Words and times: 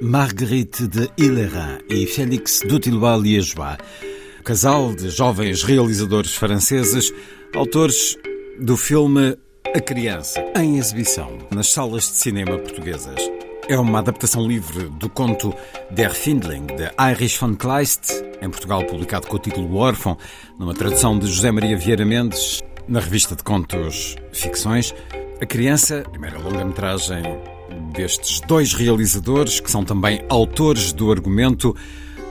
Marguerite 0.00 0.86
de 0.86 1.10
Hillerin 1.18 1.78
e 1.88 2.06
Félix 2.06 2.62
Dutilois-Liégeois, 2.64 3.76
casal 4.44 4.94
de 4.94 5.10
jovens 5.10 5.62
realizadores 5.62 6.34
franceses, 6.34 7.12
autores 7.54 8.16
do 8.60 8.76
filme 8.76 9.36
A 9.74 9.80
Criança, 9.80 10.44
em 10.56 10.78
exibição 10.78 11.38
nas 11.50 11.72
salas 11.72 12.04
de 12.04 12.16
cinema 12.18 12.58
portuguesas. 12.58 13.20
É 13.68 13.78
uma 13.78 13.98
adaptação 13.98 14.46
livre 14.46 14.84
do 14.90 15.08
conto 15.08 15.52
Der 15.90 16.14
Findling, 16.14 16.66
de 16.66 16.90
Heinrich 16.98 17.38
von 17.38 17.54
Kleist, 17.54 18.12
em 18.40 18.48
Portugal 18.48 18.84
publicado 18.84 19.26
com 19.26 19.36
o 19.36 19.40
título 19.40 19.76
Órfão, 19.76 20.16
numa 20.58 20.74
tradução 20.74 21.18
de 21.18 21.26
José 21.26 21.50
Maria 21.50 21.76
Vieira 21.76 22.04
Mendes, 22.04 22.62
na 22.86 23.00
revista 23.00 23.34
de 23.34 23.42
contos 23.42 24.16
Ficções. 24.32 24.94
A 25.40 25.46
Criança, 25.46 26.04
primeira 26.10 26.38
longa-metragem 26.38 27.22
destes 27.98 28.40
dois 28.46 28.74
realizadores, 28.74 29.58
que 29.58 29.68
são 29.68 29.84
também 29.84 30.24
autores 30.28 30.92
do 30.92 31.10
argumento, 31.10 31.74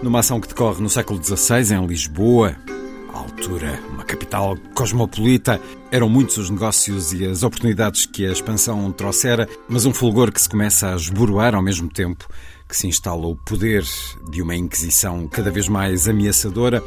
numa 0.01 0.19
ação 0.19 0.39
que 0.39 0.47
decorre 0.47 0.81
no 0.81 0.89
século 0.89 1.21
XVI, 1.21 1.75
em 1.75 1.85
Lisboa. 1.85 2.55
À 3.13 3.17
altura, 3.17 3.77
uma 3.91 4.05
capital 4.05 4.55
cosmopolita, 4.73 5.59
eram 5.91 6.07
muitos 6.07 6.37
os 6.37 6.49
negócios 6.49 7.11
e 7.11 7.25
as 7.25 7.43
oportunidades 7.43 8.05
que 8.05 8.25
a 8.25 8.31
expansão 8.31 8.89
trouxera, 8.93 9.45
mas 9.67 9.85
um 9.85 9.93
fulgor 9.93 10.31
que 10.31 10.41
se 10.41 10.47
começa 10.47 10.93
a 10.93 10.95
esboroar 10.95 11.53
ao 11.53 11.61
mesmo 11.61 11.89
tempo 11.89 12.29
que 12.65 12.75
se 12.75 12.87
instala 12.87 13.27
o 13.27 13.35
poder 13.35 13.83
de 14.29 14.41
uma 14.41 14.55
Inquisição 14.55 15.27
cada 15.27 15.51
vez 15.51 15.67
mais 15.67 16.07
ameaçadora. 16.07 16.81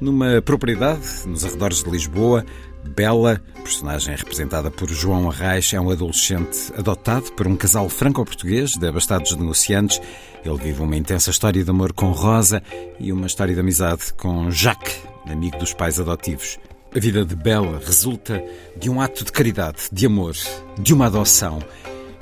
Numa 0.00 0.42
propriedade 0.42 1.00
nos 1.26 1.44
arredores 1.44 1.84
de 1.84 1.90
Lisboa, 1.90 2.44
Bela, 2.86 3.42
personagem 3.62 4.14
representada 4.14 4.70
por 4.70 4.88
João 4.88 5.28
Arraes, 5.28 5.72
é 5.74 5.80
um 5.80 5.90
adolescente 5.90 6.72
adotado 6.76 7.32
por 7.32 7.46
um 7.46 7.56
casal 7.56 7.88
franco-português 7.88 8.72
de 8.72 8.86
abastados 8.86 9.34
negociantes. 9.34 10.00
Ele 10.44 10.56
vive 10.56 10.82
uma 10.82 10.96
intensa 10.96 11.30
história 11.30 11.62
de 11.62 11.70
amor 11.70 11.92
com 11.92 12.12
Rosa 12.12 12.62
e 12.98 13.12
uma 13.12 13.26
história 13.26 13.54
de 13.54 13.60
amizade 13.60 14.14
com 14.14 14.50
Jacques, 14.50 15.02
amigo 15.26 15.58
dos 15.58 15.74
pais 15.74 15.98
adotivos. 15.98 16.58
A 16.94 16.98
vida 16.98 17.24
de 17.24 17.34
Bela 17.34 17.80
resulta 17.84 18.42
de 18.76 18.88
um 18.88 19.00
ato 19.00 19.24
de 19.24 19.32
caridade, 19.32 19.88
de 19.92 20.06
amor, 20.06 20.34
de 20.78 20.94
uma 20.94 21.06
adoção. 21.06 21.58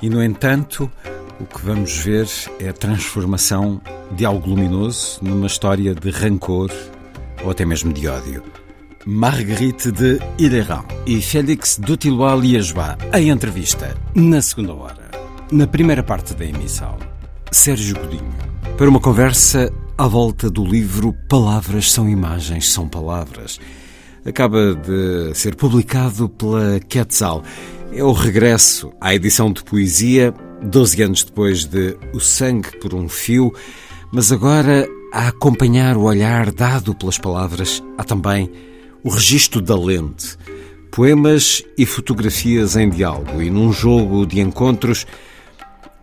E, 0.01 0.09
no 0.09 0.21
entanto, 0.21 0.91
o 1.39 1.45
que 1.45 1.61
vamos 1.65 1.97
ver 1.97 2.27
é 2.59 2.69
a 2.69 2.73
transformação 2.73 3.81
de 4.11 4.25
algo 4.25 4.49
luminoso 4.49 5.19
numa 5.21 5.47
história 5.47 5.93
de 5.93 6.09
rancor 6.09 6.71
ou 7.43 7.51
até 7.51 7.65
mesmo 7.65 7.93
de 7.93 8.07
ódio. 8.07 8.64
Marguerite 9.05 9.91
de 9.91 10.19
Hillerin 10.39 10.81
e 11.05 11.21
Félix 11.21 11.77
Dutilois-Liégeois 11.77 12.97
em 13.13 13.29
entrevista 13.29 13.95
na 14.15 14.41
segunda 14.41 14.73
hora. 14.73 15.11
Na 15.51 15.67
primeira 15.67 16.01
parte 16.01 16.33
da 16.33 16.43
emissão, 16.43 16.97
Sérgio 17.51 17.95
Godinho, 17.99 18.33
para 18.75 18.89
uma 18.89 18.99
conversa 18.99 19.71
à 19.95 20.07
volta 20.07 20.49
do 20.49 20.65
livro 20.65 21.13
Palavras 21.29 21.91
são 21.91 22.09
imagens, 22.09 22.71
são 22.71 22.89
palavras. 22.89 23.59
Acaba 24.25 24.73
de 24.73 25.35
ser 25.35 25.55
publicado 25.55 26.27
pela 26.27 26.79
Quetzal. 26.79 27.43
É 27.93 28.03
o 28.03 28.11
regresso 28.11 28.91
à 28.99 29.13
edição 29.13 29.53
de 29.53 29.63
poesia, 29.63 30.33
12 30.63 31.03
anos 31.03 31.23
depois 31.23 31.65
de 31.65 31.95
O 32.11 32.19
Sangue 32.19 32.75
por 32.79 32.95
um 32.95 33.07
Fio, 33.07 33.53
mas 34.11 34.31
agora 34.31 34.89
a 35.13 35.27
acompanhar 35.27 35.95
o 35.95 36.05
olhar 36.05 36.51
dado 36.51 36.95
pelas 36.95 37.19
palavras, 37.19 37.83
há 37.99 38.03
também 38.03 38.51
o 39.05 39.09
registro 39.09 39.61
da 39.61 39.77
lente. 39.77 40.35
Poemas 40.91 41.63
e 41.77 41.85
fotografias 41.85 42.75
em 42.75 42.89
diálogo 42.89 43.39
e 43.39 43.51
num 43.51 43.71
jogo 43.71 44.25
de 44.25 44.39
encontros, 44.39 45.05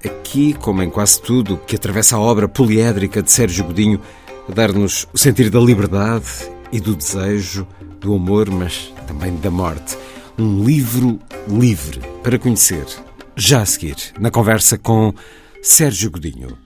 aqui, 0.05 0.53
como 0.55 0.83
em 0.83 0.89
quase 0.89 1.21
tudo 1.21 1.57
que 1.57 1.75
atravessa 1.75 2.15
a 2.15 2.21
obra 2.21 2.47
poliédrica 2.47 3.21
de 3.21 3.33
Sérgio 3.33 3.65
Godinho, 3.65 4.01
a 4.49 4.53
dar-nos 4.53 5.09
o 5.13 5.19
sentir 5.19 5.51
da 5.51 5.59
liberdade 5.59 6.27
e 6.71 6.79
do 6.79 6.95
desejo, 6.95 7.67
do 7.99 8.15
amor, 8.15 8.49
mas 8.49 8.93
também 9.09 9.35
da 9.37 9.51
morte. 9.51 9.99
Um 10.39 10.65
livro 10.65 11.19
livre 11.49 12.01
para 12.23 12.39
conhecer. 12.39 12.87
Já 13.35 13.63
a 13.63 13.67
seguir, 13.67 13.97
na 14.21 14.31
conversa 14.31 14.79
com 14.79 15.13
Sérgio 15.61 16.11
Godinho. 16.11 16.57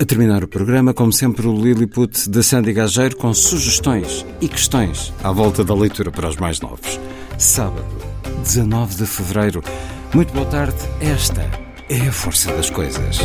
A 0.00 0.04
terminar 0.04 0.44
o 0.44 0.48
programa, 0.48 0.94
como 0.94 1.12
sempre, 1.12 1.44
o 1.44 1.60
Lilliput 1.60 2.30
da 2.30 2.40
Sandy 2.40 2.72
Gageiro 2.72 3.16
com 3.16 3.34
sugestões 3.34 4.24
e 4.40 4.46
questões 4.46 5.12
à 5.24 5.32
volta 5.32 5.64
da 5.64 5.74
leitura 5.74 6.12
para 6.12 6.28
os 6.28 6.36
mais 6.36 6.60
novos. 6.60 7.00
Sábado, 7.36 7.84
19 8.44 8.94
de 8.94 9.06
fevereiro. 9.06 9.60
Muito 10.14 10.32
boa 10.32 10.46
tarde. 10.46 10.78
Esta 11.00 11.42
é 11.88 12.06
a 12.06 12.12
força 12.12 12.52
das 12.52 12.70
coisas. 12.70 13.18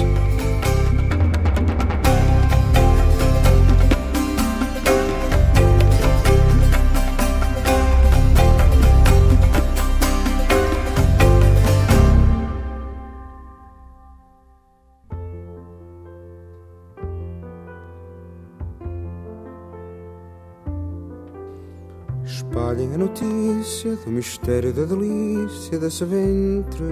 A 22.93 22.97
notícia 22.97 23.95
do 23.95 24.11
mistério 24.11 24.71
da 24.71 24.83
delícia 24.83 25.79
dessa 25.79 26.05
ventre. 26.05 26.83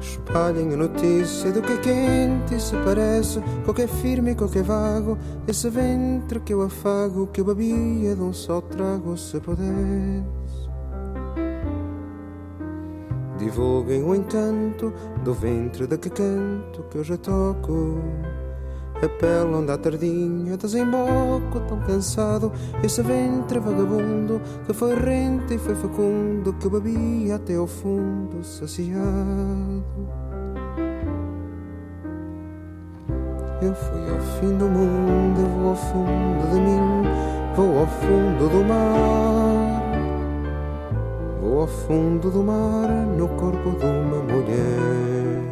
Espalhem 0.00 0.74
a 0.74 0.76
notícia 0.76 1.52
do 1.52 1.62
que 1.62 1.72
é 1.72 1.76
quente 1.76 2.54
e 2.56 2.60
se 2.60 2.76
parece 2.84 3.40
com 3.64 3.72
que 3.72 3.82
é 3.82 3.86
firme 3.86 4.32
e 4.32 4.34
com 4.34 4.48
que 4.48 4.58
é 4.58 4.62
vago. 4.62 5.16
Esse 5.46 5.70
ventre 5.70 6.40
que 6.40 6.52
eu 6.52 6.62
afago, 6.62 7.28
que 7.28 7.40
eu 7.40 7.44
babia 7.44 8.14
de 8.14 8.20
um 8.20 8.32
só 8.32 8.60
trago, 8.60 9.16
se 9.16 9.38
pudesse. 9.38 10.24
Divulguem 13.38 14.02
o 14.02 14.14
encanto 14.14 14.92
do 15.22 15.32
ventre 15.32 15.86
de 15.86 15.96
que 15.96 16.10
canto 16.10 16.82
que 16.90 16.98
eu 16.98 17.04
já 17.04 17.16
toco. 17.16 18.02
A 19.02 19.08
pele 19.08 19.54
onde 19.54 19.70
à 19.70 19.78
tardinha 19.78 20.56
desemboco 20.56 21.60
tão 21.68 21.78
cansado. 21.80 22.52
Esse 22.82 23.02
ventre 23.02 23.58
vagabundo 23.58 24.40
que 24.66 24.72
foi 24.72 24.94
rente 24.94 25.54
e 25.54 25.58
foi 25.58 25.74
fecundo 25.74 26.52
Que 26.54 26.68
babia 26.68 27.36
até 27.36 27.56
ao 27.56 27.66
fundo 27.66 28.42
saciado. 28.42 29.84
Eu 33.62 33.74
fui 33.74 34.10
ao 34.10 34.20
fim 34.40 34.58
do 34.58 34.66
mundo, 34.66 35.40
eu 35.40 35.48
vou 35.48 35.70
ao 35.70 35.76
fundo 35.76 36.50
de 36.52 36.60
mim 36.60 37.34
Vou 37.56 37.78
ao 37.78 37.86
fundo 37.86 38.48
do 38.48 38.64
mar. 38.64 39.80
Vou 41.40 41.60
ao 41.60 41.66
fundo 41.68 42.28
do 42.28 42.42
mar 42.42 42.88
no 43.16 43.28
corpo 43.28 43.70
de 43.78 43.86
uma 43.86 44.20
mulher 44.24 45.43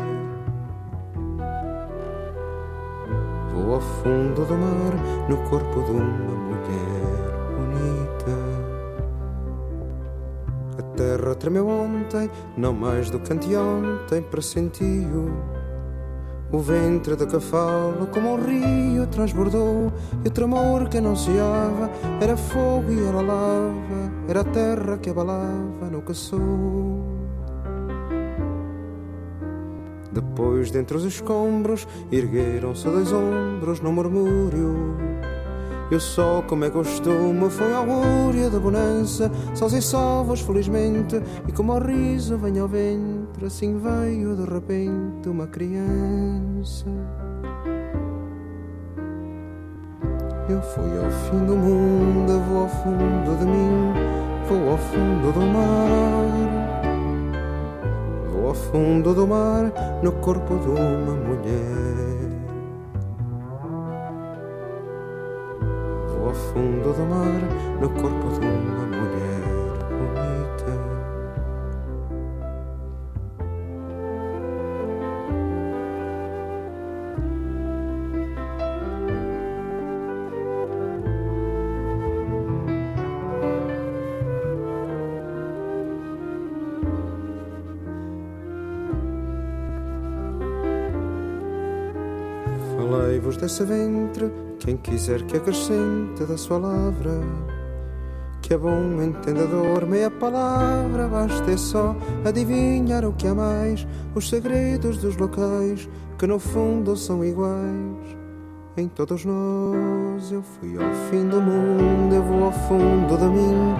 fundo 3.80 4.44
do 4.44 4.54
mar, 4.54 5.28
no 5.28 5.36
corpo 5.48 5.82
de 5.82 5.90
uma 5.90 6.04
mulher 6.04 7.22
bonita. 7.56 8.32
A 10.78 10.82
terra 10.96 11.34
tremeu 11.34 11.68
ontem, 11.68 12.30
não 12.56 12.72
mais 12.72 13.10
do 13.10 13.18
que 13.18 13.32
anteontem, 13.32 14.22
pressentiu. 14.22 15.32
O 16.52 16.58
ventre 16.58 17.16
de 17.16 17.26
cavalo, 17.26 18.06
como 18.08 18.34
um 18.34 18.36
rio, 18.36 19.06
transbordou, 19.06 19.90
e 20.22 20.28
o 20.28 20.30
tremor 20.30 20.86
que 20.90 20.98
anunciava 20.98 21.90
era 22.20 22.36
fogo 22.36 22.92
e 22.92 23.02
era 23.08 23.22
lava, 23.22 24.12
era 24.28 24.40
a 24.42 24.44
terra 24.44 24.98
que 24.98 25.08
abalava 25.08 25.88
no 25.90 26.02
que 26.02 26.12
sou. 26.12 27.01
Depois, 30.12 30.70
dentre 30.70 30.96
os 30.96 31.04
escombros, 31.04 31.88
ergueram-se 32.10 32.84
dois 32.84 33.10
ombros 33.12 33.80
no 33.80 33.92
murmúrio. 33.92 34.96
E 35.90 35.94
o 35.94 36.00
sol, 36.00 36.42
como 36.44 36.64
é 36.64 36.70
costume, 36.70 37.50
foi 37.50 37.72
augúria 37.72 38.48
da 38.48 38.58
bonança, 38.58 39.30
sós 39.54 39.72
e 39.72 39.82
salvos, 39.82 40.40
felizmente, 40.40 41.20
e 41.46 41.52
como 41.52 41.74
o 41.74 41.78
riso 41.78 42.38
vem 42.38 42.58
ao 42.58 42.68
ventre, 42.68 43.46
assim 43.46 43.78
veio 43.78 44.36
de 44.36 44.44
repente 44.50 45.28
uma 45.28 45.46
criança. 45.46 46.86
Eu 50.48 50.60
fui 50.62 50.98
ao 50.98 51.10
fim 51.10 51.44
do 51.46 51.56
mundo, 51.56 52.40
vou 52.48 52.62
ao 52.62 52.68
fundo 52.68 53.38
de 53.38 53.44
mim, 53.44 53.92
vou 54.48 54.70
ao 54.70 54.78
fundo 54.78 55.32
do 55.32 55.40
mar 55.40 56.71
ao 58.52 58.54
fundo 58.54 59.14
do 59.14 59.26
mar, 59.26 59.72
no 60.02 60.12
corpo 60.12 60.58
de 60.58 60.68
uma 60.68 61.14
mulher. 61.14 62.28
Vou 66.08 66.28
ao 66.28 66.34
fundo 66.34 66.92
do 66.92 67.06
mar, 67.06 67.80
no 67.80 67.88
corpo 67.88 68.28
de 68.28 68.46
uma 68.46 68.86
mulher 68.86 68.91
desse 93.42 93.64
ventre, 93.64 94.32
quem 94.60 94.76
quiser 94.76 95.20
que 95.22 95.36
acrescente 95.36 96.24
da 96.24 96.38
sua 96.38 96.58
lavra. 96.58 97.10
Que 98.40 98.54
é 98.54 98.58
bom 98.58 99.02
entendedor, 99.02 99.84
meia 99.84 100.10
palavra, 100.10 101.08
basta 101.08 101.50
é 101.50 101.56
só 101.56 101.96
adivinhar 102.24 103.04
o 103.04 103.12
que 103.12 103.26
há 103.26 103.34
mais, 103.34 103.84
os 104.14 104.28
segredos 104.28 104.98
dos 104.98 105.16
locais, 105.16 105.88
que 106.16 106.26
no 106.26 106.38
fundo 106.38 106.96
são 106.96 107.24
iguais. 107.24 108.16
Em 108.76 108.86
todos 108.86 109.24
nós, 109.24 110.30
eu 110.30 110.42
fui 110.42 110.76
ao 110.76 110.94
fim 111.10 111.26
do 111.26 111.40
mundo, 111.40 112.14
eu 112.14 112.22
vou 112.22 112.44
ao 112.44 112.52
fundo 112.52 113.16
de 113.18 113.24
mim, 113.24 113.74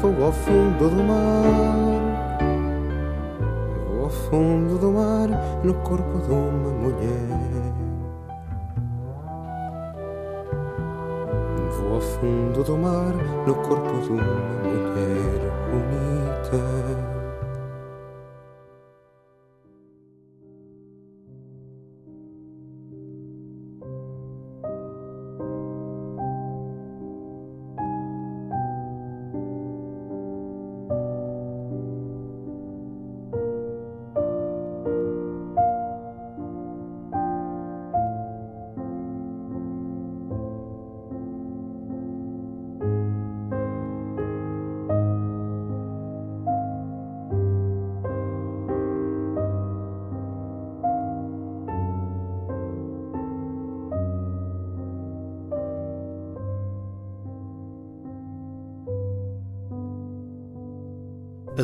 vou 0.00 0.24
ao 0.24 0.32
fundo 0.32 0.90
do 0.90 1.02
mar. 1.04 2.44
Eu 3.76 3.94
vou 3.94 4.04
ao 4.04 4.10
fundo 4.10 4.76
do 4.76 4.90
mar, 4.90 5.28
no 5.62 5.74
corpo 5.74 6.18
de 6.18 6.32
uma 6.32 6.70
mulher. 6.70 7.43
Ao 11.94 12.00
fundo 12.00 12.64
do 12.64 12.76
mar, 12.76 13.14
no 13.46 13.54
corpo 13.54 14.00
de 14.00 14.08
uma 14.08 14.24
mulher 14.64 15.38
bonita. 15.70 16.83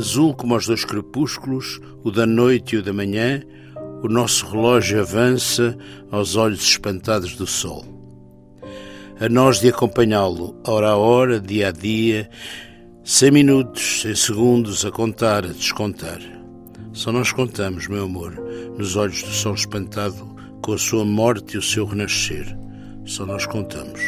Azul 0.00 0.32
como 0.32 0.56
os 0.56 0.66
dois 0.66 0.82
crepúsculos, 0.82 1.78
o 2.02 2.10
da 2.10 2.24
noite 2.24 2.74
e 2.74 2.78
o 2.78 2.82
da 2.82 2.90
manhã, 2.90 3.42
o 4.02 4.08
nosso 4.08 4.46
relógio 4.46 4.98
avança 4.98 5.76
aos 6.10 6.36
olhos 6.36 6.62
espantados 6.62 7.36
do 7.36 7.46
sol. 7.46 7.84
A 9.20 9.28
nós 9.28 9.60
de 9.60 9.68
acompanhá-lo, 9.68 10.58
hora 10.66 10.88
a 10.88 10.96
hora, 10.96 11.38
dia 11.38 11.68
a 11.68 11.70
dia, 11.70 12.30
sem 13.04 13.30
minutos, 13.30 14.00
sem 14.00 14.14
segundos, 14.14 14.86
a 14.86 14.90
contar, 14.90 15.44
a 15.44 15.48
descontar. 15.48 16.18
Só 16.94 17.12
nós 17.12 17.30
contamos, 17.30 17.86
meu 17.86 18.04
amor, 18.04 18.32
nos 18.78 18.96
olhos 18.96 19.22
do 19.22 19.28
sol 19.28 19.52
espantado, 19.52 20.34
com 20.62 20.72
a 20.72 20.78
sua 20.78 21.04
morte 21.04 21.56
e 21.56 21.58
o 21.58 21.62
seu 21.62 21.84
renascer. 21.84 22.46
Só 23.04 23.26
nós 23.26 23.44
contamos. 23.44 24.00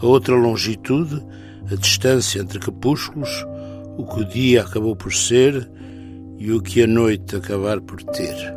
A 0.00 0.06
outra 0.06 0.34
longitude, 0.34 1.22
a 1.70 1.74
distância 1.74 2.40
entre 2.40 2.58
crepúsculos, 2.58 3.44
o 3.96 4.06
que 4.06 4.20
o 4.20 4.24
dia 4.24 4.62
acabou 4.62 4.96
por 4.96 5.12
ser 5.12 5.68
e 6.38 6.52
o 6.52 6.60
que 6.60 6.82
a 6.82 6.86
noite 6.86 7.36
acabar 7.36 7.80
por 7.80 8.02
ter. 8.02 8.55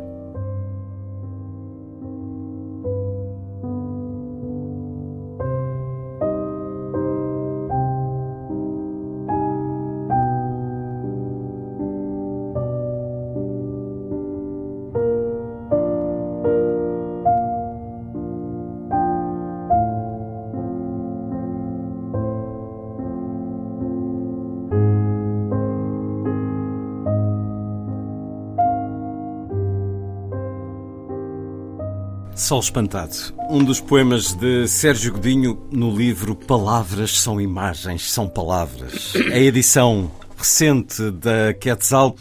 Sol 32.50 32.58
Espantado, 32.58 33.14
um 33.48 33.62
dos 33.62 33.80
poemas 33.80 34.32
de 34.32 34.66
Sérgio 34.66 35.12
Godinho 35.12 35.68
no 35.70 35.96
livro 35.96 36.34
Palavras 36.34 37.20
são 37.20 37.40
Imagens, 37.40 38.10
são 38.10 38.28
Palavras. 38.28 39.12
A 39.32 39.38
edição 39.38 40.10
recente 40.36 41.12
da 41.12 41.54
Quetzal. 41.54 42.16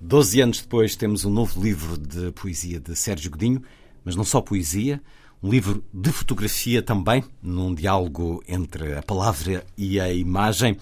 Doze 0.00 0.40
anos 0.40 0.62
depois 0.62 0.96
temos 0.96 1.26
um 1.26 1.30
novo 1.30 1.62
livro 1.62 1.98
de 1.98 2.32
poesia 2.32 2.80
de 2.80 2.96
Sérgio 2.96 3.30
Godinho, 3.30 3.62
mas 4.02 4.16
não 4.16 4.24
só 4.24 4.40
poesia, 4.40 4.98
um 5.42 5.50
livro 5.50 5.84
de 5.92 6.10
fotografia 6.10 6.80
também, 6.80 7.22
num 7.42 7.74
diálogo 7.74 8.42
entre 8.48 8.94
a 8.94 9.02
palavra 9.02 9.62
e 9.76 10.00
a 10.00 10.10
imagem. 10.10 10.78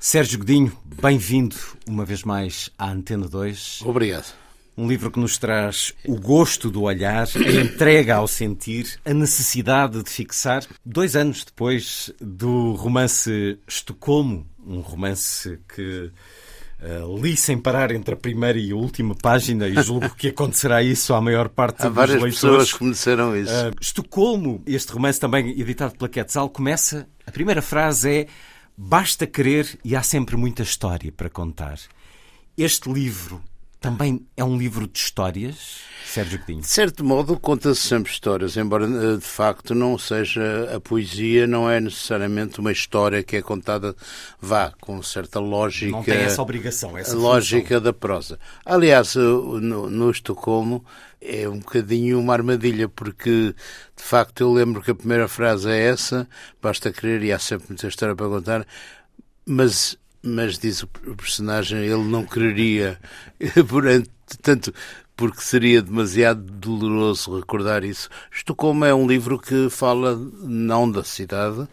Sérgio 0.00 0.40
Godinho, 0.40 0.76
bem-vindo 1.00 1.54
uma 1.88 2.04
vez 2.04 2.24
mais 2.24 2.68
à 2.76 2.90
Antena 2.90 3.28
2. 3.28 3.82
Obrigado. 3.84 4.41
Um 4.76 4.88
livro 4.88 5.10
que 5.10 5.20
nos 5.20 5.36
traz 5.36 5.92
o 6.06 6.16
gosto 6.18 6.70
do 6.70 6.82
olhar, 6.82 7.28
a 7.36 7.60
entrega 7.60 8.16
ao 8.16 8.26
sentir, 8.26 8.98
a 9.04 9.12
necessidade 9.12 10.02
de 10.02 10.08
fixar. 10.10 10.64
Dois 10.84 11.14
anos 11.14 11.44
depois 11.44 12.10
do 12.18 12.72
romance 12.72 13.58
Estocolmo, 13.68 14.46
um 14.66 14.80
romance 14.80 15.58
que 15.68 16.10
uh, 16.80 17.22
li 17.22 17.36
sem 17.36 17.58
parar 17.58 17.90
entre 17.92 18.14
a 18.14 18.16
primeira 18.16 18.58
e 18.58 18.72
a 18.72 18.74
última 18.74 19.14
página 19.14 19.68
e 19.68 19.82
julgo 19.82 20.08
que 20.16 20.28
acontecerá 20.28 20.82
isso 20.82 21.12
à 21.12 21.20
maior 21.20 21.50
parte 21.50 21.82
Há 21.82 21.88
dos 21.88 21.94
várias 21.94 22.22
leitores. 22.22 22.40
pessoas 22.40 22.72
que 22.72 22.90
disseram 22.90 23.36
isso. 23.36 23.52
Uh, 23.52 23.74
Estocolmo, 23.78 24.62
este 24.66 24.90
romance 24.92 25.20
também 25.20 25.50
editado 25.50 25.94
pela 25.96 26.08
Quetzal, 26.08 26.48
começa. 26.48 27.06
A 27.26 27.30
primeira 27.30 27.60
frase 27.60 28.10
é: 28.10 28.26
Basta 28.76 29.26
querer 29.26 29.78
e 29.84 29.94
há 29.94 30.02
sempre 30.02 30.34
muita 30.36 30.62
história 30.62 31.12
para 31.12 31.28
contar. 31.28 31.78
Este 32.56 32.90
livro 32.90 33.42
também 33.82 34.24
é 34.36 34.44
um 34.44 34.56
livro 34.56 34.86
de 34.86 34.96
histórias, 34.96 35.80
Sérgio 36.06 36.38
Godinho? 36.38 36.60
De 36.60 36.68
certo 36.68 37.04
modo, 37.04 37.38
conta-se 37.38 37.80
sempre 37.80 38.12
histórias, 38.12 38.56
embora 38.56 38.86
eh, 38.86 39.16
de 39.16 39.24
facto 39.24 39.74
não 39.74 39.98
seja 39.98 40.70
a 40.72 40.80
poesia, 40.80 41.48
não 41.48 41.68
é 41.68 41.80
necessariamente 41.80 42.60
uma 42.60 42.70
história 42.70 43.24
que 43.24 43.36
é 43.36 43.42
contada, 43.42 43.96
vá, 44.40 44.72
com 44.80 45.02
certa 45.02 45.40
lógica. 45.40 45.90
Não 45.90 46.04
tem 46.04 46.14
essa 46.14 46.40
obrigação, 46.40 46.96
essa 46.96 47.16
lógica 47.16 47.68
função. 47.68 47.82
da 47.82 47.92
prosa. 47.92 48.38
Aliás, 48.64 49.16
no, 49.16 49.90
no 49.90 50.10
Estocolmo 50.10 50.84
é 51.20 51.48
um 51.48 51.58
bocadinho 51.58 52.20
uma 52.20 52.34
armadilha, 52.34 52.88
porque 52.88 53.54
de 53.96 54.02
facto 54.02 54.42
eu 54.42 54.52
lembro 54.52 54.80
que 54.80 54.92
a 54.92 54.94
primeira 54.94 55.26
frase 55.26 55.68
é 55.68 55.88
essa, 55.88 56.28
basta 56.60 56.92
querer, 56.92 57.22
e 57.24 57.32
há 57.32 57.38
sempre 57.38 57.66
muita 57.68 57.88
história 57.88 58.14
para 58.14 58.28
contar, 58.28 58.66
mas 59.44 59.98
mas 60.22 60.58
diz 60.58 60.82
o 60.82 60.86
personagem, 61.16 61.80
ele 61.80 62.04
não 62.04 62.24
quereria, 62.24 62.98
tanto 64.40 64.72
porque 65.16 65.40
seria 65.40 65.82
demasiado 65.82 66.40
doloroso 66.40 67.38
recordar 67.38 67.84
isso. 67.84 68.08
Estocolmo 68.34 68.84
é 68.84 68.94
um 68.94 69.06
livro 69.06 69.38
que 69.38 69.68
fala 69.68 70.16
não 70.42 70.90
da 70.90 71.04
cidade, 71.04 71.68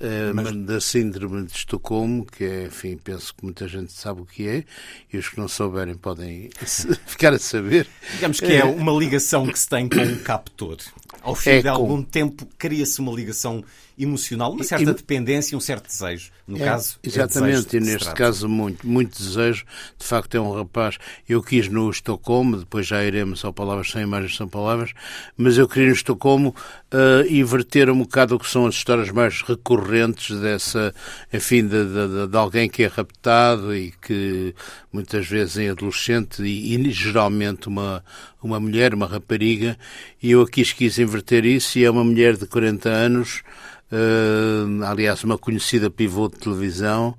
eh, 0.00 0.32
mas... 0.34 0.54
da 0.54 0.80
síndrome 0.80 1.46
de 1.46 1.52
Estocolmo, 1.52 2.26
que 2.26 2.44
é, 2.44 2.64
enfim, 2.66 2.98
penso 3.02 3.34
que 3.34 3.44
muita 3.44 3.66
gente 3.66 3.92
sabe 3.92 4.20
o 4.20 4.26
que 4.26 4.46
é, 4.46 4.64
e 5.12 5.16
os 5.16 5.28
que 5.28 5.38
não 5.38 5.48
souberem 5.48 5.96
podem 5.96 6.50
ficar 7.06 7.32
a 7.32 7.38
saber. 7.38 7.86
Digamos 8.12 8.40
que 8.40 8.52
é 8.52 8.64
uma 8.64 8.92
ligação 8.92 9.46
que 9.46 9.58
se 9.58 9.68
tem 9.68 9.88
com 9.88 10.02
o 10.02 10.18
captor. 10.20 10.76
Ao 11.22 11.34
fim 11.34 11.50
é 11.50 11.62
de 11.62 11.68
algum 11.68 12.02
com... 12.02 12.02
tempo 12.02 12.46
cria-se 12.58 13.00
uma 13.00 13.12
ligação 13.12 13.64
emocional, 13.98 14.52
uma 14.52 14.62
certa 14.62 14.90
e, 14.90 14.94
dependência, 14.94 15.56
um 15.56 15.60
certo 15.60 15.86
desejo. 15.86 16.30
No 16.46 16.58
é, 16.58 16.64
caso, 16.64 16.98
é 17.02 17.08
exatamente, 17.08 17.76
é 17.76 17.80
e 17.80 17.82
neste 17.82 18.12
caso 18.12 18.48
muito, 18.48 18.86
muito 18.86 19.18
desejo. 19.18 19.64
De 19.98 20.06
facto, 20.06 20.36
é 20.36 20.40
um 20.40 20.52
rapaz. 20.52 20.98
Eu 21.28 21.42
quis 21.42 21.68
no 21.68 21.90
Estocolmo, 21.90 22.58
depois 22.58 22.86
já 22.86 23.02
iremos 23.02 23.44
ao 23.44 23.52
Palavras 23.52 23.90
Sem 23.90 24.02
Imagens 24.02 24.36
São 24.36 24.46
Palavras, 24.46 24.92
mas 25.36 25.56
eu 25.56 25.66
queria 25.66 25.88
no 25.88 25.94
Estocolmo 25.94 26.54
uh, 26.92 27.26
inverter 27.28 27.90
um 27.90 27.98
bocado 28.00 28.36
o 28.36 28.38
que 28.38 28.48
são 28.48 28.66
as 28.66 28.74
histórias 28.74 29.10
mais 29.10 29.42
recorrentes 29.42 30.38
dessa, 30.38 30.94
enfim, 31.32 31.66
de, 31.66 31.84
de, 31.84 32.26
de 32.28 32.36
alguém 32.36 32.68
que 32.68 32.82
é 32.82 32.86
raptado 32.86 33.74
e 33.74 33.92
que 34.02 34.54
muitas 34.92 35.26
vezes 35.26 35.56
é 35.58 35.70
adolescente 35.70 36.42
e, 36.42 36.76
e 36.76 36.90
geralmente 36.90 37.66
uma, 37.66 38.04
uma 38.46 38.60
mulher, 38.60 38.94
uma 38.94 39.06
rapariga, 39.06 39.76
e 40.22 40.30
eu 40.30 40.42
aqui 40.42 40.62
quis 40.64 40.98
inverter 40.98 41.44
isso 41.44 41.78
e 41.78 41.84
é 41.84 41.90
uma 41.90 42.04
mulher 42.04 42.36
de 42.36 42.46
40 42.46 42.88
anos 42.88 43.42
uh, 43.92 44.84
aliás, 44.84 45.22
uma 45.24 45.38
conhecida 45.38 45.90
pivô 45.90 46.28
de 46.28 46.36
televisão, 46.36 47.16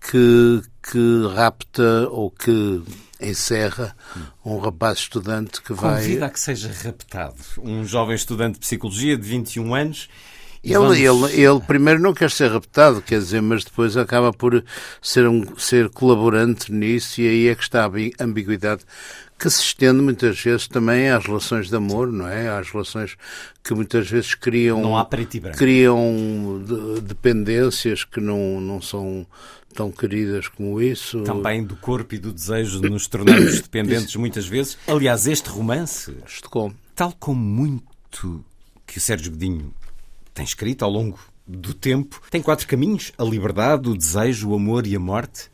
que, 0.00 0.62
que 0.90 1.34
rapta 1.34 2.08
ou 2.10 2.30
que 2.30 2.82
encerra 3.20 3.96
um 4.44 4.58
rapaz 4.58 4.98
estudante 4.98 5.60
que 5.60 5.72
vai. 5.72 6.02
Convida 6.02 6.26
a 6.26 6.30
que 6.30 6.40
seja 6.40 6.70
raptado. 6.84 7.36
Um 7.58 7.84
jovem 7.84 8.14
estudante 8.14 8.54
de 8.54 8.60
psicologia 8.60 9.16
de 9.16 9.28
21 9.28 9.74
anos. 9.74 10.08
Ele, 10.62 10.74
vamos... 10.74 10.98
ele, 10.98 11.42
ele 11.42 11.60
primeiro 11.60 12.00
não 12.00 12.12
quer 12.12 12.30
ser 12.30 12.50
raptado, 12.50 13.00
quer 13.00 13.18
dizer, 13.18 13.40
mas 13.40 13.64
depois 13.64 13.96
acaba 13.96 14.32
por 14.32 14.64
ser, 15.00 15.26
um, 15.28 15.56
ser 15.56 15.88
colaborante 15.88 16.72
nisso 16.72 17.20
e 17.20 17.28
aí 17.28 17.48
é 17.48 17.54
que 17.54 17.62
está 17.62 17.84
a 17.86 18.24
ambiguidade 18.24 18.82
que 19.38 19.48
se 19.48 19.62
estende 19.62 20.02
muitas 20.02 20.40
vezes 20.40 20.66
também 20.66 21.10
às 21.10 21.24
relações 21.24 21.68
de 21.68 21.76
amor, 21.76 22.10
não 22.10 22.26
é? 22.26 22.48
Às 22.48 22.70
relações 22.70 23.16
que 23.62 23.72
muitas 23.72 24.10
vezes 24.10 24.34
criam 24.34 24.82
criam 25.56 26.64
dependências 27.02 28.02
que 28.02 28.20
não, 28.20 28.60
não 28.60 28.82
são 28.82 29.26
tão 29.72 29.92
queridas 29.92 30.48
como 30.48 30.82
isso. 30.82 31.22
Também 31.22 31.64
do 31.64 31.76
corpo 31.76 32.14
e 32.14 32.18
do 32.18 32.32
desejo 32.32 32.80
de 32.80 32.90
nos 32.90 33.06
tornarmos 33.06 33.60
dependentes 33.62 34.16
muitas 34.16 34.46
vezes. 34.46 34.76
Aliás, 34.88 35.26
este 35.26 35.48
romance, 35.48 36.16
Estocolmo. 36.26 36.74
tal 36.96 37.12
como 37.12 37.40
muito 37.40 38.44
que 38.86 38.98
o 38.98 39.00
Sérgio 39.00 39.30
Godinho 39.30 39.72
tem 40.34 40.44
escrito 40.44 40.84
ao 40.84 40.90
longo 40.90 41.18
do 41.46 41.72
tempo, 41.72 42.20
tem 42.30 42.42
quatro 42.42 42.66
caminhos: 42.66 43.12
a 43.16 43.22
liberdade, 43.22 43.88
o 43.88 43.96
desejo, 43.96 44.50
o 44.50 44.54
amor 44.54 44.86
e 44.86 44.96
a 44.96 45.00
morte. 45.00 45.48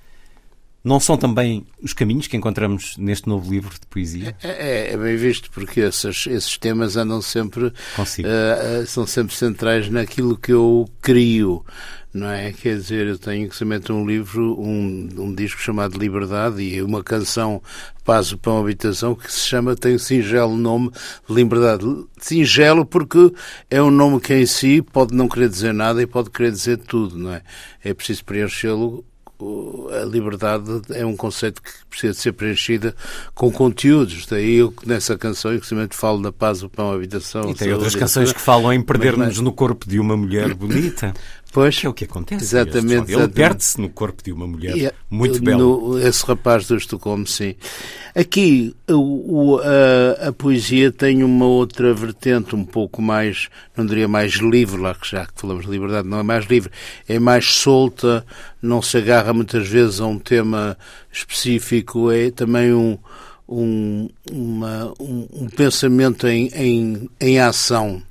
Não 0.84 1.00
são 1.00 1.16
também 1.16 1.66
os 1.82 1.94
caminhos 1.94 2.26
que 2.26 2.36
encontramos 2.36 2.96
neste 2.98 3.26
novo 3.26 3.50
livro 3.50 3.72
de 3.72 3.86
poesia? 3.86 4.36
É, 4.42 4.48
é, 4.48 4.92
é 4.92 4.96
bem 4.98 5.16
visto, 5.16 5.50
porque 5.50 5.80
esses, 5.80 6.26
esses 6.26 6.58
temas 6.58 6.96
andam 6.96 7.22
sempre. 7.22 7.72
Uh, 7.98 8.86
são 8.86 9.06
sempre 9.06 9.34
centrais 9.34 9.88
naquilo 9.88 10.36
que 10.36 10.52
eu 10.52 10.86
crio 11.00 11.64
não 12.14 12.30
é? 12.30 12.52
Quer 12.52 12.76
dizer, 12.76 13.08
eu 13.08 13.18
tenho 13.18 13.48
que 13.48 13.56
se 13.56 13.64
meter 13.64 13.92
um 13.92 14.06
livro, 14.06 14.56
um, 14.58 15.08
um 15.18 15.34
disco 15.34 15.60
chamado 15.60 15.98
Liberdade 15.98 16.62
e 16.62 16.80
uma 16.80 17.02
canção 17.02 17.60
Paz 18.04 18.32
para 18.34 18.52
uma 18.52 18.60
Habitação 18.60 19.16
que 19.16 19.32
se 19.32 19.40
chama, 19.40 19.74
tem 19.74 19.96
o 19.96 19.98
singelo 19.98 20.56
nome 20.56 20.92
Liberdade. 21.28 21.84
Singelo 22.18 22.86
porque 22.86 23.32
é 23.68 23.82
um 23.82 23.90
nome 23.90 24.20
que 24.20 24.32
em 24.32 24.46
si 24.46 24.80
pode 24.80 25.12
não 25.12 25.28
querer 25.28 25.48
dizer 25.48 25.74
nada 25.74 26.00
e 26.00 26.06
pode 26.06 26.30
querer 26.30 26.52
dizer 26.52 26.78
tudo, 26.78 27.18
não 27.18 27.32
é? 27.32 27.42
É 27.82 27.92
preciso 27.92 28.24
preenchê-lo 28.24 29.04
a 30.00 30.04
liberdade 30.04 30.82
é 30.90 31.04
um 31.04 31.16
conceito 31.16 31.60
que 31.60 31.70
precisa 31.90 32.12
de 32.12 32.18
ser 32.18 32.32
preenchida 32.32 32.94
com 33.34 33.50
conteúdos. 33.50 34.26
Daí 34.26 34.56
eu, 34.56 34.72
nessa 34.86 35.18
canção, 35.18 35.54
inclusive, 35.54 35.88
falo 35.90 36.22
da 36.22 36.32
paz, 36.32 36.62
o 36.62 36.68
pão, 36.68 36.92
a 36.92 36.94
habitação. 36.94 37.50
E 37.50 37.54
tem 37.54 37.72
outras 37.72 37.94
canções 37.94 38.32
que 38.32 38.40
falam 38.40 38.72
em 38.72 38.82
perder-nos 38.82 39.40
no 39.40 39.52
corpo 39.52 39.88
de 39.88 39.98
uma 39.98 40.16
mulher 40.16 40.54
bonita. 40.54 41.12
Pois, 41.54 41.78
que 41.78 41.86
é 41.86 41.88
o 41.88 41.94
que 41.94 42.04
acontece. 42.04 42.42
Exatamente. 42.42 43.12
Ele 43.12 43.28
perde-se 43.28 43.80
no 43.80 43.88
corpo 43.88 44.24
de 44.24 44.32
uma 44.32 44.44
mulher 44.44 44.76
é, 44.76 44.92
muito 45.08 45.40
bela. 45.40 45.58
No, 45.58 45.96
esse 46.00 46.26
rapaz 46.26 46.66
do 46.66 46.76
Estocolmo, 46.76 47.24
sim. 47.28 47.54
Aqui 48.12 48.74
o, 48.90 49.60
a, 49.60 50.30
a, 50.30 50.32
poesia 50.32 50.90
tem 50.90 51.22
uma 51.22 51.46
outra 51.46 51.94
vertente 51.94 52.56
um 52.56 52.64
pouco 52.64 53.00
mais, 53.00 53.48
não 53.76 53.86
diria 53.86 54.08
mais 54.08 54.32
livre, 54.32 54.80
lá 54.80 54.96
que 54.96 55.08
já 55.08 55.26
que 55.26 55.40
falamos 55.40 55.64
de 55.64 55.70
liberdade, 55.70 56.08
não 56.08 56.18
é 56.18 56.22
mais 56.24 56.44
livre, 56.46 56.72
é 57.08 57.20
mais 57.20 57.44
solta, 57.44 58.26
não 58.60 58.82
se 58.82 58.96
agarra 58.96 59.32
muitas 59.32 59.68
vezes 59.68 60.00
a 60.00 60.06
um 60.06 60.18
tema 60.18 60.76
específico, 61.12 62.10
é 62.10 62.32
também 62.32 62.74
um, 62.74 62.98
um, 63.48 64.08
uma, 64.28 64.92
um, 64.98 65.28
um 65.32 65.48
pensamento 65.48 66.26
em, 66.26 66.48
em, 66.48 67.08
em 67.20 67.38
ação 67.38 68.02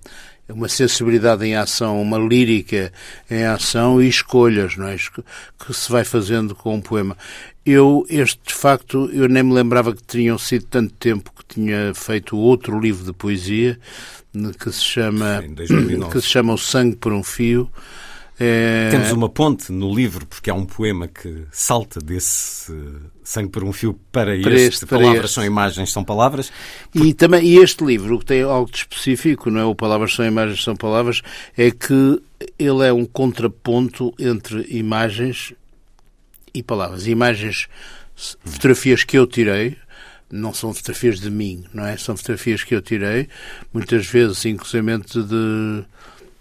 uma 0.49 0.67
sensibilidade 0.67 1.45
em 1.45 1.55
ação, 1.55 2.01
uma 2.01 2.17
lírica 2.17 2.91
em 3.29 3.45
ação 3.45 4.01
e 4.01 4.07
escolhas, 4.07 4.75
não 4.75 4.87
é? 4.87 4.95
Que 4.95 5.73
se 5.73 5.91
vai 5.91 6.03
fazendo 6.03 6.53
com 6.53 6.75
um 6.75 6.81
poema. 6.81 7.17
Eu, 7.65 8.05
este, 8.09 8.39
de 8.45 8.53
facto, 8.53 9.09
eu 9.13 9.29
nem 9.29 9.43
me 9.43 9.53
lembrava 9.53 9.95
que 9.95 10.03
tinham 10.03 10.37
sido 10.37 10.65
tanto 10.65 10.93
tempo 10.95 11.31
que 11.31 11.55
tinha 11.55 11.93
feito 11.93 12.37
outro 12.37 12.79
livro 12.79 13.05
de 13.05 13.13
poesia 13.13 13.79
que 14.59 14.71
se 14.71 14.83
chama, 14.83 15.43
que 16.11 16.21
se 16.21 16.27
chama 16.27 16.53
O 16.53 16.57
Sangue 16.57 16.95
por 16.95 17.13
um 17.13 17.23
Fio, 17.23 17.69
é... 18.39 18.89
Temos 18.89 19.11
uma 19.11 19.29
ponte 19.29 19.71
no 19.71 19.93
livro, 19.93 20.25
porque 20.25 20.49
há 20.49 20.53
um 20.53 20.65
poema 20.65 21.07
que 21.07 21.45
salta 21.51 21.99
desse 21.99 22.73
sangue 23.23 23.49
por 23.49 23.63
um 23.63 23.71
fio 23.71 23.93
para, 24.11 24.37
para 24.39 24.53
este. 24.53 24.67
este 24.67 24.85
para 24.85 24.99
palavras 24.99 25.25
este. 25.25 25.35
são 25.35 25.45
imagens, 25.45 25.91
são 25.91 26.03
palavras. 26.03 26.51
E 26.93 27.13
também 27.13 27.45
e 27.45 27.57
este 27.57 27.83
livro, 27.83 28.19
que 28.19 28.25
tem 28.25 28.41
algo 28.41 28.69
de 28.69 28.77
específico, 28.77 29.49
não 29.49 29.61
é? 29.61 29.65
O 29.65 29.75
Palavras 29.75 30.13
são 30.13 30.25
imagens, 30.25 30.63
são 30.63 30.75
palavras, 30.75 31.21
é 31.57 31.71
que 31.71 32.21
ele 32.57 32.87
é 32.87 32.93
um 32.93 33.05
contraponto 33.05 34.13
entre 34.19 34.65
imagens 34.69 35.53
e 36.53 36.61
palavras. 36.61 37.07
Imagens, 37.07 37.67
fotografias 38.15 39.03
que 39.03 39.17
eu 39.17 39.25
tirei, 39.27 39.77
não 40.31 40.53
são 40.53 40.73
fotografias 40.73 41.19
de 41.19 41.29
mim, 41.29 41.63
não 41.73 41.85
é? 41.85 41.97
São 41.97 42.17
fotografias 42.17 42.63
que 42.63 42.73
eu 42.73 42.81
tirei, 42.81 43.27
muitas 43.73 44.05
vezes, 44.05 44.45
inclusive 44.45 44.83
de 45.27 45.85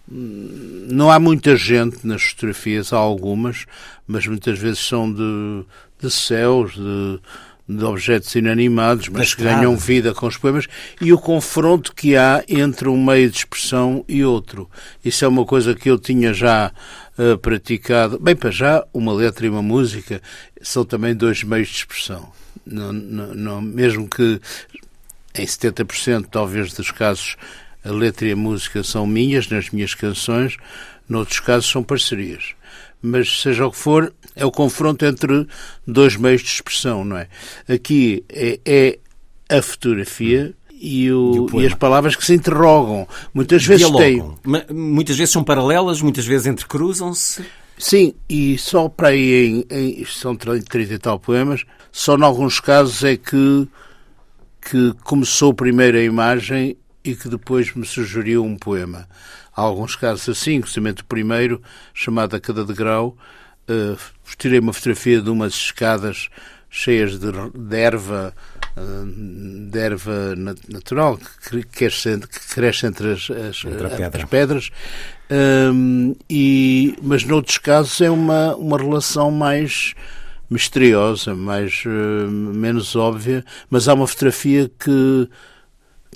não 0.09 1.11
há 1.11 1.19
muita 1.19 1.57
gente 1.57 2.07
nas 2.07 2.23
fotografias, 2.23 2.93
há 2.93 2.99
algumas, 2.99 3.67
mas 4.07 4.27
muitas 4.27 4.59
vezes 4.59 4.81
são 4.81 5.11
de, 5.13 5.65
de 6.03 6.11
céus, 6.11 6.75
de, 6.75 7.21
de 7.69 7.85
objetos 7.85 8.35
inanimados, 8.35 9.09
mas 9.09 9.35
que 9.35 9.43
ganham 9.43 9.77
vida 9.77 10.13
com 10.13 10.27
os 10.27 10.37
poemas, 10.37 10.67
e 11.01 11.13
o 11.13 11.19
confronto 11.19 11.95
que 11.95 12.17
há 12.17 12.45
entre 12.49 12.89
um 12.89 13.03
meio 13.03 13.31
de 13.31 13.39
expressão 13.39 14.05
e 14.09 14.25
outro. 14.25 14.69
Isso 15.05 15.25
é 15.25 15.29
uma 15.29 15.45
coisa 15.45 15.75
que 15.75 15.91
eu 15.91 15.99
tinha 15.99 16.35
já 16.35 16.73
uh, 17.19 17.39
praticado. 17.39 18.19
Bem, 18.19 18.37
para 18.37 18.51
já, 18.51 18.85
uma 18.93 19.13
letra 19.13 19.47
e 19.47 19.49
uma 19.49 19.63
música 19.63 20.21
são 20.61 20.85
também 20.85 21.15
dois 21.15 21.43
meios 21.43 21.69
de 21.69 21.77
expressão. 21.77 22.31
Não, 22.65 22.93
não, 22.93 23.35
não, 23.35 23.63
mesmo 23.63 24.09
que 24.09 24.41
em 25.35 25.47
70% 25.47 26.27
talvez 26.31 26.73
dos 26.73 26.91
casos 26.91 27.37
a 27.85 27.91
letra 27.91 28.29
e 28.29 28.33
a 28.33 28.37
música 28.37 28.83
são 28.85 29.07
minhas, 29.07 29.49
nas 29.49 29.71
minhas 29.71 29.95
canções, 29.95 30.57
noutros 31.09 31.41
casos 31.41 31.71
são 31.71 31.83
parcerias. 31.83 32.55
Mas, 33.03 33.43
seja 33.43 33.67
o 33.67 33.71
que 33.71 33.77
for, 33.77 34.15
é 34.37 34.47
o 34.47 34.51
confronto 34.51 35.05
entre 35.05 35.47
dois 35.87 36.17
meios 36.17 36.41
de 36.43 36.49
expressão, 36.49 37.05
não 37.05 37.17
é? 37.17 37.29
Aqui 37.69 38.25
é, 38.29 38.61
é 38.65 38.99
a 39.59 39.61
fotografia 39.61 40.55
e, 40.73 41.11
o, 41.13 41.49
e, 41.51 41.57
o 41.57 41.61
e, 41.63 41.67
as 41.67 41.75
palavras 41.75 42.17
que 42.17 42.25
se 42.25 42.35
interrogam. 42.35 43.07
Muitas 43.35 43.65
vezes 43.65 43.87
Dialogam. 43.87 44.39
têm. 44.45 44.65
Muitas 44.77 45.17
vezes 45.17 45.33
são 45.33 45.45
paralelas, 45.45 46.01
muitas 46.01 46.27
vezes 46.27 46.47
entrecruzam-se. 46.47 47.45
Sim, 47.79 48.15
e 48.29 48.57
só 48.59 48.89
para 48.89 49.09
aí, 49.09 49.65
em, 49.71 50.01
em, 50.01 50.05
são 50.05 50.37
30 50.37 50.79
e 50.79 50.99
tal 50.99 51.19
poemas, 51.19 51.65
só 51.91 52.17
em 52.17 52.23
alguns 52.23 52.61
casos 52.61 53.03
é 53.03 53.17
que, 53.17 53.69
que 54.61 54.95
começou 55.05 55.53
primeiro 55.53 55.99
a 55.99 56.03
imagem 56.03 56.77
e 57.05 57.15
que 57.15 57.29
depois 57.29 57.75
me 57.75 57.87
sugeriu 57.87 58.45
um 58.45 58.57
poema. 58.57 59.09
Há 59.55 59.63
alguns 59.63 59.97
casos 59.97 60.29
assim, 60.29 60.61
precisamente 60.61 61.03
o 61.03 61.05
primeiro, 61.05 61.61
chamado 61.93 62.37
A 62.37 62.41
Cada 62.41 62.65
Degrau, 62.65 63.17
uh, 63.69 63.99
tirei 64.39 64.59
uma 64.59 64.73
fotografia 64.73 65.21
de 65.21 65.31
umas 65.31 65.53
escadas 65.53 66.29
cheias 66.71 67.19
de, 67.19 67.31
de 67.55 67.77
erva, 67.77 68.35
uh, 68.77 69.71
de 69.71 69.79
erva 69.79 70.35
natural 70.69 71.19
que 71.51 71.63
cresce, 71.65 72.19
que 72.19 72.55
cresce 72.55 72.87
entre 72.87 73.13
as, 73.13 73.31
as, 73.31 73.65
entre 73.65 73.89
pedra. 73.89 74.23
as 74.23 74.25
pedras, 74.25 74.71
um, 75.31 76.15
e, 76.29 76.97
mas 77.03 77.25
noutros 77.25 77.59
casos 77.59 78.01
é 78.01 78.11
uma, 78.11 78.55
uma 78.57 78.79
relação 78.79 79.31
mais 79.31 79.95
misteriosa, 80.49 81.35
mais 81.35 81.85
uh, 81.87 82.31
menos 82.31 82.95
óbvia, 82.97 83.45
mas 83.71 83.89
há 83.89 83.95
uma 83.95 84.07
fotografia 84.07 84.71
que 84.79 85.29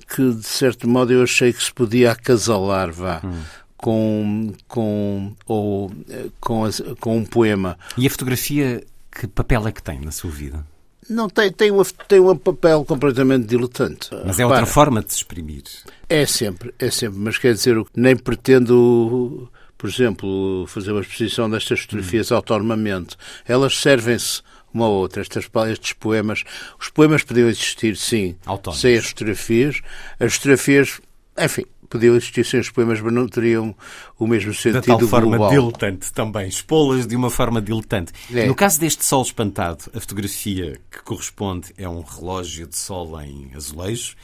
que 0.06 0.32
de 0.32 0.46
certo 0.46 0.88
modo 0.88 1.12
eu 1.12 1.22
achei 1.22 1.52
que 1.52 1.62
se 1.62 1.72
podia 1.72 2.12
acasalar, 2.12 2.92
vá. 2.92 3.20
Hum. 3.24 3.42
Com, 3.76 4.52
com, 4.66 5.34
ou, 5.46 5.92
com, 6.40 6.64
com 6.98 7.18
um 7.18 7.24
poema. 7.24 7.78
E 7.96 8.06
a 8.06 8.10
fotografia, 8.10 8.82
que 9.12 9.26
papel 9.26 9.68
é 9.68 9.72
que 9.72 9.82
tem 9.82 10.00
na 10.00 10.10
sua 10.10 10.30
vida? 10.30 10.64
Não, 11.08 11.28
tem, 11.28 11.52
tem, 11.52 11.70
uma, 11.70 11.84
tem 12.08 12.18
um 12.18 12.36
papel 12.36 12.84
completamente 12.84 13.46
diletante. 13.46 14.10
Mas 14.24 14.40
é 14.40 14.46
outra 14.46 14.66
forma 14.66 15.02
de 15.02 15.12
se 15.12 15.18
exprimir. 15.18 15.62
É 16.08 16.26
sempre, 16.26 16.74
é 16.78 16.90
sempre. 16.90 17.18
Mas 17.18 17.38
quer 17.38 17.52
dizer, 17.52 17.80
nem 17.94 18.16
pretendo, 18.16 19.48
por 19.78 19.88
exemplo, 19.88 20.66
fazer 20.66 20.92
uma 20.92 21.00
exposição 21.00 21.48
destas 21.48 21.80
fotografias 21.80 22.30
hum. 22.30 22.36
autonomamente. 22.36 23.16
Elas 23.46 23.76
servem-se 23.78 24.42
uma 24.72 24.86
ou 24.88 24.94
outra. 24.94 25.22
Estas, 25.22 25.48
estes 25.70 25.92
poemas, 25.92 26.44
os 26.78 26.88
poemas 26.88 27.22
podiam 27.22 27.48
existir, 27.48 27.96
sim, 27.96 28.36
Autónomos. 28.44 28.80
sem 28.80 28.96
as 28.96 29.06
fotografias. 29.06 29.80
As 30.20 30.34
fotografias, 30.34 31.00
enfim, 31.38 31.64
podiam 31.88 32.16
existir 32.16 32.44
sem 32.44 32.60
os 32.60 32.70
poemas, 32.70 33.00
mas 33.00 33.12
não 33.12 33.26
teriam 33.26 33.74
o 34.18 34.26
mesmo 34.26 34.52
sentido 34.52 34.80
De 34.80 34.86
tal 34.86 35.00
forma 35.00 35.36
global. 35.36 35.50
diletante 35.50 36.12
também, 36.12 36.48
expô-las 36.48 37.06
de 37.06 37.16
uma 37.16 37.30
forma 37.30 37.60
diletante. 37.62 38.12
É. 38.32 38.46
No 38.46 38.54
caso 38.54 38.78
deste 38.80 39.04
sol 39.04 39.22
espantado, 39.22 39.84
a 39.94 40.00
fotografia 40.00 40.78
que 40.90 41.02
corresponde 41.02 41.72
é 41.78 41.88
um 41.88 42.02
relógio 42.02 42.66
de 42.66 42.76
sol 42.76 43.20
em 43.20 43.50
azulejo. 43.54 44.14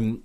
Um, 0.00 0.20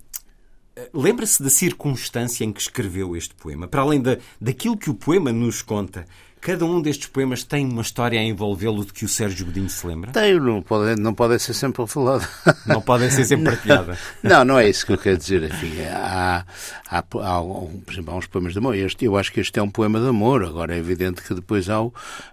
Lembra-se 0.92 1.42
da 1.42 1.48
circunstância 1.48 2.44
em 2.44 2.52
que 2.52 2.60
escreveu 2.60 3.16
este 3.16 3.34
poema? 3.34 3.66
Para 3.66 3.80
além 3.80 3.98
da, 3.98 4.18
daquilo 4.38 4.76
que 4.76 4.90
o 4.90 4.94
poema 4.94 5.32
nos 5.32 5.62
conta, 5.62 6.04
Cada 6.46 6.64
um 6.64 6.80
destes 6.80 7.08
poemas 7.08 7.42
tem 7.42 7.66
uma 7.66 7.82
história 7.82 8.20
a 8.20 8.22
envolvê-lo 8.22 8.84
de 8.84 8.92
que 8.92 9.04
o 9.04 9.08
Sérgio 9.08 9.46
Godinho 9.46 9.68
se 9.68 9.84
lembra? 9.84 10.12
Tem, 10.12 10.38
não 10.38 10.62
podem 10.62 10.94
não 10.94 11.12
pode 11.12 11.40
ser 11.40 11.54
sempre 11.54 11.84
falado. 11.88 12.24
Não 12.64 12.80
podem 12.80 13.10
ser 13.10 13.24
sempre 13.24 13.46
partilhada. 13.50 13.98
Não, 14.22 14.44
não 14.44 14.56
é 14.56 14.70
isso 14.70 14.86
que 14.86 14.92
eu 14.92 14.96
quero 14.96 15.18
dizer. 15.18 15.42
Enfim, 15.42 15.72
há, 15.90 16.46
há, 16.88 16.98
há, 16.98 17.02
por 17.02 17.92
exemplo, 17.92 18.14
há 18.14 18.16
uns 18.16 18.28
poemas 18.28 18.52
de 18.52 18.60
amor. 18.60 18.76
Este, 18.76 19.06
eu 19.06 19.16
acho 19.16 19.32
que 19.32 19.40
este 19.40 19.58
é 19.58 19.62
um 19.62 19.68
poema 19.68 19.98
de 19.98 20.06
amor. 20.06 20.44
Agora 20.44 20.72
é 20.72 20.78
evidente 20.78 21.20
que 21.20 21.34
depois 21.34 21.68
há, 21.68 21.84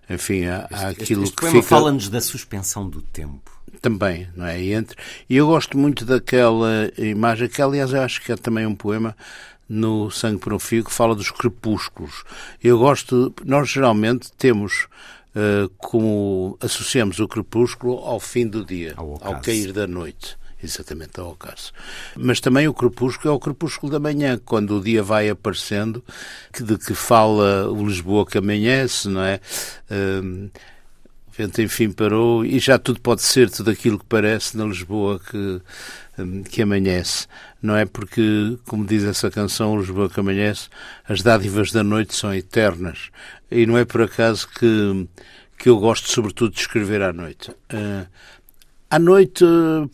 enfim, 0.08 0.46
há, 0.46 0.68
há 0.70 0.92
este, 0.92 1.04
aquilo 1.06 1.24
este, 1.24 1.32
este 1.32 1.36
que 1.36 1.42
poema 1.42 1.64
fica... 1.64 1.76
fala-nos 1.76 2.08
da 2.08 2.22
suspensão 2.22 2.88
do 2.88 3.02
tempo 3.02 3.52
também, 3.82 4.30
não 4.36 4.46
é? 4.46 4.62
E, 4.62 4.74
entre... 4.74 4.96
e 5.30 5.36
eu 5.36 5.48
gosto 5.48 5.78
muito 5.78 6.06
daquela 6.06 6.90
imagem, 6.98 7.50
que 7.50 7.62
aliás 7.62 7.92
eu 7.92 8.02
acho 8.02 8.22
que 8.22 8.32
é 8.32 8.36
também 8.36 8.66
um 8.66 8.76
poema 8.76 9.16
no 9.74 10.12
Sangue 10.12 10.40
por 10.40 10.54
um 10.54 10.60
Fio, 10.60 10.84
que 10.84 10.94
fala 10.94 11.16
dos 11.16 11.32
crepúsculos. 11.32 12.24
Eu 12.64 12.78
gosto, 12.78 13.34
nós 13.44 13.70
geralmente 13.70 14.32
temos 14.38 14.88
uh, 15.36 15.68
como 15.78 16.58
associamos 16.62 17.20
o 17.20 17.28
crepúsculo 17.28 17.98
ao 17.98 18.20
fim 18.20 18.48
do 18.48 18.64
dia, 18.64 18.94
ao, 18.96 19.20
ao 19.22 19.42
cair 19.42 19.74
da 19.74 19.88
noite. 19.88 20.38
Exatamente, 20.64 21.20
ao 21.20 21.32
ocaso. 21.32 21.74
Mas 22.16 22.40
também 22.40 22.70
o 22.70 22.74
crepúsculo 22.74 23.34
é 23.34 23.36
o 23.36 23.40
crepúsculo 23.40 23.92
da 23.92 24.00
manhã, 24.00 24.40
quando 24.46 24.78
o 24.78 24.82
dia 24.82 25.04
vai 25.04 25.28
aparecendo, 25.28 26.02
que, 26.54 26.64
de 26.64 26.78
que 26.78 26.94
fala 26.94 27.70
o 27.70 27.86
Lisboa 27.86 28.26
que 28.26 28.38
amanhece, 28.38 29.10
não 29.10 29.24
é? 29.24 29.42
O 29.90 31.36
vento 31.36 31.62
enfim 31.62 31.92
parou 31.92 32.46
e 32.46 32.60
já 32.60 32.80
tudo 32.80 33.02
pode 33.02 33.24
ser 33.24 33.50
tudo 33.50 33.72
aquilo 33.72 34.00
que 34.00 34.06
parece 34.06 34.56
na 34.56 34.64
Lisboa 34.64 35.20
que, 35.20 35.62
hum, 36.18 36.44
que 36.44 36.62
amanhece 36.62 37.28
não 37.64 37.78
é? 37.78 37.86
Porque, 37.86 38.58
como 38.66 38.86
diz 38.86 39.06
essa 39.06 39.32
canção, 39.32 39.80
Lisboa 39.80 40.10
que 40.10 40.20
amanhece, 40.20 40.68
as 41.08 41.22
dádivas 41.22 41.72
da 41.72 41.82
noite 41.82 42.14
são 42.14 42.34
eternas. 42.34 43.10
E 43.50 43.66
não 43.66 43.78
é 43.78 43.86
por 43.86 44.02
acaso 44.02 44.50
que, 44.50 45.08
que 45.58 45.70
eu 45.70 45.80
gosto, 45.80 46.10
sobretudo, 46.10 46.54
de 46.54 46.60
escrever 46.60 47.02
à 47.02 47.14
noite. 47.14 47.52
Uh, 47.74 48.06
à 48.90 49.00
noite, 49.00 49.46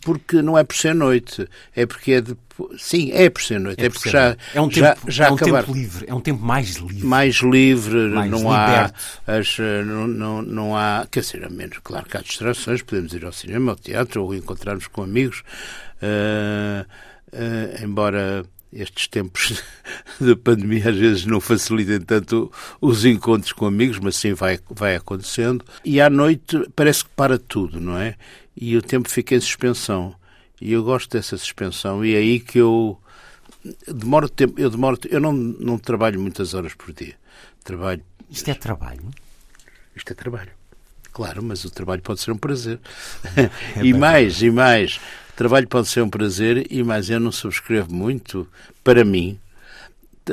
porque 0.04 0.42
não 0.42 0.58
é 0.58 0.64
por 0.64 0.76
ser 0.76 0.96
noite, 0.96 1.48
é 1.76 1.86
porque 1.86 2.14
é 2.14 2.22
de. 2.22 2.36
Sim, 2.78 3.12
é 3.14 3.30
por 3.30 3.42
ser 3.42 3.60
noite, 3.60 3.82
é, 3.82 3.86
é 3.86 3.90
porque 3.90 4.10
já, 4.10 4.36
é 4.54 4.60
um 4.60 4.68
tempo, 4.68 5.00
já, 5.06 5.12
já 5.12 5.28
é 5.28 5.32
um 5.32 5.36
acabar. 5.36 5.64
tempo 5.64 5.78
livre, 5.78 6.06
é 6.10 6.14
um 6.14 6.20
tempo 6.20 6.44
mais 6.44 6.76
livre. 6.76 7.06
Mais 7.06 7.36
livre, 7.36 8.10
mais 8.10 8.30
não 8.30 8.40
liberto. 8.40 9.00
há 9.26 9.34
as, 9.38 9.58
não, 9.86 10.08
não, 10.08 10.42
não 10.42 10.76
há, 10.76 11.08
quer 11.10 11.22
dizer, 11.22 11.46
a 11.46 11.50
menos, 11.50 11.78
claro 11.82 12.06
que 12.06 12.18
há 12.18 12.22
distrações, 12.22 12.82
podemos 12.82 13.14
ir 13.14 13.24
ao 13.24 13.32
cinema, 13.32 13.72
ao 13.72 13.78
teatro 13.78 14.24
ou 14.24 14.34
encontrarmos 14.34 14.88
com 14.88 15.04
amigos. 15.04 15.44
Uh, 16.02 16.86
uh, 17.34 17.84
embora 17.84 18.46
estes 18.72 19.08
tempos 19.08 19.64
da 20.22 20.36
pandemia 20.36 20.90
às 20.90 20.96
vezes 20.96 21.26
não 21.26 21.42
facilitem 21.42 22.00
tanto 22.00 22.52
os 22.80 23.04
encontros 23.06 23.52
com 23.52 23.66
amigos, 23.66 24.00
mas 24.00 24.16
sim 24.16 24.34
vai, 24.34 24.60
vai 24.70 24.96
acontecendo. 24.96 25.66
E 25.84 26.00
à 26.00 26.10
noite 26.10 26.70
parece 26.76 27.04
que 27.04 27.10
para 27.16 27.38
tudo, 27.38 27.80
não 27.80 27.98
é? 27.98 28.16
E 28.56 28.78
o 28.78 28.82
tempo 28.82 29.10
fica 29.10 29.36
em 29.36 29.40
suspensão. 29.40 30.16
E 30.62 30.74
eu 30.74 30.84
gosto 30.84 31.10
dessa 31.10 31.38
suspensão. 31.38 32.04
E 32.04 32.14
é 32.14 32.18
aí 32.18 32.40
que 32.40 32.60
eu 32.60 33.00
demoro 33.88 34.28
tempo, 34.30 34.60
eu 34.60 34.70
demoro, 34.70 35.00
eu 35.10 35.20
não, 35.20 35.32
não 35.32 35.78
trabalho 35.78 36.20
muitas 36.20 36.54
horas 36.54 36.74
por 36.74 36.94
dia. 36.94 37.16
Trabalho. 37.64 38.04
Isto 38.30 38.52
é 38.52 38.54
trabalho? 38.54 39.10
Isto 39.96 40.12
é 40.12 40.16
trabalho. 40.16 40.52
Claro, 41.12 41.42
mas 41.42 41.66
o 41.66 41.72
trabalho 41.72 42.02
pode 42.02 42.22
ser 42.22 42.32
um 42.32 42.38
prazer. 42.38 42.80
É 43.76 43.84
e 43.84 43.94
mais, 43.94 44.42
e 44.42 44.52
mais 44.52 45.00
trabalho 45.40 45.70
pode 45.70 45.88
ser 45.88 46.02
um 46.02 46.10
prazer, 46.10 46.68
e 46.70 46.84
mas 46.84 47.10
eu 47.10 47.18
não 47.18 47.32
subscrevo 47.32 47.94
muito, 47.94 48.46
para 48.84 49.06
mim, 49.06 49.40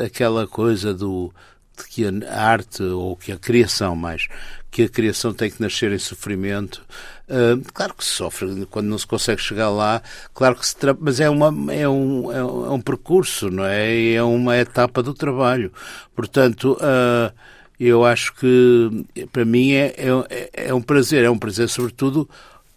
aquela 0.05 0.49
coisa 0.49 0.93
do 0.93 1.33
de 1.79 1.85
que 1.85 2.05
a 2.05 2.43
arte, 2.43 2.83
ou 2.83 3.15
que 3.15 3.31
a 3.31 3.37
criação 3.37 3.95
mais, 3.95 4.27
que 4.69 4.83
a 4.83 4.89
criação 4.89 5.33
tem 5.33 5.49
que 5.49 5.63
nascer 5.63 5.93
em 5.93 5.99
sofrimento. 5.99 6.83
Uh, 7.29 7.63
claro 7.73 7.95
que 7.95 8.03
se 8.03 8.11
sofre 8.11 8.67
quando 8.69 8.87
não 8.87 8.99
se 8.99 9.07
consegue 9.07 9.41
chegar 9.41 9.69
lá, 9.69 10.03
claro 10.35 10.57
que 10.57 10.67
se 10.67 10.75
mas 10.99 11.21
é, 11.21 11.31
uma, 11.31 11.55
é, 11.73 11.89
um, 11.89 12.33
é 12.33 12.43
um 12.73 12.81
percurso, 12.81 13.49
não 13.49 13.65
é? 13.65 14.15
É 14.15 14.23
uma 14.25 14.57
etapa 14.57 15.05
do 15.05 15.15
trabalho. 15.15 15.71
Portanto, 16.17 16.79
uh, 16.81 17.33
eu 17.79 18.05
acho 18.05 18.35
que 18.35 19.07
para 19.31 19.45
mim 19.45 19.73
é, 19.73 19.95
é, 20.31 20.69
é 20.69 20.75
um 20.75 20.83
prazer, 20.83 21.25
é 21.25 21.31
um 21.31 21.39
prazer 21.39 21.69
sobretudo 21.69 22.29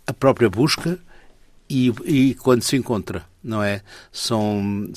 a 0.06 0.14
própria 0.14 0.50
busca 0.50 1.00
e, 1.70 1.94
e 2.06 2.36
quando 2.36 2.64
se 2.64 2.76
encontra, 2.76 3.24
não 3.44 3.62
é? 3.62 3.82
São. 4.12 4.92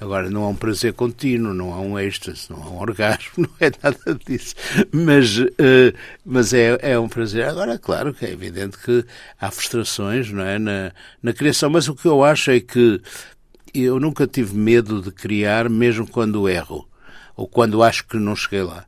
Agora, 0.00 0.30
não 0.30 0.44
há 0.44 0.48
um 0.48 0.54
prazer 0.54 0.92
contínuo, 0.92 1.52
não 1.52 1.74
há 1.74 1.80
um 1.80 1.98
êxtase, 1.98 2.46
não 2.50 2.62
há 2.62 2.70
um 2.70 2.78
orgasmo, 2.78 3.32
não 3.38 3.50
é 3.58 3.72
nada 3.82 4.18
disso. 4.26 4.54
Mas, 4.92 5.38
uh, 5.38 5.92
mas 6.24 6.52
é, 6.52 6.78
é 6.80 6.98
um 6.98 7.08
prazer. 7.08 7.44
Agora, 7.44 7.78
claro 7.78 8.14
que 8.14 8.24
é 8.24 8.30
evidente 8.30 8.78
que 8.78 9.04
há 9.40 9.50
frustrações 9.50 10.30
não 10.30 10.44
é? 10.44 10.56
na, 10.58 10.92
na 11.20 11.32
criação, 11.32 11.68
mas 11.68 11.88
o 11.88 11.96
que 11.96 12.06
eu 12.06 12.22
acho 12.22 12.52
é 12.52 12.60
que 12.60 13.00
eu 13.74 13.98
nunca 13.98 14.26
tive 14.26 14.56
medo 14.56 15.02
de 15.02 15.10
criar, 15.10 15.68
mesmo 15.68 16.06
quando 16.06 16.48
erro, 16.48 16.88
ou 17.34 17.48
quando 17.48 17.82
acho 17.82 18.06
que 18.06 18.18
não 18.18 18.36
cheguei 18.36 18.62
lá 18.62 18.86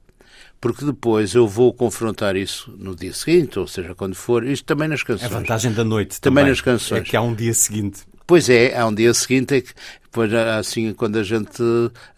porque 0.61 0.85
depois 0.85 1.35
eu 1.35 1.49
vou 1.49 1.73
confrontar 1.73 2.37
isso 2.37 2.73
no 2.77 2.95
dia 2.95 3.13
seguinte, 3.13 3.59
ou 3.59 3.67
seja, 3.67 3.95
quando 3.95 4.15
for, 4.15 4.45
isto 4.45 4.65
também 4.65 4.89
nas 4.89 5.03
canções. 5.03 5.33
A 5.33 5.35
vantagem 5.35 5.73
da 5.73 5.85
noite 5.85 6.21
também, 6.21 6.43
também 6.43 6.51
nas 6.51 6.61
canções. 6.61 7.01
É 7.01 7.05
que 7.05 7.17
há 7.17 7.23
um 7.23 7.35
dia 7.35 7.55
seguinte. 7.55 8.03
Pois 8.27 8.49
é, 8.49 8.79
há 8.79 8.87
um 8.87 8.95
dia 8.95 9.13
seguinte 9.13 9.57
é 9.57 9.61
que 9.61 9.73
depois 10.05 10.33
assim 10.35 10.93
quando 10.93 11.19
a 11.19 11.23
gente 11.23 11.63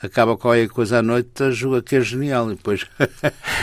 acaba 0.01 0.37
qualquer 0.37 0.69
coisa 0.69 0.99
à 0.99 1.03
noite 1.03 1.53
julga 1.53 1.83
que 1.83 1.97
é 1.97 2.01
genial 2.01 2.51
e 2.51 2.55
depois, 2.55 2.87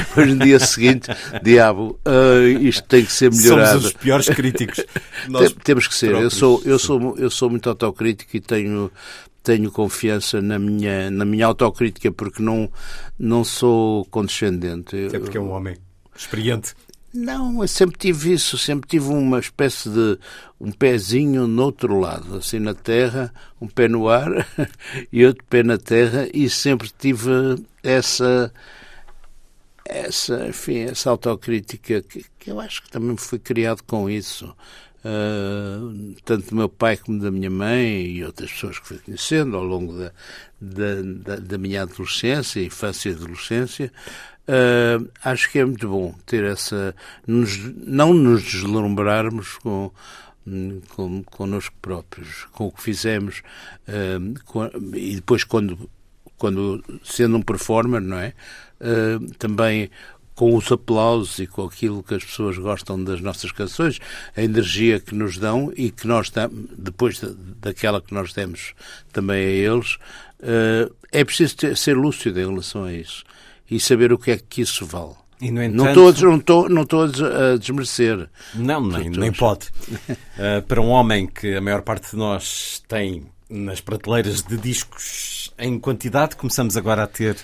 depois 0.07 0.27
no 0.27 0.37
dia 0.37 0.59
seguinte 0.59 1.09
diabo 1.43 1.99
uh, 2.07 2.47
isto 2.61 2.83
tem 2.87 3.03
que 3.03 3.11
ser 3.11 3.31
melhorado 3.31 3.81
somos 3.81 3.85
os 3.85 3.93
piores 3.93 4.29
críticos 4.29 4.85
Nós 5.27 5.51
temos 5.63 5.87
que 5.87 5.95
ser 5.95 6.11
eu 6.11 6.29
sou 6.29 6.61
eu 6.63 6.77
sou 6.77 7.15
eu 7.17 7.29
sou 7.29 7.49
muito 7.49 7.67
autocrítico 7.69 8.37
e 8.37 8.39
tenho 8.39 8.91
tenho 9.49 9.71
confiança 9.71 10.39
na 10.43 10.59
minha, 10.59 11.09
na 11.09 11.25
minha 11.25 11.47
autocrítica 11.47 12.11
porque 12.11 12.39
não, 12.39 12.71
não 13.17 13.43
sou 13.43 14.05
condescendente. 14.05 14.95
É 15.11 15.17
porque 15.17 15.39
é 15.39 15.41
um 15.41 15.49
homem 15.49 15.75
experiente. 16.15 16.75
Não, 17.11 17.59
eu 17.63 17.67
sempre 17.67 17.97
tive 17.97 18.33
isso, 18.33 18.59
sempre 18.59 18.87
tive 18.87 19.07
uma 19.07 19.39
espécie 19.39 19.89
de 19.89 20.19
um 20.61 20.71
pezinho 20.71 21.47
no 21.47 21.63
outro 21.63 21.99
lado, 21.99 22.37
assim 22.37 22.59
na 22.59 22.75
terra, 22.75 23.33
um 23.59 23.67
pé 23.67 23.87
no 23.87 24.07
ar 24.07 24.29
e 25.11 25.25
outro 25.25 25.43
pé 25.49 25.63
na 25.63 25.79
terra, 25.79 26.29
e 26.31 26.47
sempre 26.47 26.91
tive 26.95 27.31
essa 27.81 28.53
essa, 29.83 30.47
enfim, 30.47 30.81
essa 30.81 31.09
autocrítica 31.09 32.03
que, 32.03 32.23
que 32.37 32.51
eu 32.51 32.59
acho 32.59 32.83
que 32.83 32.91
também 32.91 33.17
foi 33.17 33.39
criado 33.39 33.81
com 33.81 34.07
isso. 34.07 34.55
Uh, 34.99 36.13
tanto 36.25 36.49
do 36.49 36.55
meu 36.55 36.67
pai 36.67 36.97
como 36.97 37.21
da 37.21 37.31
minha 37.31 37.49
mãe 37.49 38.05
e 38.05 38.25
outras 38.25 38.51
pessoas 38.51 38.79
que 38.79 38.87
fui 38.87 38.97
conhecendo 38.97 39.55
ao 39.55 39.63
longo 39.63 39.97
da, 39.97 40.11
da, 40.59 41.01
da, 41.01 41.35
da 41.37 41.57
minha 41.57 41.83
adolescência, 41.83 42.61
infância 42.61 43.09
e 43.09 43.13
adolescência, 43.13 43.93
uh, 44.49 45.09
acho 45.23 45.49
que 45.49 45.59
é 45.59 45.65
muito 45.65 45.87
bom 45.87 46.13
ter 46.25 46.43
essa. 46.43 46.93
Nos, 47.25 47.57
não 47.77 48.13
nos 48.13 48.43
deslumbrarmos 48.43 49.57
com, 49.59 49.89
com, 50.89 51.23
connosco 51.23 51.75
próprios, 51.81 52.45
com 52.51 52.67
o 52.67 52.71
que 52.71 52.81
fizemos, 52.81 53.41
uh, 53.87 54.43
com, 54.43 54.69
e 54.93 55.15
depois, 55.15 55.45
quando, 55.45 55.89
quando 56.37 56.83
sendo 57.05 57.37
um 57.37 57.41
performer, 57.41 58.01
não 58.01 58.17
é? 58.17 58.33
Uh, 58.81 59.31
também 59.37 59.89
com 60.39 60.55
os 60.55 60.71
aplausos 60.71 61.37
e 61.39 61.45
com 61.45 61.65
aquilo 61.65 62.01
que 62.01 62.13
as 62.13 62.23
pessoas 62.23 62.57
gostam 62.57 63.03
das 63.03 63.19
nossas 63.19 63.51
canções, 63.51 63.99
a 64.37 64.41
energia 64.41 64.97
que 64.97 65.13
nos 65.13 65.37
dão 65.37 65.69
e 65.75 65.91
que 65.91 66.07
nós, 66.07 66.31
depois 66.77 67.19
daquela 67.59 68.01
que 68.01 68.13
nós 68.13 68.31
demos 68.31 68.73
também 69.11 69.35
a 69.35 69.49
eles, 69.49 69.95
uh, 70.39 70.95
é 71.11 71.25
preciso 71.25 71.57
ter, 71.57 71.75
ser 71.75 71.97
lúcido 71.97 72.39
em 72.39 72.47
relação 72.47 72.85
a 72.85 72.93
isso 72.93 73.25
e 73.69 73.81
saber 73.81 74.13
o 74.13 74.17
que 74.17 74.31
é 74.31 74.37
que 74.37 74.61
isso 74.61 74.85
vale. 74.85 75.11
Entanto... 75.41 75.75
não, 75.75 75.89
estou, 75.89 76.29
não, 76.29 76.37
estou, 76.37 76.69
não 76.69 76.81
estou 76.83 77.03
a 77.03 77.57
desmerecer. 77.57 78.29
Não, 78.55 78.87
nem, 78.87 79.09
nem 79.09 79.33
pode. 79.33 79.67
uh, 79.67 80.61
para 80.65 80.79
um 80.79 80.87
homem 80.87 81.27
que 81.27 81.53
a 81.53 81.59
maior 81.59 81.81
parte 81.81 82.11
de 82.11 82.15
nós 82.15 82.81
tem 82.87 83.25
nas 83.49 83.81
prateleiras 83.81 84.41
de 84.41 84.55
discos 84.55 85.51
em 85.59 85.77
quantidade, 85.77 86.37
começamos 86.37 86.77
agora 86.77 87.03
a 87.03 87.07
ter 87.07 87.35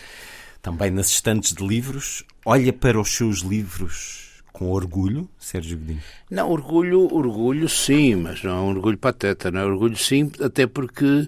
também 0.62 0.90
nas 0.90 1.10
estantes 1.10 1.54
de 1.54 1.68
livros. 1.68 2.24
Olha 2.48 2.72
para 2.72 3.02
os 3.02 3.10
seus 3.10 3.40
livros 3.40 4.44
com 4.54 4.70
orgulho, 4.70 5.28
Sérgio 5.40 5.80
Godinho? 5.80 6.02
Não, 6.30 6.52
orgulho, 6.52 7.12
orgulho 7.12 7.68
sim, 7.68 8.14
mas 8.14 8.44
não 8.44 8.52
é 8.52 8.60
um 8.62 8.70
orgulho 8.70 9.00
pateta, 9.00 9.50
não 9.50 9.62
é 9.62 9.66
orgulho 9.66 9.98
sim, 9.98 10.32
até 10.40 10.68
porque, 10.68 11.28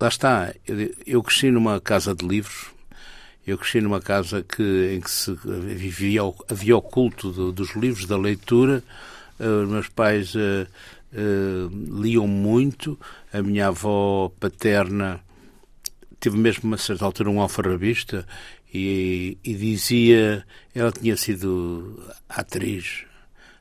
lá 0.00 0.06
está, 0.06 0.54
eu, 0.64 0.94
eu 1.04 1.22
cresci 1.24 1.50
numa 1.50 1.80
casa 1.80 2.14
de 2.14 2.24
livros, 2.24 2.66
eu 3.44 3.58
cresci 3.58 3.80
numa 3.80 4.00
casa 4.00 4.44
que, 4.44 4.94
em 4.94 5.00
que 5.00 5.10
se 5.10 5.36
vivia, 5.44 6.20
havia 6.48 6.76
o 6.76 6.82
culto 6.82 7.32
do, 7.32 7.50
dos 7.50 7.74
livros, 7.74 8.06
da 8.06 8.16
leitura, 8.16 8.80
uh, 9.40 9.66
meus 9.66 9.88
pais 9.88 10.36
uh, 10.36 10.68
uh, 11.12 12.00
liam 12.00 12.28
muito, 12.28 12.96
a 13.32 13.42
minha 13.42 13.66
avó 13.66 14.30
paterna 14.38 15.20
teve 16.24 16.38
mesmo 16.38 16.74
a 16.74 16.78
certa 16.78 17.04
altura 17.04 17.28
um 17.28 17.38
alfarrabista 17.38 18.26
e, 18.74 19.38
e 19.44 19.54
dizia, 19.54 20.44
ela 20.74 20.90
tinha 20.90 21.16
sido 21.16 22.02
atriz, 22.28 23.04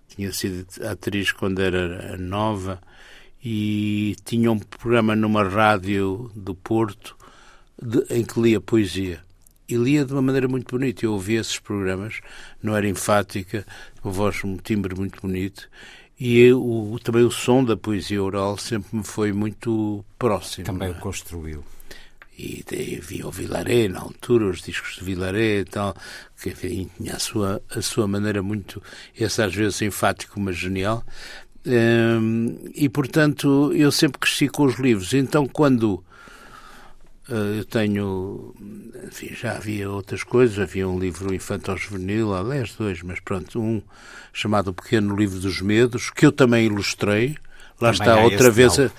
tinha 0.07 0.33
sido 0.33 0.65
atriz 0.83 1.31
quando 1.31 1.61
era 1.61 2.17
nova 2.17 2.81
e 3.45 4.15
tinha 4.25 4.51
um 4.51 4.57
programa 4.57 5.15
numa 5.15 5.47
rádio 5.47 6.31
do 6.35 6.55
Porto 6.55 7.15
de, 7.79 8.03
em 8.09 8.25
que 8.25 8.41
lia 8.41 8.59
poesia. 8.59 9.21
E 9.69 9.75
lia 9.75 10.03
de 10.03 10.13
uma 10.13 10.21
maneira 10.21 10.47
muito 10.47 10.75
bonita. 10.75 11.05
Eu 11.05 11.13
ouvia 11.13 11.39
esses 11.39 11.59
programas, 11.59 12.19
não 12.61 12.75
era 12.75 12.87
enfática, 12.87 13.65
uma 14.03 14.11
voz, 14.11 14.43
um 14.43 14.57
timbre 14.57 14.95
muito 14.95 15.21
bonito. 15.21 15.69
E 16.19 16.49
também 17.03 17.23
o 17.23 17.31
som 17.31 17.63
da 17.63 17.77
poesia 17.77 18.21
oral 18.21 18.57
sempre 18.57 18.97
me 18.97 19.03
foi 19.03 19.31
muito 19.31 20.03
próximo. 20.17 20.65
Também 20.65 20.89
o 20.89 20.95
construiu 20.95 21.63
e 22.37 22.63
havia 22.97 23.27
o 23.27 23.31
Vilaré 23.31 23.87
na 23.87 23.99
altura, 23.99 24.45
os 24.45 24.61
discos 24.61 24.95
de 24.95 25.03
Vilaré 25.03 25.59
e 25.59 25.65
tal, 25.65 25.95
que 26.41 26.49
enfim, 26.49 26.89
tinha 26.97 27.15
a 27.15 27.19
sua, 27.19 27.61
a 27.69 27.81
sua 27.81 28.07
maneira 28.07 28.41
muito, 28.41 28.81
essa 29.17 29.45
às 29.45 29.53
vezes 29.53 29.81
enfático, 29.81 30.39
mas 30.39 30.55
genial. 30.55 31.03
Um, 31.65 32.57
e 32.75 32.89
portanto 32.89 33.71
eu 33.73 33.91
sempre 33.91 34.19
cresci 34.19 34.49
com 34.49 34.63
os 34.63 34.79
livros. 34.79 35.13
Então 35.13 35.47
quando 35.47 36.03
uh, 37.29 37.55
eu 37.57 37.65
tenho, 37.65 38.53
enfim, 39.05 39.33
já 39.33 39.55
havia 39.55 39.89
outras 39.89 40.23
coisas, 40.23 40.59
havia 40.59 40.87
um 40.87 40.99
livro 40.99 41.33
infantil-juvenil, 41.33 42.33
aliás 42.33 42.73
dois, 42.73 43.01
mas 43.03 43.19
pronto, 43.19 43.61
um 43.61 43.81
chamado 44.33 44.69
O 44.71 44.73
Pequeno 44.73 45.15
Livro 45.15 45.39
dos 45.39 45.61
Medos, 45.61 46.09
que 46.09 46.25
eu 46.25 46.31
também 46.31 46.65
ilustrei. 46.65 47.37
Lá 47.79 47.91
também 47.91 48.13
está 48.13 48.23
outra 48.23 48.49
vez. 48.49 48.79
A, 48.79 48.91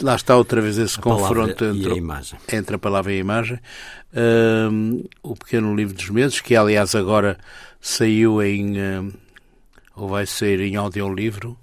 lá 0.00 0.14
está 0.14 0.36
outra 0.36 0.60
vez 0.60 0.78
esse 0.78 0.98
a 0.98 1.02
confronto 1.02 1.64
entre 1.64 1.92
a, 1.92 2.56
entre 2.56 2.76
a 2.76 2.78
palavra 2.78 3.12
e 3.12 3.16
a 3.16 3.18
imagem. 3.18 3.58
Um, 4.14 5.04
o 5.22 5.36
Pequeno 5.36 5.74
Livro 5.74 5.94
dos 5.94 6.10
Meses, 6.10 6.40
que 6.40 6.56
aliás 6.56 6.94
agora 6.94 7.38
saiu 7.80 8.42
em. 8.42 8.80
Um, 8.80 9.12
ou 9.96 10.08
vai 10.08 10.26
sair 10.26 10.60
em 10.60 10.76
audiolivro. 10.76 11.56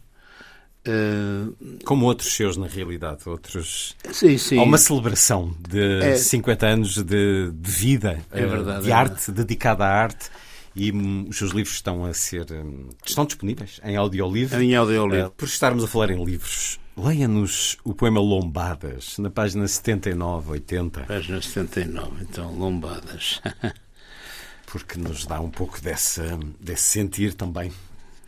Uh, 0.87 1.53
Como 1.83 2.05
outros 2.05 2.33
seus, 2.33 2.55
na 2.55 2.67
realidade. 2.67 3.27
Outros... 3.27 3.95
Sim, 4.11 4.37
sim. 4.37 4.57
Há 4.57 4.63
uma 4.63 4.77
celebração 4.77 5.53
de 5.67 6.01
é... 6.01 6.15
50 6.15 6.65
anos 6.65 7.03
de, 7.03 7.51
de 7.51 7.71
vida, 7.71 8.19
é 8.31 8.45
verdade, 8.45 8.83
de 8.85 8.91
é 8.91 8.93
arte, 8.93 9.09
verdade. 9.09 9.31
dedicada 9.31 9.85
à 9.85 9.89
arte 9.89 10.29
e 10.73 10.91
hum, 10.91 11.25
os 11.27 11.37
seus 11.37 11.51
livros 11.51 11.75
estão 11.75 12.05
a 12.05 12.13
ser 12.13 12.45
hum, 12.51 12.89
estão 13.03 13.25
disponíveis 13.25 13.81
em 13.83 13.97
audiolivro. 13.97 14.61
Em 14.61 14.75
audiolivro. 14.75 15.27
Uh, 15.27 15.31
por 15.31 15.45
estarmos 15.45 15.83
a 15.83 15.87
falar 15.87 16.11
em 16.11 16.23
livros, 16.23 16.79
Leia-nos 16.99 17.77
o 17.83 17.93
poema 17.93 18.19
Lombadas, 18.19 19.19
na 19.19 19.29
página 19.29 19.67
79, 19.67 20.49
80. 20.53 21.01
Página 21.01 21.39
79, 21.39 22.23
então, 22.23 22.51
Lombadas. 22.55 23.39
Porque 24.65 24.97
nos 24.97 25.23
dá 25.27 25.39
um 25.39 25.51
pouco 25.51 25.79
desse, 25.79 26.21
desse 26.59 26.81
sentir 26.81 27.35
também 27.35 27.71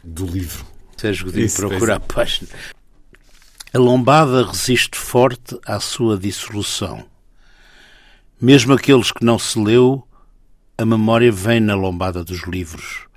do 0.03 0.23
livro. 0.27 0.67
Sérgio 0.97 1.25
Godinho 1.25 1.51
procura 1.51 1.95
a 1.95 1.99
página. 1.99 2.47
A 3.73 3.79
lombada 3.79 4.45
resiste 4.45 4.99
forte 4.99 5.59
à 5.65 5.79
sua 5.79 6.15
dissolução. 6.15 7.03
Mesmo 8.39 8.73
aqueles 8.73 9.11
que 9.11 9.25
não 9.25 9.39
se 9.39 9.57
leu, 9.57 10.07
a 10.77 10.85
memória 10.85 11.31
vem 11.31 11.59
na 11.59 11.73
lombada 11.73 12.23
dos 12.23 12.43
livros. 12.43 13.07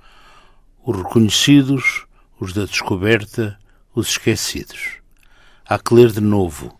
Os 0.83 0.97
reconhecidos, 0.97 2.07
os 2.39 2.53
da 2.53 2.65
descoberta, 2.65 3.59
os 3.93 4.09
esquecidos. 4.09 5.02
Há 5.65 5.79
que 5.79 5.93
ler 5.93 6.11
de 6.11 6.21
novo. 6.21 6.77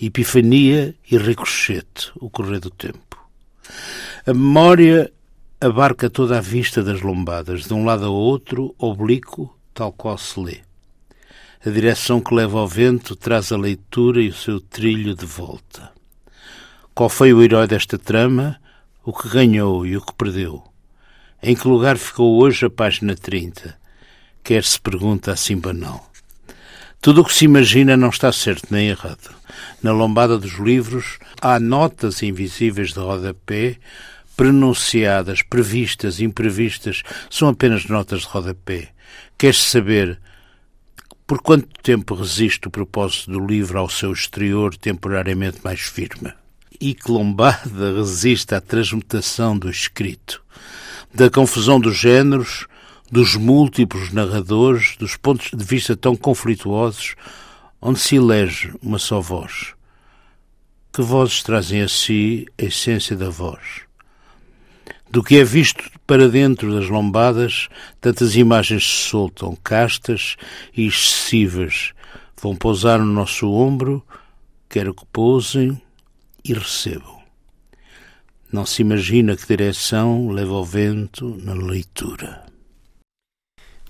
Epifania 0.00 0.94
e 1.10 1.16
ricochete, 1.16 2.12
o 2.16 2.30
correr 2.30 2.60
do 2.60 2.70
tempo. 2.70 3.18
A 4.26 4.32
memória 4.32 5.12
abarca 5.60 6.08
toda 6.08 6.38
a 6.38 6.40
vista 6.40 6.82
das 6.82 7.00
lombadas, 7.00 7.64
de 7.64 7.74
um 7.74 7.84
lado 7.84 8.04
a 8.04 8.08
outro, 8.10 8.74
oblíquo, 8.78 9.52
tal 9.74 9.92
qual 9.92 10.16
se 10.16 10.38
lê. 10.38 10.58
A 11.64 11.70
direção 11.70 12.20
que 12.20 12.34
leva 12.34 12.60
ao 12.60 12.68
vento 12.68 13.16
traz 13.16 13.50
a 13.50 13.56
leitura 13.56 14.22
e 14.22 14.28
o 14.28 14.34
seu 14.34 14.60
trilho 14.60 15.14
de 15.14 15.26
volta. 15.26 15.90
Qual 16.94 17.08
foi 17.08 17.32
o 17.32 17.42
herói 17.42 17.66
desta 17.66 17.98
trama? 17.98 18.60
O 19.04 19.12
que 19.12 19.28
ganhou 19.28 19.84
e 19.84 19.96
o 19.96 20.00
que 20.00 20.12
perdeu? 20.12 20.62
Em 21.42 21.56
que 21.56 21.66
lugar 21.66 21.96
ficou 21.96 22.40
hoje 22.40 22.66
a 22.66 22.70
página 22.70 23.16
30? 23.16 23.76
Quer 24.44 24.62
se 24.62 24.80
pergunta 24.80 25.32
assim 25.32 25.56
banal. 25.56 26.08
Tudo 27.00 27.20
o 27.20 27.24
que 27.24 27.32
se 27.32 27.44
imagina 27.44 27.96
não 27.96 28.08
está 28.08 28.32
certo 28.32 28.66
nem 28.70 28.88
errado. 28.88 29.30
Na 29.82 29.92
lombada 29.92 30.36
dos 30.36 30.54
livros 30.54 31.18
há 31.40 31.60
notas 31.60 32.22
invisíveis 32.22 32.92
de 32.92 32.98
rodapé, 32.98 33.76
pronunciadas, 34.36 35.42
previstas, 35.42 36.20
imprevistas, 36.20 37.02
são 37.30 37.48
apenas 37.48 37.86
notas 37.86 38.22
de 38.22 38.26
rodapé. 38.26 38.88
Queres 39.36 39.58
saber 39.58 40.20
por 41.24 41.40
quanto 41.40 41.68
tempo 41.82 42.14
resiste 42.14 42.66
o 42.66 42.70
propósito 42.70 43.30
do 43.30 43.46
livro 43.46 43.78
ao 43.78 43.88
seu 43.88 44.12
exterior 44.12 44.74
temporariamente 44.76 45.58
mais 45.62 45.80
firme? 45.80 46.32
E 46.80 46.94
que 46.94 47.10
lombada 47.10 47.94
resiste 47.94 48.54
à 48.54 48.60
transmutação 48.60 49.56
do 49.56 49.70
escrito, 49.70 50.42
da 51.14 51.30
confusão 51.30 51.78
dos 51.78 51.96
géneros, 51.96 52.66
dos 53.10 53.36
múltiplos 53.36 54.12
narradores, 54.12 54.96
dos 54.98 55.16
pontos 55.16 55.50
de 55.52 55.64
vista 55.64 55.96
tão 55.96 56.14
conflituosos, 56.14 57.14
onde 57.80 57.98
se 57.98 58.16
elege 58.16 58.74
uma 58.82 58.98
só 58.98 59.20
voz. 59.20 59.74
Que 60.92 61.02
vozes 61.02 61.42
trazem 61.42 61.82
a 61.82 61.88
si 61.88 62.46
a 62.60 62.64
essência 62.64 63.16
da 63.16 63.30
voz? 63.30 63.82
Do 65.10 65.22
que 65.22 65.36
é 65.38 65.44
visto 65.44 65.90
para 66.06 66.28
dentro 66.28 66.74
das 66.74 66.88
lombadas, 66.88 67.68
tantas 68.00 68.36
imagens 68.36 68.84
se 68.84 69.08
soltam, 69.08 69.56
castas 69.56 70.36
e 70.76 70.86
excessivas, 70.86 71.92
vão 72.40 72.54
pousar 72.54 72.98
no 72.98 73.06
nosso 73.06 73.50
ombro, 73.50 74.04
quero 74.68 74.92
que 74.92 75.06
pousem 75.06 75.80
e 76.44 76.52
recebam. 76.52 77.18
Não 78.52 78.66
se 78.66 78.82
imagina 78.82 79.36
que 79.36 79.46
direção 79.46 80.30
leva 80.30 80.52
o 80.52 80.64
vento 80.64 81.38
na 81.42 81.54
leitura. 81.54 82.47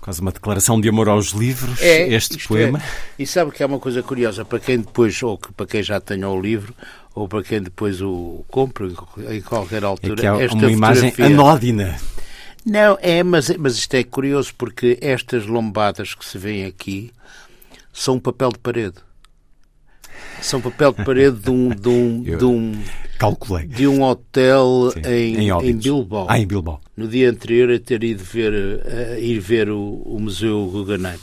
Quase 0.01 0.21
uma 0.21 0.31
declaração 0.31 0.79
de 0.79 0.87
amor 0.87 1.09
aos 1.09 1.29
livros, 1.31 1.81
é, 1.81 2.07
este 2.13 2.47
poema. 2.47 2.79
É. 2.79 3.23
E 3.23 3.27
sabe 3.27 3.51
que 3.51 3.61
é 3.61 3.65
uma 3.65 3.79
coisa 3.79 4.01
curiosa, 4.01 4.45
para 4.45 4.59
quem 4.59 4.79
depois, 4.79 5.21
ou 5.21 5.37
para 5.37 5.65
quem 5.65 5.83
já 5.83 5.99
tenha 5.99 6.29
o 6.29 6.39
livro, 6.39 6.73
ou 7.13 7.27
para 7.27 7.43
quem 7.43 7.61
depois 7.61 8.01
o 8.01 8.45
compre 8.47 8.95
em 9.29 9.41
qualquer 9.41 9.83
altura. 9.83 10.13
É 10.13 10.15
que 10.15 10.27
há 10.27 10.41
esta 10.41 10.55
uma 10.55 10.71
imagem 10.71 11.13
anódina. 11.19 11.99
Não, 12.65 12.97
é, 13.01 13.23
mas, 13.23 13.49
mas 13.57 13.75
isto 13.75 13.93
é 13.95 14.03
curioso 14.03 14.53
porque 14.57 14.97
estas 15.01 15.45
lombadas 15.45 16.13
que 16.13 16.25
se 16.25 16.37
vêem 16.37 16.65
aqui 16.65 17.11
são 17.91 18.15
um 18.15 18.19
papel 18.19 18.51
de 18.51 18.59
parede. 18.59 18.95
São 20.41 20.61
papel 20.61 20.93
de 20.93 21.03
parede 21.03 21.37
de 21.37 21.49
um, 21.49 21.69
de 21.69 21.89
um, 21.89 22.23
Eu 22.27 22.37
de 22.37 22.45
um, 22.45 22.71
Calculei. 23.17 23.67
de 23.67 23.87
um 23.87 24.01
hotel 24.03 24.91
Sim, 24.93 25.01
em, 25.11 25.49
em 25.49 25.69
em. 25.69 25.77
Bilbao. 25.77 26.25
Ah, 26.29 26.39
em 26.39 26.47
Bilbao. 26.47 26.79
No 26.95 27.07
dia 27.07 27.29
anterior 27.29 27.71
a 27.71 27.79
ter 27.79 28.03
ido 28.03 28.23
ver, 28.23 28.53
a 29.15 29.19
ir 29.19 29.39
ver 29.39 29.69
o, 29.69 29.79
o 30.05 30.19
Museu 30.19 30.65
Guggenheim, 30.71 31.17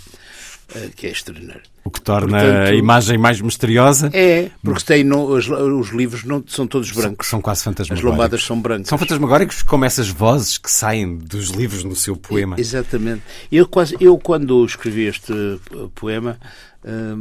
eh, 0.74 0.88
que 0.94 1.07
é 1.07 1.11
extraordinário. 1.11 1.62
O 1.85 1.90
que 1.90 2.00
torna 2.00 2.38
Portanto- 2.40 2.68
a 2.68 2.74
imagem 2.74 3.16
mais 3.16 3.40
misteriosa. 3.40 4.11
É, 4.12 4.50
porque 4.62 4.83
tem, 4.85 5.05
não, 5.05 5.24
os, 5.24 5.48
os 5.48 5.90
livros 5.90 6.24
não, 6.24 6.42
são 6.46 6.66
todos 6.66 6.88
São, 6.88 7.00
brancos. 7.02 7.29
são 7.29 7.40
quase 7.40 7.61
As 7.61 7.64
fantasmagóricos. 7.64 8.11
lombadas 8.11 8.42
são 8.44 8.61
brancas. 8.61 8.88
São 8.88 8.98
fantasmagóricos 8.98 9.62
como 9.62 9.85
essas 9.85 10.09
vozes 10.09 10.59
que 10.59 10.70
saem 10.70 11.16
dos 11.16 11.50
livros 11.50 11.85
no 11.85 11.94
seu 11.94 12.16
poema. 12.16 12.57
Exatamente. 12.59 13.22
Eu, 13.52 13.66
quase, 13.68 13.96
eu 14.00 14.18
quando 14.18 14.64
escrevi 14.64 15.05
este 15.07 15.33
eh, 15.33 15.87
poema, 15.94 16.38
eh, 16.85 17.14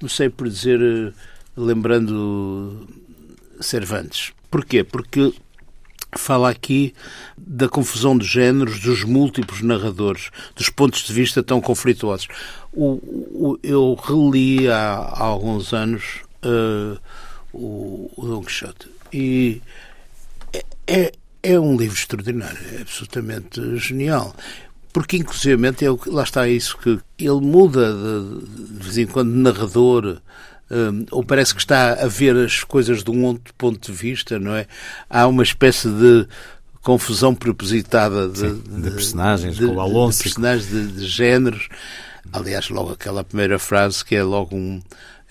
comecei 0.00 0.28
por 0.28 0.48
dizer, 0.48 0.80
eh, 0.80 1.12
lembrando 1.56 2.88
Cervantes. 3.60 4.32
Porquê? 4.50 4.82
Porque 4.82 5.32
fala 6.16 6.50
aqui 6.50 6.92
da 7.38 7.68
confusão 7.68 8.18
de 8.18 8.26
géneros, 8.26 8.80
dos 8.80 9.04
múltiplos 9.04 9.62
narradores, 9.62 10.30
dos 10.56 10.68
pontos 10.68 11.02
de 11.02 11.12
vista 11.12 11.42
tão 11.42 11.60
conflituosos. 11.60 12.26
O, 12.72 12.94
o- 13.52 13.58
eu 13.62 13.94
reli 13.94 14.68
há, 14.68 14.94
há 14.96 15.22
alguns 15.24 15.72
anos 15.72 16.20
eh, 16.42 16.98
o, 17.52 18.10
o 18.16 18.26
Don 18.26 18.42
Quixote 18.42 18.88
e 19.12 19.60
é, 20.86 21.12
é 21.42 21.58
um 21.60 21.76
livro 21.76 21.96
extraordinário, 21.96 22.58
é 22.76 22.80
absolutamente 22.82 23.76
genial. 23.78 24.34
Porque, 24.92 25.16
inclusivamente, 25.16 25.84
é 25.84 25.88
lá 26.06 26.22
está 26.22 26.48
isso 26.48 26.76
que 26.78 26.98
ele 27.18 27.40
muda 27.40 27.92
de, 27.92 28.78
de 28.78 28.82
vez 28.82 28.98
em 28.98 29.06
quando 29.06 29.30
de 29.30 29.38
narrador, 29.38 30.18
hum, 30.70 31.06
ou 31.10 31.24
parece 31.24 31.54
que 31.54 31.60
está 31.60 31.92
a 31.92 32.08
ver 32.08 32.36
as 32.36 32.64
coisas 32.64 33.04
de 33.04 33.10
um 33.10 33.24
outro 33.24 33.54
ponto 33.54 33.90
de 33.90 33.96
vista, 33.96 34.38
não 34.38 34.54
é? 34.54 34.66
Há 35.08 35.26
uma 35.26 35.42
espécie 35.42 35.88
de 35.88 36.26
confusão 36.82 37.34
propositada 37.34 38.28
de, 38.28 38.38
Sim, 38.38 38.62
de 38.68 38.90
personagens, 38.90 39.58
com 39.58 39.66
o 39.66 39.80
Alonso. 39.80 40.18
de 40.18 40.24
personagens 40.24 40.68
de, 40.68 40.86
de 40.88 41.06
géneros. 41.06 41.68
Aliás, 42.32 42.68
logo 42.68 42.92
aquela 42.92 43.22
primeira 43.22 43.58
frase 43.58 44.04
que 44.04 44.14
é 44.16 44.22
logo 44.22 44.56
um 44.56 44.80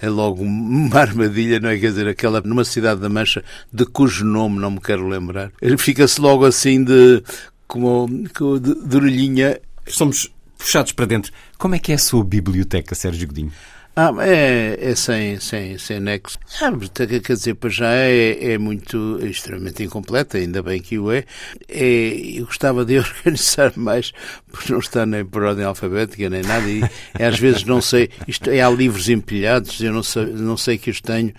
é 0.02 0.08
logo 0.10 0.42
uma 0.44 0.98
armadilha, 0.98 1.60
não 1.60 1.70
é? 1.70 1.78
Quer 1.78 1.90
dizer, 1.90 2.08
aquela 2.08 2.40
numa 2.42 2.64
cidade 2.64 3.02
da 3.02 3.10
Mancha 3.10 3.44
de 3.72 3.86
cujo 3.86 4.24
nome 4.24 4.58
não 4.58 4.72
me 4.72 4.80
quero 4.80 5.06
lembrar. 5.08 5.52
Ele 5.62 5.78
fica-se 5.78 6.22
logo 6.22 6.46
assim 6.46 6.84
de 6.84 7.22
como, 7.70 8.28
como 8.34 8.60
orelhinha. 8.94 9.62
Somos 9.88 10.30
puxados 10.58 10.92
para 10.92 11.06
dentro. 11.06 11.32
Como 11.58 11.76
é 11.76 11.80
que 11.80 11.94
é 11.94 11.96
a 11.96 12.00
sua 12.00 12.24
biblioteca, 12.24 12.94
Sérgio 12.94 13.28
Godinho? 13.28 13.54
Ah, 13.96 14.14
é, 14.22 14.78
é 14.80 14.96
sem, 14.96 15.40
sem, 15.42 15.78
sem 15.78 16.00
nexo. 16.00 16.38
Ah, 16.62 16.72
mas, 16.72 16.90
quer 16.90 17.34
dizer, 17.34 17.56
para 17.56 17.70
já 17.70 17.94
é, 17.94 18.54
é 18.54 18.58
muito, 18.58 19.20
é 19.22 19.26
extremamente 19.26 19.84
incompleta, 19.84 20.38
ainda 20.38 20.64
bem 20.64 20.82
que 20.82 20.98
o 20.98 21.12
é. 21.12 21.26
é. 21.68 22.40
Eu 22.40 22.46
gostava 22.46 22.86
de 22.86 22.98
organizar 23.00 23.74
mais, 23.76 24.14
porque 24.50 24.72
não 24.72 24.80
está 24.80 25.06
nem 25.06 25.26
por 25.26 25.44
ordem 25.44 25.66
alfabética, 25.66 26.30
nem 26.30 26.44
nada, 26.44 26.70
e 26.70 26.82
às 27.22 27.38
vezes 27.38 27.66
não 27.66 27.82
sei, 27.82 28.10
isto, 28.26 28.50
é, 28.50 28.62
há 28.62 28.70
livros 28.70 29.10
empilhados, 29.10 29.82
eu 29.82 29.92
não 29.92 30.04
sei, 30.04 30.26
não 30.28 30.56
sei 30.56 30.78
que 30.78 30.92
os 30.92 31.02
tenho, 31.02 31.34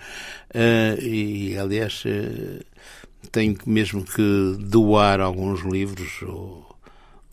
ah, 0.53 0.99
e 1.01 1.57
aliás, 1.57 2.03
ah, 2.05 2.63
tenho 3.31 3.57
mesmo 3.65 4.03
que 4.03 4.55
doar 4.59 5.19
alguns 5.21 5.61
livros, 5.61 6.21
ou 6.23 6.75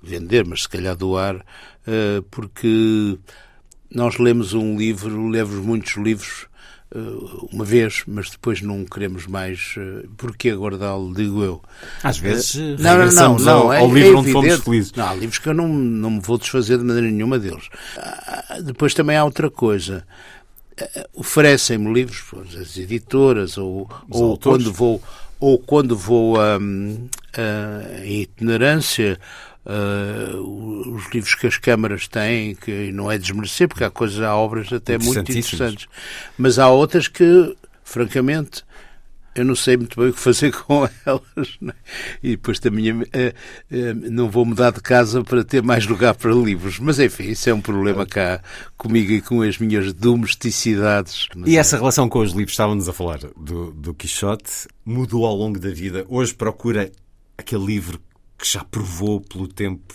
vender, 0.02 0.44
mas 0.46 0.62
se 0.62 0.68
calhar 0.68 0.96
doar, 0.96 1.44
ah, 1.86 2.22
porque 2.30 3.18
nós 3.90 4.18
lemos 4.18 4.52
um 4.54 4.76
livro, 4.76 5.28
lemos 5.28 5.54
muitos 5.56 5.96
livros 5.96 6.46
eh, 6.94 6.98
uma 7.52 7.64
vez, 7.64 8.02
mas 8.06 8.30
depois 8.30 8.60
não 8.62 8.84
queremos 8.84 9.26
mais. 9.26 9.74
eh, 9.76 10.06
Porquê 10.16 10.54
guardá-lo, 10.54 11.12
digo 11.14 11.42
eu. 11.42 11.62
Às 12.02 12.18
vezes 12.18 12.56
Eh, 12.56 12.76
não, 12.78 12.98
não, 12.98 13.12
não, 13.12 13.38
não, 13.38 13.58
ao, 13.64 13.72
é- 13.72 13.78
ao 13.80 13.90
é 13.90 13.92
livro 13.92 14.18
onde 14.18 14.32
fomos 14.32 14.60
felizes. 14.60 14.92
Não, 14.92 15.06
há 15.08 15.14
livros 15.14 15.38
que 15.38 15.48
eu 15.48 15.54
não, 15.54 15.68
não 15.68 16.10
me 16.12 16.20
vou 16.20 16.38
desfazer 16.38 16.78
de 16.78 16.84
maneira 16.84 17.10
nenhuma 17.10 17.38
deles. 17.38 17.68
Ah, 17.96 18.58
Depois 18.62 18.94
também 18.94 19.16
há 19.16 19.24
outra 19.24 19.50
coisa. 19.50 20.06
Eh, 20.78 21.08
Oferecem-me 21.14 21.92
livros, 21.92 22.22
as 22.58 22.76
editoras, 22.78 23.58
ou, 23.58 23.88
ou 24.10 24.24
autores. 24.32 24.64
quando 24.64 24.72
vou, 24.72 25.02
ou 25.40 25.58
quando 25.58 25.96
vou 25.96 26.38
hum, 26.38 27.08
ah, 27.36 28.04
em 28.04 28.22
itinerância, 28.22 29.18
ah, 29.64 30.36
os 30.36 31.08
livros 31.12 31.34
que 31.34 31.46
as 31.46 31.58
câmaras 31.58 32.08
têm, 32.08 32.54
que 32.54 32.90
não 32.92 33.10
é 33.10 33.18
desmerecer, 33.18 33.68
porque 33.68 33.84
há 33.84 33.90
coisas, 33.90 34.20
há 34.20 34.34
obras 34.34 34.72
até 34.72 34.98
muito 34.98 35.30
interessantes. 35.30 35.86
Mas 36.36 36.58
há 36.58 36.68
outras 36.68 37.06
que, 37.06 37.56
francamente, 37.84 38.64
eu 39.38 39.44
não 39.44 39.54
sei 39.54 39.76
muito 39.76 39.98
bem 39.98 40.10
o 40.10 40.12
que 40.12 40.20
fazer 40.20 40.52
com 40.64 40.88
elas. 41.06 41.56
não 41.60 41.70
é? 41.70 41.74
E 42.22 42.30
depois 42.30 42.58
também 42.58 43.02
eh, 43.12 43.34
eh, 43.70 43.94
não 43.94 44.28
vou 44.28 44.44
mudar 44.44 44.72
de 44.72 44.80
casa 44.80 45.22
para 45.22 45.44
ter 45.44 45.62
mais 45.62 45.86
lugar 45.86 46.14
para 46.14 46.32
livros. 46.32 46.78
Mas 46.78 46.98
enfim, 46.98 47.24
isso 47.24 47.48
é 47.48 47.54
um 47.54 47.60
problema 47.60 48.04
cá 48.04 48.42
comigo 48.76 49.12
e 49.12 49.20
com 49.20 49.42
as 49.42 49.58
minhas 49.58 49.92
domesticidades. 49.92 51.28
E 51.46 51.56
é, 51.56 51.60
essa 51.60 51.76
relação 51.76 52.08
com 52.08 52.18
os 52.18 52.32
livros, 52.32 52.52
estávamos 52.52 52.88
a 52.88 52.92
falar 52.92 53.18
do, 53.36 53.72
do 53.72 53.94
Quixote, 53.94 54.66
mudou 54.84 55.24
ao 55.24 55.36
longo 55.36 55.58
da 55.58 55.70
vida. 55.70 56.04
Hoje 56.08 56.34
procura 56.34 56.90
aquele 57.36 57.64
livro 57.64 58.00
que 58.36 58.46
já 58.46 58.64
provou 58.64 59.20
pelo 59.20 59.46
tempo 59.48 59.94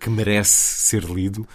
que 0.00 0.10
merece 0.10 0.50
ser 0.80 1.04
lido. 1.04 1.46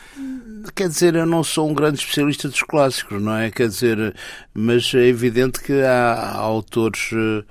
Quer 0.73 0.88
dizer, 0.89 1.15
eu 1.15 1.25
não 1.25 1.43
sou 1.43 1.69
um 1.69 1.73
grande 1.73 1.99
especialista 1.99 2.47
dos 2.47 2.62
clássicos, 2.63 3.21
não 3.21 3.36
é? 3.36 3.51
Quer 3.51 3.67
dizer, 3.67 4.15
mas 4.53 4.93
é 4.93 5.05
evidente 5.08 5.60
que 5.62 5.73
há, 5.81 6.31
autores. 6.36 7.10
eh, 7.13 7.43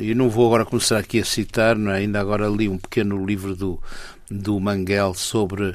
E 0.00 0.14
não 0.14 0.28
vou 0.30 0.46
agora 0.46 0.64
começar 0.64 0.98
aqui 0.98 1.20
a 1.20 1.24
citar, 1.24 1.76
não 1.76 1.90
é? 1.92 1.98
ainda 1.98 2.20
agora 2.20 2.46
li 2.48 2.68
um 2.68 2.78
pequeno 2.78 3.24
livro 3.24 3.54
do, 3.54 3.80
do 4.30 4.58
Manguel 4.58 5.12
sobre, 5.14 5.74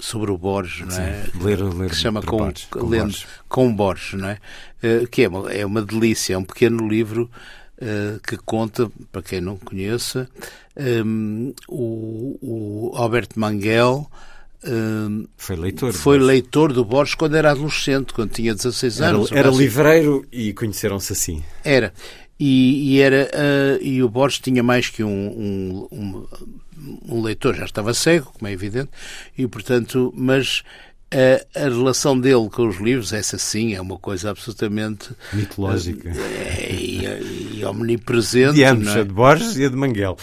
sobre 0.00 0.30
o 0.30 0.38
Borges, 0.38 0.86
não 0.88 0.96
é? 0.96 1.24
ler- 1.40 1.62
ler 1.62 1.90
que 1.90 1.96
se 1.96 2.02
chama 2.02 2.22
com, 2.22 2.38
Borges, 2.38 2.66
com 2.70 2.86
lendo, 2.88 3.02
Borges. 3.04 3.26
com 3.48 3.74
Borges, 3.74 4.20
não 4.20 4.28
é? 4.28 4.38
Eh, 4.82 5.06
Que 5.10 5.24
é 5.24 5.28
uma, 5.28 5.52
é 5.52 5.64
uma 5.66 5.82
delícia, 5.82 6.34
é 6.34 6.38
um 6.38 6.44
pequeno 6.44 6.88
livro 6.88 7.30
que 8.26 8.36
conta, 8.38 8.90
para 9.10 9.22
quem 9.22 9.40
não 9.40 9.56
conheça, 9.56 10.28
um, 10.76 11.52
o, 11.68 12.38
o 12.40 12.96
Albert 12.96 13.28
Manguel. 13.36 14.08
um, 14.64 15.26
Foi 15.36 15.56
leitor. 15.56 15.92
foi 15.92 16.18
mas 16.18 16.26
leitor 16.26 16.72
do 16.72 16.84
Borges 16.84 17.14
quando 17.14 17.36
era 17.36 17.50
adolescente, 17.50 18.12
quando 18.14 18.30
tinha 18.30 18.54
16 18.54 19.00
Era, 19.00 19.16
anos. 19.16 19.32
era 19.32 19.50
livreiro 19.50 20.26
e 20.32 20.52
conheceram-se 20.52 21.12
assim. 21.12 21.42
Era. 21.64 21.92
E, 22.38 22.94
e 22.96 23.00
era, 23.00 23.30
ah, 23.32 23.78
e 23.80 24.02
o 24.02 24.08
Borges 24.08 24.40
tinha 24.40 24.62
mais 24.62 24.88
que 24.88 25.04
um, 25.04 25.86
um, 25.92 26.26
um 27.08 27.22
leitor, 27.22 27.54
já 27.54 27.64
estava 27.64 27.94
cego, 27.94 28.32
como 28.36 28.48
é 28.48 28.52
evidente, 28.52 28.90
e 29.38 29.46
portanto, 29.46 30.12
mas 30.16 30.62
a, 31.14 31.60
a 31.60 31.68
relação 31.68 32.18
dele 32.18 32.48
com 32.50 32.66
os 32.66 32.78
livros, 32.78 33.12
essa 33.12 33.38
sim, 33.38 33.74
é 33.74 33.80
uma 33.80 33.98
coisa 33.98 34.30
absolutamente 34.30 35.10
Mitológica. 35.32 36.10
é, 36.10 36.72
e, 36.72 37.58
e 37.58 37.64
omnipresente. 37.64 38.54
De 38.54 38.64
ambos, 38.64 38.88
é? 38.88 39.00
a 39.00 39.04
de 39.04 39.12
Borges 39.12 39.56
e 39.56 39.64
a 39.64 39.68
de 39.68 39.76
Manguel. 39.76 40.16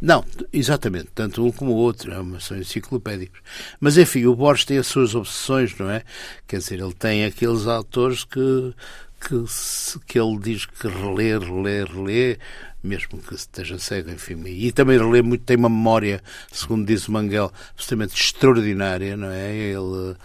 Não, 0.00 0.24
exatamente, 0.52 1.10
tanto 1.14 1.46
um 1.46 1.52
como 1.52 1.70
o 1.70 1.76
outro, 1.76 2.12
é 2.12 2.40
são 2.40 2.58
enciclopédicos. 2.58 3.40
Mas 3.78 3.96
enfim, 3.96 4.26
o 4.26 4.34
Borges 4.34 4.64
tem 4.64 4.78
as 4.78 4.88
suas 4.88 5.14
obsessões, 5.14 5.78
não 5.78 5.88
é? 5.88 6.02
Quer 6.48 6.58
dizer, 6.58 6.80
ele 6.80 6.92
tem 6.92 7.24
aqueles 7.24 7.68
autores 7.68 8.24
que, 8.24 8.74
que, 9.20 9.44
que 10.08 10.18
ele 10.18 10.38
diz 10.40 10.66
que 10.66 10.88
relê, 10.88 11.38
relê, 11.38 11.84
relê, 11.84 12.38
mesmo 12.82 13.18
que 13.18 13.34
esteja 13.34 13.78
cego, 13.78 14.10
enfim. 14.10 14.42
E 14.46 14.72
também 14.72 14.98
relê 14.98 15.22
muito, 15.22 15.44
tem 15.44 15.56
uma 15.56 15.68
memória, 15.68 16.22
segundo 16.50 16.86
diz 16.86 17.06
o 17.06 17.12
Manguel, 17.12 17.52
absolutamente 17.70 18.20
extraordinária, 18.20 19.16
não 19.16 19.28
é? 19.28 19.54
Ele, 19.54 20.16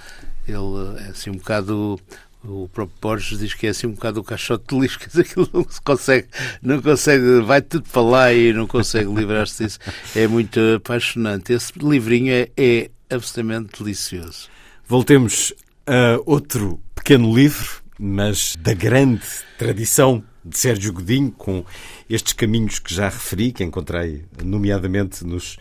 ele 0.47 1.05
é 1.05 1.09
assim 1.09 1.29
um 1.29 1.35
bocado. 1.37 1.99
O 2.43 2.69
próprio 2.69 2.97
Borges 3.01 3.39
diz 3.39 3.53
que 3.53 3.67
é 3.67 3.71
assim 3.71 3.87
um 3.87 3.91
bocado 3.91 4.21
o 4.21 4.23
caixote 4.23 4.63
de 4.79 4.87
dizer, 5.07 5.21
aquilo 5.21 5.49
não 5.51 5.65
se 5.67 5.81
consegue, 5.81 6.27
não 6.61 6.81
consegue, 6.81 7.41
vai 7.41 7.61
tudo 7.61 7.89
para 7.89 8.01
lá 8.01 8.33
e 8.33 8.53
não 8.53 8.67
consegue 8.67 9.13
livrar-se 9.13 9.63
disso. 9.63 9.79
É 10.15 10.27
muito 10.27 10.59
apaixonante. 10.75 11.51
Esse 11.51 11.73
livrinho 11.77 12.31
é, 12.31 12.49
é 12.55 12.89
absolutamente 13.09 13.83
delicioso. 13.83 14.49
Voltemos 14.87 15.53
a 15.85 16.19
outro 16.25 16.79
pequeno 16.95 17.35
livro, 17.35 17.81
mas 17.99 18.55
da 18.59 18.73
grande 18.73 19.23
tradição 19.57 20.23
de 20.47 20.57
Sérgio 20.57 20.93
Godinho, 20.93 21.31
com 21.31 21.65
estes 22.09 22.33
caminhos 22.33 22.79
que 22.79 22.93
já 22.93 23.09
referi, 23.09 23.51
que 23.51 23.63
encontrei 23.63 24.25
nomeadamente 24.43 25.25
nos 25.25 25.57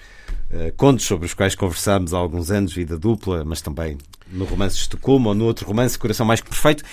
eh, 0.50 0.72
contos 0.76 1.04
sobre 1.04 1.26
os 1.26 1.34
quais 1.34 1.54
conversámos 1.54 2.14
há 2.14 2.18
alguns 2.18 2.50
anos, 2.50 2.72
Vida 2.72 2.98
Dupla, 2.98 3.44
mas 3.44 3.60
também 3.60 3.98
no 4.30 4.44
romance 4.44 4.76
Estocolmo 4.76 5.30
ou 5.30 5.34
no 5.34 5.44
outro 5.44 5.66
romance, 5.66 5.98
Coração 5.98 6.26
Mais 6.26 6.40
que 6.40 6.48
Perfeito. 6.48 6.84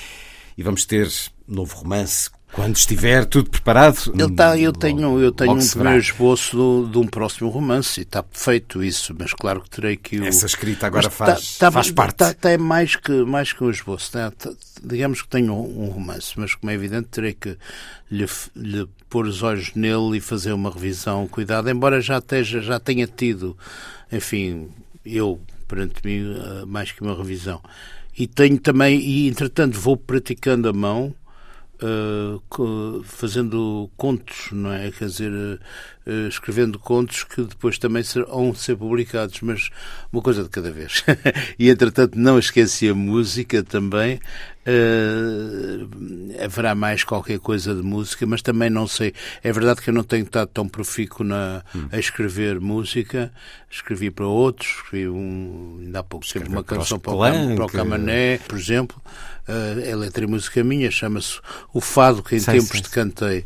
E 0.58 0.64
vamos 0.64 0.86
ter 0.86 1.10
novo 1.48 1.76
romance 1.76 2.30
Quando 2.54 2.76
estiver 2.76 3.26
tudo 3.26 3.50
preparado. 3.50 4.14
Ele 4.14 4.32
tá, 4.36 4.56
eu 4.58 4.72
tenho, 4.72 5.20
eu 5.20 5.32
tenho 5.32 5.54
um 5.54 5.68
primeiro 5.68 5.98
esboço 6.00 6.56
do- 6.56 6.88
de 6.88 6.98
um 7.00 7.08
próximo 7.08 7.50
romance 7.50 8.00
e 8.00 8.04
está 8.04 8.24
feito 8.32 8.84
isso, 8.84 9.14
mas 9.18 9.34
claro 9.34 9.60
que 9.62 9.70
terei 9.72 9.98
que 9.98 10.20
o. 10.20 10.24
Essa 10.26 10.46
escrita 10.46 10.86
agora 10.86 11.08
Mas 11.08 11.14
faz, 11.16 11.58
tá- 11.58 11.66
tá- 11.66 11.72
faz 11.72 11.90
parte. 11.90 12.16
tá- 12.18 12.34
tá- 12.34 12.52
é 12.52 12.58
mais 12.58 12.96
que, 12.96 13.12
mais 13.24 13.52
que 13.52 13.64
um 13.64 13.72
esboço. 13.72 14.12
tá? 14.12 14.30
Tá- 14.30 14.54
digamos 14.84 15.24
que 15.24 15.28
tenho 15.30 15.52
um, 15.52 15.86
um 15.86 15.90
romance, 15.90 16.34
mas 16.38 16.54
como 16.54 16.70
é 16.70 16.76
evidente, 16.76 17.08
terei 17.10 17.34
que 17.34 17.58
lhe, 18.12 18.26
lhe 18.56 18.88
pôr 19.10 19.26
os 19.26 19.42
olhos 19.42 19.72
nele 19.74 20.18
e 20.18 20.22
fazer 20.22 20.54
uma 20.54 20.70
revisão 20.72 21.28
cuidada, 21.28 21.72
embora 21.72 22.00
já, 22.02 22.20
esteja, 22.20 22.62
já 22.62 22.80
tenha 22.80 23.08
tido, 23.08 23.58
enfim, 24.12 24.68
eu, 25.04 25.42
perante 25.68 25.96
mim, 26.06 26.36
eh, 26.38 26.66
mais 26.68 26.92
que 26.92 27.02
uma 27.02 27.16
revisão. 27.18 27.60
E 28.16 28.28
tenho 28.28 28.60
também, 28.60 29.00
e 29.00 29.28
entretanto 29.28 29.80
vou 29.80 29.98
praticando 29.98 30.70
a 30.70 30.74
mão, 30.74 31.16
eh, 31.86 32.40
fazendo 33.04 33.90
contos, 33.98 34.52
não 34.54 34.72
é? 34.72 34.90
Quer 34.90 35.08
dizer, 35.08 35.60
eh, 36.06 36.28
escrevendo 36.30 36.80
contos 36.80 37.26
que 37.26 37.42
depois 37.42 37.78
também 37.78 38.02
serão 38.04 38.56
ser 38.56 38.78
publicados, 38.78 39.42
mas 39.42 39.70
uma 40.12 40.22
coisa 40.22 40.44
de 40.44 40.50
cada 40.50 40.72
vez. 40.72 41.04
e 41.60 41.70
entretanto 41.70 42.18
não 42.18 42.40
esqueci 42.40 42.88
a 42.88 42.96
música 42.96 43.62
também. 43.62 44.22
Eh, 44.66 46.44
haverá 46.44 46.74
mais 46.74 47.04
qualquer 47.04 47.38
coisa 47.40 47.76
de 47.76 47.82
música, 47.82 48.26
mas 48.26 48.42
também 48.42 48.70
não 48.70 48.88
sei. 48.88 49.14
É 49.44 49.52
verdade 49.52 49.82
que 49.82 49.90
eu 49.90 49.94
não 49.94 50.04
tenho 50.04 50.24
estado 50.24 50.48
tão 50.48 50.68
profícuo 50.68 51.26
na, 51.26 51.64
a 51.92 52.00
escrever 52.00 52.60
música. 52.62 53.32
Escrevi 53.70 54.10
para 54.10 54.26
outros, 54.26 54.70
escrevi 54.70 55.10
um, 55.10 55.80
ainda 55.82 56.00
há 56.00 56.04
pouco 56.04 56.26
tempo 56.26 56.48
uma 56.50 56.64
canção 56.64 57.00
para 57.00 57.14
o, 57.14 57.56
para 57.56 57.66
o 57.66 57.70
Camané, 57.70 58.38
por 58.38 58.58
exemplo. 58.58 59.02
Uh, 59.48 59.82
é 59.84 59.94
letra 59.94 60.24
e 60.24 60.28
música 60.28 60.64
minha, 60.64 60.90
chama-se 60.90 61.42
O 61.74 61.82
Fado, 61.82 62.24
que 62.24 62.38
em 62.38 62.40
Sei, 62.40 62.54
tempos 62.54 62.78
sei, 62.78 62.82
te 62.82 62.90
cantei. 62.90 63.40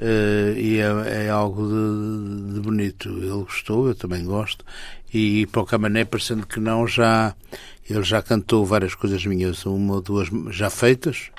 Uh, 0.00 0.58
e 0.58 0.80
é, 0.80 1.26
é 1.26 1.30
algo 1.30 1.68
de, 1.68 2.54
de 2.54 2.60
bonito. 2.60 3.08
Ele 3.08 3.44
gostou, 3.44 3.86
eu 3.86 3.94
também 3.94 4.24
gosto. 4.24 4.64
E 5.12 5.46
para 5.46 5.62
o 5.62 5.66
Camané, 5.66 6.04
parecendo 6.04 6.44
que 6.44 6.58
não, 6.58 6.88
já 6.88 7.36
ele 7.88 8.02
já 8.02 8.22
cantou 8.22 8.64
várias 8.64 8.94
coisas 8.94 9.24
minhas, 9.26 9.64
uma 9.66 9.94
ou 9.94 10.00
duas 10.00 10.28
já 10.50 10.70
feitas 10.70 11.30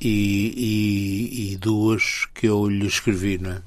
e, 0.00 1.48
e, 1.48 1.52
e 1.52 1.56
duas 1.56 2.26
que 2.34 2.46
eu 2.46 2.68
lhe 2.68 2.86
escrevi, 2.86 3.38
não 3.38 3.52
é? 3.52 3.62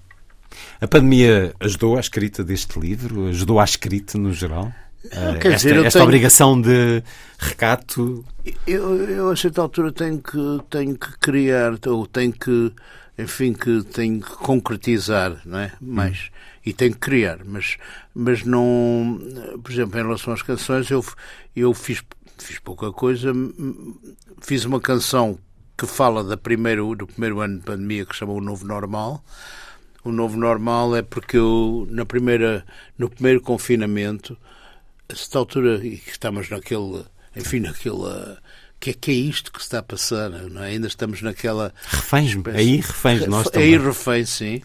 A 0.81 0.87
pandemia 0.87 1.53
ajudou 1.59 1.97
à 1.97 1.99
escrita 1.99 2.43
deste 2.43 2.79
livro? 2.79 3.27
Ajudou 3.27 3.59
à 3.59 3.63
escrita 3.63 4.17
no 4.17 4.33
geral? 4.33 4.71
Eh, 5.11 5.37
quer 5.39 5.51
esta 5.53 5.67
dizer, 5.69 5.77
esta 5.85 5.91
tenho- 5.99 6.05
obrigação 6.05 6.59
de 6.59 7.03
recato 7.37 8.25
Eu, 8.65 8.95
eu 9.09 9.29
a 9.29 9.35
certa 9.35 9.61
altura 9.61 9.91
tenho 9.91 10.19
que, 10.19 10.59
tenho 10.69 10.97
que 10.97 11.17
criar, 11.19 11.73
ou 11.87 12.07
tenho 12.07 12.33
que, 12.33 12.71
enfim, 13.17 13.53
que 13.53 13.83
tenho 13.83 14.19
que 14.21 14.31
concretizar, 14.37 15.37
não 15.45 15.59
é? 15.59 15.71
Mais. 15.79 16.31
E 16.65 16.73
tenho 16.73 16.93
que 16.93 16.99
criar, 16.99 17.39
mas, 17.45 17.77
mas 18.13 18.43
não, 18.43 19.19
por 19.61 19.71
exemplo, 19.71 19.99
em 19.99 20.03
relação 20.03 20.33
às 20.33 20.41
canções, 20.41 20.89
eu, 20.89 21.05
eu 21.55 21.73
fiz, 21.73 22.03
fiz 22.39 22.57
pouca 22.57 22.91
coisa, 22.91 23.31
fiz 24.41 24.65
uma 24.65 24.79
canção 24.79 25.37
que 25.77 25.85
fala 25.85 26.23
da 26.23 26.35
primeiro, 26.35 26.95
do 26.95 27.05
primeiro 27.05 27.39
ano 27.41 27.59
de 27.59 27.65
pandemia 27.65 28.05
que 28.05 28.15
chama 28.15 28.33
O 28.33 28.41
Novo 28.41 28.65
Normal. 28.65 29.23
O 30.03 30.11
Novo 30.11 30.37
Normal 30.37 30.95
é 30.95 31.01
porque 31.01 31.37
eu, 31.37 31.87
na 31.89 32.05
primeira, 32.05 32.65
no 32.97 33.09
primeiro 33.09 33.41
confinamento, 33.41 34.37
a 35.09 35.15
certa 35.15 35.39
altura, 35.39 35.85
e 35.85 35.97
que 35.97 36.11
estamos 36.11 36.49
naquele, 36.49 37.03
enfim, 37.35 37.59
naquela. 37.59 38.41
Que 38.79 38.91
é, 38.91 38.93
que 38.93 39.11
é 39.11 39.13
isto 39.13 39.51
que 39.51 39.59
se 39.59 39.65
está 39.65 39.79
a 39.79 39.83
passar? 39.83 40.29
Não 40.29 40.63
é? 40.63 40.67
Ainda 40.67 40.87
estamos 40.87 41.21
naquela. 41.21 41.73
reféns, 41.87 42.35
aí 42.53 42.77
reféns 42.77 43.25
nós 43.25 43.47
Aí 43.47 43.51
também. 43.51 43.77
refém, 43.79 44.25
sim. 44.25 44.61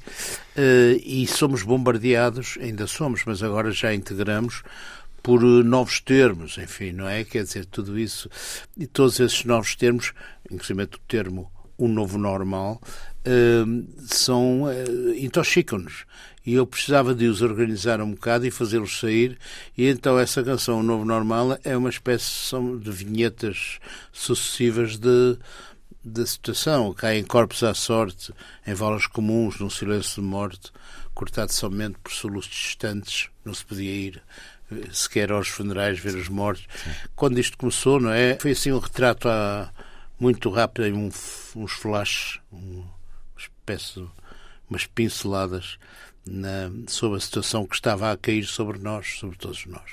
Eh, 0.56 1.00
e 1.04 1.26
somos 1.26 1.62
bombardeados, 1.62 2.58
ainda 2.60 2.86
somos, 2.86 3.22
mas 3.24 3.42
agora 3.42 3.70
já 3.70 3.94
integramos 3.94 4.62
por 5.22 5.42
eh, 5.42 5.62
novos 5.62 6.00
termos, 6.00 6.58
enfim, 6.58 6.92
não 6.92 7.08
é? 7.08 7.24
Quer 7.24 7.44
dizer, 7.44 7.64
tudo 7.66 7.98
isso. 7.98 8.28
E 8.76 8.86
todos 8.86 9.18
esses 9.20 9.44
novos 9.44 9.74
termos, 9.74 10.12
inclusive 10.50 10.82
o 10.82 10.86
termo 11.08 11.50
o 11.78 11.88
novo 11.88 12.18
normal, 12.18 12.78
eh, 13.24 13.64
são 14.06 14.68
eh, 14.68 14.84
intoxicam-nos. 15.18 16.04
E 16.44 16.54
eu 16.54 16.66
precisava 16.66 17.14
de 17.14 17.26
os 17.26 17.42
organizar 17.42 18.00
um 18.00 18.12
bocado 18.12 18.46
e 18.46 18.50
fazê-los 18.50 18.98
sair. 18.98 19.38
E 19.76 19.86
então 19.86 20.18
essa 20.18 20.42
canção, 20.42 20.80
O 20.80 20.82
Novo 20.82 21.04
Normal, 21.04 21.58
é 21.64 21.76
uma 21.76 21.90
espécie 21.90 22.56
de 22.80 22.90
vinhetas 22.90 23.78
sucessivas 24.10 24.96
de, 24.96 25.36
da 26.02 26.24
situação. 26.24 26.94
Caem 26.94 27.24
corpos 27.24 27.62
à 27.62 27.74
sorte, 27.74 28.32
em 28.66 28.72
valas 28.72 29.06
comuns, 29.06 29.58
num 29.58 29.68
silêncio 29.68 30.22
de 30.22 30.28
morte, 30.28 30.72
cortado 31.14 31.52
somente 31.52 31.98
por 32.02 32.12
soluços 32.12 32.50
distantes. 32.50 33.28
Não 33.44 33.52
se 33.52 33.64
podia 33.64 33.90
ir 33.90 34.22
eh, 34.72 34.88
sequer 34.92 35.30
aos 35.32 35.48
funerais 35.48 35.98
ver 35.98 36.14
os 36.14 36.28
mortos. 36.28 36.66
Quando 37.14 37.38
isto 37.38 37.58
começou, 37.58 38.00
não 38.00 38.10
é? 38.10 38.38
Foi 38.40 38.52
assim 38.52 38.72
um 38.72 38.78
retrato 38.78 39.28
a, 39.28 39.70
muito 40.18 40.48
rápido, 40.50 40.86
em 40.86 40.92
um, 40.94 41.10
uns 41.56 41.72
flashes, 41.72 42.40
um, 42.52 42.78
uma 42.78 42.88
espécie, 43.38 44.06
umas 44.68 44.86
pinceladas 44.86 45.78
na, 46.26 46.70
sobre 46.86 47.18
a 47.18 47.20
situação 47.20 47.66
que 47.66 47.74
estava 47.74 48.10
a 48.12 48.16
cair 48.16 48.44
sobre 48.44 48.78
nós, 48.78 49.18
sobre 49.18 49.36
todos 49.36 49.64
nós. 49.66 49.90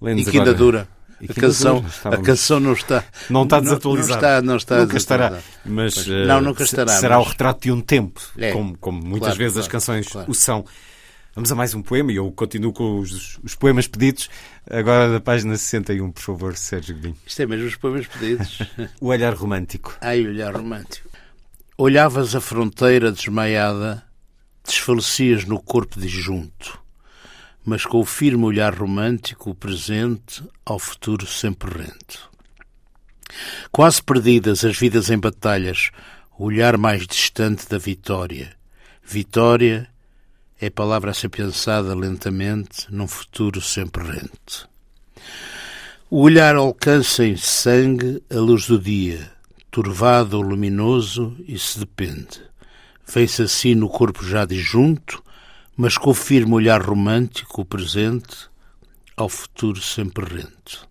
Lemos 0.00 0.26
E 0.26 0.30
que 0.30 0.38
ainda 0.38 0.54
dura. 0.54 0.88
A 1.28 1.32
canção, 1.32 1.82
a 2.04 2.16
canção 2.18 2.60
não 2.60 2.74
está. 2.74 3.02
Não 3.30 3.44
está 3.44 3.56
Não 3.56 3.62
desatualizada. 3.64 4.14
está, 4.14 4.42
não 4.42 4.56
está 4.56 4.78
nunca 4.80 4.96
estará. 4.98 5.38
Mas, 5.64 6.06
eh, 6.06 6.26
não, 6.26 6.42
nunca 6.42 6.62
estará, 6.62 6.92
Será 6.92 7.16
mas- 7.16 7.26
o 7.26 7.30
retrato 7.30 7.62
de 7.62 7.72
um 7.72 7.80
tempo, 7.80 8.20
É, 8.36 8.52
como, 8.52 8.76
como 8.76 8.98
muitas 9.00 9.28
claro, 9.28 9.38
vezes 9.38 9.56
as 9.56 9.64
claro, 9.66 9.72
canções 9.72 10.08
claro. 10.08 10.30
o 10.30 10.34
são. 10.34 10.66
Vamos 11.34 11.50
a 11.50 11.54
mais 11.54 11.74
um 11.74 11.80
poema 11.82 12.12
e 12.12 12.16
eu 12.16 12.30
continuo 12.32 12.70
com 12.72 12.98
os, 12.98 13.38
os 13.42 13.54
poemas 13.54 13.86
pedidos. 13.86 14.28
Agora 14.70 15.10
da 15.10 15.20
página 15.20 15.56
61, 15.56 16.10
por 16.12 16.20
favor, 16.22 16.54
Sérgio 16.56 16.94
Godinho. 16.96 17.16
Isto 17.26 17.42
é 17.42 17.46
mesmo 17.46 17.66
os 17.66 17.76
poemas 17.76 18.06
pedidos. 18.06 18.58
O 19.00 19.06
olhar 19.06 19.32
romântico. 19.34 19.96
Ai, 20.02 20.26
olhar 20.26 20.54
romântico. 20.54 21.08
Olhavas 21.78 22.34
a 22.34 22.40
fronteira 22.42 23.10
desmaiada, 23.12 24.02
desfalecias 24.66 25.44
no 25.44 25.60
corpo 25.60 25.98
disjunto, 25.98 26.78
mas 27.64 27.84
com 27.84 28.00
o 28.00 28.04
firme 28.04 28.44
olhar 28.44 28.74
romântico, 28.74 29.50
o 29.50 29.54
presente 29.54 30.42
ao 30.64 30.78
futuro 30.78 31.26
sempre 31.26 31.70
rento. 31.70 32.30
Quase 33.72 34.02
perdidas 34.02 34.64
as 34.64 34.78
vidas 34.78 35.10
em 35.10 35.18
batalhas, 35.18 35.90
o 36.38 36.44
olhar 36.44 36.76
mais 36.76 37.06
distante 37.06 37.68
da 37.68 37.78
vitória. 37.78 38.54
Vitória 39.02 39.88
é 40.60 40.70
palavra 40.70 41.10
a 41.10 41.14
ser 41.14 41.28
pensada 41.28 41.94
lentamente 41.94 42.86
num 42.90 43.06
futuro 43.06 43.60
sempre 43.60 44.04
rente. 44.04 44.66
O 46.08 46.20
olhar 46.20 46.54
alcança 46.54 47.24
em 47.24 47.36
sangue 47.36 48.22
a 48.30 48.36
luz 48.36 48.66
do 48.66 48.78
dia, 48.78 49.30
turvado 49.70 50.36
ou 50.36 50.42
luminoso, 50.42 51.36
e 51.46 51.58
se 51.58 51.80
depende. 51.80 52.40
Vê-se 53.08 53.42
assim 53.42 53.74
no 53.74 53.88
corpo 53.88 54.24
já 54.24 54.44
disjunto, 54.44 55.22
mas 55.76 55.96
com 55.96 56.10
o 56.10 56.52
olhar 56.52 56.82
romântico, 56.82 57.62
o 57.62 57.64
presente, 57.64 58.48
ao 59.16 59.28
futuro 59.28 59.80
sempre 59.80 60.24
rento. 60.24 60.88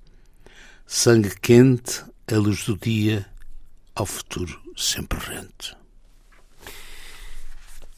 Sangue 0.87 1.35
quente, 1.39 2.03
a 2.31 2.37
luz 2.37 2.65
do 2.65 2.77
dia, 2.77 3.25
ao 3.93 4.05
futuro 4.05 4.59
sempre 4.75 5.19
rente. 5.19 5.75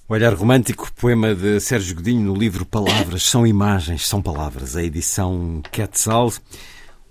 O 0.10 0.14
olhar 0.14 0.34
romântico, 0.34 0.92
poema 0.94 1.36
de 1.36 1.60
Sérgio 1.60 1.96
Godinho 1.96 2.22
no 2.22 2.34
livro 2.34 2.66
Palavras 2.66 3.24
são 3.24 3.46
imagens, 3.46 4.08
são 4.08 4.22
palavras, 4.22 4.76
a 4.76 4.84
edição 4.84 5.62
Quetzal. 5.72 6.32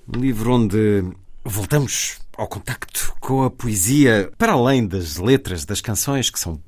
Um 0.09 0.19
livro 0.19 0.55
onde 0.55 1.05
voltamos 1.45 2.19
ao 2.37 2.49
contacto 2.49 3.15
com 3.21 3.45
a 3.45 3.51
poesia, 3.51 4.33
para 4.39 4.53
além 4.53 4.87
das 4.87 5.17
letras 5.17 5.65
das 5.65 5.81
canções, 5.81 6.31
que 6.31 6.41
são 6.41 6.61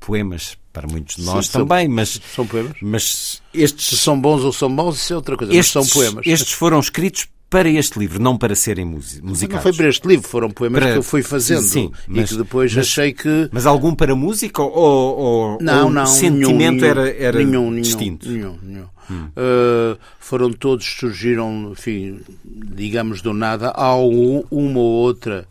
poemas 0.00 0.56
para 0.72 0.86
muitos 0.86 1.16
de 1.16 1.22
nós 1.22 1.46
Sim, 1.46 1.52
são- 1.52 1.66
também, 1.66 1.88
mas, 1.88 2.20
São 2.34 2.46
poemas? 2.46 2.72
mas 2.80 3.02
Se 3.04 3.40
estes, 3.52 3.98
são 4.00 4.20
bons 4.20 4.44
ou 4.44 4.52
são 4.52 4.68
maus, 4.68 4.96
isso 5.02 5.12
é 5.12 5.16
outra 5.16 5.36
coisa, 5.36 5.52
estes, 5.54 5.74
mas 5.74 5.86
são 5.88 6.00
poemas. 6.02 6.26
estes 6.26 6.52
foram 6.52 6.78
escritos 6.80 7.26
para 7.50 7.68
este 7.68 7.98
livro, 7.98 8.20
não 8.22 8.36
para 8.36 8.54
serem 8.54 8.84
musi- 8.84 9.22
Não 9.22 9.30
musicados. 9.30 9.62
foi 9.62 9.72
para 9.72 9.88
este 9.88 10.06
livro, 10.06 10.28
foram 10.28 10.50
poemas 10.50 10.80
Para- 10.82 10.92
que 10.92 10.98
eu 10.98 11.02
fui 11.02 11.22
fazendo 11.22 11.62
Sim, 11.62 11.90
mas- 12.06 12.30
e 12.30 12.34
que 12.34 12.38
depois 12.42 12.74
mas- 12.74 12.86
achei 12.86 13.12
que 13.14 13.48
Mas 13.50 13.64
algum 13.64 13.94
para 13.94 14.14
música 14.14 14.60
ou, 14.62 14.70
ou, 15.18 15.58
Não, 15.60 15.84
ou 15.86 15.90
não, 15.90 16.02
o 16.02 16.06
sentimento 16.06 16.72
nenhum, 16.82 16.84
era, 16.84 17.10
era 17.10 17.38
nenhum, 17.42 17.80
distinto? 17.80 18.28
Nenhum, 18.28 18.58
nenhum. 18.62 18.86
Uh, 19.10 19.98
foram 20.20 20.52
todos, 20.52 20.84
surgiram, 20.84 21.70
enfim, 21.72 22.20
digamos 22.44 23.22
do 23.22 23.32
nada. 23.32 23.70
Há 23.74 23.96
um- 23.96 24.44
uma 24.50 24.78
ou 24.78 24.84
outra, 24.84 25.48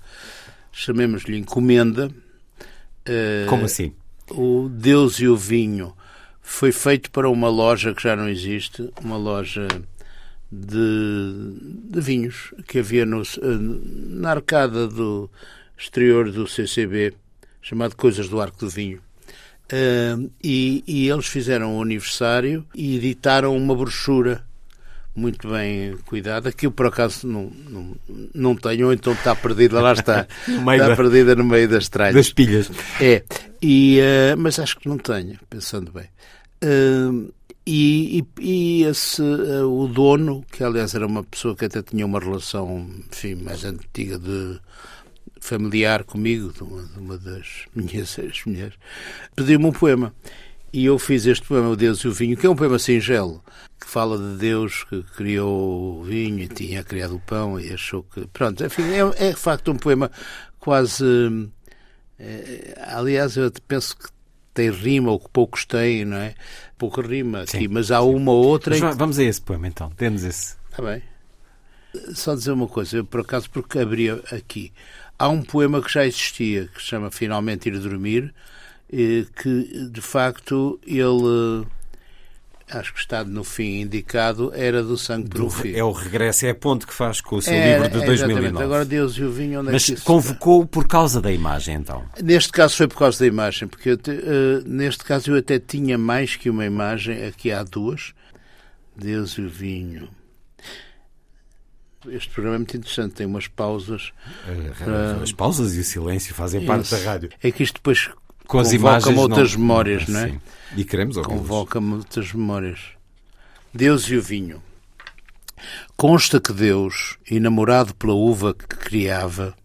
chamemos-lhe 0.72 1.38
encomenda. 1.40 2.12
Uh, 3.10 3.48
Como 3.50 3.66
assim? 3.66 3.92
O 4.30 4.70
Deus 4.70 5.20
e 5.20 5.28
o 5.28 5.38
Vinho 5.38 5.94
foi 6.42 6.72
feito 6.72 7.12
para 7.12 7.30
uma 7.30 7.50
loja 7.50 7.94
que 7.94 8.04
já 8.04 8.16
não 8.16 8.28
existe, 8.28 8.90
uma 9.02 9.18
loja 9.18 9.68
de, 10.52 11.58
de 11.90 12.02
vinhos 12.02 12.54
que 12.68 12.80
havia 12.80 13.06
no, 13.06 13.22
na 13.42 14.32
arcada 14.32 14.88
do 14.88 15.30
exterior 15.78 16.32
do 16.32 16.48
CCB, 16.48 17.14
chamado 17.62 17.96
Coisas 17.96 18.30
do 18.30 18.42
Arco 18.42 18.60
do 18.60 18.70
Vinho. 18.70 19.02
Uh, 19.68 20.32
e, 20.42 20.84
e, 20.88 21.10
eles 21.10 21.28
fizeram 21.28 21.78
o 21.78 21.82
aniversário 21.82 22.66
e 22.74 22.96
editaram 22.96 23.56
uma 23.56 23.76
brochura 23.76 24.47
muito 25.18 25.50
bem 25.50 25.98
cuidada, 26.06 26.52
que 26.52 26.68
eu 26.68 26.72
por 26.72 26.86
acaso 26.86 27.28
não, 27.28 27.52
não, 27.68 27.96
não 28.36 28.56
tenho, 28.56 28.86
ou 28.86 28.94
então 28.94 29.14
está 29.14 29.36
perdida, 29.36 29.82
lá 29.82 29.94
está. 29.94 30.28
está 30.48 30.90
da, 30.90 30.96
perdida 30.96 31.36
no 31.36 31.44
meio 31.44 31.68
das 31.68 31.90
tralhas. 31.90 32.14
Das 32.14 32.32
pilhas. 32.32 32.70
É, 33.02 33.24
e, 33.62 34.00
uh, 34.00 34.38
mas 34.38 34.60
acho 34.60 34.78
que 34.80 34.88
não 34.88 35.00
tenho, 35.00 35.40
pensando 35.50 35.92
bem. 35.92 36.06
Uh, 36.64 37.34
e, 37.66 38.24
e, 38.40 38.42
e 38.42 38.84
esse, 38.84 39.22
uh, 39.22 39.68
o 39.68 39.88
dono, 39.88 40.46
que 40.52 40.64
aliás 40.64 40.94
era 40.94 41.08
uma 41.08 41.24
pessoa 41.24 41.56
que 41.56 41.66
até 41.66 41.82
tinha 41.82 42.06
uma 42.06 42.20
relação 42.20 42.88
enfim, 43.12 43.36
mais 43.36 43.66
antiga 43.66 44.20
de 44.20 44.60
familiar 45.40 46.04
comigo, 46.04 46.54
de 46.54 46.62
uma, 46.62 46.84
de 46.84 47.00
uma 47.00 47.18
das 47.18 47.66
minhas 47.76 48.16
ex-mulheres, 48.20 48.76
pediu-me 49.36 49.66
um 49.66 49.72
poema. 49.72 50.14
E 50.78 50.86
eu 50.86 51.00
fiz 51.00 51.26
este 51.26 51.44
poema, 51.44 51.70
O 51.70 51.76
Deus 51.76 52.02
e 52.02 52.08
o 52.08 52.12
Vinho, 52.12 52.38
que 52.38 52.46
é 52.46 52.50
um 52.52 52.56
poema 52.56 52.78
singelo, 52.78 53.44
que 53.82 53.88
fala 53.88 54.16
de 54.16 54.38
Deus 54.38 54.84
que 54.84 55.02
criou 55.16 56.02
o 56.02 56.04
vinho 56.04 56.38
e 56.38 56.48
tinha 56.48 56.84
criado 56.84 57.16
o 57.16 57.20
pão 57.20 57.60
e 57.60 57.74
achou 57.74 58.04
que. 58.04 58.28
Pronto, 58.28 58.64
enfim, 58.64 58.84
é, 58.84 59.30
é 59.30 59.30
de 59.32 59.40
facto 59.40 59.72
um 59.72 59.76
poema 59.76 60.12
quase. 60.60 61.50
É, 62.20 62.80
aliás, 62.90 63.36
eu 63.38 63.52
penso 63.68 63.98
que 63.98 64.08
tem 64.54 64.70
rima, 64.70 65.10
ou 65.10 65.20
que 65.20 65.28
poucos 65.30 65.66
têm, 65.66 66.06
não 66.06 66.18
é? 66.18 66.36
Pouca 66.78 67.02
rima 67.02 67.42
aqui, 67.42 67.58
sim, 67.58 67.68
mas 67.68 67.90
há 67.90 68.00
sim. 68.00 68.14
uma 68.14 68.32
ou 68.32 68.46
outra. 68.46 68.78
Mas 68.78 68.96
vamos 68.96 69.18
a 69.18 69.24
esse 69.24 69.42
poema 69.42 69.68
então, 69.68 69.92
dê-nos 69.98 70.24
esse. 70.24 70.58
Está 70.70 70.84
bem. 70.84 71.02
Só 72.14 72.36
dizer 72.36 72.52
uma 72.52 72.68
coisa, 72.68 72.98
eu, 72.98 73.04
por 73.04 73.22
acaso, 73.22 73.50
porque 73.50 73.80
abri 73.80 74.12
aqui. 74.12 74.72
Há 75.18 75.28
um 75.28 75.42
poema 75.42 75.82
que 75.82 75.92
já 75.92 76.06
existia, 76.06 76.68
que 76.68 76.80
se 76.80 76.90
chama 76.90 77.10
Finalmente 77.10 77.68
Ir 77.68 77.80
Dormir, 77.80 78.32
que 78.90 79.90
de 79.92 80.02
facto 80.02 80.80
ele 80.86 81.66
acho 82.70 82.94
que 82.94 83.00
está 83.00 83.24
no 83.24 83.44
fim 83.44 83.82
indicado, 83.82 84.52
era 84.54 84.84
do 84.84 84.98
sangue 84.98 85.30
fio. 85.50 85.78
É 85.78 85.84
o 85.84 85.92
regresso, 85.92 86.46
é 86.46 86.50
a 86.50 86.56
ponte 86.56 86.86
que 86.86 86.94
faz 86.94 87.22
com 87.22 87.38
o 87.38 87.42
seu 87.42 87.54
é, 87.54 87.80
livro 87.80 88.00
de 88.00 88.06
2009. 88.06 88.64
Agora 88.64 88.86
Deus 88.86 89.14
e 89.18 89.24
o 89.24 89.32
vinho, 89.32 89.62
onde 89.62 89.72
Mas 89.72 89.90
é 89.90 89.96
que 89.96 90.02
convocou 90.02 90.66
por 90.66 90.86
causa 90.86 91.22
da 91.22 91.32
imagem, 91.32 91.76
então? 91.76 92.06
Neste 92.22 92.52
caso 92.52 92.76
foi 92.76 92.88
por 92.88 92.98
causa 92.98 93.20
da 93.20 93.26
imagem, 93.26 93.68
porque 93.68 93.96
te, 93.96 94.12
uh, 94.12 94.64
neste 94.66 95.04
caso 95.04 95.32
eu 95.32 95.38
até 95.38 95.60
tinha 95.60 95.98
mais 95.98 96.36
que 96.36 96.50
uma 96.50 96.66
imagem, 96.66 97.26
aqui 97.26 97.52
há 97.52 97.64
duas. 97.64 98.14
Deus 98.96 99.34
e 99.34 99.42
o 99.42 99.50
vinho. 99.50 100.10
Este 102.10 102.30
programa 102.30 102.56
é 102.56 102.60
muito 102.60 102.76
interessante, 102.78 103.14
tem 103.14 103.28
umas 103.28 103.48
pausas. 103.48 104.12
Uh, 104.48 105.22
as 105.22 105.32
pausas 105.32 105.76
e 105.76 105.80
o 105.80 105.84
silêncio 105.84 106.34
fazem 106.34 106.62
Isso. 106.62 106.68
parte 106.68 106.92
da 106.92 106.98
rádio. 106.98 107.30
É 107.44 107.52
que 107.52 107.64
isto 107.64 107.76
depois 107.76 108.10
com 108.48 108.60
as 108.60 108.72
imagens 108.72 109.18
outras 109.18 109.54
não... 109.54 109.60
memórias, 109.60 110.08
não 110.08 110.20
é? 110.20 110.30
Sim. 110.30 110.42
E 110.76 110.84
queremos 110.84 111.18
Convoca-me 111.18 111.94
outras 111.96 112.32
memórias. 112.34 112.80
Deus 113.74 114.10
e 114.10 114.16
o 114.16 114.22
vinho. 114.22 114.62
Consta 115.96 116.40
que 116.40 116.54
Deus, 116.54 117.18
enamorado 117.30 117.94
pela 117.96 118.14
uva 118.14 118.54
que 118.54 118.68
criava, 118.68 119.56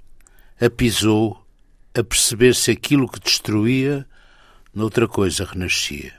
a 0.60 0.70
pisou 0.70 1.44
a 1.94 2.02
perceber 2.02 2.54
se 2.54 2.70
aquilo 2.70 3.08
que 3.08 3.20
destruía 3.20 4.06
noutra 4.74 5.06
coisa 5.06 5.44
renascia. 5.44 6.14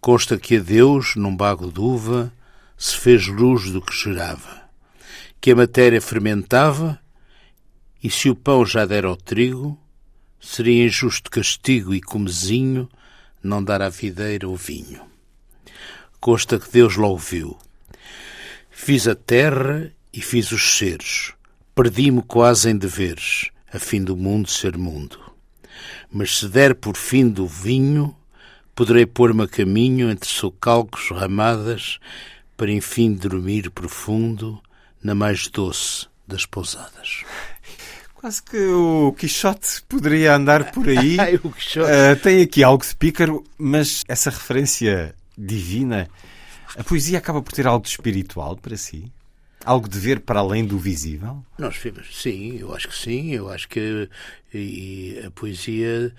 Consta 0.00 0.38
que 0.38 0.56
a 0.56 0.60
Deus, 0.60 1.16
num 1.16 1.34
bago 1.34 1.72
de 1.72 1.80
uva, 1.80 2.32
se 2.76 2.96
fez 2.96 3.26
luz 3.26 3.70
do 3.70 3.80
que 3.80 3.94
gerava, 3.94 4.62
que 5.40 5.50
a 5.50 5.56
matéria 5.56 6.00
fermentava, 6.00 7.00
e 8.02 8.10
se 8.10 8.28
o 8.28 8.36
pão 8.36 8.64
já 8.66 8.84
dera 8.84 9.08
ao 9.08 9.16
trigo, 9.16 9.78
Seria 10.48 10.86
injusto 10.86 11.28
castigo 11.28 11.92
e 11.92 12.00
comezinho 12.00 12.88
não 13.42 13.62
dar 13.62 13.82
à 13.82 13.88
videira 13.88 14.48
o 14.48 14.54
vinho. 14.54 15.02
Consta 16.20 16.56
que 16.56 16.70
Deus 16.70 16.94
logo 16.94 17.18
viu. 17.18 17.58
Fiz 18.70 19.08
a 19.08 19.16
terra 19.16 19.92
e 20.12 20.22
fiz 20.22 20.52
os 20.52 20.78
seres. 20.78 21.32
Perdi-me 21.74 22.22
quase 22.22 22.70
em 22.70 22.76
deveres, 22.76 23.50
a 23.72 23.80
fim 23.80 24.02
do 24.02 24.16
mundo 24.16 24.48
ser 24.48 24.78
mundo. 24.78 25.18
Mas 26.12 26.38
se 26.38 26.48
der 26.48 26.76
por 26.76 26.96
fim 26.96 27.28
do 27.28 27.46
vinho, 27.46 28.16
poderei 28.72 29.04
pôr-me 29.04 29.42
a 29.42 29.48
caminho 29.48 30.08
entre 30.08 30.30
socalcos 30.30 31.10
ramadas, 31.10 31.98
para 32.56 32.70
enfim 32.70 33.12
dormir 33.12 33.68
profundo 33.72 34.62
na 35.02 35.14
mais 35.14 35.48
doce 35.48 36.06
das 36.26 36.46
pousadas. 36.46 37.24
Quase 38.26 38.42
que 38.42 38.58
o 38.58 39.12
Quixote 39.12 39.82
poderia 39.88 40.34
andar 40.34 40.72
por 40.72 40.88
aí. 40.88 41.16
Uh, 41.46 42.16
tem 42.20 42.42
aqui 42.42 42.64
algo 42.64 42.84
de 42.84 42.96
pícaro, 42.96 43.44
mas 43.56 44.02
essa 44.08 44.30
referência 44.30 45.14
divina, 45.38 46.08
a 46.76 46.82
poesia 46.82 47.18
acaba 47.18 47.40
por 47.40 47.52
ter 47.52 47.68
algo 47.68 47.84
de 47.84 47.90
espiritual 47.90 48.56
para 48.56 48.76
si? 48.76 49.12
Algo 49.64 49.88
de 49.88 49.98
ver 50.00 50.20
para 50.20 50.40
além 50.40 50.64
do 50.64 50.76
visível? 50.76 51.44
Nós 51.56 51.76
sim, 52.12 52.56
eu 52.58 52.74
acho 52.74 52.88
que 52.88 52.96
sim. 52.96 53.30
Eu 53.32 53.48
acho 53.48 53.68
que 53.68 54.08
a 55.24 55.30
poesia 55.30 56.12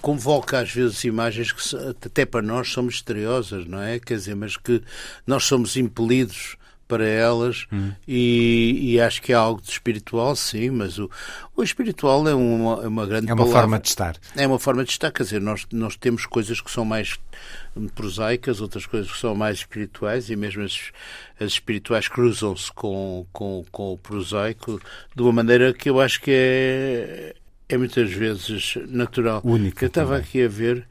convoca 0.00 0.60
às 0.60 0.72
vezes 0.72 1.04
imagens 1.04 1.52
que 1.52 1.76
até 2.06 2.24
para 2.24 2.40
nós 2.40 2.72
são 2.72 2.84
misteriosas, 2.84 3.66
não 3.66 3.82
é? 3.82 3.98
Quer 3.98 4.14
dizer, 4.14 4.36
mas 4.36 4.56
que 4.56 4.82
nós 5.26 5.44
somos 5.44 5.76
impelidos 5.76 6.56
para 6.88 7.06
elas 7.06 7.66
hum. 7.70 7.92
e, 8.08 8.94
e, 8.94 9.00
acho 9.00 9.20
que 9.20 9.30
é 9.30 9.34
algo 9.34 9.60
de 9.60 9.70
espiritual, 9.70 10.34
sim, 10.34 10.70
mas 10.70 10.98
o, 10.98 11.08
o 11.54 11.62
espiritual 11.62 12.26
é 12.26 12.34
uma, 12.34 12.82
é 12.82 12.88
uma 12.88 13.06
grande 13.06 13.30
É 13.30 13.34
uma 13.34 13.44
palavra. 13.44 13.60
forma 13.60 13.78
de 13.78 13.88
estar. 13.88 14.16
É 14.34 14.46
uma 14.46 14.58
forma 14.58 14.82
de 14.82 14.90
estar, 14.90 15.12
quer 15.12 15.22
dizer, 15.22 15.40
nós, 15.40 15.66
nós 15.70 15.96
temos 15.96 16.24
coisas 16.24 16.62
que 16.62 16.70
são 16.70 16.86
mais 16.86 17.18
prosaicas, 17.94 18.60
outras 18.62 18.86
coisas 18.86 19.12
que 19.12 19.18
são 19.18 19.34
mais 19.34 19.58
espirituais 19.58 20.30
e 20.30 20.36
mesmo 20.36 20.64
as, 20.64 20.90
as 21.38 21.52
espirituais 21.52 22.08
cruzam-se 22.08 22.72
com, 22.72 23.26
com, 23.32 23.64
com 23.70 23.92
o 23.92 23.98
prosaico 23.98 24.80
de 25.14 25.22
uma 25.22 25.32
maneira 25.32 25.72
que 25.74 25.90
eu 25.90 26.00
acho 26.00 26.20
que 26.22 26.30
é, 26.32 27.34
é 27.68 27.76
muitas 27.76 28.10
vezes 28.10 28.78
natural. 28.88 29.42
Única. 29.44 29.84
Eu 29.84 29.88
estava 29.88 30.16
aqui 30.16 30.42
a 30.42 30.48
ver 30.48 30.86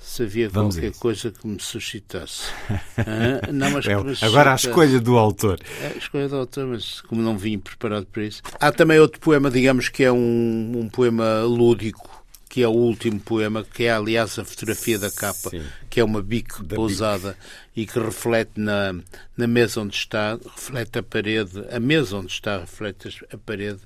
se 0.00 0.22
havia 0.22 0.48
Vamos 0.48 0.76
qualquer 0.76 0.92
coisa 0.98 1.30
que 1.30 1.46
me 1.46 1.60
suscitasse. 1.60 2.50
ah, 2.96 3.52
não, 3.52 3.70
mas 3.70 3.86
é, 4.22 4.26
agora 4.26 4.52
a 4.52 4.54
escolha 4.56 4.98
do 4.98 5.18
autor. 5.18 5.60
É, 5.80 5.88
a 5.88 5.98
escolha 5.98 6.28
do 6.28 6.36
autor, 6.36 6.66
mas 6.66 7.00
como 7.02 7.20
não 7.20 7.36
vim 7.36 7.58
preparado 7.58 8.06
para 8.06 8.24
isso. 8.24 8.42
Há 8.58 8.72
também 8.72 8.98
outro 8.98 9.20
poema, 9.20 9.50
digamos 9.50 9.88
que 9.88 10.02
é 10.02 10.10
um, 10.10 10.72
um 10.74 10.88
poema 10.88 11.42
lúdico, 11.42 12.24
que 12.48 12.62
é 12.62 12.66
o 12.66 12.72
último 12.72 13.20
poema, 13.20 13.62
que 13.62 13.84
é 13.84 13.92
aliás 13.92 14.36
a 14.38 14.44
fotografia 14.44 14.98
da 14.98 15.10
capa, 15.10 15.50
Sim. 15.50 15.62
que 15.88 16.00
é 16.00 16.04
uma 16.04 16.20
bico 16.20 16.64
da 16.64 16.74
pousada 16.74 17.36
e 17.76 17.86
que 17.86 18.00
reflete 18.00 18.52
na, 18.56 18.92
na 19.36 19.46
mesa 19.46 19.80
onde 19.80 19.94
está, 19.94 20.32
reflete 20.32 20.98
a 20.98 21.02
parede, 21.02 21.64
a 21.70 21.78
mesa 21.78 22.16
onde 22.16 22.32
está 22.32 22.58
reflete 22.58 23.24
a 23.32 23.38
parede, 23.38 23.78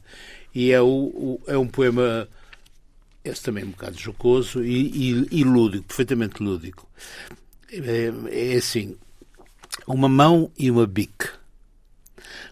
e 0.55 0.73
é, 0.73 0.81
o, 0.81 0.87
o 0.87 1.41
é 1.47 1.59
um 1.59 1.67
poema 1.67 2.27
esse 3.25 3.43
também 3.43 3.65
é 3.65 3.67
um 3.67 3.71
bocado 3.71 3.99
jocoso 3.99 4.63
e, 4.63 5.13
e, 5.13 5.29
e 5.41 5.45
lúdico, 5.45 5.85
perfeitamente 5.85 6.43
lúdico. 6.43 6.87
É, 7.73 8.13
é, 8.31 8.57
assim, 8.57 8.97
uma 9.87 10.09
mão 10.09 10.51
e 10.59 10.71
uma 10.71 10.87
bique. 10.87 11.29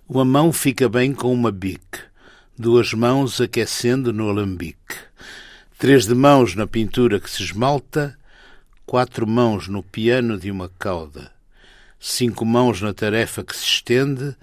Uma 0.08 0.24
mão 0.24 0.52
fica 0.52 0.88
bem 0.88 1.12
com 1.12 1.32
uma 1.32 1.52
bique, 1.52 2.00
duas 2.58 2.92
mãos 2.94 3.40
aquecendo 3.40 4.12
no 4.12 4.30
alambique, 4.30 4.96
três 5.78 6.06
de 6.06 6.14
mãos 6.14 6.54
na 6.54 6.66
pintura 6.66 7.20
que 7.20 7.30
se 7.30 7.42
esmalta, 7.42 8.18
quatro 8.86 9.26
mãos 9.26 9.68
no 9.68 9.82
piano 9.82 10.38
de 10.38 10.50
uma 10.50 10.70
cauda, 10.78 11.30
cinco 12.00 12.44
mãos 12.44 12.80
na 12.80 12.92
tarefa 12.92 13.44
que 13.44 13.56
se 13.56 13.64
estende, 13.64 14.36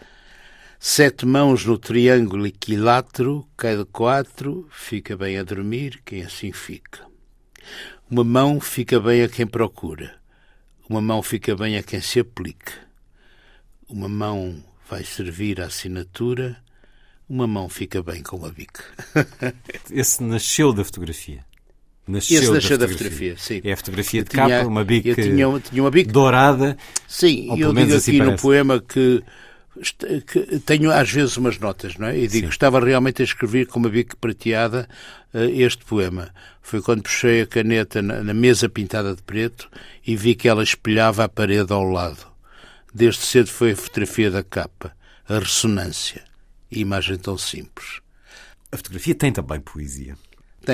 Sete 0.82 1.25
mãos 1.25 1.65
no 1.65 1.77
triângulo 1.77 2.47
equilátero, 2.47 3.45
cada 3.57 3.86
quatro, 3.86 4.65
fica 4.71 5.17
bem 5.17 5.38
a 5.38 5.43
dormir 5.43 6.01
quem 6.05 6.23
assim 6.23 6.53
fica. 6.53 7.01
Uma 8.09 8.23
mão 8.23 8.61
fica 8.61 8.97
bem 8.97 9.21
a 9.21 9.27
quem 9.27 9.45
procura, 9.45 10.15
uma 10.89 11.01
mão 11.01 11.21
fica 11.21 11.53
bem 11.53 11.75
a 11.77 11.84
quem 11.84 11.99
se 11.99 12.21
aplica. 12.21 12.71
Uma 13.89 14.07
mão 14.07 14.63
vai 14.89 15.03
servir 15.03 15.59
à 15.59 15.65
assinatura, 15.65 16.55
uma 17.27 17.45
mão 17.45 17.67
fica 17.67 18.01
bem 18.01 18.23
com 18.23 18.45
a 18.45 18.49
bica. 18.49 18.86
Esse 19.91 20.23
nasceu 20.23 20.71
da 20.71 20.86
fotografia. 20.86 21.43
Nasceu 22.07 22.41
Esse 22.41 22.51
nasceu 22.53 22.77
da 22.77 22.88
fotografia. 22.88 23.34
da 23.34 23.38
fotografia, 23.38 23.38
sim. 23.38 23.61
É 23.65 23.73
a 23.73 23.77
fotografia 23.77 24.23
de 24.23 24.30
tinha, 24.30 24.47
capa, 24.47 24.65
uma 24.65 24.86
bica, 24.86 25.13
tinha, 25.13 25.59
tinha 25.59 25.84
uma 25.84 25.91
bica 25.91 26.09
dourada. 26.09 26.77
Sim, 27.05 27.53
e 27.53 27.59
eu 27.59 27.73
digo 27.73 27.93
assim 27.95 28.11
aqui 28.11 28.19
parece. 28.19 28.32
no 28.32 28.41
poema 28.41 28.80
que 28.80 29.21
tenho 30.65 30.91
às 30.91 31.11
vezes 31.11 31.38
umas 31.38 31.57
notas, 31.57 31.95
não 31.97 32.07
é? 32.07 32.17
E 32.17 32.27
digo, 32.27 32.47
Sim. 32.47 32.51
estava 32.51 32.80
realmente 32.80 33.21
a 33.21 33.25
escrever 33.25 33.67
com 33.67 33.80
uma 33.80 33.89
bica 33.89 34.15
prateada 34.19 34.88
uh, 35.34 35.39
este 35.39 35.86
poema. 35.86 36.34
Foi 36.61 36.82
quando 36.82 37.03
puxei 37.03 37.41
a 37.41 37.47
caneta 37.47 38.01
na, 38.01 38.23
na, 38.23 38.34
mesa 38.34 38.69
pintada 38.69 39.15
de 39.15 39.21
preto 39.23 39.69
e 40.05 40.15
vi 40.15 40.36
que 40.36 40.47
ela 40.47 40.63
espelhava 40.63 41.23
a 41.23 41.30
parede 41.30 41.71
ao 41.71 41.84
lado. 41.84 42.27
Desde 42.93 43.21
cedo 43.21 43.49
foi 43.49 43.71
a 43.71 43.75
fotografia 43.75 44.30
da 44.30 44.43
capa, 44.43 44.95
a 45.27 45.39
ressonância, 45.39 46.23
a 46.71 46.77
imagem 46.77 47.17
tão 47.17 47.38
simples. 47.38 48.01
A 48.71 48.77
fotografia 48.77 49.15
tem 49.15 49.32
também 49.32 49.59
poesia. 49.59 50.15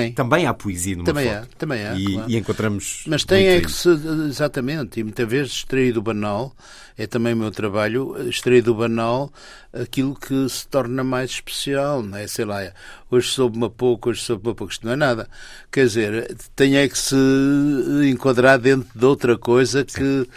Tem. 0.00 0.12
Também 0.12 0.46
há 0.46 0.54
poesia 0.54 0.94
numa 0.96 1.04
Também 1.06 1.26
foto. 1.28 1.36
há, 1.52 1.56
também 1.58 1.86
há, 1.86 1.94
E, 1.94 2.12
claro. 2.12 2.30
e 2.30 2.36
encontramos. 2.36 3.04
Mas 3.06 3.24
tem 3.24 3.48
é 3.48 3.60
que 3.60 3.70
se. 3.70 3.88
Exatamente, 4.28 5.00
e 5.00 5.04
muitas 5.04 5.28
vezes 5.28 5.52
extrair 5.52 5.92
do 5.92 6.02
banal, 6.02 6.54
é 6.98 7.06
também 7.06 7.34
o 7.34 7.36
meu 7.36 7.50
trabalho, 7.50 8.16
extrair 8.28 8.62
do 8.62 8.74
banal 8.74 9.32
aquilo 9.72 10.14
que 10.14 10.48
se 10.48 10.66
torna 10.68 11.04
mais 11.04 11.30
especial, 11.30 12.02
não 12.02 12.16
é? 12.16 12.26
Sei 12.26 12.44
lá, 12.44 12.72
hoje 13.10 13.28
soube-me 13.28 13.68
pouco, 13.68 14.08
hoje 14.10 14.22
soube-me 14.22 14.54
pouco, 14.54 14.72
isto 14.72 14.86
não 14.86 14.92
é 14.94 14.96
nada. 14.96 15.28
Quer 15.70 15.86
dizer, 15.86 16.34
tem 16.54 16.76
é 16.78 16.88
que 16.88 16.96
se 16.98 17.14
enquadrar 18.10 18.58
dentro 18.58 18.88
de 18.94 19.04
outra 19.04 19.36
coisa 19.38 19.84
que. 19.84 19.92
Se- 19.92 20.28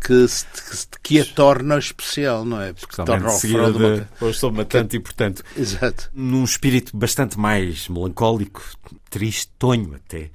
que, 0.00 0.26
se- 0.28 0.46
que 1.02 1.20
a 1.20 1.24
torna 1.24 1.78
especial, 1.78 2.44
não 2.44 2.60
é? 2.60 2.72
Porque 2.72 2.96
torna 3.04 3.28
o 3.28 3.30
seguida 3.38 3.68
uma... 3.68 3.96
de 4.00 4.06
Hoje 4.20 4.38
sou 4.38 4.50
matante 4.52 4.96
e, 4.96 5.00
portanto, 5.00 5.42
Exato. 5.56 6.10
num 6.14 6.42
espírito 6.44 6.96
bastante 6.96 7.38
mais 7.38 7.88
melancólico, 7.88 8.62
tristonho 9.10 9.94
até. 9.94 10.30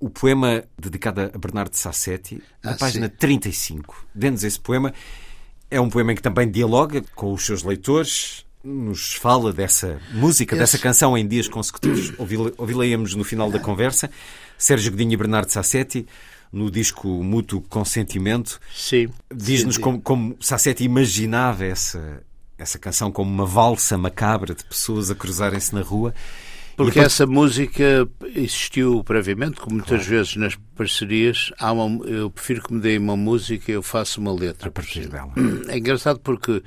O 0.00 0.10
poema 0.10 0.64
dedicado 0.78 1.20
a 1.32 1.38
Bernardo 1.38 1.74
Sassetti, 1.76 2.42
na 2.62 2.72
Ah, 2.72 2.76
página 2.76 3.06
sim. 3.08 3.14
35. 3.18 4.06
Dê-nos 4.14 4.42
esse 4.42 4.58
poema. 4.58 4.92
É 5.70 5.80
um 5.80 5.88
poema 5.88 6.12
em 6.12 6.16
que 6.16 6.22
também 6.22 6.50
dialoga 6.50 7.02
com 7.14 7.32
os 7.32 7.44
seus 7.46 7.62
leitores, 7.62 8.44
nos 8.64 9.14
fala 9.14 9.52
dessa 9.52 10.00
música, 10.12 10.54
dessa 10.56 10.78
canção 10.78 11.16
em 11.16 11.26
dias 11.26 11.48
consecutivos. 11.48 12.12
Ouvi-la 12.18 12.50
ouvi-la-íamos 12.58 13.14
no 13.14 13.24
final 13.24 13.50
da 13.50 13.58
conversa. 13.58 14.10
Sérgio 14.58 14.90
Godinho 14.92 15.12
e 15.12 15.16
Bernardo 15.16 15.50
Sassetti, 15.50 16.06
no 16.52 16.70
disco 16.70 17.08
Mútuo 17.08 17.62
Consentimento. 17.62 18.60
Sim. 18.74 19.08
Diz-nos 19.34 19.78
como, 19.78 20.00
como 20.00 20.36
Sassetti 20.40 20.84
imaginava 20.84 21.64
essa, 21.64 22.22
essa 22.58 22.78
canção 22.78 23.10
como 23.10 23.30
uma 23.30 23.46
valsa 23.46 23.96
macabra 23.96 24.54
de 24.54 24.64
pessoas 24.64 25.10
a 25.10 25.14
cruzarem-se 25.14 25.74
na 25.74 25.80
rua. 25.80 26.14
Porque 26.76 26.98
par- 26.98 27.06
essa 27.06 27.26
música 27.26 28.08
existiu 28.34 29.02
previamente, 29.04 29.60
como 29.60 29.76
muitas 29.76 30.06
vezes 30.06 30.36
nas 30.36 30.54
parcerias, 30.74 31.50
há 31.58 31.70
uma, 31.72 32.04
eu 32.06 32.30
prefiro 32.30 32.62
que 32.62 32.72
me 32.72 32.80
deem 32.80 32.98
uma 32.98 33.16
música 33.16 33.70
e 33.70 33.74
eu 33.74 33.82
faço 33.82 34.20
uma 34.20 34.32
letra. 34.32 34.68
a 34.68 34.72
partir 34.72 35.06
dela. 35.08 35.32
É 35.68 35.78
engraçado 35.78 36.18
porque 36.20 36.62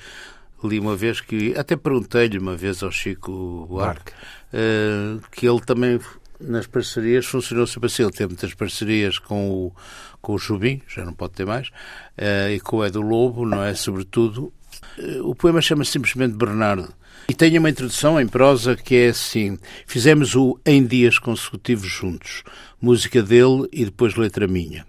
li 0.63 0.79
uma 0.79 0.95
vez 0.95 1.21
que, 1.21 1.53
até 1.57 1.75
perguntei-lhe 1.75 2.37
uma 2.39 2.55
vez 2.55 2.81
ao 2.81 2.91
Chico 2.91 3.65
Buarque, 3.69 4.11
eh, 4.53 5.17
que 5.31 5.47
ele 5.47 5.59
também 5.61 5.99
nas 6.39 6.67
parcerias 6.67 7.25
funcionou 7.25 7.65
sempre 7.67 7.87
assim. 7.87 8.03
Ele 8.03 8.11
teve 8.11 8.27
muitas 8.27 8.53
parcerias 8.53 9.17
com 9.19 9.49
o, 9.49 9.75
com 10.21 10.33
o 10.33 10.37
Chubim, 10.37 10.81
já 10.87 11.05
não 11.05 11.13
pode 11.13 11.33
ter 11.33 11.45
mais, 11.45 11.69
eh, 12.17 12.53
e 12.55 12.59
com 12.59 12.77
o 12.77 12.85
Edu 12.85 13.01
Lobo, 13.01 13.45
não 13.45 13.63
é? 13.63 13.73
Sobretudo. 13.73 14.51
Eh, 14.97 15.21
O 15.21 15.33
poema 15.35 15.61
chama-se 15.61 15.91
simplesmente 15.91 16.35
Bernardo. 16.35 16.93
E 17.27 17.33
tem 17.33 17.57
uma 17.57 17.69
introdução 17.69 18.19
em 18.19 18.27
prosa 18.27 18.75
que 18.75 18.95
é 18.95 19.07
assim: 19.09 19.57
fizemos 19.87 20.35
o 20.35 20.59
Em 20.65 20.85
Dias 20.85 21.17
Consecutivos 21.17 21.87
juntos, 21.89 22.43
música 22.79 23.23
dele 23.23 23.67
e 23.71 23.85
depois 23.85 24.15
letra 24.15 24.47
minha. 24.47 24.85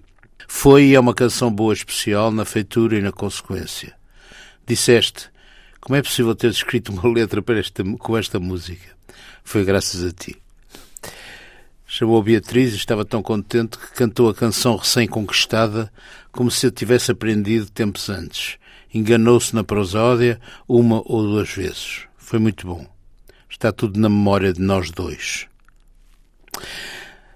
Foi 0.48 0.84
e 0.84 0.94
é 0.94 1.00
uma 1.00 1.14
canção 1.14 1.50
boa 1.50 1.72
especial 1.72 2.30
na 2.30 2.44
feitura 2.44 2.98
e 2.98 3.02
na 3.02 3.10
consequência. 3.10 3.94
Disseste, 4.66 5.28
como 5.80 5.96
é 5.96 6.02
possível 6.02 6.34
ter 6.34 6.50
escrito 6.50 6.92
uma 6.92 7.08
letra 7.12 7.40
para 7.40 7.58
esta, 7.58 7.82
com 7.84 8.16
esta 8.16 8.38
música? 8.38 8.96
Foi 9.42 9.64
graças 9.64 10.04
a 10.04 10.12
ti. 10.12 10.36
Chamou 11.98 12.22
Beatriz 12.22 12.74
e 12.74 12.76
estava 12.76 13.06
tão 13.06 13.22
contente 13.22 13.78
que 13.78 13.94
cantou 13.94 14.28
a 14.28 14.34
canção 14.34 14.76
recém-conquistada 14.76 15.90
como 16.30 16.50
se 16.50 16.66
a 16.66 16.70
tivesse 16.70 17.10
aprendido 17.10 17.70
tempos 17.70 18.10
antes. 18.10 18.58
Enganou-se 18.92 19.54
na 19.54 19.64
prosódia 19.64 20.38
uma 20.68 21.00
ou 21.06 21.22
duas 21.22 21.48
vezes. 21.48 22.02
Foi 22.18 22.38
muito 22.38 22.66
bom. 22.66 22.86
Está 23.48 23.72
tudo 23.72 23.98
na 23.98 24.10
memória 24.10 24.52
de 24.52 24.60
nós 24.60 24.90
dois. 24.90 25.46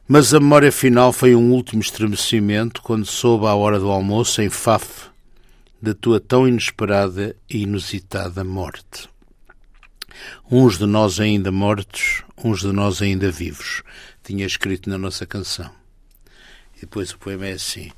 Mas 0.06 0.34
a 0.34 0.38
memória 0.38 0.70
final 0.70 1.10
foi 1.10 1.34
um 1.34 1.52
último 1.52 1.80
estremecimento 1.80 2.82
quando 2.82 3.06
soube 3.06 3.46
à 3.46 3.54
hora 3.54 3.78
do 3.78 3.88
almoço, 3.88 4.42
em 4.42 4.50
Faf, 4.50 5.08
da 5.80 5.94
tua 5.94 6.20
tão 6.20 6.46
inesperada 6.46 7.34
e 7.48 7.62
inusitada 7.62 8.44
morte. 8.44 9.08
Uns 10.50 10.76
de 10.76 10.84
nós 10.84 11.18
ainda 11.18 11.50
mortos, 11.50 12.22
uns 12.44 12.60
de 12.60 12.72
nós 12.72 13.00
ainda 13.00 13.30
vivos, 13.30 13.82
tinha 14.30 14.46
escrito 14.46 14.88
na 14.88 14.96
nossa 14.96 15.26
canção. 15.26 15.68
E 16.76 16.82
depois 16.82 17.10
o 17.10 17.18
poema 17.18 17.46
é 17.46 17.52
assim: 17.54 17.90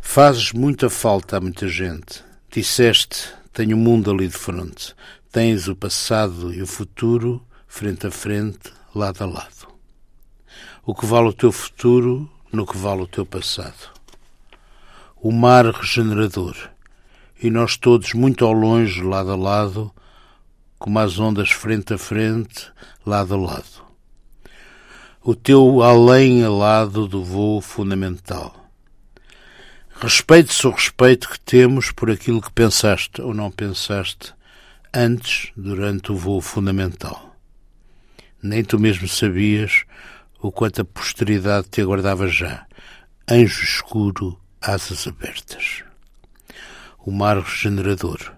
Fazes 0.00 0.52
muita 0.52 0.90
falta 0.90 1.36
a 1.36 1.40
muita 1.40 1.68
gente. 1.68 2.24
Disseste, 2.50 3.32
tenho 3.52 3.76
o 3.76 3.80
mundo 3.80 4.10
ali 4.10 4.26
de 4.26 4.36
frente. 4.36 4.92
Tens 5.30 5.68
o 5.68 5.76
passado 5.76 6.52
e 6.52 6.60
o 6.60 6.66
futuro, 6.66 7.40
frente 7.68 8.08
a 8.08 8.10
frente, 8.10 8.72
lado 8.92 9.22
a 9.22 9.26
lado. 9.26 9.68
O 10.84 10.92
que 10.94 11.06
vale 11.06 11.28
o 11.28 11.32
teu 11.32 11.52
futuro 11.52 12.28
no 12.52 12.66
que 12.66 12.76
vale 12.76 13.02
o 13.02 13.06
teu 13.06 13.24
passado. 13.24 13.94
O 15.16 15.30
mar 15.30 15.66
regenerador. 15.66 16.56
E 17.40 17.50
nós 17.50 17.76
todos 17.76 18.14
muito 18.14 18.44
ao 18.44 18.52
longe, 18.52 19.00
lado 19.00 19.30
a 19.30 19.36
lado, 19.36 19.92
como 20.76 20.98
as 20.98 21.20
ondas 21.20 21.50
frente 21.50 21.94
a 21.94 21.98
frente, 21.98 22.68
lado 23.04 23.34
a 23.34 23.36
lado. 23.36 23.85
O 25.28 25.34
teu 25.34 25.82
além 25.82 26.44
a 26.44 26.48
lado 26.48 27.08
do 27.08 27.24
voo 27.24 27.60
fundamental. 27.60 28.70
Respeite-se 30.00 30.64
o 30.68 30.70
respeito 30.70 31.28
que 31.28 31.40
temos 31.40 31.90
por 31.90 32.08
aquilo 32.08 32.40
que 32.40 32.52
pensaste 32.52 33.20
ou 33.20 33.34
não 33.34 33.50
pensaste 33.50 34.32
antes, 34.94 35.50
durante 35.56 36.12
o 36.12 36.16
voo 36.16 36.40
fundamental. 36.40 37.36
Nem 38.40 38.62
tu 38.62 38.78
mesmo 38.78 39.08
sabias 39.08 39.82
o 40.40 40.52
quanto 40.52 40.82
a 40.82 40.84
posteridade 40.84 41.70
te 41.70 41.80
aguardava 41.80 42.28
já. 42.28 42.64
Anjo 43.28 43.64
escuro, 43.64 44.40
asas 44.60 45.08
abertas. 45.08 45.82
O 47.00 47.10
mar 47.10 47.40
regenerador. 47.40 48.32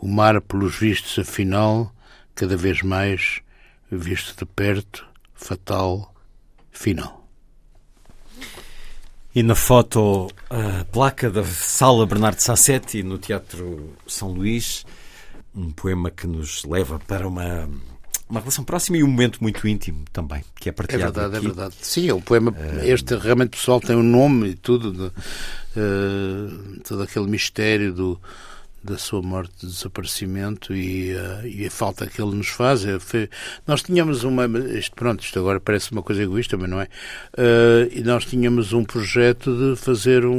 O 0.00 0.08
mar, 0.08 0.40
pelos 0.40 0.76
vistos, 0.76 1.18
afinal, 1.18 1.94
cada 2.34 2.56
vez 2.56 2.80
mais, 2.80 3.42
visto 3.90 4.34
de 4.34 4.46
perto, 4.46 5.06
fatal, 5.36 6.14
final. 6.72 7.24
E 9.34 9.42
na 9.42 9.54
foto, 9.54 10.28
a 10.48 10.84
placa 10.86 11.30
da 11.30 11.44
Sala 11.44 12.06
Bernardo 12.06 12.40
Sassetti, 12.40 13.02
no 13.02 13.18
Teatro 13.18 13.92
São 14.06 14.32
Luís, 14.32 14.86
um 15.54 15.70
poema 15.70 16.10
que 16.10 16.26
nos 16.26 16.64
leva 16.64 16.98
para 17.06 17.28
uma, 17.28 17.68
uma 18.30 18.40
relação 18.40 18.64
próxima 18.64 18.96
e 18.96 19.04
um 19.04 19.08
momento 19.08 19.38
muito 19.42 19.68
íntimo 19.68 20.04
também, 20.10 20.42
que 20.58 20.68
é 20.68 20.70
É 20.70 20.72
partilhado 20.72 21.12
verdade, 21.12 21.36
aqui. 21.36 21.46
é 21.46 21.48
verdade. 21.50 21.74
Sim, 21.82 22.10
o 22.12 22.20
poema, 22.22 22.54
este 22.82 23.14
realmente 23.14 23.50
pessoal 23.50 23.78
tem 23.78 23.94
um 23.94 24.02
nome 24.02 24.48
e 24.50 24.54
tudo, 24.54 24.90
de, 24.90 25.12
eh, 25.76 26.80
todo 26.88 27.02
aquele 27.02 27.26
mistério 27.26 27.92
do, 27.92 28.18
da 28.86 28.98
sua 28.98 29.20
morte, 29.22 29.66
desaparecimento 29.66 30.74
e, 30.74 31.10
eh, 31.12 31.42
e 31.44 31.66
a 31.66 31.70
falta 31.70 32.06
que 32.06 32.20
ele 32.22 32.34
nos 32.36 32.48
faz. 32.48 32.84
É, 32.84 32.98
foi- 32.98 33.28
nós 33.66 33.82
tínhamos 33.82 34.24
uma. 34.24 34.46
Isto, 34.46 34.94
pronto, 34.94 35.22
isto 35.22 35.38
agora 35.38 35.60
parece 35.60 35.92
uma 35.92 36.02
coisa 36.02 36.22
egoísta, 36.22 36.56
mas 36.56 36.70
não 36.70 36.80
é. 36.80 36.88
Eh, 37.36 37.88
e 37.92 38.02
nós 38.02 38.24
tínhamos 38.24 38.72
um 38.72 38.84
projeto 38.84 39.54
de 39.56 39.76
fazer 39.80 40.24
um, 40.24 40.34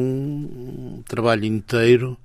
um 0.98 1.04
trabalho 1.08 1.45
inteiro, 1.45 2.18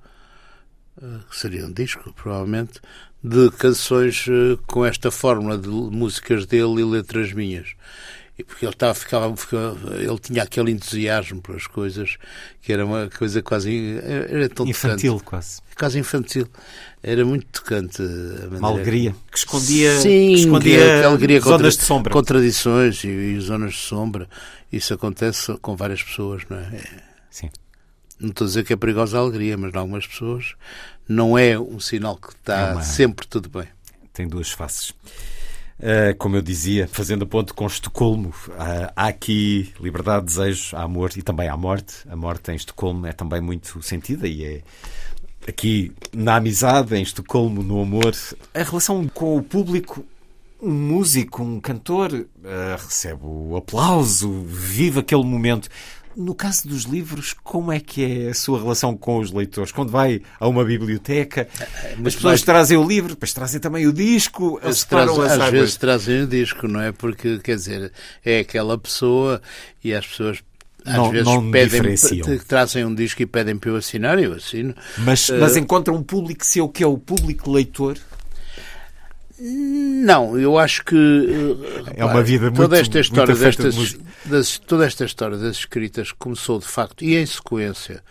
eh, 1.01 1.05
que 1.29 1.37
seria 1.37 1.65
um 1.65 1.71
disco, 1.73 2.13
provavelmente, 2.13 2.79
de 3.23 3.49
canções 3.51 4.25
com 4.67 4.85
esta 4.85 5.09
fórmula 5.09 5.57
de 5.57 5.69
músicas 5.69 6.45
dele 6.45 6.81
e 6.81 6.83
letras 6.83 7.31
minhas. 7.31 7.69
E 8.37 8.43
porque 8.43 8.65
ele 8.65 8.73
estava, 8.73 8.95
ficava, 8.95 9.35
ficava- 9.37 9.95
ele 9.95 10.17
tinha 10.17 10.41
aquele 10.41 10.71
entusiasmo 10.71 11.39
para 11.39 11.55
as 11.55 11.67
coisas 11.67 12.17
que 12.63 12.73
era 12.73 12.83
uma 12.83 13.07
coisa 13.15 13.43
quase 13.43 13.99
era 14.03 14.49
tão 14.49 14.65
Infantil, 14.65 15.13
tocante, 15.13 15.23
quase. 15.29 15.61
quase 15.77 15.99
infantil. 15.99 16.47
Era 17.03 17.23
muito 17.23 17.45
tocante 17.47 18.01
Uma 18.51 18.69
alegria 18.69 19.15
que 19.31 19.37
escondia, 19.37 19.99
Sim, 19.99 20.09
que 20.33 20.33
escondia 20.41 20.79
que 20.79 21.05
alegria 21.05 21.39
zonas 21.41 21.51
contra- 21.57 21.69
de 21.69 21.85
sombra. 21.85 22.13
contradições 22.13 23.03
e, 23.03 23.07
e 23.07 23.39
zonas 23.39 23.73
de 23.73 23.79
sombra. 23.81 24.27
Isso 24.71 24.93
acontece 24.95 25.55
com 25.61 25.75
várias 25.75 26.01
pessoas, 26.01 26.41
não 26.49 26.57
é? 26.57 26.63
É- 26.75 27.03
Sim. 27.29 27.49
Não 28.19 28.29
estou 28.29 28.45
a 28.45 28.47
dizer 28.47 28.63
que 28.63 28.73
é 28.73 28.75
perigosa 28.75 29.17
a 29.17 29.21
alegria, 29.21 29.55
mas 29.57 29.71
em 29.73 29.77
algumas 29.77 30.07
pessoas 30.07 30.55
não 31.07 31.37
é 31.37 31.59
um 31.59 31.79
sinal 31.79 32.15
que 32.17 32.29
está 32.29 32.69
É 32.69 32.71
uma- 32.73 32.81
sempre 32.81 33.27
tudo 33.27 33.47
bem. 33.49 33.67
tem 34.11 34.27
duas 34.27 34.49
faces. 34.49 34.91
Uh, 35.79 36.15
como 36.17 36.35
eu 36.37 36.41
dizia, 36.41 36.87
fazendo 36.87 37.23
a 37.23 37.25
ponte 37.25 37.53
com 37.53 37.65
Estocolmo, 37.65 38.29
uh, 38.29 38.91
há 38.95 39.07
aqui 39.07 39.73
liberdade, 39.79 40.25
desejo, 40.25 40.75
há 40.75 40.83
amor 40.83 41.11
e 41.17 41.21
também 41.21 41.49
há 41.49 41.57
morte. 41.57 41.95
A 42.09 42.15
morte 42.15 42.51
em 42.51 42.55
Estocolmo 42.55 43.07
é 43.07 43.11
também 43.11 43.41
muito 43.41 43.81
sentida 43.81 44.27
e 44.27 44.45
é 44.45 44.61
aqui 45.47 45.91
na 46.13 46.37
amizade, 46.37 46.95
em 46.95 47.01
Estocolmo, 47.01 47.63
no 47.63 47.81
amor. 47.81 48.15
A 48.53 48.63
relação 48.63 49.07
com 49.07 49.37
o 49.37 49.43
público, 49.43 50.05
um 50.61 50.71
músico, 50.71 51.43
um 51.43 51.59
cantor, 51.59 52.13
uh, 52.13 52.27
recebe 52.77 53.21
o 53.23 53.57
aplauso, 53.57 54.43
vive 54.43 54.99
aquele 54.99 55.23
momento. 55.23 55.69
No 56.15 56.35
caso 56.35 56.67
dos 56.67 56.83
livros, 56.83 57.33
como 57.43 57.71
é 57.71 57.79
que 57.79 58.03
é 58.03 58.29
a 58.29 58.33
sua 58.33 58.59
relação 58.59 58.95
com 58.95 59.19
os 59.19 59.31
leitores? 59.31 59.71
Quando 59.71 59.89
vai 59.89 60.21
a 60.39 60.47
uma 60.47 60.63
biblioteca, 60.63 61.47
É, 61.59 61.95
as 62.05 62.15
pessoas 62.15 62.41
trazem 62.41 62.77
o 62.77 62.87
livro, 62.87 63.09
depois 63.13 63.33
trazem 63.33 63.59
também 63.59 63.87
o 63.87 63.93
disco, 63.93 64.59
as 64.63 64.85
às 65.31 65.31
águas. 65.39 65.49
vezes 65.51 65.75
trazem 65.77 66.21
o 66.23 66.27
disco, 66.27 66.67
não 66.67 66.79
é? 66.81 66.91
Porque, 66.91 67.39
quer 67.39 67.55
dizer, 67.55 67.91
é 68.23 68.39
aquela 68.39 68.77
pessoa 68.77 69.41
e 69.83 69.93
as 69.93 70.05
pessoas 70.05 70.43
às 70.85 70.95
Não- 70.97 71.11
vezes 71.11 71.25
não 71.25 71.49
pedem, 71.49 71.81
trazem 72.47 72.83
um 72.85 72.93
disco 72.93 73.21
e 73.21 73.25
pedem 73.25 73.55
para 73.55 73.69
eu 73.69 73.77
assinar, 73.77 74.19
eu 74.19 74.33
assino. 74.33 74.75
Mas, 74.97 75.29
Eh, 75.29 75.37
mas 75.39 75.55
encontram 75.55 75.95
um 75.95 76.03
público 76.03 76.45
seu 76.45 76.67
que 76.67 76.83
é 76.83 76.87
o 76.87 76.97
público 76.97 77.49
leitor. 77.51 77.97
Não, 79.45 80.39
eu 80.39 80.57
acho 80.57 80.85
que 80.85 80.95
eh, 80.95 81.93
É 81.97 82.05
uma 82.05 82.23
vida 82.23 82.49
toda 82.51 82.75
muito- 82.75 82.81
esta 82.81 82.99
história 82.99 83.35
destas, 83.35 83.97
das, 84.25 84.57
toda 84.57 84.85
esta 84.85 85.03
história 85.03 85.37
das 85.37 85.57
escritas 85.57 86.11
começou 86.13 86.59
de 86.59 86.65
facto 86.65 87.03
e 87.03 87.15
em 87.17 87.25
sequência 87.25 88.01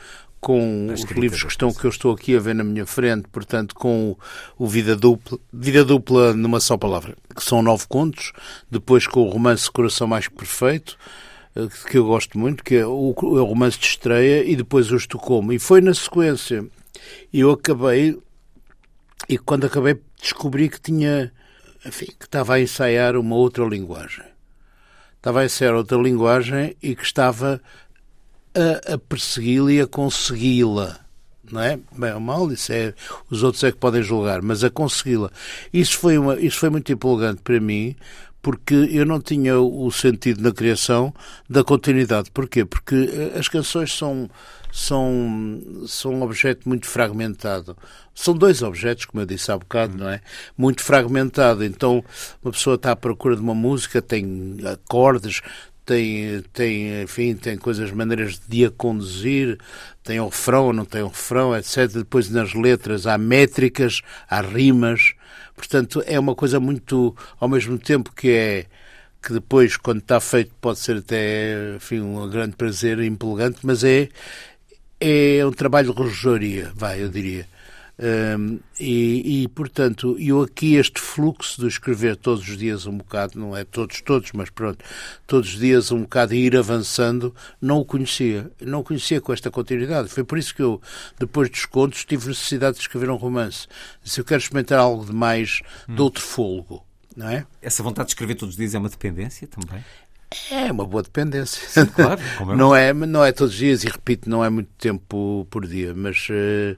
com 0.41 0.89
os 0.93 1.03
livros 1.13 1.43
que 1.45 1.51
estão 1.51 1.73
que 1.73 1.85
eu 1.85 1.91
estou 1.91 2.13
aqui 2.13 2.35
a 2.37 2.41
ver 2.41 2.55
na 2.55 2.65
minha 2.65 2.85
frente, 2.85 3.29
portanto 3.31 3.75
com 3.77 4.17
o, 4.59 4.67
Vida 4.67 4.97
Dupla, 4.97 5.39
Vida 5.53 5.85
Dupla 5.85 6.35
numa 6.35 6.59
só 6.61 6.77
palavra, 6.77 7.17
que 7.35 7.43
são 7.45 7.63
nove 7.63 7.85
contos, 7.89 8.33
depois 8.71 9.07
com 9.07 9.21
o 9.21 9.31
romance 9.31 9.71
Coração 9.71 10.09
Mais 10.09 10.27
Perfeito, 10.29 10.99
eh, 11.55 11.69
que 11.89 11.97
eu 11.97 12.05
gosto 12.05 12.37
muito, 12.39 12.65
que 12.65 12.75
é 12.75 12.85
o, 12.87 13.15
o 13.17 13.45
romance 13.45 13.79
de 13.79 13.87
estreia, 13.87 14.45
e 14.45 14.57
depois 14.57 14.91
o 14.91 14.97
Estocolmo. 14.97 15.53
E 15.53 15.59
foi 15.61 15.81
na 15.81 15.95
sequência. 15.95 16.67
Eu 17.33 17.53
acabei, 17.53 18.19
e 19.33 19.39
quando 19.39 19.65
acabei 19.65 19.99
descobri 20.21 20.69
que 20.69 20.79
tinha, 20.79 21.33
enfim, 21.87 22.05
que 22.19 22.27
estava 22.27 22.53
a 22.53 22.61
ensaiar 22.61 23.17
uma 23.17 23.35
outra 23.35 23.65
linguagem. 23.65 24.27
Estava 25.17 25.41
a 25.41 25.47
ensaiar 25.47 25.75
outra 25.75 25.97
linguagem 25.97 26.77
e 26.83 26.95
que 26.95 27.03
estava 27.03 27.59
a, 28.55 28.93
a 28.93 28.99
persegui-la 28.99 29.73
e 29.73 29.81
a 29.81 29.87
consegui-la. 29.87 31.01
Não 31.51 31.63
é? 31.63 31.79
Bem 31.97 32.13
ou 32.13 32.21
mal, 32.21 32.53
isso 32.53 32.73
é, 32.75 32.93
os 33.31 33.43
outros 33.43 33.65
é 33.65 33.73
que 33.73 33.79
podem 33.79 34.03
julgar, 34.03 34.43
mas 34.43 34.63
a 34.63 34.69
consegui-la. 34.69 35.31
Isso 35.73 35.97
foi, 35.97 36.17
isso 36.45 36.59
foi 36.59 36.69
muito 36.69 36.93
empolgante 36.93 37.41
para 37.41 37.59
mim, 37.59 37.97
porque 38.43 38.75
eu 38.75 39.07
não 39.07 39.19
tinha 39.19 39.59
o 39.59 39.91
sentido 39.91 40.43
na 40.43 40.53
criação 40.53 41.15
da 41.49 41.65
continuidade. 41.65 42.31
Porquê? 42.31 42.67
Porque 42.67 42.95
eh, 42.95 43.39
as 43.39 43.49
canções 43.49 43.97
são, 43.97 44.29
são, 44.73 45.61
são 45.87 46.15
um 46.15 46.23
objeto 46.23 46.67
muito 46.67 46.87
fragmentado. 46.87 47.77
São 48.15 48.35
dois 48.35 48.63
objetos, 48.63 49.05
como 49.05 49.23
eu 49.23 49.27
disse 49.27 49.53
há 49.53 49.59
bocado, 49.59 49.99
não 49.99 50.09
é? 50.09 50.23
Muito 50.57 50.83
fragmentado. 50.83 51.63
Então, 51.63 52.03
uma 52.43 52.51
pessoa 52.51 52.77
está 52.77 52.93
à 52.93 52.97
procura 52.97 53.37
de 53.37 53.43
uma 53.43 53.55
música, 53.55 54.01
tem 54.01 54.57
acordes, 54.65 55.43
tem, 55.85 56.43
tem, 56.55 57.03
enfim, 57.03 57.35
tem 57.35 57.59
coisas, 57.59 57.91
maneiras 57.91 58.41
de 58.49 58.65
a 58.65 58.71
conduzir, 58.71 59.59
tem 60.03 60.19
o 60.21 60.29
refrão, 60.29 60.73
não 60.73 60.87
tem 60.87 61.03
o 61.03 61.09
refrão, 61.09 61.55
etc. 61.55 61.89
Depois 61.93 62.31
nas 62.31 62.55
letras 62.55 63.07
há 63.07 63.19
métricas, 63.19 64.01
há 64.29 64.41
rimas. 64.41 65.13
Portanto, 65.55 66.03
é 66.07 66.19
uma 66.19 66.35
coisa 66.35 66.59
muito, 66.59 67.15
ao 67.39 67.49
mesmo 67.49 67.79
tempo 67.79 68.11
que 68.15 68.31
é 68.31 68.67
que 69.23 69.33
depois, 69.33 69.77
quando 69.77 70.01
está 70.01 70.19
feito, 70.19 70.53
pode 70.61 70.81
ser 70.81 70.97
até, 70.97 71.77
enfim, 71.77 72.01
um 72.01 72.29
grande 72.29 72.57
prazer 72.57 72.99
empolgante, 73.01 73.61
mas 73.63 73.85
é, 73.85 74.09
é 75.03 75.45
um 75.45 75.53
trabalho 75.53 75.93
de 75.93 75.99
relojaria, 75.99 76.73
vai, 76.75 77.03
eu 77.03 77.09
diria. 77.09 77.47
Hum, 77.99 78.59
e, 78.81 79.43
e, 79.43 79.49
portanto, 79.49 80.17
eu 80.19 80.43
aqui 80.43 80.75
este 80.75 81.01
fluxo 81.01 81.61
de 81.61 81.69
escrever 81.69 82.17
todos 82.17 82.49
os 82.49 82.57
dias 82.57 82.87
um 82.87 82.97
bocado, 82.97 83.39
não 83.39 83.57
é 83.57 83.65
todos, 83.65 84.01
todos, 84.01 84.33
mas 84.33 84.49
pronto, 84.51 84.83
todos 85.27 85.53
os 85.53 85.59
dias 85.59 85.93
um 85.93 86.03
bocado 86.03 86.35
e 86.35 86.39
ir 86.39 86.57
avançando, 86.57 87.35
não 87.61 87.79
o 87.79 87.85
conhecia. 87.85 88.51
Não 88.61 88.81
o 88.81 88.85
conhecia 88.85 89.21
com 89.21 89.33
esta 89.33 89.51
continuidade. 89.51 90.09
Foi 90.09 90.25
por 90.25 90.39
isso 90.39 90.55
que 90.55 90.63
eu, 90.63 90.81
depois 91.19 91.51
dos 91.51 91.67
contos, 91.67 92.05
tive 92.05 92.29
necessidade 92.29 92.77
de 92.77 92.83
escrever 92.83 93.11
um 93.11 93.17
romance. 93.17 93.67
Se 94.05 94.21
eu 94.21 94.25
quero 94.25 94.41
experimentar 94.41 94.79
algo 94.79 95.05
de 95.05 95.13
mais, 95.13 95.63
de 95.89 96.01
outro 96.01 96.23
fôlego, 96.23 96.85
não 97.17 97.29
é? 97.29 97.47
Essa 97.61 97.83
vontade 97.83 98.07
de 98.07 98.13
escrever 98.13 98.35
todos 98.35 98.55
os 98.55 98.57
dias 98.57 98.75
é 98.75 98.79
uma 98.79 98.89
dependência 98.89 99.47
também? 99.47 99.85
É 100.51 100.71
uma 100.73 100.85
boa 100.85 101.03
dependência. 101.03 101.87
claro, 101.87 102.21
como 102.39 102.53
é 102.53 102.57
não, 102.57 102.75
é, 102.75 102.93
não 102.93 103.25
é 103.25 103.33
todos 103.33 103.55
os 103.55 103.59
dias, 103.59 103.85
e 103.85 103.89
repito, 103.89 104.29
não 104.29 104.45
é 104.45 104.51
muito 104.51 104.71
tempo 104.79 105.47
por 105.51 105.67
dia, 105.67 105.95
mas 105.95 106.29
eh, 106.31 106.77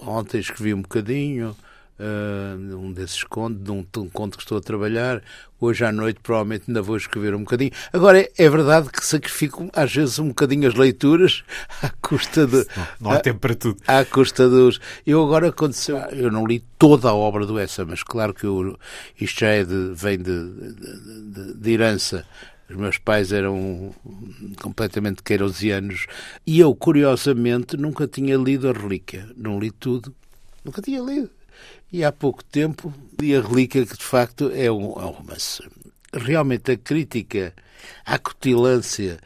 ontem 0.00 0.38
escrevi 0.38 0.74
um 0.74 0.82
bocadinho, 0.82 1.56
eh, 1.98 2.54
um 2.74 2.92
desses 2.92 3.24
contos, 3.24 3.62
de 3.62 3.70
um, 3.70 3.82
de 3.82 3.98
um 3.98 4.08
conto 4.08 4.36
que 4.36 4.44
estou 4.44 4.58
a 4.58 4.60
trabalhar. 4.60 5.20
Hoje 5.60 5.84
à 5.84 5.90
noite 5.90 6.20
provavelmente 6.22 6.66
ainda 6.68 6.80
vou 6.80 6.96
escrever 6.96 7.34
um 7.34 7.40
bocadinho. 7.40 7.72
Agora, 7.92 8.20
é, 8.20 8.48
verdade 8.48 8.88
que 8.90 9.04
sacrifico 9.04 9.68
às 9.72 9.92
vezes 9.92 10.20
um 10.20 10.28
bocadinho 10.28 10.68
as 10.68 10.74
leituras 10.74 11.42
à 11.82 11.90
custa 12.00 12.46
de. 12.46 12.58
Não, 12.76 12.86
não 13.00 13.10
há 13.10 13.18
tempo 13.18 13.40
para 13.40 13.56
tudo. 13.56 13.76
À 13.84 14.04
custa 14.04 14.48
dos. 14.48 14.80
Eu 15.04 15.20
agora 15.24 15.48
aconteceu. 15.48 15.96
Eu 16.12 16.30
não 16.30 16.46
li 16.46 16.60
toda 16.78 17.08
a 17.08 17.14
obra 17.14 17.44
do 17.44 17.58
Essa, 17.58 17.84
mas 17.84 18.04
claro 18.04 18.32
que 18.32 18.44
eu, 18.44 18.78
isto 19.20 19.40
já 19.40 19.48
é 19.48 19.64
de, 19.64 19.92
vem 19.94 20.18
de, 20.18 20.22
de, 20.22 21.54
de 21.54 21.70
herança. 21.72 22.24
Os 22.68 22.76
meus 22.76 22.98
pais 22.98 23.32
eram 23.32 23.94
completamente 24.60 25.22
queirosianos 25.22 26.06
e 26.46 26.60
eu, 26.60 26.74
curiosamente, 26.74 27.76
nunca 27.76 28.06
tinha 28.06 28.36
lido 28.36 28.68
a 28.68 28.72
Relíquia. 28.72 29.26
Não 29.36 29.58
li 29.58 29.70
tudo. 29.70 30.14
Nunca 30.64 30.82
tinha 30.82 31.00
lido. 31.00 31.30
E 31.90 32.04
há 32.04 32.12
pouco 32.12 32.44
tempo 32.44 32.92
li 33.18 33.34
a 33.34 33.40
Relíquia, 33.40 33.86
que 33.86 33.96
de 33.96 34.04
facto 34.04 34.50
é 34.54 34.70
um, 34.70 34.92
é 35.00 35.04
um 35.04 35.10
romance. 35.10 35.62
Realmente 36.12 36.72
a 36.72 36.76
crítica 36.76 37.54
à 38.04 38.18
cutilância 38.18 39.18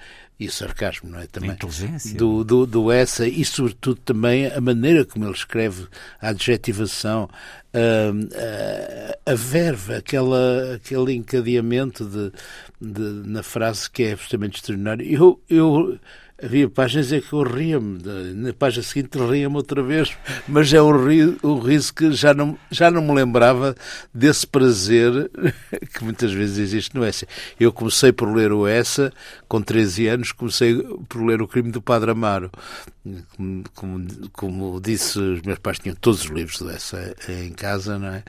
e 0.43 0.49
o 0.49 0.53
sarcasmo, 0.53 1.11
não 1.11 1.21
é? 1.21 1.27
Também. 1.27 1.51
A 1.51 1.55
inteligência. 1.55 2.17
Do, 2.17 2.45
do, 2.45 2.67
do 2.67 2.93
essa 2.93 3.27
e, 3.27 3.45
sobretudo, 3.45 4.01
também 4.05 4.47
a 4.47 4.61
maneira 4.61 5.05
como 5.05 5.25
ele 5.25 5.35
escreve, 5.35 5.87
a 6.21 6.29
adjetivação, 6.29 7.29
a, 7.73 9.29
a, 9.29 9.33
a 9.33 9.35
verve, 9.35 9.95
aquela, 9.95 10.75
aquele 10.75 11.15
encadeamento 11.15 12.05
de, 12.05 12.33
de, 12.81 13.29
na 13.29 13.43
frase 13.43 13.91
que 13.91 14.03
é 14.03 14.13
absolutamente 14.13 14.57
extraordinário. 14.59 15.07
Eu, 15.07 15.41
eu, 15.49 15.99
havia 16.43 16.69
páginas 16.69 17.13
em 17.13 17.21
que 17.21 17.33
eu 17.33 17.43
ria-me, 17.43 18.03
na 18.35 18.53
página 18.53 18.83
seguinte 18.83 19.17
ria-me 19.19 19.57
outra 19.57 19.83
vez, 19.83 20.17
mas 20.49 20.73
é 20.73 20.83
um 20.83 21.07
riso, 21.07 21.39
um 21.43 21.59
riso 21.59 21.95
que 21.95 22.13
já 22.13 22.35
não, 22.35 22.59
já 22.71 22.91
não 22.91 23.01
me 23.03 23.15
lembrava 23.15 23.77
desse 24.13 24.47
prazer 24.47 25.31
que 25.95 26.05
muitas 26.05 26.33
vezes 26.33 26.59
existe 26.59 26.95
no 26.95 27.05
Essa. 27.05 27.27
Eu 27.59 27.73
comecei 27.73 28.13
por 28.13 28.35
ler 28.35 28.53
o 28.53 28.67
Essa, 28.67 29.13
com 29.49 29.63
13 29.63 30.09
anos, 30.09 30.33
comecei 30.33 30.75
por 31.09 31.25
ler 31.25 31.41
O 31.41 31.49
Crime 31.49 31.71
do 31.71 31.81
Padre 31.81 32.11
Amaro. 32.11 32.51
Como, 33.37 33.65
como, 33.75 34.07
como 34.33 34.81
disse, 34.81 35.19
os 35.19 35.43
meus 35.43 35.59
pais 35.59 35.79
tinham 35.79 35.97
todos 35.97 36.25
os 36.25 36.31
livros 36.31 36.59
do 36.59 36.71
Essa 36.71 37.15
em 37.29 37.51
casa, 37.51 37.99
não 37.99 38.09
é? 38.09 38.23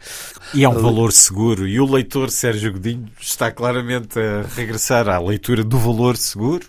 E 0.53 0.63
é 0.63 0.69
um 0.69 0.79
valor 0.79 1.11
seguro. 1.11 1.67
E 1.67 1.79
o 1.79 1.91
leitor 1.91 2.29
Sérgio 2.29 2.73
Godinho 2.73 3.07
está 3.19 3.51
claramente 3.51 4.19
a 4.19 4.43
regressar 4.55 5.07
à 5.07 5.19
leitura 5.19 5.63
do 5.63 5.77
valor 5.77 6.17
seguro. 6.17 6.65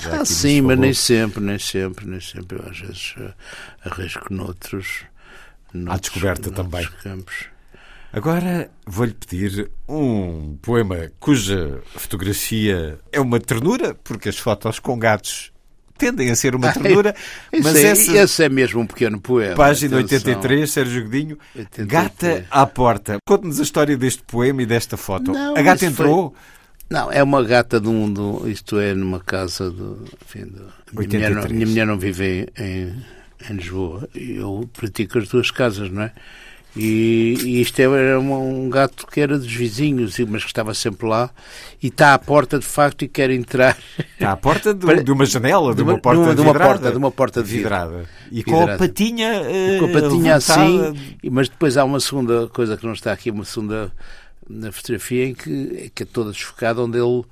Já 0.00 0.20
ah, 0.20 0.24
sim, 0.24 0.62
mas 0.62 0.78
nem 0.78 0.94
sempre, 0.94 1.42
nem 1.42 1.58
sempre, 1.58 2.06
nem 2.06 2.20
sempre. 2.20 2.58
Eu 2.58 2.66
às 2.68 2.78
vezes 2.78 3.14
uh, 3.18 3.34
arrisco 3.84 4.32
noutros. 4.32 5.04
noutros 5.74 5.94
à 5.94 6.00
descoberta 6.00 6.50
noutros 6.50 6.70
também. 6.70 6.88
Campos. 7.02 7.52
Agora 8.12 8.70
vou-lhe 8.86 9.14
pedir 9.14 9.70
um 9.88 10.56
poema 10.60 11.10
cuja 11.18 11.80
fotografia 11.96 12.98
é 13.10 13.20
uma 13.20 13.40
ternura, 13.40 13.94
porque 13.94 14.28
as 14.28 14.36
fotos 14.36 14.78
com 14.78 14.98
gatos 14.98 15.50
tendem 15.96 16.30
a 16.30 16.36
ser 16.36 16.54
uma 16.54 16.72
ternura, 16.74 17.14
mas 17.62 17.76
é, 17.76 17.88
essa 17.88 18.16
esse 18.16 18.44
é 18.44 18.48
mesmo 18.48 18.80
um 18.80 18.86
pequeno 18.86 19.18
poema. 19.20 19.54
página 19.54 19.98
atenção. 19.98 20.30
83, 20.30 20.70
Sérgio 20.70 21.04
Godinho, 21.04 21.38
83. 21.56 21.88
Gata 21.88 22.46
à 22.50 22.66
porta. 22.66 23.16
Conte-nos 23.26 23.60
a 23.60 23.62
história 23.62 23.96
deste 23.96 24.22
poema 24.24 24.62
e 24.62 24.66
desta 24.66 24.96
foto. 24.96 25.32
Não, 25.32 25.56
a 25.56 25.62
gata 25.62 25.86
entrou. 25.86 26.30
Foi... 26.30 26.61
Não, 26.92 27.10
é 27.10 27.22
uma 27.22 27.42
gata 27.42 27.80
de 27.80 27.88
um. 27.88 28.12
Do, 28.12 28.46
isto 28.46 28.78
é, 28.78 28.92
numa 28.92 29.18
casa. 29.18 29.70
Do, 29.70 30.04
enfim, 30.22 30.44
do, 30.44 30.68
minha, 30.92 31.08
mulher 31.08 31.34
não, 31.34 31.48
minha 31.48 31.66
mulher 31.66 31.86
não 31.86 31.98
vive 31.98 32.46
em, 32.58 32.94
em 33.48 33.54
Lisboa. 33.54 34.06
Eu 34.14 34.68
pratico 34.74 35.18
as 35.18 35.26
duas 35.26 35.50
casas, 35.50 35.90
não 35.90 36.02
é? 36.02 36.12
E, 36.76 37.34
e 37.44 37.60
isto 37.62 37.80
era 37.80 38.20
um, 38.20 38.64
um, 38.64 38.70
gato 38.70 39.06
que 39.06 39.20
era 39.20 39.38
dos 39.38 39.50
vizinhos, 39.50 40.18
mas 40.20 40.42
que 40.42 40.50
estava 40.50 40.74
sempre 40.74 41.06
lá 41.06 41.30
e 41.82 41.88
está 41.88 42.12
à 42.12 42.18
porta 42.18 42.58
de 42.58 42.64
facto 42.64 43.02
e 43.02 43.08
quer 43.08 43.30
entrar. 43.30 43.76
Está 44.12 44.32
à 44.32 44.36
porta 44.36 44.74
de, 44.74 45.02
de 45.02 45.12
uma 45.12 45.24
janela, 45.24 45.74
de 45.74 45.82
uma, 45.82 45.98
porta 45.98 46.20
de 46.20 46.26
uma, 46.26 46.34
de 46.34 46.40
uma 46.40 46.52
vidrada, 46.52 46.72
porta, 46.72 46.90
de 46.90 46.96
uma 46.98 47.10
porta 47.10 47.42
de 47.42 47.48
vidrada. 47.50 48.04
E 48.30 48.36
vidrada. 48.36 48.66
com 48.66 48.72
a 48.72 48.76
patinha, 48.76 49.42
uh, 49.42 49.78
com 49.78 49.84
a 49.84 49.88
patinha 49.88 50.34
levantada. 50.34 50.62
assim, 50.90 51.18
mas 51.30 51.48
depois 51.48 51.76
há 51.76 51.84
uma 51.84 52.00
segunda 52.00 52.48
coisa 52.48 52.76
que 52.76 52.86
não 52.86 52.94
está 52.94 53.12
aqui, 53.12 53.30
uma 53.30 53.44
segunda 53.44 53.92
na 54.48 54.72
fotografia 54.72 55.26
em 55.26 55.34
que, 55.34 55.90
que 55.94 56.02
é 56.02 56.06
toda 56.06 56.32
desfocada, 56.32 56.82
onde 56.82 56.98
ele 56.98 57.24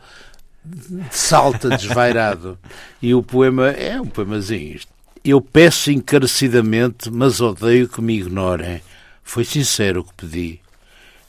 salta 1.11 1.70
desvairado. 1.76 2.58
e 3.00 3.14
o 3.14 3.22
poema 3.22 3.70
é 3.70 4.00
um 4.00 4.06
poemazinho. 4.06 4.80
Eu 5.24 5.40
peço 5.40 5.90
encarecidamente, 5.90 7.11
mas 7.11 7.40
odeio 7.40 7.88
que 7.88 8.00
me 8.00 8.18
ignorem. 8.18 8.82
Foi 9.22 9.44
sincero 9.44 10.00
o 10.00 10.04
que 10.04 10.14
pedi. 10.14 10.61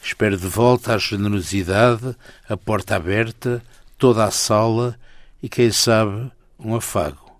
Espero 0.01 0.37
de 0.37 0.47
volta 0.47 0.95
a 0.95 0.97
generosidade, 0.97 2.15
a 2.49 2.57
porta 2.57 2.95
aberta, 2.95 3.61
toda 3.97 4.23
a 4.23 4.31
sala 4.31 4.97
e, 5.43 5.49
quem 5.49 5.71
sabe, 5.71 6.31
um 6.57 6.75
afago, 6.75 7.39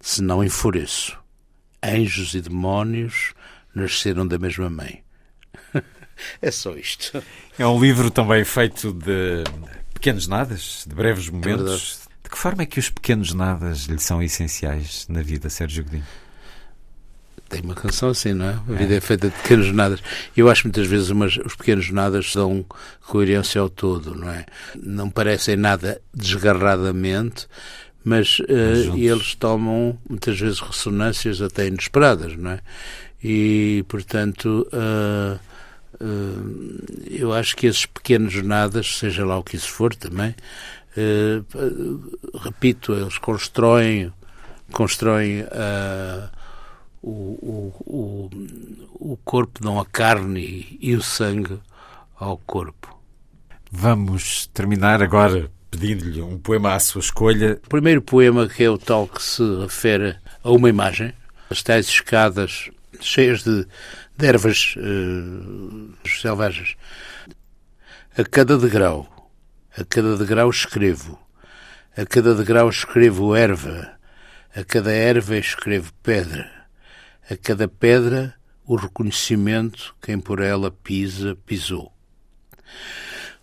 se 0.00 0.20
não 0.22 0.44
enfureço. 0.44 1.18
Anjos 1.82 2.34
e 2.34 2.40
demónios 2.40 3.32
nasceram 3.74 4.26
da 4.26 4.38
mesma 4.38 4.68
mãe. 4.68 5.02
É 6.40 6.50
só 6.50 6.74
isto. 6.74 7.22
É 7.58 7.66
um 7.66 7.80
livro 7.80 8.10
também 8.10 8.44
feito 8.44 8.92
de 8.92 9.44
pequenos 9.94 10.26
nadas, 10.26 10.84
de 10.86 10.94
breves 10.94 11.28
momentos. 11.28 12.00
É 12.06 12.12
de 12.24 12.30
que 12.30 12.38
forma 12.38 12.62
é 12.62 12.66
que 12.66 12.78
os 12.78 12.90
pequenos 12.90 13.32
nadas 13.32 13.82
lhe 13.82 13.98
são 13.98 14.22
essenciais 14.22 15.06
na 15.08 15.22
vida, 15.22 15.50
Sérgio 15.50 15.84
Godinho? 15.84 16.06
Tem 17.48 17.60
uma 17.60 17.74
canção 17.74 18.08
assim, 18.08 18.32
não 18.32 18.46
é? 18.46 18.52
A 18.52 18.78
vida 18.78 18.94
é, 18.94 18.96
é 18.96 19.00
feita 19.00 19.28
de 19.28 19.36
pequenos 19.36 19.70
nadas. 19.72 20.00
Eu 20.34 20.48
acho 20.48 20.66
muitas 20.66 20.86
vezes 20.86 21.10
umas, 21.10 21.36
os 21.36 21.54
pequenos 21.54 21.90
nadas 21.90 22.32
dão 22.34 22.64
coerência 23.06 23.60
ao 23.60 23.68
todo, 23.68 24.14
não 24.14 24.30
é? 24.30 24.46
Não 24.74 25.10
parecem 25.10 25.54
nada 25.54 26.00
desgarradamente, 26.14 27.46
mas 28.02 28.38
uh, 28.40 28.96
eles 28.96 29.34
tomam 29.34 29.98
muitas 30.08 30.40
vezes 30.40 30.60
ressonâncias 30.60 31.42
até 31.42 31.66
inesperadas, 31.66 32.36
não 32.36 32.52
é? 32.52 32.60
E, 33.22 33.84
portanto, 33.86 34.66
uh, 34.72 35.36
uh, 35.36 35.40
eu 37.10 37.32
acho 37.32 37.56
que 37.56 37.66
esses 37.66 37.86
pequenos 37.86 38.34
nadas, 38.42 38.98
seja 38.98 39.24
lá 39.24 39.38
o 39.38 39.44
que 39.44 39.56
isso 39.56 39.70
for 39.70 39.94
também, 39.94 40.34
repito, 42.42 42.92
eles 42.92 43.18
constroem, 43.18 44.12
constroem 44.72 45.42
a 45.50 46.30
o, 47.02 47.10
o, 47.10 48.30
o, 49.00 49.12
o 49.12 49.16
corpo, 49.24 49.62
não 49.62 49.80
a 49.80 49.84
carne 49.84 50.78
e 50.80 50.94
o 50.94 51.02
sangue 51.02 51.58
ao 52.18 52.38
corpo. 52.38 52.96
Vamos 53.70 54.46
terminar 54.48 55.02
agora 55.02 55.50
pedindo-lhe 55.70 56.22
um 56.22 56.38
poema 56.38 56.74
à 56.74 56.78
sua 56.78 57.00
escolha. 57.00 57.58
O 57.64 57.68
primeiro 57.68 58.00
poema, 58.00 58.48
que 58.48 58.62
é 58.62 58.70
o 58.70 58.78
tal 58.78 59.08
que 59.08 59.22
se 59.22 59.42
refere 59.60 60.16
a 60.44 60.50
uma 60.50 60.68
imagem, 60.68 61.12
as 61.50 61.62
tais 61.62 61.88
escadas 61.88 62.70
cheias 63.00 63.42
de, 63.42 63.66
de 64.22 64.28
ervas 64.28 64.74
uh, 64.76 66.08
selvagens. 66.08 66.76
A 68.16 68.24
cada 68.24 68.56
degrau, 68.56 69.08
a 69.76 69.84
cada 69.84 70.16
degrau 70.16 70.50
escrevo, 70.50 71.18
a 71.96 72.06
cada 72.06 72.34
degrau 72.34 72.68
escrevo 72.68 73.34
erva, 73.34 73.98
a 74.54 74.64
cada 74.64 74.92
erva 74.92 75.36
escrevo 75.36 75.92
pedra 76.02 76.62
a 77.32 77.36
cada 77.36 77.68
pedra 77.68 78.34
o 78.66 78.76
reconhecimento 78.76 79.94
quem 80.02 80.18
por 80.18 80.40
ela 80.40 80.70
pisa, 80.70 81.36
pisou. 81.46 81.92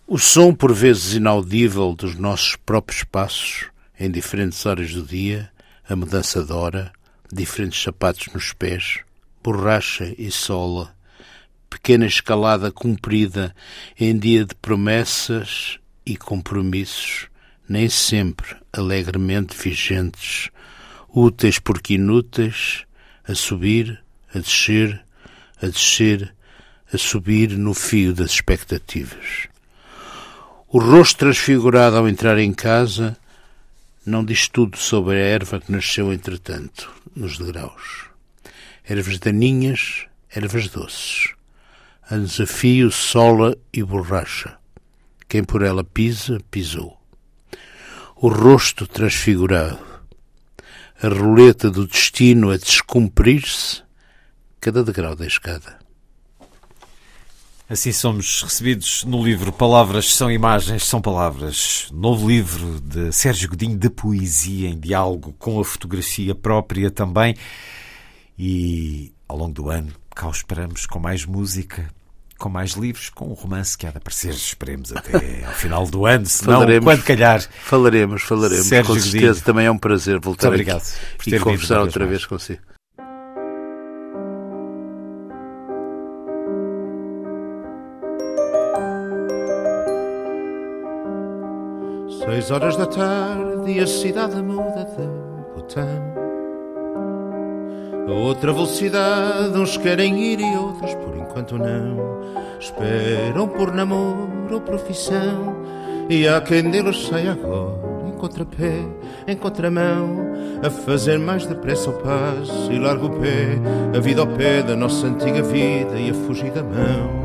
O 0.06 0.18
som, 0.18 0.54
por 0.54 0.72
vezes 0.72 1.14
inaudível, 1.14 1.94
dos 1.94 2.16
nossos 2.16 2.56
próprios 2.56 3.04
passos, 3.04 3.70
em 3.98 4.10
diferentes 4.10 4.64
horas 4.66 4.92
do 4.92 5.02
dia, 5.02 5.50
a 5.88 5.94
mudança 5.94 6.42
de 6.42 6.52
hora, 6.52 6.92
diferentes 7.32 7.80
sapatos 7.82 8.32
nos 8.32 8.52
pés, 8.52 9.00
borracha 9.42 10.14
e 10.18 10.30
sola, 10.30 10.94
pequena 11.68 12.06
escalada 12.06 12.70
cumprida 12.70 13.54
em 13.98 14.18
dia 14.18 14.44
de 14.44 14.54
promessas 14.54 15.78
e 16.04 16.16
compromissos, 16.16 17.28
nem 17.68 17.88
sempre 17.88 18.56
alegremente 18.72 19.56
vigentes, 19.56 20.50
úteis 21.08 21.58
porque 21.58 21.94
inúteis, 21.94 22.84
a 23.26 23.34
subir, 23.34 24.02
a 24.34 24.38
descer, 24.38 25.02
a 25.62 25.66
descer, 25.66 26.34
a 26.92 26.98
subir 26.98 27.50
no 27.56 27.74
fio 27.74 28.12
das 28.12 28.32
expectativas. 28.32 29.48
O 30.68 30.78
rosto 30.78 31.18
transfigurado 31.18 31.96
ao 31.96 32.08
entrar 32.08 32.38
em 32.38 32.52
casa 32.52 33.16
não 34.04 34.24
diz 34.24 34.48
tudo 34.48 34.76
sobre 34.76 35.16
a 35.16 35.24
erva 35.24 35.60
que 35.60 35.70
nasceu 35.70 36.12
entretanto, 36.12 36.90
nos 37.14 37.38
degraus. 37.38 38.09
Ervas 38.90 39.20
daninhas, 39.20 40.06
ervas 40.34 40.66
doces. 40.66 41.32
A 42.10 42.16
desafio, 42.16 42.90
sola 42.90 43.56
e 43.72 43.84
borracha. 43.84 44.58
Quem 45.28 45.44
por 45.44 45.62
ela 45.62 45.84
pisa, 45.84 46.40
pisou. 46.50 46.98
O 48.16 48.26
rosto 48.26 48.88
transfigurado 48.88 49.78
a 51.00 51.06
roleta 51.06 51.70
do 51.70 51.86
destino 51.86 52.50
a 52.50 52.56
descumprir-se 52.56 53.80
cada 54.60 54.82
degrau 54.82 55.14
da 55.14 55.24
escada. 55.24 55.78
Assim 57.68 57.92
somos 57.92 58.42
recebidos 58.42 59.04
no 59.04 59.24
livro 59.24 59.52
Palavras 59.52 60.12
são 60.12 60.28
imagens, 60.28 60.82
são 60.82 61.00
palavras. 61.00 61.86
Novo 61.92 62.28
livro 62.28 62.80
de 62.80 63.12
Sérgio 63.12 63.50
Godinho 63.50 63.78
de 63.78 63.88
poesia 63.88 64.68
em 64.68 64.80
diálogo 64.80 65.32
com 65.38 65.60
a 65.60 65.64
fotografia 65.64 66.34
própria 66.34 66.90
também. 66.90 67.36
E 68.42 69.12
ao 69.28 69.36
longo 69.36 69.52
do 69.52 69.68
ano 69.68 69.92
cá 70.16 70.26
o 70.26 70.30
esperamos 70.30 70.86
com 70.86 70.98
mais 70.98 71.26
música, 71.26 71.90
com 72.38 72.48
mais 72.48 72.70
livros, 72.70 73.10
com 73.10 73.26
um 73.26 73.34
romance 73.34 73.76
que 73.76 73.86
há 73.86 73.90
de 73.90 73.98
aparecer, 73.98 74.30
esperemos 74.30 74.90
até 74.96 75.44
ao 75.44 75.52
final 75.52 75.86
do 75.86 76.06
ano, 76.06 76.24
se 76.24 76.46
não, 76.46 76.64
quando 76.82 77.02
calhar. 77.02 77.42
Falaremos, 77.64 78.22
falaremos, 78.22 78.64
Sérgio 78.64 78.94
com 78.94 78.98
certeza. 78.98 79.26
Godinho. 79.26 79.44
Também 79.44 79.66
é 79.66 79.70
um 79.70 79.76
prazer 79.76 80.18
voltar 80.18 80.48
Muito 80.48 80.54
obrigado 80.54 80.82
aqui 81.18 81.34
e 81.34 81.38
conversar 81.38 81.80
outra 81.80 82.06
vez 82.06 82.24
consigo. 82.24 82.62
Seis 92.24 92.50
horas 92.50 92.74
da 92.78 92.86
tarde 92.86 93.70
e 93.70 93.80
a 93.80 93.86
cidade 93.86 94.36
muda 94.36 94.86
de 94.86 95.54
botão. 95.54 96.19
A 98.10 98.12
outra 98.12 98.52
velocidade, 98.52 99.56
uns 99.56 99.76
querem 99.76 100.20
ir 100.20 100.40
e 100.40 100.56
outros 100.56 100.92
por 100.94 101.16
enquanto 101.16 101.56
não. 101.56 102.20
Esperam 102.58 103.46
por 103.46 103.72
namoro 103.72 104.54
ou 104.54 104.60
profissão, 104.60 105.54
e 106.08 106.26
há 106.26 106.40
quem 106.40 106.68
deles 106.70 107.06
sai 107.06 107.28
agora, 107.28 108.08
em 108.08 108.12
contrapé, 108.18 108.84
em 109.28 109.36
contramão, 109.36 110.32
a 110.60 110.68
fazer 110.68 111.20
mais 111.20 111.46
depressa 111.46 111.90
o 111.90 111.92
passo 111.92 112.72
e 112.72 112.80
larga 112.80 113.06
o 113.06 113.10
pé, 113.10 113.58
a 113.96 114.00
vida 114.00 114.22
ao 114.22 114.26
pé 114.26 114.60
da 114.60 114.74
nossa 114.74 115.06
antiga 115.06 115.40
vida 115.42 115.96
e 115.96 116.10
a 116.10 116.14
fugir 116.14 116.50
da 116.50 116.64
mão. 116.64 117.20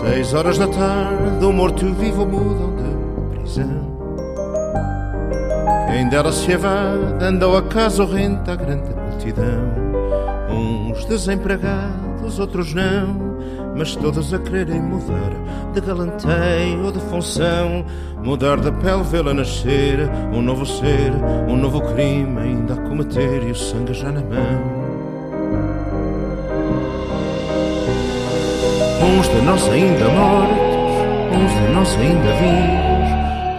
Seis 0.00 0.32
horas 0.32 0.56
da 0.56 0.68
tarde, 0.68 1.44
o 1.44 1.52
morto-vivo 1.52 2.24
mudam 2.24 2.76
de 2.76 3.38
prisão. 3.40 3.95
Quem 5.86 6.08
dela 6.08 6.32
se 6.32 6.50
evade 6.50 7.24
andou 7.24 7.56
a 7.56 7.62
casa 7.62 8.04
renta 8.04 8.52
a 8.52 8.56
grande 8.56 8.90
multidão. 8.94 9.86
Uns 10.50 11.04
desempregados, 11.04 12.38
outros 12.38 12.74
não, 12.74 13.36
mas 13.76 13.94
todos 13.94 14.34
a 14.34 14.38
quererem 14.38 14.80
mudar 14.80 15.30
de 15.72 15.80
galanteio 15.80 16.84
ou 16.84 16.92
de 16.92 17.00
função. 17.00 17.84
Mudar 18.22 18.60
da 18.60 18.72
pele, 18.72 19.04
vê-la 19.04 19.32
nascer, 19.32 20.10
um 20.32 20.42
novo 20.42 20.66
ser, 20.66 21.12
um 21.46 21.56
novo 21.56 21.80
crime 21.92 22.40
ainda 22.40 22.74
a 22.74 22.76
cometer 22.88 23.42
e 23.46 23.52
o 23.52 23.54
sangue 23.54 23.94
já 23.94 24.10
na 24.10 24.20
mão. 24.20 24.86
Uns 29.02 29.28
de 29.28 29.40
nós 29.42 29.68
ainda 29.68 30.08
mortos, 30.08 30.56
uns 31.32 31.52
de 31.52 31.72
nós 31.72 31.96
ainda 31.96 32.32
vivos, 32.32 33.06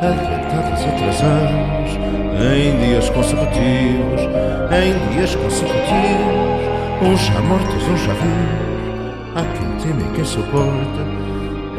adiantados 0.02 0.86
atrasados 0.86 1.87
em 2.40 2.78
dias 2.78 3.10
consecutivos, 3.10 4.22
em 4.72 5.14
dias 5.14 5.36
consecutivos, 5.36 6.62
uns 7.02 7.20
já 7.20 7.42
mortos, 7.42 7.88
uns 7.88 8.00
já 8.02 8.14
vivos. 8.14 8.68
Há 9.36 9.44
quem 9.44 9.68
teme 9.82 10.04
e 10.04 10.16
quem 10.16 10.26
suporta. 10.26 11.18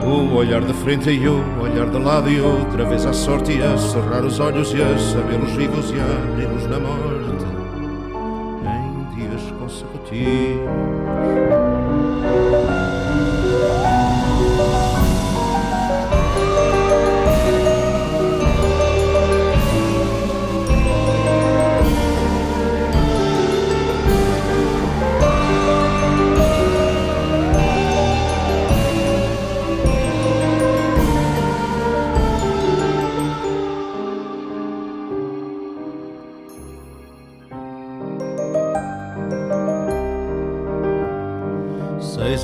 O 0.04 0.34
olhar 0.34 0.62
de 0.62 0.72
frente 0.72 1.10
e 1.10 1.28
o 1.28 1.42
olhar 1.60 1.88
de 1.90 1.98
lado 1.98 2.30
e 2.30 2.40
outra 2.40 2.84
vez 2.84 3.04
à 3.04 3.12
sorte 3.12 3.52
e 3.52 3.62
a 3.62 3.76
cerrar 3.76 4.24
os 4.24 4.40
olhos 4.40 4.72
e 4.72 4.82
a 4.82 4.98
sabê-los 4.98 5.52
vivos 5.52 5.90
e 5.90 5.98
a 5.98 6.04
abri-los 6.04 6.66
na 6.66 6.78
morte. 6.78 7.44
Em 8.64 9.16
dias 9.16 9.42
consecutivos. 9.58 10.87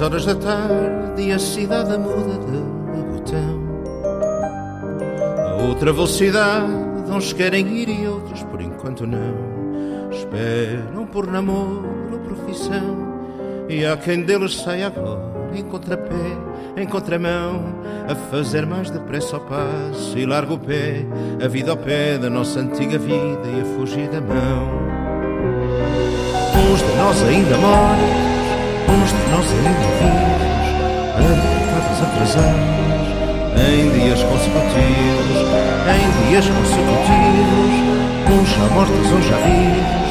Horas 0.05 0.27
da 0.27 0.35
tarde 0.35 1.23
e 1.23 1.33
a 1.33 1.39
cidade 1.39 1.97
muda 1.97 2.39
de 2.39 3.03
botão. 3.13 3.65
A 5.39 5.63
outra 5.63 5.93
velocidade. 5.93 6.85
Uns 7.11 7.33
querem 7.33 7.69
ir 7.69 7.89
e 7.89 8.09
outros 8.09 8.43
por 8.45 8.61
enquanto 8.61 9.07
não. 9.07 10.11
Esperam 10.11 11.07
por 11.07 11.27
namoro 11.27 12.11
ou 12.13 12.19
profissão. 12.19 13.15
E 13.69 13.87
há 13.87 13.97
quem 13.97 14.23
deles 14.23 14.57
sai 14.57 14.83
agora 14.83 15.33
em 15.55 15.63
contrapé, 15.63 16.37
em 16.77 16.87
contramão, 16.87 17.63
a 18.09 18.15
fazer 18.15 18.67
mais 18.67 18.91
depressa 18.91 19.37
ao 19.37 19.43
passo 19.43 20.19
e 20.19 20.27
larga 20.27 20.55
o 20.55 20.59
pé, 20.59 21.07
a 21.43 21.47
vida 21.47 21.71
ao 21.71 21.77
pé 21.77 22.19
da 22.19 22.29
nossa 22.29 22.59
antiga 22.59 22.99
vida 22.99 23.43
e 23.57 23.61
a 23.61 23.65
fugir 23.77 24.09
da 24.09 24.21
mão. 24.21 24.69
Uns 26.73 26.81
de 26.81 26.97
nós 26.97 27.23
ainda 27.23 27.57
mortos, 27.59 28.34
uns 28.89 29.11
de 29.11 29.23
nós 29.31 29.47
ainda 29.53 29.89
vivos, 30.01 30.67
adequados 31.17 32.03
atrasados, 32.03 33.07
em 33.57 33.91
dias 33.99 34.23
consecutivos, 34.23 35.39
em 35.95 36.07
dias 36.29 36.47
consecutivos, 36.47 37.75
uns 38.31 38.49
já 38.49 38.67
mortos, 38.75 39.13
uns 39.13 39.27
já 39.27 39.37
vivos, 39.37 40.11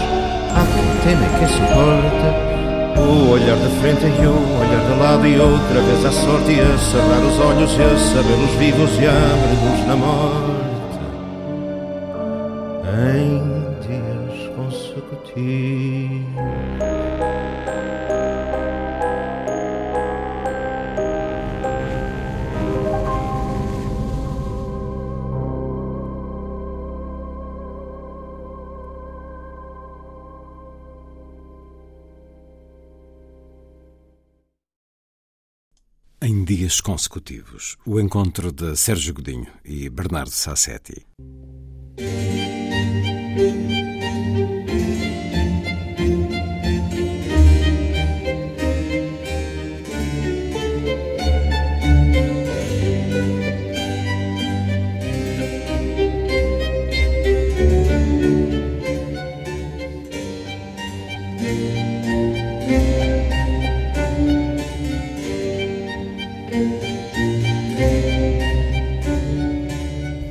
há 0.55 0.63
quem 0.73 0.85
teme 1.03 1.27
quem 1.39 1.47
suporta 1.47 2.53
o 2.97 3.31
olhar 3.31 3.57
de 3.57 3.69
frente 3.79 4.05
e 4.05 4.25
o 4.25 4.59
olhar 4.59 4.81
de 4.87 4.99
lado 4.99 5.27
e 5.27 5.39
outra 5.39 5.81
vez 5.81 6.05
a 6.05 6.11
sorte 6.11 6.51
e 6.51 6.61
a 6.61 6.77
cerrar 6.77 7.21
os 7.21 7.39
olhos 7.39 7.75
e 7.77 7.81
a 7.81 7.97
sabê-los 7.97 8.51
vivos 8.51 8.91
e 8.99 9.07
abre-nos 9.07 9.87
na 9.87 9.95
morte 9.95 10.63
em 12.93 13.41
dias 13.81 14.49
consecutivos. 14.55 15.72
Dias 36.63 36.79
consecutivos, 36.79 37.77
o 37.85 37.99
encontro 37.99 38.49
de 38.49 38.77
Sérgio 38.77 39.13
Godinho 39.13 39.51
e 39.65 39.89
Bernardo 39.89 40.31
Sassetti. 40.31 41.05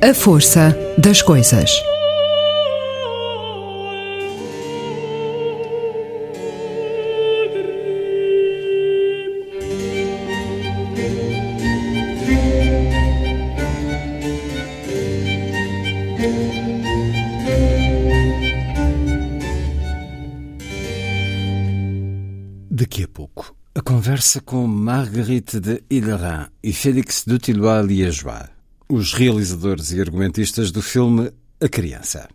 A 0.05 0.13
força 0.13 0.77
das 0.97 1.21
coisas. 1.21 1.81
Daqui 22.69 23.03
a 23.03 23.07
pouco, 23.07 23.55
a 23.73 23.79
conversa 23.79 24.41
com 24.41 24.67
Marguerite 24.67 25.61
de 25.61 25.81
Hillerin 25.89 26.47
e 26.61 26.73
Félix 26.73 27.23
Dutillois-Liégeois, 27.25 28.49
os 28.89 29.13
realizadores 29.13 29.91
e 29.91 29.99
argumentistas 29.99 30.71
do 30.71 30.81
filme 30.81 31.31
A 31.61 31.69
Criança. 31.69 32.27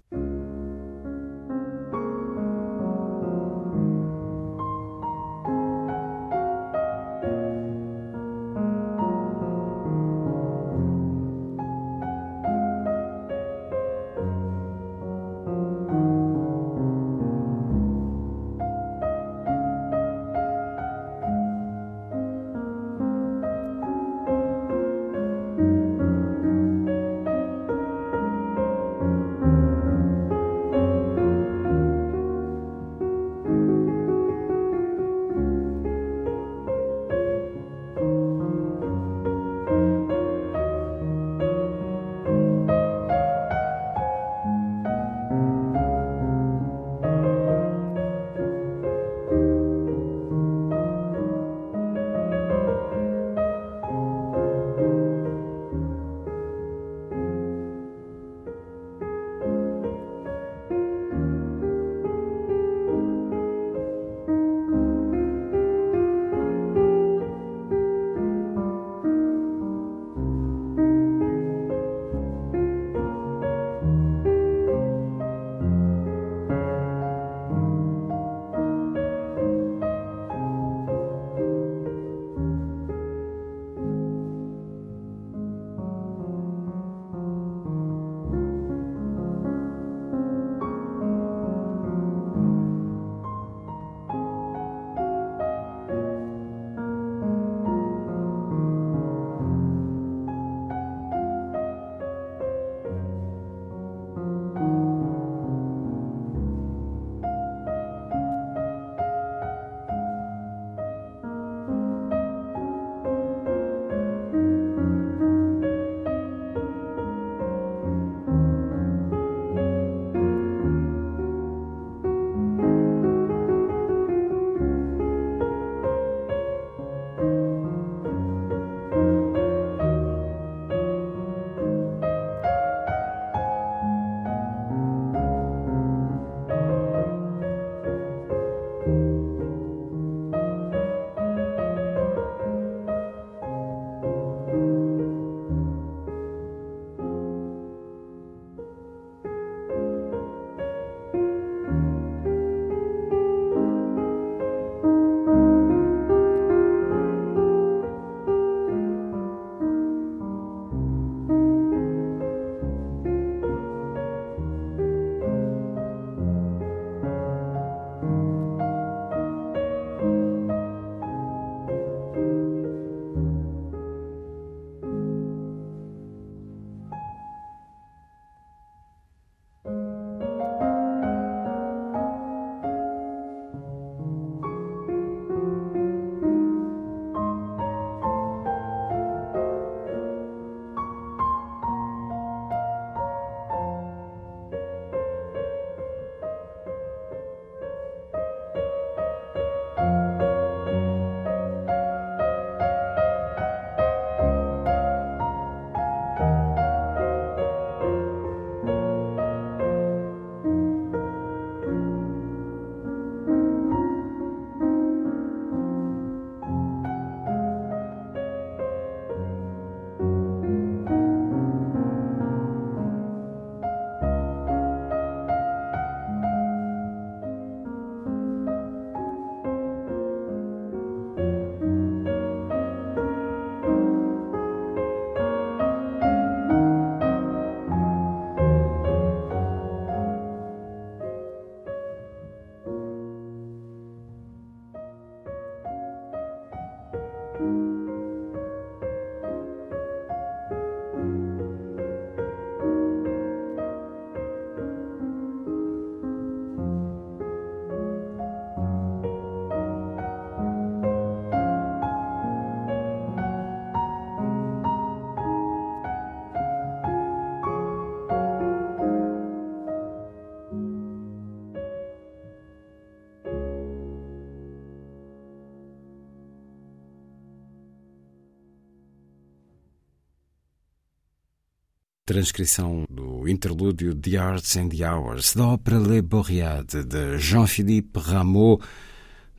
Transcrição 282.09 282.87
do 282.89 283.29
interlúdio 283.29 283.95
The 283.95 284.17
Arts 284.17 284.57
and 284.57 284.71
the 284.71 284.83
Hours 284.83 285.35
da 285.35 285.47
ópera 285.49 285.79
Le 285.79 286.01
Bourriade 286.01 286.83
de 286.83 287.19
Jean-Philippe 287.19 288.01
Rameau, 288.01 288.63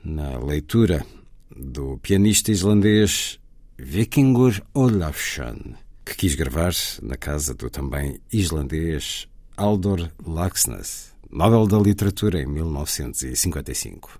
na 0.06 0.38
leitura 0.38 1.04
do 1.50 1.98
pianista 1.98 2.52
islandês 2.52 3.40
Vikingur 3.76 4.62
Olafsson, 4.72 5.74
que 6.06 6.16
quis 6.16 6.36
gravar 6.36 6.72
na 7.02 7.18
casa 7.18 7.56
do 7.56 7.72
também 7.72 8.22
islandês 8.32 9.28
Aldor 9.58 10.08
Laxness, 10.24 11.16
Nobel 11.28 11.66
da 11.66 11.80
Literatura 11.80 12.40
em 12.40 12.46
1955. 12.46 14.19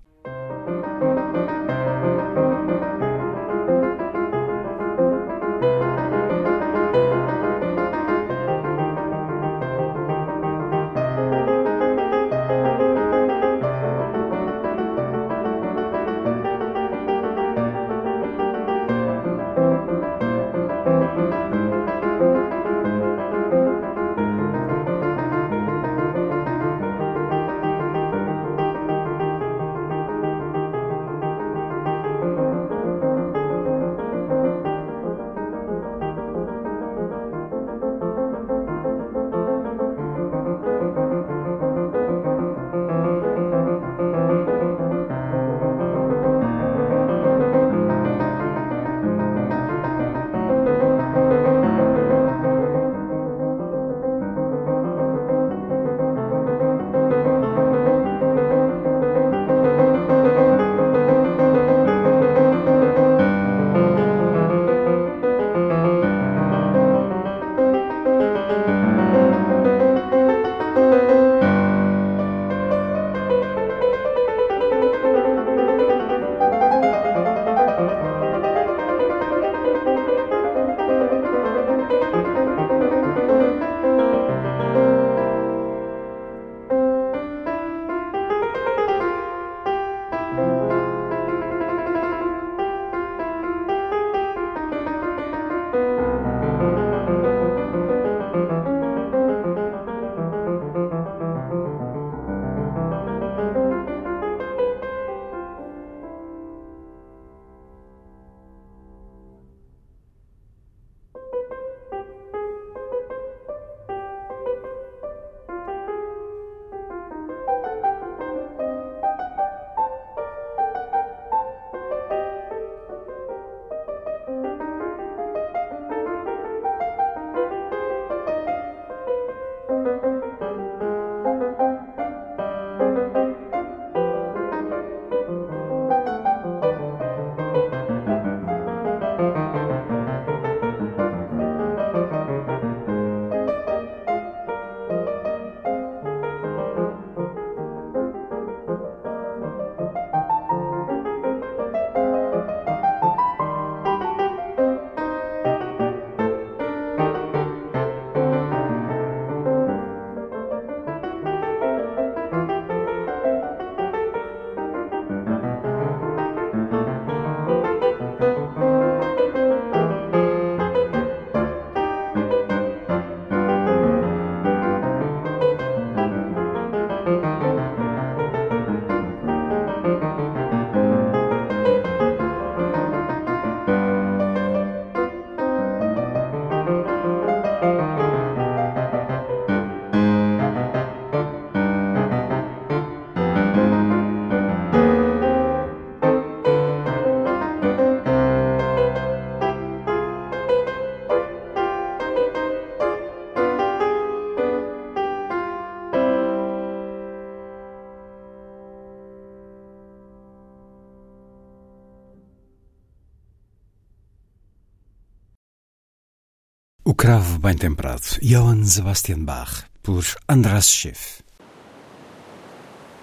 Temperado, 217.60 218.16
Johann 218.22 218.64
Sebastian 218.64 219.18
Bach, 219.18 219.66
pour 219.82 220.02
Andras 220.28 220.62
Schiff. 220.62 221.20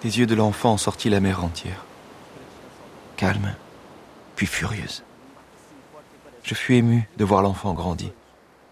Des 0.02 0.18
yeux 0.18 0.26
de 0.26 0.34
l'enfant 0.34 0.76
sortit 0.76 1.08
la 1.08 1.20
mer 1.20 1.44
entière, 1.44 1.84
calme, 3.16 3.54
puis 4.34 4.46
furieuse. 4.46 5.04
Je 6.42 6.54
fus 6.54 6.74
ému 6.74 7.08
de 7.16 7.24
voir 7.24 7.42
l'enfant 7.42 7.72
grandir. 7.72 8.10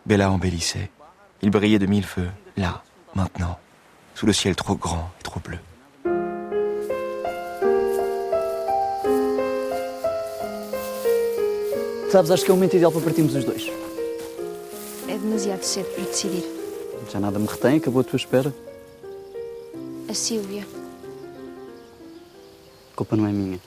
Bella 0.07 0.31
embellissait. 0.31 0.91
Il 1.43 1.51
brillait 1.51 1.79
de 1.79 1.87
mille 1.87 2.05
feux, 2.05 2.31
là, 2.57 2.83
maintenant, 3.15 3.57
sous 4.17 4.27
le 4.27 4.33
ciel 4.33 4.57
trop 4.57 4.75
grand 4.75 5.11
et 5.21 5.23
trop 5.23 5.41
bleu. 5.41 5.59
Sabes, 12.11 12.31
acho 12.31 12.45
que 12.45 12.51
é 12.51 12.55
o 12.55 12.57
momento 12.57 12.77
ideal 12.77 12.91
para 12.93 13.03
partirmos 13.03 13.35
os 13.35 13.45
dois. 13.45 13.86
É 15.27 15.29
demasiado 15.29 15.65
cedo 15.65 15.87
para 15.87 16.05
decidir. 16.05 16.45
Já 17.11 17.19
nada 17.19 17.37
me 17.37 17.49
retém, 17.49 17.79
acabou 17.79 18.01
a 18.01 18.05
tua 18.05 18.17
espera. 18.17 18.55
A 20.09 20.15
Sílvia. 20.15 20.65
A 22.93 22.97
culpa 22.97 23.17
não 23.17 23.27
é 23.27 23.33
minha. 23.33 23.61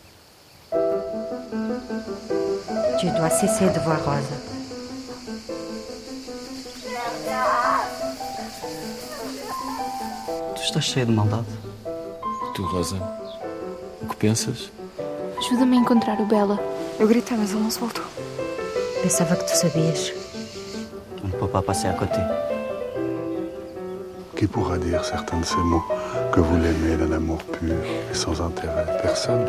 Tu 3.02 3.06
dois 3.18 3.34
cesser 3.34 3.74
de 3.74 3.80
voir 3.80 4.00
Rosa. 4.00 4.42
Tu 10.56 10.62
estás 10.62 10.86
cheia 10.86 11.06
de 11.06 11.12
maldade. 11.12 11.46
Tu, 12.56 12.64
Rosa, 12.64 12.96
o 14.02 14.08
que 14.08 14.16
pensas? 14.16 14.72
Ajuda-me 15.38 15.78
a 15.78 15.82
encontrar 15.82 16.22
o 16.22 16.26
Bela. 16.26 16.58
Eu 16.98 17.06
gritei, 17.06 17.36
mas 17.36 17.52
ele 17.52 17.64
não 17.64 17.70
se 17.70 17.80
voltou. 17.80 18.06
Pensava 19.04 19.36
que 19.36 19.44
tu 19.44 19.58
sabias. 19.58 20.19
On 21.42 21.44
ne 21.44 21.48
peut 21.48 21.54
pas 21.54 21.62
passer 21.62 21.88
à 21.88 21.94
côté. 21.94 22.20
Qui 24.36 24.46
pourra 24.46 24.78
dire 24.78 25.04
certains 25.06 25.40
de 25.40 25.46
ces 25.46 25.58
mots 25.58 25.84
que 26.34 26.42
vous 26.42 26.58
l'aimez 26.58 26.98
d'un 26.98 27.14
amour 27.14 27.38
pur 27.44 27.76
et 28.12 28.14
sans 28.14 28.42
intérêt 28.42 28.86
Personne? 29.02 29.46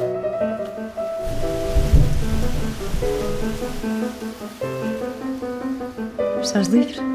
Estás 6.40 6.68
livre? 6.70 7.09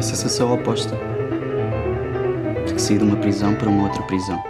Tenho 0.00 0.12
a 0.12 0.16
sensação 0.16 0.54
oposta. 0.54 0.96
De 2.66 2.72
que 2.72 2.80
saí 2.80 2.96
de 2.96 3.04
uma 3.04 3.16
prisão 3.16 3.54
para 3.54 3.68
uma 3.68 3.82
outra 3.82 4.02
prisão. 4.04 4.42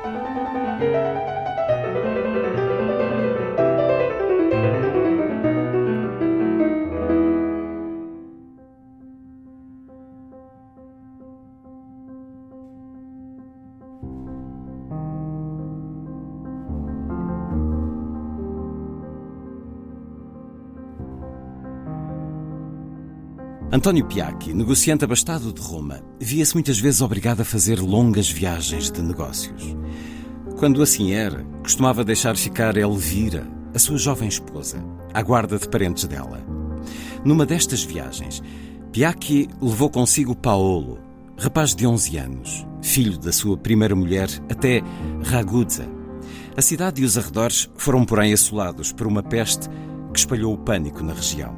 António 23.73 24.05
Piacchi, 24.05 24.53
negociante 24.53 25.05
abastado 25.05 25.53
de 25.53 25.61
Roma, 25.61 26.01
via-se 26.19 26.55
muitas 26.55 26.81
vezes 26.81 27.01
obrigado 27.01 27.43
a 27.43 27.45
fazer 27.45 27.79
longas 27.79 28.29
viagens 28.29 28.91
de 28.91 29.01
negócios. 29.01 29.77
Quando 30.59 30.83
assim 30.83 31.13
era, 31.13 31.45
costumava 31.63 32.03
deixar 32.03 32.37
ficar 32.37 32.77
Elvira, 32.77 33.47
a 33.73 33.79
sua 33.79 33.97
jovem 33.97 34.29
esposa, 34.29 34.85
à 35.15 35.23
guarda 35.23 35.57
de 35.57 35.69
parentes 35.69 36.05
dela. 36.07 36.45
Numa 37.25 37.47
destas 37.47 37.85
viagens, 37.85 38.43
Piacchi 38.91 39.49
levou 39.63 39.89
consigo 39.89 40.35
Paolo, 40.35 40.99
rapaz 41.39 41.73
de 41.73 41.87
11 41.87 42.17
anos, 42.17 42.67
filho 42.83 43.19
da 43.19 43.31
sua 43.31 43.57
primeira 43.57 43.95
mulher, 43.95 44.29
até 44.51 44.83
Ragusa. 45.23 45.89
A 46.57 46.61
cidade 46.61 47.03
e 47.03 47.05
os 47.05 47.17
arredores 47.17 47.71
foram, 47.77 48.05
porém, 48.05 48.33
assolados 48.33 48.91
por 48.91 49.07
uma 49.07 49.23
peste 49.23 49.69
que 50.13 50.19
espalhou 50.19 50.55
o 50.55 50.59
pânico 50.59 51.05
na 51.05 51.13
região. 51.13 51.57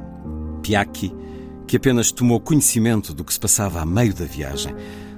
Piacchi 0.61 1.11
que 1.73 1.77
apenas 1.77 2.11
tomou 2.11 2.39
conhecimento 2.39 3.15
do 3.15 3.23
que 3.23 3.33
se 3.33 3.39
passava 3.39 3.81
a 3.81 3.85
meio 3.85 4.13
da 4.13 4.25
viagem, 4.25 4.75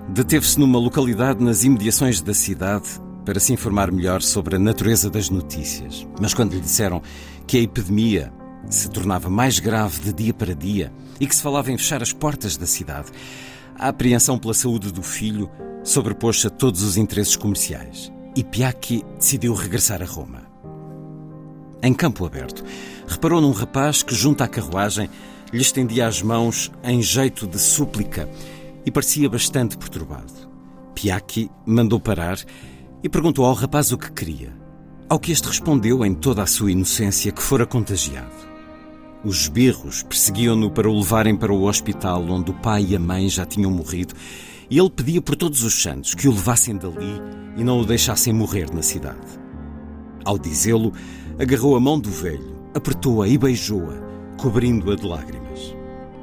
deteve-se 0.08 0.58
numa 0.58 0.80
localidade 0.80 1.44
nas 1.44 1.66
imediações 1.66 2.22
da 2.22 2.34
cidade 2.34 2.88
para 3.26 3.42
se 3.42 3.52
informar 3.52 3.92
melhor 3.92 4.22
sobre 4.22 4.56
a 4.56 4.60
natureza 4.60 5.10
das 5.10 5.30
notícias. 5.30 6.08
Mas 6.18 6.34
quando 6.34 6.54
lhe 6.54 6.62
disseram 6.62 7.02
que 7.46 7.58
a 7.58 7.60
epidemia 7.60 8.32
se 8.70 8.90
tornava 8.90 9.30
mais 9.30 9.60
grave 9.60 10.00
de 10.00 10.14
dia 10.14 10.34
para 10.34 10.56
dia 10.56 10.94
e 11.20 11.28
que 11.28 11.36
se 11.36 11.42
falava 11.42 11.74
em 11.74 11.78
fechar 11.78 12.02
as 12.02 12.14
portas 12.14 12.56
da 12.56 12.66
cidade, 12.66 13.12
a 13.78 13.90
apreensão 13.90 14.40
pela 14.40 14.54
saúde 14.54 14.94
do 14.94 15.04
filho 15.04 15.52
sobrepôs-se 15.84 16.48
a 16.48 16.50
todos 16.50 16.84
os 16.84 16.96
interesses 16.96 17.36
comerciais 17.36 18.10
e 18.34 18.46
Piacchi 18.46 19.04
decidiu 19.20 19.54
regressar 19.56 20.02
a 20.02 20.06
Roma. 20.06 20.44
Em 21.84 21.94
campo 21.94 22.26
aberto, 22.26 22.64
reparou 23.06 23.42
num 23.42 23.52
rapaz 23.52 24.02
que, 24.02 24.16
junto 24.16 24.42
à 24.42 24.48
carruagem, 24.48 25.10
lhe 25.52 25.62
estendia 25.62 26.08
as 26.08 26.22
mãos 26.22 26.72
em 26.84 27.02
jeito 27.02 27.48
de 27.48 27.60
súplica 27.60 28.30
e 28.86 28.92
parecia 28.92 29.30
bastante 29.30 29.78
perturbado. 29.78 30.34
Piacchi 30.94 31.50
mandou 31.66 32.00
parar 32.00 32.38
e 33.04 33.10
perguntou 33.10 33.46
ao 33.46 33.54
rapaz 33.54 33.92
o 33.92 33.98
que 33.98 34.12
queria, 34.12 34.54
ao 35.10 35.20
que 35.20 35.32
este 35.32 35.48
respondeu 35.48 36.06
em 36.06 36.14
toda 36.14 36.42
a 36.42 36.48
sua 36.48 36.72
inocência 36.72 37.32
que 37.32 37.42
fora 37.42 37.66
contagiado. 37.66 38.56
Os 39.24 39.48
berros 39.48 40.04
perseguiam-no 40.04 40.70
para 40.70 40.90
o 40.90 40.98
levarem 40.98 41.36
para 41.36 41.52
o 41.52 41.64
hospital 41.64 42.24
onde 42.30 42.52
o 42.52 42.54
pai 42.54 42.86
e 42.90 42.96
a 42.96 43.00
mãe 43.00 43.28
já 43.28 43.46
tinham 43.46 43.72
morrido 43.72 44.14
e 44.70 44.78
ele 44.78 44.90
pedia 44.90 45.22
por 45.22 45.36
todos 45.36 45.64
os 45.64 45.82
santos 45.82 46.14
que 46.14 46.28
o 46.28 46.32
levassem 46.32 46.78
dali 46.78 47.22
e 47.58 47.64
não 47.64 47.80
o 47.80 47.86
deixassem 47.86 48.34
morrer 48.34 48.72
na 48.74 48.82
cidade. 48.82 49.26
Ao 50.24 50.38
dizê-lo, 50.38 50.94
agarrou 51.40 51.76
a 51.76 51.80
mão 51.80 52.00
do 52.00 52.10
velho, 52.10 52.56
apertou-a 52.74 53.28
e 53.28 53.38
beijou-a, 53.38 54.05
cobrindo-a 54.38 54.96
de 54.96 55.06
lágrimas. 55.06 55.76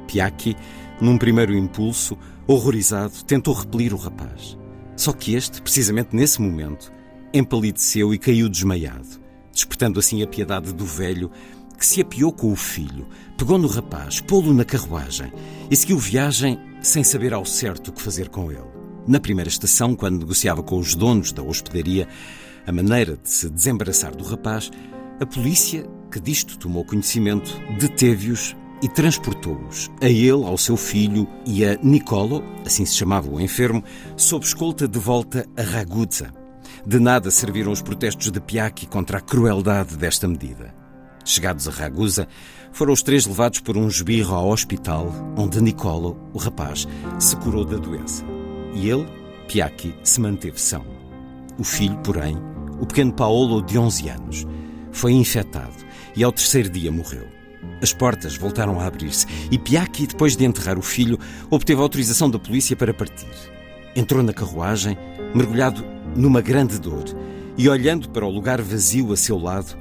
Piacchi, 0.07 0.55
num 1.01 1.17
primeiro 1.17 1.55
impulso, 1.55 2.17
horrorizado, 2.47 3.23
tentou 3.25 3.53
repelir 3.53 3.93
o 3.93 3.97
rapaz. 3.97 4.57
Só 4.95 5.11
que 5.11 5.35
este, 5.35 5.61
precisamente 5.61 6.15
nesse 6.15 6.41
momento, 6.41 6.91
empalideceu 7.33 8.13
e 8.13 8.17
caiu 8.17 8.47
desmaiado, 8.47 9.19
despertando 9.51 9.99
assim 9.99 10.21
a 10.21 10.27
piedade 10.27 10.73
do 10.73 10.85
velho, 10.85 11.31
que 11.77 11.85
se 11.85 12.01
apiou 12.01 12.31
com 12.31 12.51
o 12.51 12.55
filho, 12.55 13.07
pegou 13.37 13.57
no 13.57 13.67
rapaz, 13.67 14.21
pô-lo 14.21 14.53
na 14.53 14.63
carruagem 14.63 15.31
e 15.69 15.75
seguiu 15.75 15.97
viagem 15.97 16.59
sem 16.81 17.03
saber 17.03 17.33
ao 17.33 17.45
certo 17.45 17.89
o 17.89 17.91
que 17.91 18.01
fazer 18.01 18.29
com 18.29 18.51
ele. 18.51 18.73
Na 19.05 19.19
primeira 19.19 19.49
estação, 19.49 19.95
quando 19.95 20.19
negociava 20.19 20.63
com 20.63 20.77
os 20.77 20.95
donos 20.95 21.33
da 21.33 21.43
hospedaria 21.43 22.07
a 22.65 22.71
maneira 22.71 23.17
de 23.17 23.29
se 23.29 23.49
desembaraçar 23.49 24.15
do 24.15 24.23
rapaz, 24.23 24.71
a 25.19 25.25
polícia, 25.25 25.85
que 26.13 26.19
disto 26.19 26.59
tomou 26.59 26.85
conhecimento, 26.85 27.59
deteve-os 27.79 28.55
e 28.83 28.87
transportou-os, 28.87 29.89
a 29.99 30.07
ele, 30.07 30.45
ao 30.45 30.59
seu 30.59 30.77
filho 30.77 31.27
e 31.43 31.65
a 31.65 31.75
Nicolo, 31.81 32.43
assim 32.63 32.85
se 32.85 32.93
chamava 32.93 33.27
o 33.31 33.41
enfermo, 33.41 33.83
sob 34.15 34.45
escolta 34.45 34.87
de 34.87 34.99
volta 34.99 35.47
a 35.57 35.63
Ragusa. 35.63 36.31
De 36.85 36.99
nada 36.99 37.31
serviram 37.31 37.71
os 37.71 37.81
protestos 37.81 38.29
de 38.29 38.39
Piacchi 38.39 38.85
contra 38.85 39.17
a 39.17 39.21
crueldade 39.21 39.97
desta 39.97 40.27
medida. 40.27 40.75
Chegados 41.25 41.67
a 41.67 41.71
Ragusa, 41.71 42.27
foram 42.71 42.93
os 42.93 43.01
três 43.01 43.25
levados 43.25 43.61
por 43.61 43.75
um 43.75 43.87
esbirro 43.87 44.35
ao 44.35 44.49
hospital, 44.49 45.11
onde 45.35 45.61
Nicolo, 45.61 46.29
o 46.31 46.37
rapaz, 46.37 46.87
se 47.17 47.35
curou 47.37 47.65
da 47.65 47.77
doença. 47.77 48.23
E 48.75 48.87
ele, 48.87 49.07
Piacchi, 49.47 49.95
se 50.03 50.21
manteve 50.21 50.61
são. 50.61 50.85
O 51.57 51.63
filho, 51.63 51.97
porém, 52.03 52.37
o 52.79 52.85
pequeno 52.85 53.13
Paolo, 53.13 53.63
de 53.63 53.79
11 53.79 54.09
anos, 54.09 54.45
foi 54.91 55.13
infectado 55.13 55.82
e 56.15 56.23
ao 56.23 56.31
terceiro 56.31 56.69
dia 56.69 56.91
morreu. 56.91 57.27
As 57.81 57.93
portas 57.93 58.35
voltaram 58.35 58.79
a 58.79 58.85
abrir-se 58.85 59.25
e 59.51 59.57
Piacchi, 59.57 60.07
depois 60.07 60.35
de 60.35 60.45
enterrar 60.45 60.77
o 60.77 60.81
filho, 60.81 61.19
obteve 61.49 61.81
autorização 61.81 62.29
da 62.29 62.39
polícia 62.39 62.75
para 62.75 62.93
partir. 62.93 63.27
Entrou 63.95 64.23
na 64.23 64.33
carruagem, 64.33 64.97
mergulhado 65.33 65.85
numa 66.15 66.41
grande 66.41 66.79
dor, 66.79 67.05
e 67.57 67.69
olhando 67.69 68.09
para 68.09 68.25
o 68.25 68.29
lugar 68.29 68.61
vazio 68.61 69.11
a 69.11 69.17
seu 69.17 69.37
lado, 69.37 69.77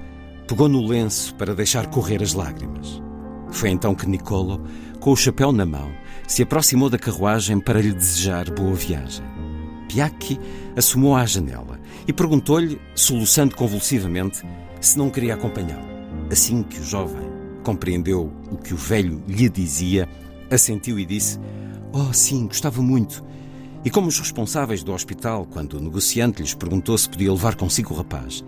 pegou 0.46 0.68
no 0.68 0.86
lenço 0.86 1.34
para 1.34 1.54
deixar 1.54 1.86
correr 1.86 2.22
as 2.22 2.34
lágrimas. 2.34 3.02
Foi 3.50 3.70
então 3.70 3.94
que 3.94 4.08
Nicolo, 4.08 4.62
com 5.00 5.12
o 5.12 5.16
chapéu 5.16 5.52
na 5.52 5.64
mão, 5.64 5.92
se 6.26 6.42
aproximou 6.42 6.90
da 6.90 6.98
carruagem 6.98 7.60
para 7.60 7.80
lhe 7.80 7.92
desejar 7.92 8.50
boa 8.50 8.74
viagem. 8.74 9.24
Piacchi 9.88 10.38
assomou 10.76 11.14
à 11.14 11.24
janela 11.26 11.78
e 12.06 12.12
perguntou-lhe, 12.12 12.80
soluçando 12.94 13.54
convulsivamente, 13.54 14.42
se 14.80 14.98
não 14.98 15.10
queria 15.10 15.34
acompanhá-lo. 15.34 16.01
Assim 16.30 16.62
que 16.62 16.80
o 16.80 16.84
jovem 16.84 17.28
compreendeu 17.62 18.32
o 18.50 18.56
que 18.56 18.74
o 18.74 18.76
velho 18.76 19.22
lhe 19.26 19.48
dizia, 19.48 20.08
assentiu 20.50 20.98
e 20.98 21.04
disse: 21.04 21.38
Oh, 21.92 22.12
sim, 22.12 22.46
gostava 22.46 22.82
muito. 22.82 23.24
E 23.84 23.90
como 23.90 24.08
os 24.08 24.18
responsáveis 24.18 24.82
do 24.82 24.92
hospital, 24.92 25.46
quando 25.46 25.74
o 25.74 25.80
negociante 25.80 26.40
lhes 26.40 26.54
perguntou 26.54 26.96
se 26.96 27.08
podia 27.08 27.32
levar 27.32 27.56
consigo 27.56 27.92
o 27.92 27.96
rapaz, 27.96 28.44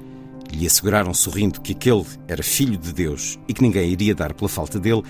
lhe 0.53 0.67
asseguraram 0.67 1.13
sorrindo 1.13 1.61
que 1.61 1.73
aquele 1.73 2.05
era 2.29 2.43
filho 2.43 2.79
de 2.79 2.93
Deus 2.93 3.39
e 3.49 3.53
que 3.53 3.63
ninguém 3.63 3.91
iria 3.91 4.15
dar 4.15 4.33
pela 4.33 4.49
falta 4.49 4.79
dele, 4.79 5.03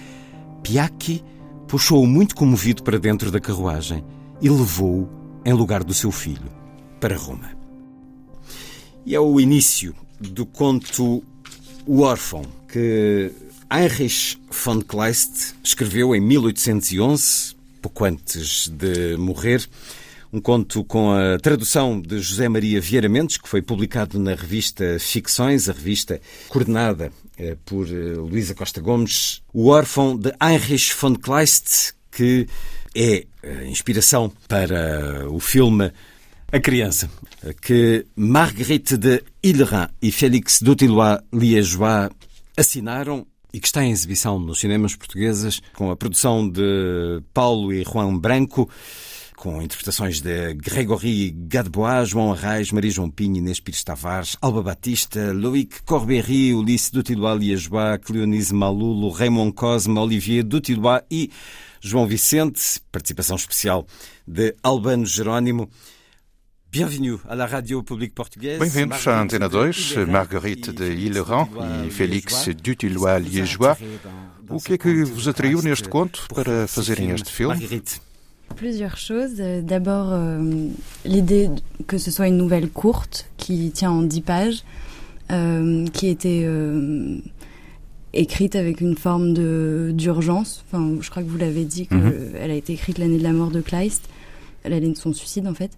Piacchi 0.63 1.23
puxou-o 1.69 2.07
muito 2.07 2.35
comovido 2.35 2.83
para 2.83 2.99
dentro 2.99 3.31
da 3.31 3.41
carruagem 3.41 4.03
e 4.41 4.49
levou-o, 4.49 5.09
em 5.45 5.53
lugar 5.53 5.85
do 5.85 5.93
seu 5.93 6.11
filho, 6.11 6.51
para 6.99 7.17
Roma. 7.17 7.51
E 9.05 9.15
é 9.15 9.21
o 9.21 9.39
início 9.39 9.95
do 10.19 10.47
conto 10.47 11.23
O 11.87 12.01
Órfão, 12.01 12.43
que 12.67 13.31
Heinrich 13.71 14.39
von 14.51 14.81
Kleist 14.81 15.55
escreveu 15.63 16.17
em 16.17 16.21
1811, 16.21 17.55
pouco 17.83 18.07
antes 18.07 18.69
de 18.69 19.19
morrer. 19.19 19.69
Um 20.33 20.41
conto 20.41 20.83
com 20.83 21.13
a 21.13 21.39
tradução 21.39 22.01
de 22.01 22.21
José 22.21 22.49
Maria 22.49 22.81
Vieira 22.81 23.07
Mendes, 23.07 23.37
que 23.37 23.47
foi 23.47 23.61
publicado 23.61 24.19
na 24.19 24.35
revista 24.35 24.97
Ficções, 24.99 25.69
a 25.69 25.73
revista 25.73 26.21
coordenada 26.49 27.13
eh, 27.37 27.55
por 27.67 27.87
eh, 27.87 28.15
Luísa 28.17 28.55
Costa 28.55 28.81
Gomes. 28.81 29.43
O 29.53 29.69
órfão 29.69 30.17
de 30.17 30.33
Heinrich 30.43 30.95
von 30.95 31.15
Kleist, 31.15 31.93
que 32.11 32.49
é 32.95 33.27
a 33.43 33.65
inspiração 33.67 34.33
para 34.49 35.29
o 35.29 35.39
filme 35.39 35.93
A 36.51 36.59
Criança, 36.59 37.11
que 37.53 38.07
Marguerite 38.17 38.97
de 38.97 39.23
Hillerin 39.43 39.89
e 40.01 40.11
Félix 40.11 40.63
Dutillois 40.63 41.19
Liégeois 41.33 42.11
assinaram 42.57 43.27
e 43.53 43.61
que 43.61 43.67
está 43.67 43.85
em 43.85 43.91
exibição 43.91 44.39
nos 44.39 44.61
cinemas 44.61 44.97
portugueses 44.97 45.61
com 45.75 45.91
a 45.91 45.97
produção 45.97 46.49
de 46.49 47.23
Paulo 47.33 47.73
e 47.73 47.85
Juan 47.85 48.17
Branco. 48.19 48.69
com 49.37 49.61
interpretações 49.61 50.23
de 50.23 50.55
Grégory 50.55 51.31
Gadebois, 51.31 52.09
João 52.09 52.33
Arraes, 52.33 52.73
Maria 52.73 52.91
João 52.91 53.11
Pinho, 53.11 53.37
Inês 53.37 53.61
Pires 53.61 53.85
Tavares, 53.85 54.37
Alba 54.41 54.63
Batista, 54.63 55.33
Loïc 55.35 55.83
Corberry, 55.85 56.55
Ulisses 56.55 56.91
Dutilois 56.91 57.39
Liajois, 57.39 57.99
Cleonise 57.99 58.55
Malulo, 58.55 59.11
Raymond 59.11 59.53
Cosme, 59.53 59.99
Olivier 59.99 60.43
Dutilois 60.43 61.03
e 61.11 61.31
João 61.81 62.07
Vicente, 62.07 62.81
participação 62.91 63.37
especial 63.37 63.87
de 64.27 64.55
Albano 64.63 65.05
Jerónimo. 65.05 65.69
Bienvenue 66.75 67.19
à 67.29 67.37
la 67.37 67.47
radio 67.47 67.85
publique 67.85 68.17
portugaise. 68.17 68.59
Bem-vindos 68.59 69.07
à 69.07 69.23
Antena 69.23 69.49
2, 69.49 70.05
Marguerite 70.09 70.71
de 70.73 70.91
Hilleran 70.93 71.49
e 71.87 71.89
Félix 71.89 72.49
Dutilois 72.49 73.21
Liégeois. 73.21 73.77
O 74.51 74.59
que 74.59 74.73
é 74.73 74.79
que 74.79 75.05
vos 75.05 75.29
atraiu 75.29 75.63
neste 75.63 75.89
conto 75.89 76.27
para 76.35 76.67
fazerem 76.67 77.11
este 77.11 77.31
filme? 77.31 77.53
Marguerite? 77.55 78.01
Plusieurs 78.57 78.99
choses. 78.99 79.37
D'abord, 79.63 80.09
euh, 80.11 80.69
l'idée 81.05 81.49
que 81.87 81.97
ce 81.97 82.11
soit 82.11 82.27
une 82.27 82.37
nouvelle 82.39 82.69
courte 82.69 83.31
qui 83.37 83.71
tient 83.71 83.93
en 83.93 84.03
10 84.03 84.21
pages, 84.23 84.65
euh, 85.31 85.87
qui 85.93 86.09
était 86.09 86.43
euh, 86.45 87.19
écrite 88.13 88.57
avec 88.57 88.81
une 88.81 88.97
forme 88.97 89.33
de 89.33 89.93
d'urgence. 89.95 90.65
Enfin, 90.67 90.97
je 91.01 91.09
crois 91.09 91.23
que 91.23 91.29
vous 91.29 91.39
l'avez 91.39 91.65
dit 91.65 91.87
qu'elle 91.87 91.99
Mhm. 92.43 92.51
a 92.51 92.55
été 92.55 92.73
écrite 92.73 92.99
l'année 92.99 93.19
de 93.19 93.23
la 93.23 93.33
mort 93.33 93.53
de 93.53 93.61
Kleist, 93.61 94.09
l'année 94.65 94.91
de 94.91 94.97
son 94.99 95.13
suicide 95.13 95.47
en 95.47 95.55
fait. 95.55 95.71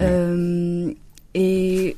Euh, 0.00 0.92
et 1.34 1.96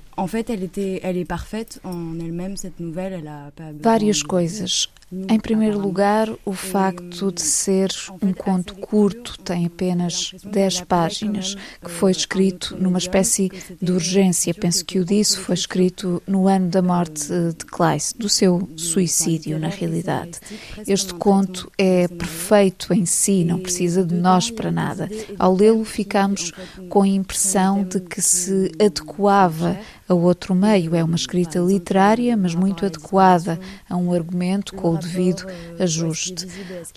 Várias 3.80 4.22
coisas. 4.22 4.88
Em 5.28 5.38
primeiro 5.38 5.78
lugar, 5.78 6.26
o 6.42 6.54
facto 6.54 7.30
de 7.30 7.42
ser 7.42 7.90
um 8.22 8.32
conto 8.32 8.74
curto, 8.76 9.38
tem 9.40 9.66
apenas 9.66 10.32
10 10.42 10.80
páginas, 10.82 11.54
que 11.84 11.90
foi 11.90 12.10
escrito 12.12 12.74
numa 12.80 12.96
espécie 12.96 13.50
de 13.80 13.92
urgência. 13.92 14.54
Penso 14.54 14.82
que 14.86 14.98
o 14.98 15.04
disso 15.04 15.38
foi 15.40 15.54
escrito 15.54 16.22
no 16.26 16.48
ano 16.48 16.70
da 16.70 16.80
morte 16.80 17.28
de 17.28 17.66
Kleist, 17.66 18.16
do 18.16 18.30
seu 18.30 18.66
suicídio, 18.74 19.58
na 19.58 19.68
realidade. 19.68 20.40
Este 20.86 21.12
conto 21.12 21.70
é 21.76 22.08
perfeito 22.08 22.94
em 22.94 23.04
si, 23.04 23.44
não 23.44 23.58
precisa 23.58 24.02
de 24.02 24.14
nós 24.14 24.50
para 24.50 24.70
nada. 24.70 25.10
Ao 25.38 25.54
lê-lo, 25.54 25.84
ficamos 25.84 26.52
com 26.88 27.02
a 27.02 27.08
impressão 27.08 27.84
de 27.84 28.00
que 28.00 28.22
se 28.22 28.72
adequava 28.80 29.78
a 30.12 30.14
outro 30.14 30.54
meio. 30.54 30.94
É 30.94 31.02
uma 31.02 31.16
escrita 31.16 31.58
literária, 31.58 32.36
mas 32.36 32.54
muito 32.54 32.86
adequada 32.86 33.58
a 33.88 33.96
um 33.96 34.12
argumento 34.12 34.74
com 34.74 34.94
o 34.94 34.98
devido 34.98 35.46
ajuste. 35.78 36.46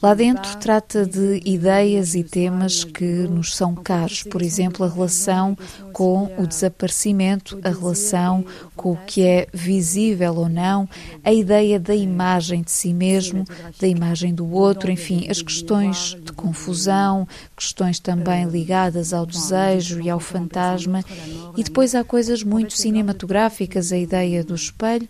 Lá 0.02 0.14
dentro 0.14 0.56
trata 0.58 1.06
de 1.06 1.42
ideias 1.46 2.14
e 2.14 2.24
temas 2.24 2.84
que 2.84 3.06
nos 3.06 3.56
são 3.56 3.74
caros, 3.74 4.24
por 4.24 4.42
exemplo, 4.42 4.86
a 4.86 4.90
relação 4.90 5.58
com 5.94 6.30
o 6.38 6.46
desaparecimento, 6.46 7.60
a 7.64 7.70
relação 7.70 8.46
com 8.76 8.92
o 8.92 8.98
que 8.98 9.24
é 9.24 9.48
visível 9.54 10.36
ou 10.36 10.50
não, 10.50 10.88
a 11.24 11.32
ideia 11.32 11.80
da 11.80 11.96
imagem 11.96 12.62
de 12.62 12.72
si 12.72 12.94
mesmo, 12.94 13.46
da 13.80 13.88
imagem 13.88 14.34
do 14.34 14.52
outro, 14.52 14.92
enfim, 14.92 15.28
as 15.30 15.42
questões 15.42 16.16
de 16.22 16.34
confusão, 16.34 17.28
questões 17.56 18.00
também 18.00 18.46
ligadas 18.46 19.14
ao 19.14 19.26
desejo 19.26 20.02
e 20.02 20.10
ao 20.10 20.20
fantasma. 20.20 21.04
E 21.56 21.64
depois 21.64 21.96
há 21.96 22.04
coisas 22.04 22.44
muito 22.44 22.76
cinematográficas, 22.96 23.92
a 23.92 23.98
ideia 23.98 24.42
do 24.42 24.56
espelho, 24.56 25.08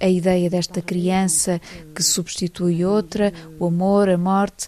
a 0.00 0.08
ideia 0.08 0.50
desta 0.50 0.82
criança 0.82 1.60
que 1.94 2.02
substitui 2.02 2.84
outra, 2.84 3.32
o 3.60 3.66
amor, 3.66 4.08
a 4.08 4.18
morte. 4.18 4.66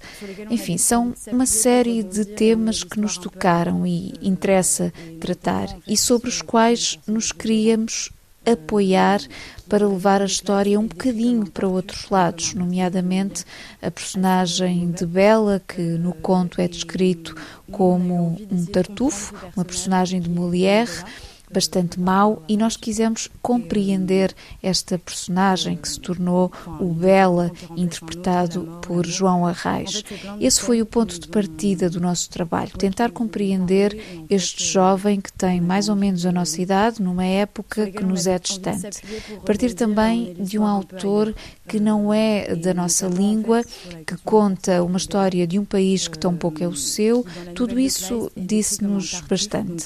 Enfim, 0.49 0.79
são 0.79 1.13
uma 1.27 1.47
série 1.47 2.05
de 2.05 2.25
temas 2.25 2.85
que 2.85 3.01
nos 3.01 3.19
tocaram 3.19 3.85
e 3.85 4.15
interessa 4.23 4.93
tratar 5.21 5.67
e 5.87 5.97
sobre 5.97 6.29
os 6.29 6.41
quais 6.41 6.99
nos 7.09 7.33
queríamos 7.33 8.11
apoiar 8.47 9.21
para 9.69 9.87
levar 9.87 10.23
a 10.23 10.27
história 10.27 10.79
um 10.79 10.87
bocadinho 10.87 11.51
para 11.51 11.69
outros 11.69 12.09
lados, 12.09 12.55
nomeadamente 12.55 13.45
a 13.83 13.91
personagem 13.91 14.91
de 14.93 15.05
Bela, 15.05 15.61
que 15.67 15.83
no 15.83 16.13
conto 16.15 16.61
é 16.61 16.67
descrito 16.67 17.35
como 17.71 18.41
um 18.51 18.65
tartufo, 18.65 19.35
uma 19.55 19.65
personagem 19.65 20.21
de 20.21 20.31
Molière, 20.31 21.05
bastante 21.53 21.99
mau, 21.99 22.43
e 22.49 22.57
nós 22.57 22.77
quisemos 22.77 23.29
compreender 23.43 24.35
esta 24.63 24.99
personagem 24.99 25.77
que 25.77 25.89
se 25.89 26.01
tornou 26.01 26.53
o 26.81 26.93
Bela, 26.93 27.51
interpretado 27.77 28.79
por 28.83 29.07
João 29.07 29.47
Arraes. 29.47 30.05
Esse 30.41 30.61
foi 30.61 30.81
o 30.81 30.87
ponto 30.87 31.19
de 31.19 31.29
partida 31.29 31.91
do 31.91 32.01
nosso 32.01 32.31
trabalho, 32.31 32.71
tentar 32.77 33.11
compreender 33.11 34.25
este 34.29 34.65
jovem 34.65 35.21
que 35.21 35.33
tem 35.33 35.61
mais 35.61 35.89
ou 35.89 35.97
menos 35.97 36.25
a 36.25 36.33
nossa 36.33 36.61
idade, 36.61 37.03
numa 37.03 37.25
época 37.25 37.91
que 37.91 38.05
nos 38.05 38.27
é 38.27 38.39
distante. 38.39 39.03
Partir 39.45 39.75
também 39.75 40.35
de 40.35 40.59
um 40.59 40.67
autor 40.67 41.35
que 41.67 41.81
não 41.81 42.13
é 42.13 42.55
da 42.55 42.75
nossa 42.75 43.07
língua, 43.07 43.63
que 44.07 44.17
conta 44.25 44.83
uma 44.83 44.99
história 44.99 45.47
de 45.47 45.59
um 45.59 45.65
país 45.65 46.09
que 46.09 46.19
tão 46.19 46.37
pouco 46.37 46.63
é 46.63 46.69
o 46.69 46.77
seu, 46.77 47.25
tudo 47.55 47.79
isso 47.79 48.31
disse-nos 48.37 49.21
bastante. 49.23 49.85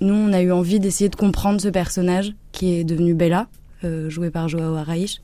Nous, 0.00 0.14
on 0.14 0.32
a 0.32 0.40
eu 0.40 0.50
envie 0.50 0.80
d'essayer 0.80 1.10
de 1.10 1.16
comprendre 1.16 1.60
ce 1.60 1.68
personnage 1.68 2.34
qui 2.52 2.74
est 2.74 2.84
devenu 2.84 3.14
Bella, 3.14 3.48
euh, 3.84 4.08
joué 4.08 4.30
par 4.30 4.48
Joao 4.48 4.74
Arraïch. 4.74 5.20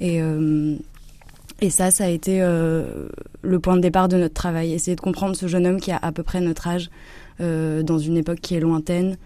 Et, 0.00 0.22
euh, 0.22 0.76
et 1.60 1.68
ça, 1.68 1.90
ça 1.90 2.04
a 2.04 2.08
été 2.08 2.40
euh, 2.40 3.08
le 3.42 3.60
point 3.60 3.76
de 3.76 3.82
départ 3.82 4.08
de 4.08 4.16
notre 4.16 4.34
travail. 4.34 4.72
Essayer 4.72 4.96
de 4.96 5.00
comprendre 5.02 5.36
ce 5.36 5.46
jeune 5.48 5.66
homme 5.66 5.80
qui 5.80 5.90
a 5.92 5.98
à 6.00 6.12
peu 6.12 6.22
près 6.22 6.40
notre 6.40 6.66
âge, 6.66 6.90
dans 7.38 7.98
une 7.98 8.16
époque 8.16 8.40
qui 8.40 8.54
est 8.54 8.60
lointaine, 8.60 9.18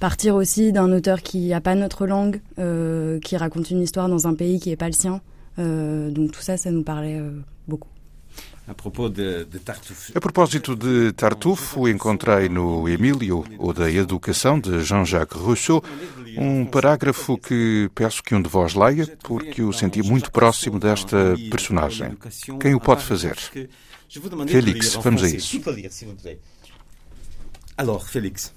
partir 0.00 0.34
aussi 0.34 0.72
d'un 0.72 0.90
auteur 0.90 1.22
qui 1.22 1.50
n'a 1.50 1.60
pas 1.60 1.76
notre 1.76 2.08
langue, 2.08 2.40
qui 3.22 3.36
raconte 3.36 3.70
une 3.70 3.82
histoire 3.82 4.08
dans 4.08 4.26
un 4.26 4.34
pays 4.34 4.58
qui 4.58 4.70
n'est 4.70 4.76
pas 4.76 4.88
le 4.88 4.94
sien. 4.94 5.20
Donc 5.58 6.32
tout 6.32 6.40
ça, 6.40 6.56
ça 6.56 6.72
nous 6.72 6.82
parlait. 6.82 7.22
A 8.68 8.74
propos 8.74 9.10
de, 9.10 9.44
de 9.44 9.60
Tartuffe. 9.60 10.12
A 10.14 10.20
propósito 10.20 10.74
de 10.74 11.12
Tartufo, 11.12 11.88
encontrei 11.88 12.48
no 12.48 12.88
Emílio, 12.88 13.44
ou 13.58 13.72
da 13.72 13.88
Educação, 13.88 14.58
de 14.58 14.82
Jean-Jacques 14.82 15.40
Rousseau, 15.40 15.84
um 16.36 16.66
parágrafo 16.66 17.38
que 17.38 17.88
peço 17.94 18.22
que 18.24 18.34
um 18.34 18.42
de 18.42 18.48
vós 18.48 18.74
leia, 18.74 19.06
porque 19.22 19.62
o 19.62 19.72
senti 19.72 20.02
muito 20.02 20.32
próximo 20.32 20.80
desta 20.80 21.36
personagem. 21.48 22.16
Quem 22.60 22.74
o 22.74 22.80
pode 22.80 23.04
fazer? 23.04 23.36
Félix, 24.48 24.94
vamos 24.94 25.22
a 25.22 25.28
isso. 25.28 25.60
Alors, 27.76 28.08
Félix. 28.08 28.52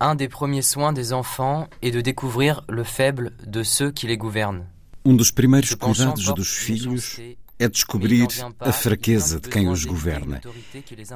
Un 0.00 0.16
des 0.16 0.28
premiers 0.28 0.62
soins 0.62 0.92
des 0.92 1.12
enfants 1.12 1.68
est 1.80 1.92
de 1.92 2.00
découvrir 2.00 2.64
le 2.68 2.82
faible 2.82 3.30
de 3.46 3.62
ceux 3.62 3.92
qui 3.92 4.08
les 4.08 4.16
gouvernent. 4.16 4.66
Um 5.04 5.16
dos 5.16 5.30
primeiros 5.30 5.74
cuidados 5.74 6.32
dos 6.34 6.48
filhos 6.48 7.18
é 7.62 7.68
descobrir 7.68 8.26
a 8.58 8.72
fraqueza 8.72 9.38
de 9.40 9.48
quem 9.48 9.68
os 9.68 9.84
governa. 9.84 10.40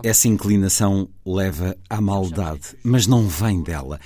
Essa 0.02 0.28
inclinação 0.28 1.08
leva 1.24 1.76
à 1.90 2.00
maldade, 2.00 2.76
mas 2.84 3.06
não 3.06 3.26
vem 3.26 3.62
dela. 3.62 3.98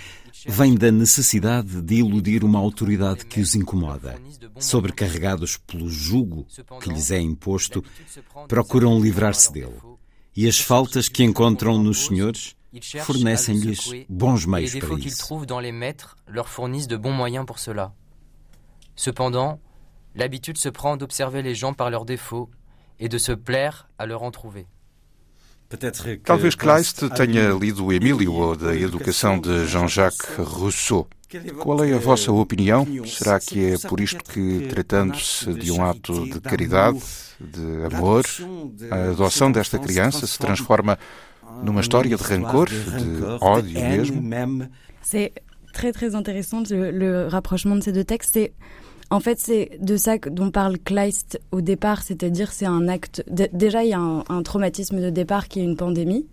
Vem 0.46 0.74
da 0.74 0.90
necessidade 0.90 1.82
de 1.82 1.96
iludir 1.96 2.42
uma 2.42 2.58
autoridade 2.58 3.26
que 3.26 3.40
os 3.40 3.54
incomoda. 3.54 4.18
Sobrecarregados 4.58 5.58
pelo 5.58 5.90
jugo 5.90 6.46
que 6.80 6.88
lhes 6.88 7.10
é 7.10 7.20
imposto, 7.20 7.84
procuram 8.48 8.98
livrar-se 8.98 9.52
dele. 9.52 9.76
E 10.34 10.48
as 10.48 10.58
faltas 10.58 11.08
que 11.08 11.22
encontram 11.22 11.82
nos 11.82 12.06
senhores 12.06 12.56
fornecem-lhes 13.04 14.06
bons 14.08 14.46
meios 14.46 14.74
para 14.76 14.94
isso. 14.94 15.28
Cependant, 18.96 19.58
l'habitude 20.14 20.58
se 20.58 20.68
prend 20.68 20.96
d'observer 20.96 21.42
les 21.42 21.54
gens 21.54 21.72
par 21.72 21.90
leurs 21.90 22.04
défauts 22.04 22.50
et 22.98 23.08
de 23.08 23.18
se 23.18 23.32
plaire 23.32 23.88
à 23.98 24.06
leur 24.06 24.22
en 24.22 24.30
trouver. 24.30 24.66
Talvez 26.24 26.50
Kleist 26.56 27.14
tenha 27.14 27.54
lido 27.54 27.84
o 27.84 27.92
Emílio 27.92 28.32
ou 28.32 28.56
da 28.56 28.74
Educação 28.74 29.38
de 29.38 29.66
Jean-Jacques 29.66 30.26
Rousseau. 30.36 31.06
Qual 31.60 31.84
é 31.84 31.92
a 31.92 31.98
vossa 31.98 32.32
opinião? 32.32 32.84
Será 33.06 33.38
que 33.38 33.74
é 33.74 33.78
por 33.78 34.00
isto 34.00 34.18
que, 34.24 34.66
tratando-se 34.68 35.54
de 35.54 35.70
um 35.70 35.84
ato 35.84 36.24
de 36.28 36.40
caridade, 36.40 37.00
de 37.38 37.94
amor, 37.94 38.24
a 38.90 39.10
adoção 39.10 39.52
desta 39.52 39.78
criança 39.78 40.26
se 40.26 40.36
transforma 40.40 40.98
numa 41.62 41.82
história 41.82 42.16
de 42.16 42.22
rancor, 42.22 42.68
de 42.68 43.22
ódio 43.40 44.20
mesmo? 44.20 44.68
C'est 45.02 45.32
très 45.72 45.92
très 45.92 46.16
intéressant 46.16 46.64
le, 46.68 46.90
le 46.90 47.28
rapprochement 47.28 47.76
de 47.76 47.84
ces 47.84 47.92
deux 47.92 48.04
textes. 48.04 48.32
C'est 48.34 48.52
en 49.10 49.20
fait 49.20 49.38
c'est 49.38 49.78
de 49.80 49.96
ça 49.96 50.18
dont 50.18 50.50
parle 50.50 50.78
Kleist 50.78 51.40
au 51.52 51.60
départ, 51.60 52.02
c'est-à-dire 52.02 52.52
c'est 52.52 52.66
un 52.66 52.88
acte. 52.88 53.24
déjà 53.28 53.84
il 53.84 53.90
y 53.90 53.94
a 53.94 53.98
un, 54.00 54.42
traumatisme 54.42 55.00
de 55.00 55.10
départ 55.10 55.48
qui 55.48 55.60
est 55.60 55.64
une 55.64 55.76
pandémie. 55.76 56.26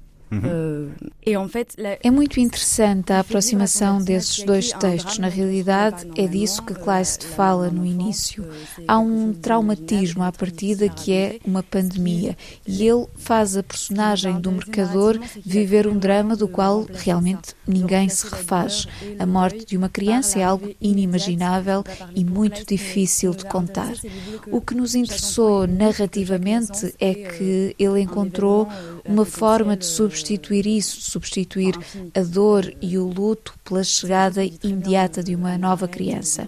É 2.02 2.12
muito 2.12 2.40
interessante 2.40 3.14
a 3.14 3.20
aproximação 3.22 4.00
desses 4.04 4.44
dois 4.44 4.72
textos. 4.74 5.18
Na 5.20 5.30
realidade, 5.30 6.06
é 6.18 6.28
disso 6.28 6.64
que 6.64 6.74
Kleist 6.74 7.26
fala 7.26 7.70
no 7.70 7.86
início. 7.86 8.46
Há 8.88 9.00
um 9.00 9.34
traumatismo 9.34 10.24
à 10.24 10.32
partida 10.32 10.90
que 10.90 11.14
é 11.14 11.40
uma 11.46 11.64
pandemia 11.64 12.36
e 12.66 12.86
ele 12.86 13.06
faz 13.16 13.56
a 13.56 13.64
personagem 13.64 14.40
do 14.40 14.52
mercador 14.52 15.18
viver 15.46 15.88
um 15.88 15.98
drama 15.98 16.36
do 16.36 16.48
qual 16.48 16.86
realmente 16.92 17.56
ninguém 17.66 18.10
se 18.10 18.28
refaz. 18.28 18.86
A 19.18 19.26
morte 19.26 19.66
de 19.66 19.78
uma 19.78 19.90
criança 19.90 20.40
é 20.40 20.44
algo 20.44 20.74
inimaginável 20.82 21.84
e 22.14 22.26
muito 22.26 22.66
difícil 22.66 23.34
de 23.34 23.46
contar. 23.46 23.94
O 24.52 24.60
que 24.60 24.76
nos 24.76 24.94
interessou 24.94 25.66
narrativamente 25.68 26.94
é 27.00 27.14
que 27.14 27.76
ele 27.80 28.02
encontrou 28.02 28.68
uma 29.06 29.24
forma 29.24 29.78
de 29.78 29.86
substituir 29.86 30.17
isso, 30.66 31.02
substituir 31.02 31.78
a 32.14 32.22
dor 32.22 32.74
e 32.82 32.98
o 32.98 33.08
luto 33.08 33.54
pela 33.64 33.84
chegada 33.84 34.44
imediata 34.64 35.24
de 35.24 35.36
uma 35.36 35.58
nova 35.58 35.88
criança. 35.88 36.48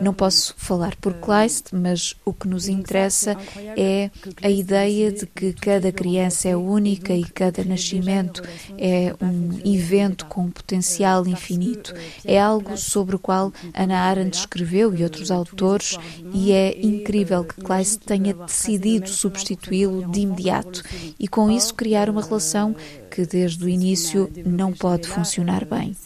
Não 0.00 0.12
posso 0.12 0.54
falar 0.56 0.96
por 0.96 1.14
Kleist, 1.14 1.74
mas 1.74 2.14
o 2.24 2.32
que 2.32 2.48
nos 2.48 2.68
interessa 2.68 3.36
é 3.76 4.10
a 4.42 4.50
ideia 4.50 5.12
de 5.12 5.26
que 5.26 5.52
cada 5.52 5.92
criança 5.92 6.48
é 6.48 6.56
única 6.56 7.14
e 7.14 7.24
cada 7.24 7.64
nascimento 7.64 8.42
é 8.78 9.14
um 9.22 9.60
evento 9.64 10.26
com 10.26 10.42
um 10.42 10.50
potencial 10.50 11.26
infinito. 11.26 11.94
É 12.24 12.40
algo 12.40 12.76
sobre 12.76 13.16
o 13.16 13.18
qual 13.18 13.52
Ana 13.74 14.00
Arendt 14.00 14.38
escreveu 14.38 14.94
e 14.94 15.02
outros 15.02 15.30
autores, 15.30 15.98
e 16.32 16.52
é 16.52 16.78
incrível 16.80 17.44
que 17.44 17.60
Kleist 17.60 18.00
tenha 18.04 18.34
decidido 18.34 19.08
substituí-lo 19.08 20.10
de 20.10 20.20
imediato 20.20 20.82
e 21.18 21.28
com 21.28 21.50
isso 21.50 21.74
criar 21.74 22.08
uma 22.08 22.22
relação 22.22 22.74
que 23.16 23.24
desde 23.24 23.64
o 23.64 23.68
início 23.68 24.30
não 24.44 24.74
pode 24.74 25.08
funcionar 25.08 25.64
bem 25.64 25.96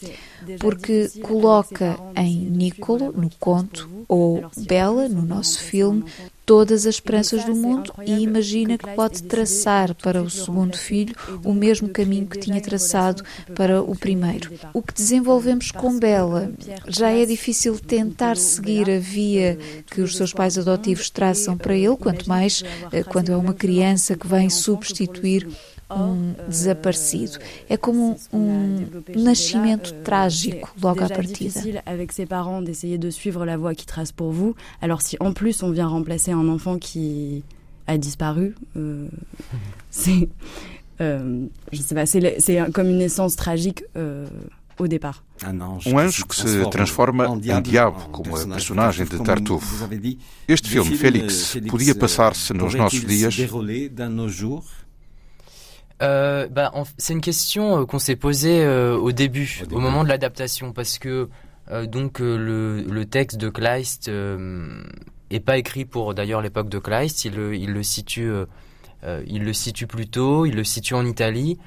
porque 0.59 1.09
coloca 1.21 1.99
em 2.15 2.49
Nicolo, 2.49 3.11
no 3.11 3.29
conto, 3.39 3.89
ou 4.07 4.49
Bela, 4.57 5.07
no 5.07 5.21
nosso 5.21 5.59
filme, 5.59 6.03
todas 6.45 6.85
as 6.85 6.95
esperanças 6.95 7.45
do 7.45 7.55
mundo 7.55 7.93
e 8.05 8.11
imagina 8.23 8.77
que 8.77 8.89
pode 8.89 9.23
traçar 9.23 9.93
para 9.95 10.21
o 10.21 10.29
segundo 10.29 10.75
filho 10.75 11.15
o 11.45 11.53
mesmo 11.53 11.87
caminho 11.87 12.27
que 12.27 12.39
tinha 12.39 12.59
traçado 12.59 13.23
para 13.55 13.81
o 13.81 13.95
primeiro. 13.95 14.51
O 14.73 14.81
que 14.81 14.93
desenvolvemos 14.93 15.71
com 15.71 15.97
Bela 15.97 16.51
já 16.87 17.09
é 17.09 17.25
difícil 17.25 17.79
tentar 17.79 18.35
seguir 18.35 18.89
a 18.89 18.99
via 18.99 19.57
que 19.89 20.01
os 20.01 20.17
seus 20.17 20.33
pais 20.33 20.57
adotivos 20.57 21.09
traçam 21.09 21.57
para 21.57 21.75
ele, 21.75 21.95
quanto 21.95 22.27
mais 22.27 22.63
eh, 22.91 23.03
quando 23.03 23.31
é 23.31 23.37
uma 23.37 23.53
criança 23.53 24.17
que 24.17 24.27
vem 24.27 24.49
substituir 24.49 25.47
um 25.95 26.33
desaparecido. 26.47 27.39
É 27.69 27.77
como 27.77 28.17
um 28.31 28.87
nascimento 29.15 29.93
trágico 30.03 30.73
logo 30.81 31.03
à 31.03 31.09
partida. 31.09 31.81
avec 31.85 32.11
ses 32.11 32.25
parents 32.25 32.61
d'essayer 32.61 32.97
de 32.97 33.09
suivre 33.09 33.45
la 33.45 33.57
voie 33.57 33.75
qui 33.75 33.85
trace 33.85 34.11
pour 34.11 34.31
vous. 34.31 34.55
Alors 34.81 35.01
si 35.01 35.17
en 35.19 35.33
plus 35.33 35.63
on 35.63 35.71
vient 35.71 35.87
remplacer 35.87 36.31
un 36.31 36.47
enfant 36.47 36.77
qui 36.77 37.43
a 37.87 37.97
disparu, 37.97 38.55
euh, 38.77 39.07
c'est 39.89 40.29
euh, 41.01 41.45
je 41.71 41.81
sais 41.81 41.95
pas, 41.95 42.05
c'est 42.05 42.71
comme 42.73 42.89
une 42.89 42.99
naissance 42.99 43.35
tragique 43.35 43.83
euh, 43.97 44.27
au 44.77 44.87
départ. 44.87 45.23
Um 45.87 45.97
anjo 45.97 46.27
que 46.27 46.35
se 46.35 46.69
transforma 46.69 47.27
em 47.27 47.61
diabo, 47.61 48.09
como 48.11 48.35
a 48.35 48.45
personagem 48.47 49.07
de 49.07 49.17
Tartuffe. 49.23 49.87
Este 50.47 50.69
filme, 50.69 50.95
Félix, 50.95 51.57
podia 51.67 51.95
passar-se 51.95 52.53
nos 52.53 52.75
nossos 52.75 53.03
dias 53.03 53.35
euh, 56.01 56.47
bah, 56.47 56.71
C'est 56.97 57.13
une 57.13 57.21
question 57.21 57.81
euh, 57.81 57.85
qu'on 57.85 57.99
s'est 57.99 58.15
posée 58.15 58.63
euh, 58.63 58.97
au, 58.97 59.11
début, 59.11 59.63
au, 59.71 59.79
moment 59.79 60.03
de 60.03 60.09
l'adaptation, 60.09 60.73
parce 60.73 60.97
que 60.97 61.29
euh, 61.69 61.85
donc 61.85 62.19
le, 62.19 62.81
le, 62.81 63.05
texte 63.05 63.37
de 63.37 63.49
Kleist 63.49 64.09
est 65.29 65.39
pas 65.39 65.57
écrit 65.57 65.85
pour 65.85 66.13
d'ailleurs 66.13 66.41
l'époque 66.41 66.69
de 66.69 66.79
Kleist, 66.79 67.25
il, 67.25 67.35
il 67.53 67.71
le 67.71 67.83
situe, 67.83 68.31
il 69.27 69.43
le 69.43 69.53
situe 69.53 69.87
plus 69.87 70.07
tôt, 70.07 70.45
il 70.45 70.55
le 70.55 70.63
situe 70.63 70.93
en 70.93 71.05
Italie. 71.05 71.57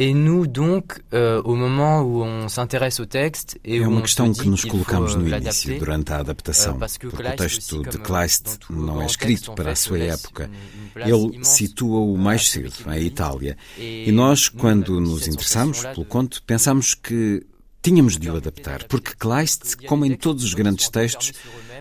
Et 0.00 0.14
nous, 0.14 0.46
donc, 0.46 1.00
euh, 1.12 1.42
au 1.44 1.56
moment 1.56 2.02
où 2.02 2.22
on 2.22 2.48
s'intéresse 2.48 3.00
au 3.00 3.04
texte 3.04 3.58
et 3.64 3.78
é 3.78 3.88
uma 3.88 4.00
questão 4.00 4.32
que 4.32 4.48
nos 4.48 4.64
colocamos 4.64 5.16
no 5.16 5.26
início, 5.26 5.76
durante 5.76 6.12
a 6.12 6.18
adaptação, 6.18 6.78
porque 6.78 7.06
o 7.08 7.36
texto 7.36 7.82
de 7.82 7.98
Kleist 7.98 8.60
não 8.70 9.02
é 9.02 9.06
escrito 9.06 9.52
para 9.56 9.72
a 9.72 9.74
sua 9.74 9.98
época. 9.98 10.48
Ele 10.94 11.44
situa-o 11.44 12.16
mais 12.16 12.48
cedo, 12.48 12.76
em 12.94 13.06
Itália. 13.06 13.56
E 13.76 14.12
nós, 14.12 14.48
quando 14.48 15.00
nos 15.00 15.26
interessamos 15.26 15.80
pelo 15.82 16.04
conto, 16.04 16.44
pensamos 16.44 16.94
que 16.94 17.44
tínhamos 17.82 18.16
de 18.16 18.30
o 18.30 18.36
adaptar, 18.36 18.84
porque 18.84 19.16
Kleist, 19.18 19.78
como 19.88 20.06
em 20.06 20.14
todos 20.14 20.44
os 20.44 20.54
grandes 20.54 20.88
textos, 20.88 21.32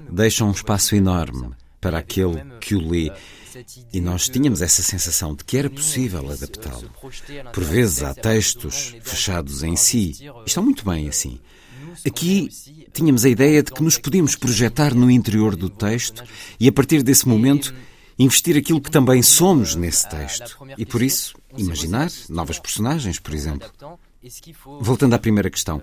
deixa 0.09 0.43
um 0.43 0.49
espaço 0.49 0.95
enorme 0.95 1.51
para 1.79 1.99
aquele 1.99 2.43
que 2.59 2.73
o 2.73 2.89
lê 2.89 3.11
e 3.93 3.99
nós 4.01 4.29
tínhamos 4.29 4.61
essa 4.61 4.81
sensação 4.81 5.35
de 5.35 5.43
que 5.43 5.57
era 5.57 5.69
possível 5.69 6.29
adaptá-lo. 6.31 6.89
Por 7.53 7.63
vezes 7.63 8.03
há 8.03 8.13
textos 8.13 8.95
fechados 9.01 9.63
em 9.63 9.75
si, 9.75 10.15
estão 10.45 10.63
muito 10.63 10.85
bem 10.85 11.07
assim. 11.07 11.39
Aqui 12.05 12.49
tínhamos 12.93 13.25
a 13.25 13.29
ideia 13.29 13.63
de 13.63 13.71
que 13.71 13.83
nos 13.83 13.97
podíamos 13.97 14.35
projetar 14.35 14.93
no 14.93 15.09
interior 15.09 15.55
do 15.55 15.69
texto 15.69 16.23
e, 16.59 16.67
a 16.67 16.71
partir 16.71 17.03
desse 17.03 17.27
momento, 17.27 17.73
investir 18.17 18.57
aquilo 18.57 18.81
que 18.81 18.91
também 18.91 19.21
somos 19.21 19.75
nesse 19.75 20.07
texto. 20.09 20.57
E 20.77 20.85
por 20.85 21.01
isso, 21.01 21.35
imaginar 21.57 22.11
novas 22.29 22.59
personagens, 22.59 23.19
por 23.19 23.33
exemplo. 23.33 23.69
Voltando 24.79 25.13
à 25.13 25.19
primeira 25.19 25.49
questão. 25.49 25.81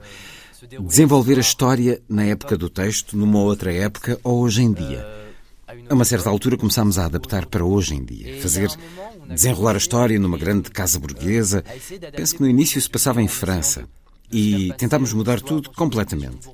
Desenvolver 0.80 1.36
a 1.36 1.40
história 1.40 2.02
na 2.08 2.24
época 2.24 2.56
do 2.56 2.70
texto, 2.70 3.16
numa 3.16 3.40
outra 3.40 3.72
época 3.72 4.18
ou 4.22 4.40
hoje 4.40 4.62
em 4.62 4.72
dia. 4.72 5.23
A 5.88 5.94
uma 5.94 6.04
certa 6.04 6.28
altura 6.28 6.56
começámos 6.56 6.98
a 6.98 7.06
adaptar 7.06 7.46
para 7.46 7.64
hoje 7.64 7.94
em 7.94 8.04
dia, 8.04 8.40
fazer 8.40 8.70
desenrolar 9.28 9.74
a 9.74 9.78
história 9.78 10.18
numa 10.18 10.38
grande 10.38 10.70
casa 10.70 10.98
burguesa. 10.98 11.64
Penso 12.14 12.36
que 12.36 12.42
no 12.42 12.48
início 12.48 12.80
se 12.80 12.90
passava 12.90 13.22
em 13.22 13.28
França 13.28 13.88
e 14.32 14.72
tentámos 14.78 15.12
mudar 15.12 15.40
tudo 15.40 15.70
completamente. 15.70 16.48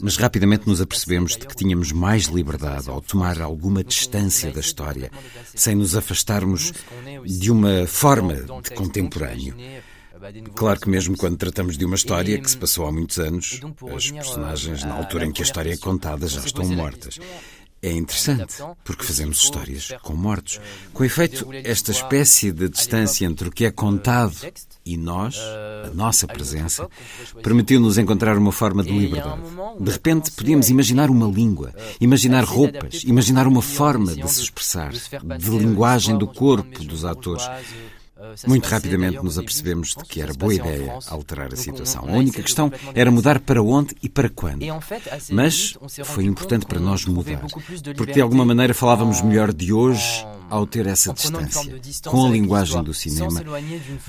Mas 0.00 0.16
rapidamente 0.16 0.66
nos 0.66 0.80
apercebemos 0.80 1.32
de 1.36 1.46
que 1.46 1.56
tínhamos 1.56 1.92
mais 1.92 2.24
liberdade 2.24 2.88
ao 2.88 3.00
tomar 3.00 3.40
alguma 3.40 3.82
distância 3.82 4.50
da 4.50 4.60
história, 4.60 5.10
sem 5.54 5.74
nos 5.74 5.96
afastarmos 5.96 6.72
de 7.24 7.50
uma 7.50 7.86
forma 7.86 8.34
de 8.62 8.70
contemporâneo. 8.70 9.54
Claro 10.54 10.80
que 10.80 10.88
mesmo 10.88 11.16
quando 11.16 11.36
tratamos 11.36 11.76
de 11.76 11.84
uma 11.84 11.96
história 11.96 12.40
que 12.40 12.50
se 12.50 12.56
passou 12.56 12.86
há 12.86 12.92
muitos 12.92 13.18
anos, 13.18 13.60
as 13.94 14.10
personagens, 14.10 14.84
na 14.84 14.94
altura 14.94 15.26
em 15.26 15.32
que 15.32 15.42
a 15.42 15.44
história 15.44 15.72
é 15.72 15.76
contada, 15.76 16.26
já 16.26 16.40
estão 16.40 16.64
mortas. 16.66 17.18
É 17.84 17.92
interessante, 17.92 18.54
porque 18.82 19.04
fazemos 19.04 19.42
histórias 19.42 19.92
com 20.02 20.14
mortos. 20.14 20.58
Com 20.94 21.04
efeito, 21.04 21.46
esta 21.52 21.90
espécie 21.90 22.50
de 22.50 22.66
distância 22.66 23.26
entre 23.26 23.48
o 23.48 23.52
que 23.52 23.66
é 23.66 23.70
contado 23.70 24.34
e 24.86 24.96
nós, 24.96 25.38
a 25.84 25.90
nossa 25.92 26.26
presença, 26.26 26.88
permitiu-nos 27.42 27.98
encontrar 27.98 28.38
uma 28.38 28.52
forma 28.52 28.82
de 28.82 28.90
liberdade. 28.90 29.42
De 29.78 29.90
repente, 29.90 30.30
podíamos 30.30 30.70
imaginar 30.70 31.10
uma 31.10 31.26
língua, 31.26 31.74
imaginar 32.00 32.42
roupas, 32.44 33.02
imaginar 33.04 33.46
uma 33.46 33.60
forma 33.60 34.14
de 34.14 34.30
se 34.30 34.40
expressar, 34.40 34.90
de 34.92 35.50
linguagem 35.50 36.16
do 36.16 36.26
corpo 36.26 36.82
dos 36.84 37.04
atores. 37.04 37.46
Muito 38.46 38.66
rapidamente 38.68 39.22
nos 39.22 39.38
apercebemos 39.38 39.94
de 39.96 40.04
que 40.04 40.20
era 40.20 40.32
boa 40.34 40.54
ideia 40.54 40.98
alterar 41.08 41.52
a 41.52 41.56
situação. 41.56 42.04
A 42.08 42.12
única 42.12 42.42
questão 42.42 42.72
era 42.94 43.10
mudar 43.10 43.40
para 43.40 43.62
onde 43.62 43.94
e 44.02 44.08
para 44.08 44.28
quando. 44.28 44.64
Mas 45.30 45.76
foi 46.04 46.24
importante 46.24 46.66
para 46.66 46.80
nós 46.80 47.04
mudar, 47.04 47.40
porque 47.96 48.12
de 48.14 48.20
alguma 48.20 48.44
maneira 48.44 48.74
falávamos 48.74 49.22
melhor 49.22 49.52
de 49.52 49.72
hoje 49.72 50.24
ao 50.50 50.66
ter 50.66 50.86
essa 50.86 51.12
distância, 51.12 51.72
com 52.06 52.26
a 52.26 52.28
linguagem 52.28 52.82
do 52.82 52.94
cinema, 52.94 53.42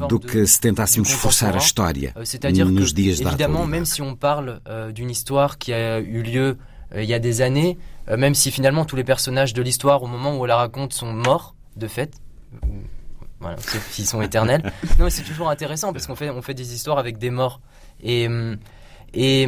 do 0.07 0.19
que 0.19 0.45
se 0.45 0.59
tentássemos 0.59 1.11
forçar 1.11 1.55
a 1.55 1.57
história 1.57 2.13
euh, 2.15 2.65
nos 2.65 2.93
dias 2.93 3.19
da 3.19 3.31
atualidade. 3.31 4.01
On 4.01 4.15
parle 4.15 4.61
euh, 4.67 4.91
d'une 4.91 5.09
histoire 5.09 5.57
qui 5.57 5.73
a 5.73 5.99
eu 5.99 6.21
lieu 6.21 6.57
euh, 6.93 7.03
il 7.03 7.09
y 7.09 7.13
a 7.13 7.19
des 7.19 7.41
années, 7.41 7.77
même 8.07 8.35
si 8.35 8.51
finalement 8.51 8.85
tous 8.85 8.95
les 8.95 9.03
personnages 9.03 9.53
de 9.53 9.61
l'histoire 9.61 10.03
au 10.03 10.07
moment 10.07 10.37
où 10.37 10.41
on 10.41 10.45
la 10.45 10.57
raconte 10.57 10.93
sont 10.93 11.11
morts 11.11 11.55
de 11.75 11.87
fait, 11.87 12.11
voilà, 13.39 13.57
qui 13.91 14.05
sont 14.05 14.21
éternels. 14.21 14.71
non, 14.99 15.09
c'est 15.09 15.23
toujours 15.23 15.49
intéressant 15.49 15.93
parce 15.93 16.07
qu'on 16.07 16.15
fait, 16.15 16.29
on 16.29 16.41
fait 16.41 16.53
des 16.53 16.73
histoires 16.73 16.97
avec 16.97 17.17
des 17.17 17.29
morts. 17.29 17.61
Et, 18.03 18.27
et, 19.13 19.47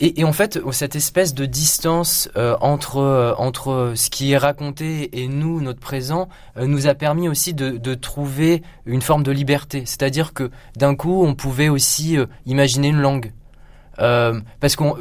et, 0.00 0.24
en 0.24 0.32
fait, 0.32 0.58
cette 0.72 0.96
espèce 0.96 1.34
de 1.34 1.44
distance 1.44 2.30
euh, 2.36 2.56
entre, 2.60 2.96
euh, 2.96 3.34
entre 3.36 3.92
ce 3.94 4.10
qui 4.10 4.32
est 4.32 4.36
raconté 4.36 5.22
et 5.22 5.28
nous, 5.28 5.60
notre 5.60 5.80
présent, 5.80 6.28
euh, 6.56 6.66
nous 6.66 6.86
a 6.86 6.94
permis 6.94 7.28
aussi 7.28 7.54
de, 7.54 7.70
de, 7.70 7.94
trouver 7.94 8.62
une 8.86 9.02
forme 9.02 9.22
de 9.22 9.30
liberté. 9.30 9.84
C'est-à-dire 9.86 10.32
que 10.32 10.50
d'un 10.76 10.94
coup, 10.94 11.24
on 11.24 11.34
pouvait 11.34 11.68
aussi 11.68 12.16
imaginer 12.46 12.88
une 12.88 13.00
langue. 13.00 13.32
parce 13.96 14.76
qu'on 14.76 14.96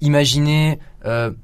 imaginait 0.00 0.78
un, 1.04 1.34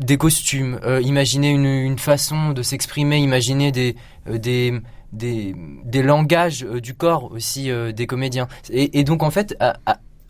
des 0.00 0.16
costumes, 0.16 0.80
euh, 0.84 1.00
imaginer 1.02 1.50
une, 1.50 1.66
une, 1.66 1.98
façon 1.98 2.50
de 2.50 2.62
s'exprimer, 2.62 3.18
imaginer 3.18 3.70
des, 3.70 3.96
euh, 4.28 4.38
des, 4.38 4.80
des, 5.12 5.54
des 5.84 6.02
langages 6.02 6.62
du 6.62 6.94
corps 6.94 7.30
aussi 7.32 7.70
des 7.94 8.06
comédiens. 8.06 8.48
Et, 8.70 9.04
donc 9.04 9.22
en 9.22 9.30
fait, 9.30 9.56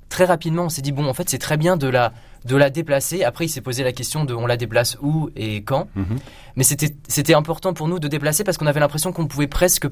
très 0.08 0.24
rapidement, 0.24 0.64
on 0.64 0.68
s'est 0.68 0.82
dit 0.82 0.92
bon, 0.92 1.06
en 1.06 1.14
fait, 1.14 1.28
c'est 1.30 1.38
très 1.38 1.56
bien 1.56 1.76
de 1.76 1.88
la 1.88 2.12
de 2.46 2.56
la 2.56 2.70
déplacer. 2.70 3.22
Après, 3.22 3.44
il 3.44 3.48
s'est 3.50 3.60
posé 3.60 3.84
la 3.84 3.92
question 3.92 4.24
de 4.24 4.34
on 4.34 4.46
la 4.46 4.56
déplace 4.56 4.96
où 5.02 5.28
et 5.36 5.62
quand. 5.62 5.88
Mhm. 5.94 6.18
Mais 6.56 6.64
c'était 6.64 7.34
important 7.34 7.74
pour 7.74 7.86
nous 7.86 7.98
de 7.98 8.08
déplacer 8.08 8.44
parce 8.44 8.56
qu'on 8.56 8.66
avait 8.66 8.80
l'impression 8.80 9.12
qu'on 9.12 9.26
pouvait 9.26 9.46
presque 9.46 9.86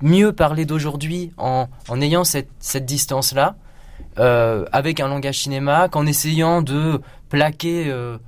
mieux 0.00 0.32
parler 0.32 0.64
d'aujourd'hui 0.64 1.32
en, 1.38 1.68
en 1.88 2.00
ayant 2.00 2.24
cette, 2.24 2.48
cette 2.60 2.86
distance 2.86 3.34
là. 3.34 3.56
Euh, 4.18 4.66
avec 4.72 5.00
un 5.00 5.08
langage 5.08 5.38
cinéma 5.38 5.88
qu'en 5.88 6.04
essayant 6.04 6.60
de 6.60 7.00
plaquer 7.30 7.88
euh, 7.88 7.92
euh, 7.92 8.18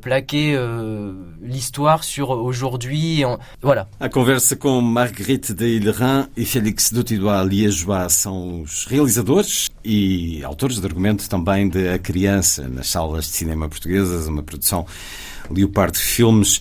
plaquer 0.00 0.54
euh, 0.56 1.12
l'histoire 1.40 2.04
sur 2.04 2.30
aujourd'hui. 2.30 3.22
Voilà. 3.60 3.88
A 4.00 4.08
conversa 4.08 4.56
com 4.56 4.80
Marguerite 4.80 5.52
de 5.52 5.66
Hillerin 5.66 6.28
e 6.36 6.44
Félix 6.44 6.92
Dutidois 6.92 7.44
Liégeois 7.44 8.08
são 8.08 8.62
os 8.62 8.86
realizadores 8.86 9.70
e 9.84 10.42
autores 10.42 10.80
de 10.80 10.86
argumento 10.86 11.28
também 11.28 11.68
de 11.68 11.88
A 11.88 11.98
Criança 11.98 12.68
nas 12.68 12.88
salas 12.88 13.26
de 13.26 13.32
cinema 13.32 13.68
portuguesas, 13.68 14.26
uma 14.26 14.42
produção 14.42 14.86
Leopardo 15.50 15.98
Filmes. 15.98 16.60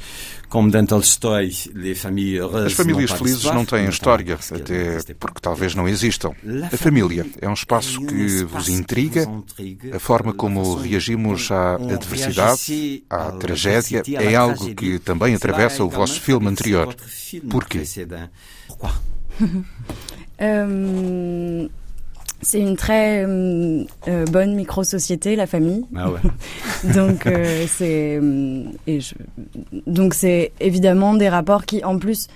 As 2.65 2.73
famílias 2.73 3.11
felizes 3.11 3.43
não 3.45 3.65
têm 3.65 3.89
história, 3.89 4.35
até 4.35 5.13
porque 5.15 5.39
talvez 5.41 5.73
não 5.73 5.87
existam. 5.87 6.31
A 6.71 6.77
família 6.77 7.25
é 7.41 7.49
um 7.49 7.53
espaço 7.53 7.99
que 8.05 8.43
vos 8.43 8.69
intriga, 8.69 9.27
a 9.93 9.99
forma 9.99 10.33
como 10.33 10.75
reagimos 10.75 11.51
à 11.51 11.75
adversidade, 11.75 13.03
à 13.09 13.31
tragédia, 13.31 14.03
é 14.07 14.35
algo 14.35 14.75
que 14.75 14.99
também 14.99 15.33
atravessa 15.33 15.83
o 15.83 15.89
vosso 15.89 16.21
filme 16.21 16.47
anterior. 16.47 16.95
Porquê? 17.49 17.83
um... 20.39 21.69
C'est 22.43 22.59
une 22.59 22.75
très 22.75 23.25
euh, 23.25 23.83
euh, 24.07 24.25
bonne 24.25 24.55
micro-société, 24.55 25.35
la 25.35 25.47
famille. 25.47 25.85
Ah 25.95 26.11
ouais. 26.11 26.19
donc 26.93 27.25
euh, 27.25 27.65
c'est 27.67 28.19
donc 29.87 30.13
c'est 30.13 30.51
évidemment 30.59 31.13
des 31.13 31.29
rapports 31.29 31.65
qui 31.65 31.83
en 31.83 31.97
plus 31.97 32.27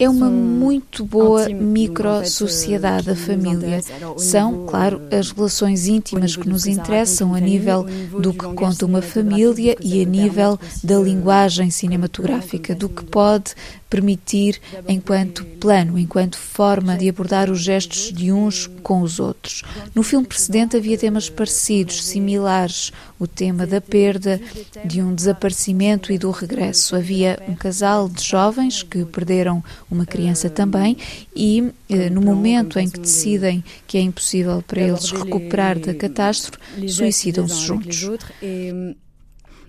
É 0.00 0.08
uma 0.08 0.30
muito 0.30 1.04
boa 1.04 1.48
micro-sociedade, 1.48 3.10
a 3.10 3.16
família. 3.16 3.80
São, 4.16 4.64
claro, 4.64 5.00
as 5.10 5.32
relações 5.32 5.88
íntimas 5.88 6.36
que 6.36 6.48
nos 6.48 6.66
interessam 6.66 7.34
a 7.34 7.40
nível 7.40 7.84
do 8.16 8.32
que 8.32 8.46
conta 8.54 8.86
uma 8.86 9.02
família 9.02 9.76
e 9.82 10.00
a 10.00 10.04
nível 10.04 10.56
da 10.84 11.00
linguagem 11.00 11.68
cinematográfica, 11.70 12.76
do 12.76 12.88
que 12.88 13.04
pode 13.06 13.54
permitir 13.88 14.60
enquanto 14.86 15.44
plano, 15.44 15.98
enquanto 15.98 16.38
forma 16.38 16.96
de 16.96 17.08
abordar 17.08 17.50
os 17.50 17.60
gestos 17.60 18.12
de 18.12 18.30
uns 18.30 18.66
com 18.82 19.00
os 19.00 19.18
outros. 19.18 19.62
No 19.94 20.02
filme 20.02 20.26
precedente 20.26 20.76
havia 20.76 20.98
temas 20.98 21.30
parecidos, 21.30 22.04
similares, 22.04 22.92
o 23.18 23.26
tema 23.26 23.66
da 23.66 23.80
perda, 23.80 24.40
de 24.84 25.02
um 25.02 25.14
desaparecimento 25.14 26.12
e 26.12 26.18
do 26.18 26.30
regresso. 26.30 26.94
Havia 26.94 27.38
um 27.48 27.54
casal 27.54 28.08
de 28.08 28.22
jovens 28.22 28.82
que 28.82 29.04
perderam 29.04 29.62
uma 29.90 30.06
criança 30.06 30.48
também 30.50 30.96
e 31.34 31.72
eh, 31.88 32.10
no 32.10 32.20
momento 32.20 32.78
em 32.78 32.88
que 32.88 33.00
decidem 33.00 33.64
que 33.86 33.98
é 33.98 34.00
impossível 34.00 34.62
para 34.62 34.82
eles 34.82 35.10
recuperar 35.10 35.78
da 35.78 35.94
catástrofe, 35.94 36.58
suicidam-se 36.88 37.60
juntos. 37.60 38.08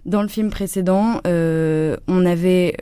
Dans 0.06 0.24
le 0.24 0.30
film 0.30 0.50
précédent, 0.50 1.22
euh, 1.28 1.98
on 2.08 2.26
avait 2.26 2.78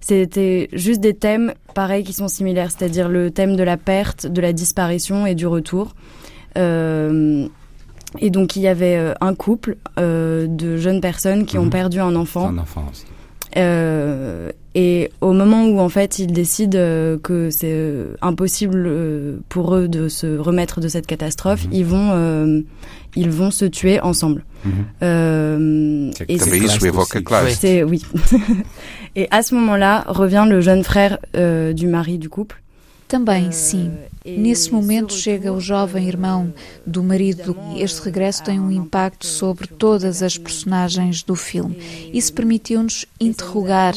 c'était 0.00 0.68
juste 0.72 1.00
des 1.00 1.14
thèmes 1.14 1.54
pareils 1.74 2.04
qui 2.04 2.12
sont 2.12 2.28
similaires, 2.28 2.70
c'est-à-dire 2.70 3.08
le 3.08 3.30
thème 3.30 3.56
de 3.56 3.62
la 3.62 3.76
perte, 3.76 4.26
de 4.26 4.40
la 4.40 4.52
disparition 4.52 5.26
et 5.26 5.34
du 5.34 5.46
retour. 5.46 5.94
Euh, 6.58 7.46
et 8.18 8.30
donc 8.30 8.56
il 8.56 8.62
y 8.62 8.68
avait 8.68 8.96
euh, 8.96 9.14
un 9.20 9.34
couple 9.34 9.76
euh, 9.98 10.46
de 10.48 10.76
jeunes 10.76 11.00
personnes 11.00 11.46
qui 11.46 11.58
ont 11.58 11.64
mhm. 11.64 11.70
perdu 11.70 12.00
un 12.00 12.16
enfant. 12.16 12.48
Un 12.48 12.58
enfant 12.58 12.86
aussi. 12.90 13.04
Euh, 13.56 14.50
et 14.76 15.10
au 15.20 15.32
moment 15.32 15.64
où 15.64 15.80
en 15.80 15.88
fait 15.88 16.20
ils 16.20 16.32
décident 16.32 16.78
euh, 16.78 17.18
que 17.18 17.50
c'est 17.50 17.72
euh, 17.72 18.14
impossible 18.22 18.88
pour 19.48 19.74
eux 19.74 19.88
de 19.88 20.08
se 20.08 20.38
remettre 20.38 20.80
de 20.80 20.88
cette 20.88 21.06
catastrophe, 21.06 21.66
mhm. 21.66 21.72
ils 21.72 21.84
vont 21.84 22.62
ils 23.16 23.30
vont 23.30 23.50
se 23.50 23.64
tuer 23.64 24.00
ensemble. 24.00 24.44
Mhm. 24.64 24.72
Euh, 25.02 26.10
et 26.28 26.38
c'est 26.38 27.82
oui. 27.82 28.04
et 29.16 29.28
à 29.30 29.42
ce 29.42 29.54
moment-là 29.54 30.04
revient 30.06 30.46
le 30.48 30.60
jeune 30.60 30.84
frère 30.84 31.18
euh, 31.36 31.72
du 31.72 31.86
mari 31.86 32.18
du 32.18 32.28
couple. 32.28 32.62
Também, 33.10 33.50
sim. 33.50 33.92
Nesse 34.24 34.70
momento 34.70 35.14
chega 35.14 35.50
o 35.50 35.60
jovem 35.60 36.06
irmão 36.06 36.52
do 36.86 37.02
marido. 37.02 37.56
Este 37.76 38.02
regresso 38.02 38.44
tem 38.44 38.60
um 38.60 38.70
impacto 38.70 39.26
sobre 39.26 39.66
todas 39.66 40.22
as 40.22 40.36
personagens 40.36 41.22
do 41.22 41.34
filme. 41.34 41.78
Isso 42.12 42.32
permitiu-nos 42.34 43.06
interrogar 43.18 43.94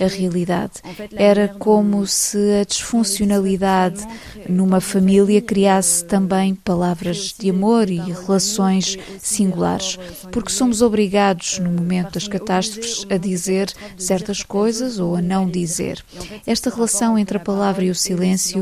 a 0.00 0.06
realidade. 0.06 0.74
Era 1.16 1.48
como 1.48 2.06
se 2.06 2.38
a 2.60 2.64
disfuncionalidade 2.64 4.06
numa 4.48 4.80
família 4.80 5.42
criasse 5.42 6.04
também 6.04 6.54
palavras 6.54 7.34
de 7.36 7.50
amor 7.50 7.90
e 7.90 7.98
relações 7.98 8.96
singulares, 9.18 9.98
porque 10.30 10.50
somos 10.50 10.82
obrigados, 10.82 11.58
no 11.58 11.70
momento 11.70 12.12
das 12.12 12.28
catástrofes, 12.28 13.04
a 13.10 13.16
dizer 13.16 13.72
certas 13.98 14.44
coisas 14.44 15.00
ou 15.00 15.16
a 15.16 15.22
não 15.22 15.50
dizer. 15.50 16.04
Esta 16.46 16.70
relação 16.70 17.18
entre 17.18 17.38
a 17.38 17.40
palavra 17.40 17.84
e 17.84 17.90
o 17.90 17.94
silêncio 17.94 18.53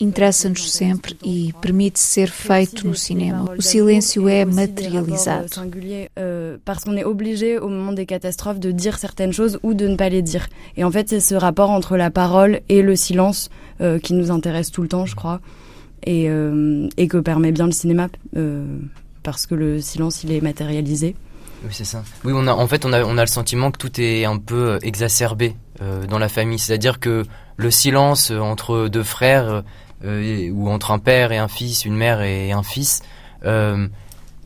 interessa-nos 0.00 0.70
sempre 0.70 1.16
e 1.24 1.52
permite 1.60 1.98
ser 1.98 2.30
feito 2.30 2.86
no 2.86 2.94
cinema. 2.94 3.44
O 3.56 3.62
silêncio 3.62 4.28
é 4.28 4.44
materializado. 4.44 5.46
Euh, 6.18 6.58
parce 6.64 6.84
qu'on 6.84 6.96
est 6.96 7.04
obligé 7.04 7.58
au 7.58 7.68
moment 7.68 7.92
des 7.92 8.06
catastrophes 8.06 8.60
de 8.60 8.70
dire 8.70 8.98
certaines 8.98 9.32
choses 9.32 9.58
ou 9.62 9.74
de 9.74 9.88
ne 9.88 9.96
pas 9.96 10.08
les 10.08 10.22
dire. 10.22 10.48
Et 10.76 10.84
en 10.84 10.90
fait, 10.90 11.08
c'est 11.08 11.20
ce 11.20 11.34
rapport 11.34 11.70
entre 11.70 11.96
la 11.96 12.10
parole 12.10 12.60
et 12.68 12.82
le 12.82 12.96
silence 12.96 13.50
euh, 13.80 13.98
qui 13.98 14.14
nous 14.14 14.30
intéresse 14.30 14.70
tout 14.70 14.82
le 14.82 14.88
temps, 14.88 15.06
je 15.06 15.16
crois, 15.16 15.40
et, 16.04 16.28
euh, 16.28 16.88
et 16.96 17.08
que 17.08 17.18
permet 17.18 17.52
bien 17.52 17.66
le 17.66 17.72
cinéma 17.72 18.08
euh, 18.36 18.78
parce 19.22 19.46
que 19.46 19.54
le 19.54 19.80
silence 19.80 20.22
il 20.24 20.32
est 20.32 20.40
matérialisé. 20.40 21.14
Oui, 21.64 21.70
c'est 21.72 21.84
ça. 21.84 22.04
Oui, 22.24 22.32
on 22.34 22.46
a, 22.46 22.52
en 22.52 22.66
fait, 22.68 22.84
on 22.84 22.92
a, 22.92 23.02
on 23.04 23.18
a 23.18 23.22
le 23.22 23.28
sentiment 23.28 23.70
que 23.70 23.78
tout 23.78 24.00
est 24.00 24.24
un 24.24 24.38
peu 24.38 24.72
euh, 24.72 24.78
exacerbé 24.82 25.56
euh, 25.82 26.06
dans 26.06 26.18
la 26.18 26.28
famille. 26.28 26.58
C'est-à-dire 26.58 27.00
que 27.00 27.24
le 27.58 27.70
silence 27.70 28.30
entre 28.30 28.88
deux 28.88 29.02
frères 29.02 29.64
euh, 30.04 30.50
ou 30.50 30.70
entre 30.70 30.92
un 30.92 31.00
père 31.00 31.32
et 31.32 31.38
un 31.38 31.48
fils, 31.48 31.84
une 31.84 31.96
mère 31.96 32.22
et 32.22 32.52
un 32.52 32.62
fils, 32.62 33.02
euh, 33.44 33.88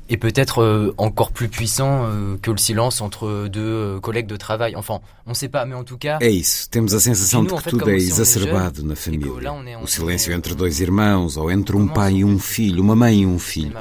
est 0.09 0.17
peut-être 0.17 0.63
euh, 0.63 0.95
encore 0.97 1.31
plus 1.31 1.49
puissant 1.49 2.09
que 2.41 2.51
le 2.51 2.57
silence 2.57 3.03
entre 3.03 3.49
deux 3.49 4.01
collègues 4.01 4.27
de 4.27 4.37
travail. 4.37 4.75
Enfin, 4.77 5.01
on 5.27 5.31
ne 5.31 5.35
sait 5.35 5.51
pas, 5.51 5.67
mais 5.67 5.75
en 5.75 5.85
tout 5.85 5.99
cas. 5.99 6.19
É 6.21 6.31
isso, 6.31 6.69
temos 6.71 6.95
a 6.95 7.01
sensação 7.01 7.45
de 7.45 7.53
que 7.53 7.71
tudo 7.71 7.91
é 7.91 7.97
exacerbado 7.97 8.83
na 8.83 8.97
família. 8.97 9.53
O 9.83 9.87
silêncio 9.87 10.33
entre 10.33 10.55
dois 10.55 10.81
irmãos, 10.81 11.37
ou 11.37 11.51
entre 11.51 11.77
um 11.77 11.87
pai 11.87 12.17
e 12.17 12.25
um 12.25 12.39
filho, 12.39 12.83
uma 12.83 12.97
mãe 12.97 13.21
e 13.21 13.27
um 13.27 13.39
filho. 13.39 13.77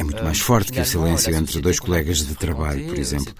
É 0.00 0.02
muito 0.02 0.24
mais 0.24 0.40
forte 0.40 0.72
que 0.72 0.80
o 0.80 0.84
silêncio 0.86 1.34
entre 1.36 1.60
dois 1.60 1.78
colegas 1.78 2.26
de 2.26 2.34
trabalho, 2.34 2.86
por 2.86 2.98
exemplo. 2.98 3.34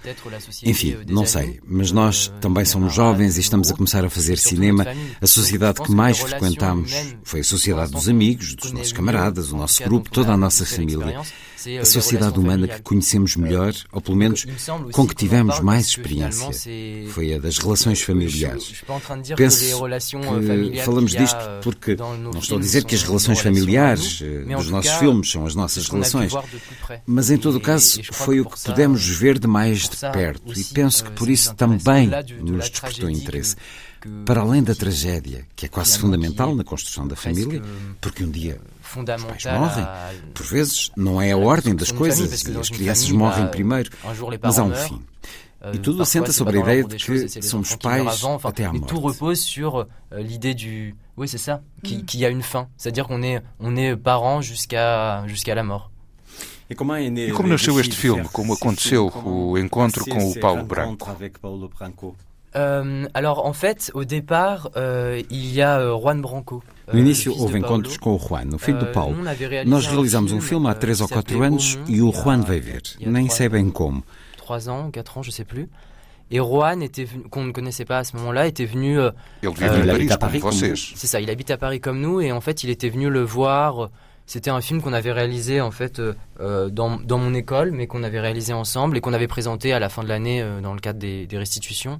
Enfim, 0.63 0.95
não 1.07 1.25
sei, 1.25 1.59
mas 1.65 1.91
nós 1.91 2.31
também 2.39 2.63
somos 2.65 2.93
jovens 2.93 3.35
e 3.37 3.41
estamos 3.41 3.71
a 3.71 3.73
começar 3.73 4.05
a 4.05 4.09
fazer 4.11 4.37
cinema. 4.37 4.85
A 5.19 5.25
sociedade 5.25 5.81
que 5.81 5.91
mais 5.91 6.19
frequentamos 6.19 6.93
foi 7.23 7.39
a 7.39 7.43
sociedade 7.43 7.91
dos 7.91 8.07
amigos, 8.07 8.53
dos 8.53 8.71
nossos 8.71 8.93
camaradas, 8.93 9.51
o 9.51 9.57
nosso 9.57 9.83
grupo, 9.83 10.11
toda 10.11 10.33
a 10.33 10.37
nossa 10.37 10.63
família 10.63 11.19
a 11.79 11.85
sociedade 11.85 12.39
humana 12.39 12.67
que 12.67 12.81
conhecemos 12.81 13.35
melhor, 13.35 13.73
ou 13.91 14.01
pelo 14.01 14.17
menos 14.17 14.45
com 14.91 15.07
que 15.07 15.15
tivemos 15.15 15.59
mais 15.59 15.87
experiência, 15.87 16.51
foi 17.09 17.33
a 17.33 17.39
das 17.39 17.57
relações 17.57 18.01
familiares. 18.01 18.83
Penso 19.35 19.59
que 19.59 20.81
falamos 20.83 21.11
disto 21.11 21.39
porque 21.63 21.95
não 21.95 22.39
estou 22.39 22.57
a 22.57 22.61
dizer 22.61 22.85
que 22.85 22.95
as 22.95 23.03
relações 23.03 23.39
familiares 23.39 24.21
eh, 24.21 24.55
dos 24.55 24.69
nossos 24.69 24.91
filmes 24.93 25.31
são 25.31 25.45
as 25.45 25.55
nossas 25.55 25.87
relações, 25.87 26.33
mas 27.05 27.29
em 27.29 27.37
todo 27.37 27.55
o 27.55 27.61
caso 27.61 28.01
foi 28.11 28.39
o 28.39 28.45
que 28.45 28.59
pudemos 28.59 29.07
ver 29.07 29.39
de 29.39 29.47
mais 29.47 29.89
de 29.89 29.97
perto. 29.97 30.59
E 30.59 30.63
penso 30.63 31.03
que 31.03 31.11
por 31.11 31.29
isso 31.29 31.53
também 31.55 32.09
nos 32.41 32.69
despertou 32.69 33.09
interesse. 33.09 33.55
para 34.25 34.41
além 34.41 34.63
da 34.63 34.73
tragédia, 34.73 35.45
que 35.55 35.67
é 35.67 35.69
quase 35.69 35.99
fundamental 35.99 36.55
na 36.55 36.63
construção 36.63 37.07
da 37.07 37.15
família, 37.15 37.61
porque 37.99 38.23
um 38.23 38.31
dia 38.31 38.59
os 38.97 39.05
pais 39.05 39.45
morrem. 39.45 39.87
Por 40.33 40.45
vezes 40.45 40.91
não 40.95 41.21
é 41.21 41.31
a 41.31 41.37
ordem 41.37 41.75
das 41.75 41.91
coisas 41.91 42.43
e 42.43 42.57
as 42.57 42.69
crianças 42.69 43.09
morrem 43.11 43.47
primeiro, 43.47 43.89
mas 44.41 44.59
há 44.59 44.63
um 44.63 44.73
fim. 44.75 45.01
E 45.73 45.77
tudo 45.77 46.01
assenta 46.01 46.31
sobre 46.31 46.57
a 46.57 46.61
ideia 46.61 46.83
de 46.83 46.95
que 46.95 47.41
somos 47.43 47.75
pais 47.75 48.23
até 48.43 48.65
à 48.65 48.73
morte. 48.73 48.87
Tout 48.87 48.99
repose 48.99 49.41
sur 49.41 49.87
euh, 50.11 50.19
l'idée 50.19 50.55
du 50.55 50.95
Oui, 51.15 51.27
c'est 51.27 51.37
ça, 51.37 51.61
qu'il 51.83 52.19
y 52.19 52.25
a 52.25 52.29
une 52.29 52.41
fin, 52.41 52.67
c'est-à-dire 52.77 53.05
qu'on 53.05 53.21
est 53.21 53.43
on 53.59 53.75
est 53.75 53.95
parents 53.95 54.41
jusqu'à 54.41 55.23
jusqu'à 55.27 55.53
la 55.53 55.61
mort. 55.61 55.91
E 56.67 56.73
como 56.73 57.47
nasceu 57.47 57.79
este 57.79 57.95
filme? 57.95 58.23
Como 58.31 58.53
aconteceu 58.53 59.11
o 59.25 59.57
encontro 59.57 60.05
com 60.05 60.31
o 60.31 60.39
Paulo 60.39 60.63
Branco? 60.63 61.15
Euh, 62.55 63.07
alors, 63.13 63.45
en 63.45 63.53
fait, 63.53 63.91
au 63.93 64.03
départ, 64.03 64.69
euh, 64.75 65.21
il 65.29 65.53
y 65.53 65.61
a 65.61 65.79
euh, 65.79 65.97
Juan 65.97 66.21
Branco. 66.21 66.63
No 66.93 66.99
início 66.99 67.33
houve 67.33 67.57
encontros 67.57 67.97
com 67.97 68.15
o 68.15 68.19
Juan, 68.19 68.53
o 68.53 68.57
filho 68.57 68.79
do 68.79 68.87
Paulo. 68.87 69.15
Nós 69.65 69.87
realizámos 69.87 70.33
um 70.33 70.41
filme 70.41 70.67
há 70.67 70.73
3 70.73 71.01
ou 71.01 71.07
4 71.07 71.41
anos 71.41 71.79
e 71.87 72.01
o 72.01 72.11
Juan 72.11 72.41
veio 72.41 72.61
ver. 72.61 72.81
Nem 72.99 73.29
sei 73.29 73.47
bem 73.47 73.69
como. 73.69 74.03
3 74.37 74.67
ans, 74.67 74.91
4 74.91 75.17
ans, 75.17 75.23
je 75.23 75.31
sais 75.31 75.45
plus. 75.45 75.69
Et 76.31 76.37
Juan, 76.37 76.81
était 76.81 77.07
qu'on 77.29 77.43
ne 77.43 77.51
connaissait 77.51 77.85
pas 77.85 77.99
à 77.99 78.03
ce 78.03 78.15
moment-là, 78.17 78.47
était 78.47 78.65
venu. 78.65 78.99
Euh, 78.99 79.11
il 79.43 79.49
euh, 79.49 80.09
à 80.09 80.17
Paris, 80.17 80.39
comme 80.39 80.51
vous. 80.51 80.75
C'est 80.75 81.07
ça, 81.07 81.19
il 81.19 81.29
habite 81.29 81.51
à 81.51 81.57
Paris 81.57 81.81
comme 81.81 81.99
nous, 81.99 82.21
et 82.21 82.31
en 82.31 82.41
fait, 82.41 82.63
il 82.63 82.69
était 82.69 82.89
venu 82.89 83.09
le 83.09 83.21
voir. 83.21 83.89
C'était 84.25 84.49
un 84.49 84.61
film 84.61 84.81
qu'on 84.81 84.93
avait 84.93 85.11
réalisé 85.11 85.59
en 85.59 85.71
fait 85.71 85.99
euh, 85.99 86.69
dans, 86.69 86.97
dans, 86.97 87.17
mon 87.17 87.33
école, 87.33 87.71
mais 87.71 87.85
qu'on 87.87 88.01
avait 88.03 88.21
réalisé 88.21 88.53
ensemble 88.53 88.95
et 88.95 89.01
qu'on 89.01 89.11
avait 89.11 89.27
présenté 89.27 89.73
à 89.73 89.79
la 89.79 89.89
fin 89.89 90.03
de 90.03 90.07
l'année 90.07 90.45
dans 90.63 90.73
le 90.73 90.79
cadre 90.79 90.99
des, 90.99 91.27
des 91.27 91.37
restitutions. 91.37 91.99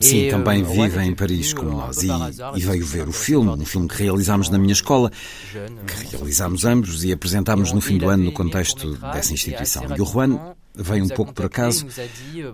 Sim, 0.00 0.30
também 0.30 0.62
vive 0.62 0.98
em 1.02 1.14
Paris 1.14 1.52
como 1.52 1.72
nós 1.72 2.02
e, 2.02 2.08
e, 2.56 2.60
veio 2.60 2.86
ver 2.86 3.06
o 3.06 3.12
filme, 3.12 3.50
um 3.50 3.66
filme 3.66 3.86
que 3.86 4.02
realizámos 4.02 4.48
na 4.48 4.58
minha 4.58 4.72
escola, 4.72 5.10
que 5.50 6.16
realizámos 6.16 6.64
ambos 6.64 7.04
e 7.04 7.12
apresentámos 7.12 7.70
no 7.72 7.82
fim 7.82 7.98
do 7.98 8.08
ano 8.08 8.24
no 8.24 8.32
contexto 8.32 8.96
dessa 9.12 9.34
instituição. 9.34 9.84
E 9.94 10.00
o 10.00 10.06
Juan 10.06 10.54
veio 10.74 11.04
um 11.04 11.08
pouco 11.08 11.34
por 11.34 11.44
acaso, 11.44 11.86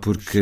porque 0.01 0.39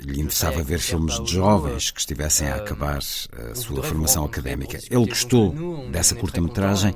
lhe 0.00 0.20
interessava 0.20 0.62
ver 0.62 0.80
filmes 0.80 1.18
de 1.24 1.32
jovens 1.32 1.90
que 1.90 2.00
estivessem 2.00 2.48
a 2.48 2.56
acabar 2.56 2.98
a 2.98 3.54
sua 3.54 3.82
formação 3.82 4.24
académica. 4.24 4.78
Ele 4.90 5.06
gostou 5.06 5.54
dessa 5.90 6.14
curta-metragem 6.14 6.94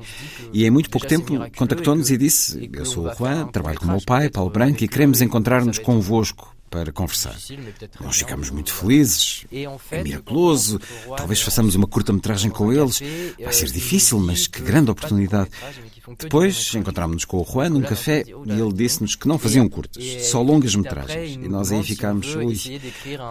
e 0.53 0.63
em 0.63 0.69
muito 0.69 0.91
pouco 0.91 1.07
tempo 1.07 1.33
contactou-nos 1.57 2.11
e 2.11 2.17
disse: 2.17 2.69
Eu 2.71 2.85
sou 2.85 3.07
o 3.07 3.13
Juan, 3.15 3.47
trabalho 3.47 3.79
com 3.79 3.85
o 3.85 3.89
meu 3.89 4.01
pai, 4.05 4.29
Paulo 4.29 4.51
Branco, 4.51 4.83
e 4.83 4.87
queremos 4.87 5.21
encontrar-nos 5.21 5.79
convosco 5.79 6.55
para 6.69 6.91
conversar. 6.91 7.35
Nós 7.99 8.17
ficamos 8.17 8.49
muito 8.49 8.73
felizes, 8.73 9.45
é 9.91 10.03
miraculoso, 10.03 10.79
talvez 11.17 11.41
façamos 11.41 11.75
uma 11.75 11.87
curta-metragem 11.87 12.51
com 12.51 12.71
eles. 12.71 13.01
Vai 13.41 13.53
ser 13.53 13.71
difícil, 13.71 14.19
mas 14.19 14.47
que 14.47 14.61
grande 14.61 14.91
oportunidade. 14.91 15.49
Depois 16.17 16.73
encontrámos-nos 16.75 17.25
com 17.25 17.37
o 17.37 17.45
Juan 17.45 17.69
num 17.69 17.81
café 17.81 18.23
e 18.25 18.51
ele 18.51 18.73
disse-nos 18.73 19.15
que 19.15 19.27
não 19.27 19.37
faziam 19.37 19.67
curtas, 19.69 20.03
só 20.25 20.41
longas 20.41 20.75
metragens. 20.75 21.35
E 21.35 21.47
nós 21.47 21.71
aí 21.71 21.83
ficámos, 21.83 22.33
ui. 22.35 22.55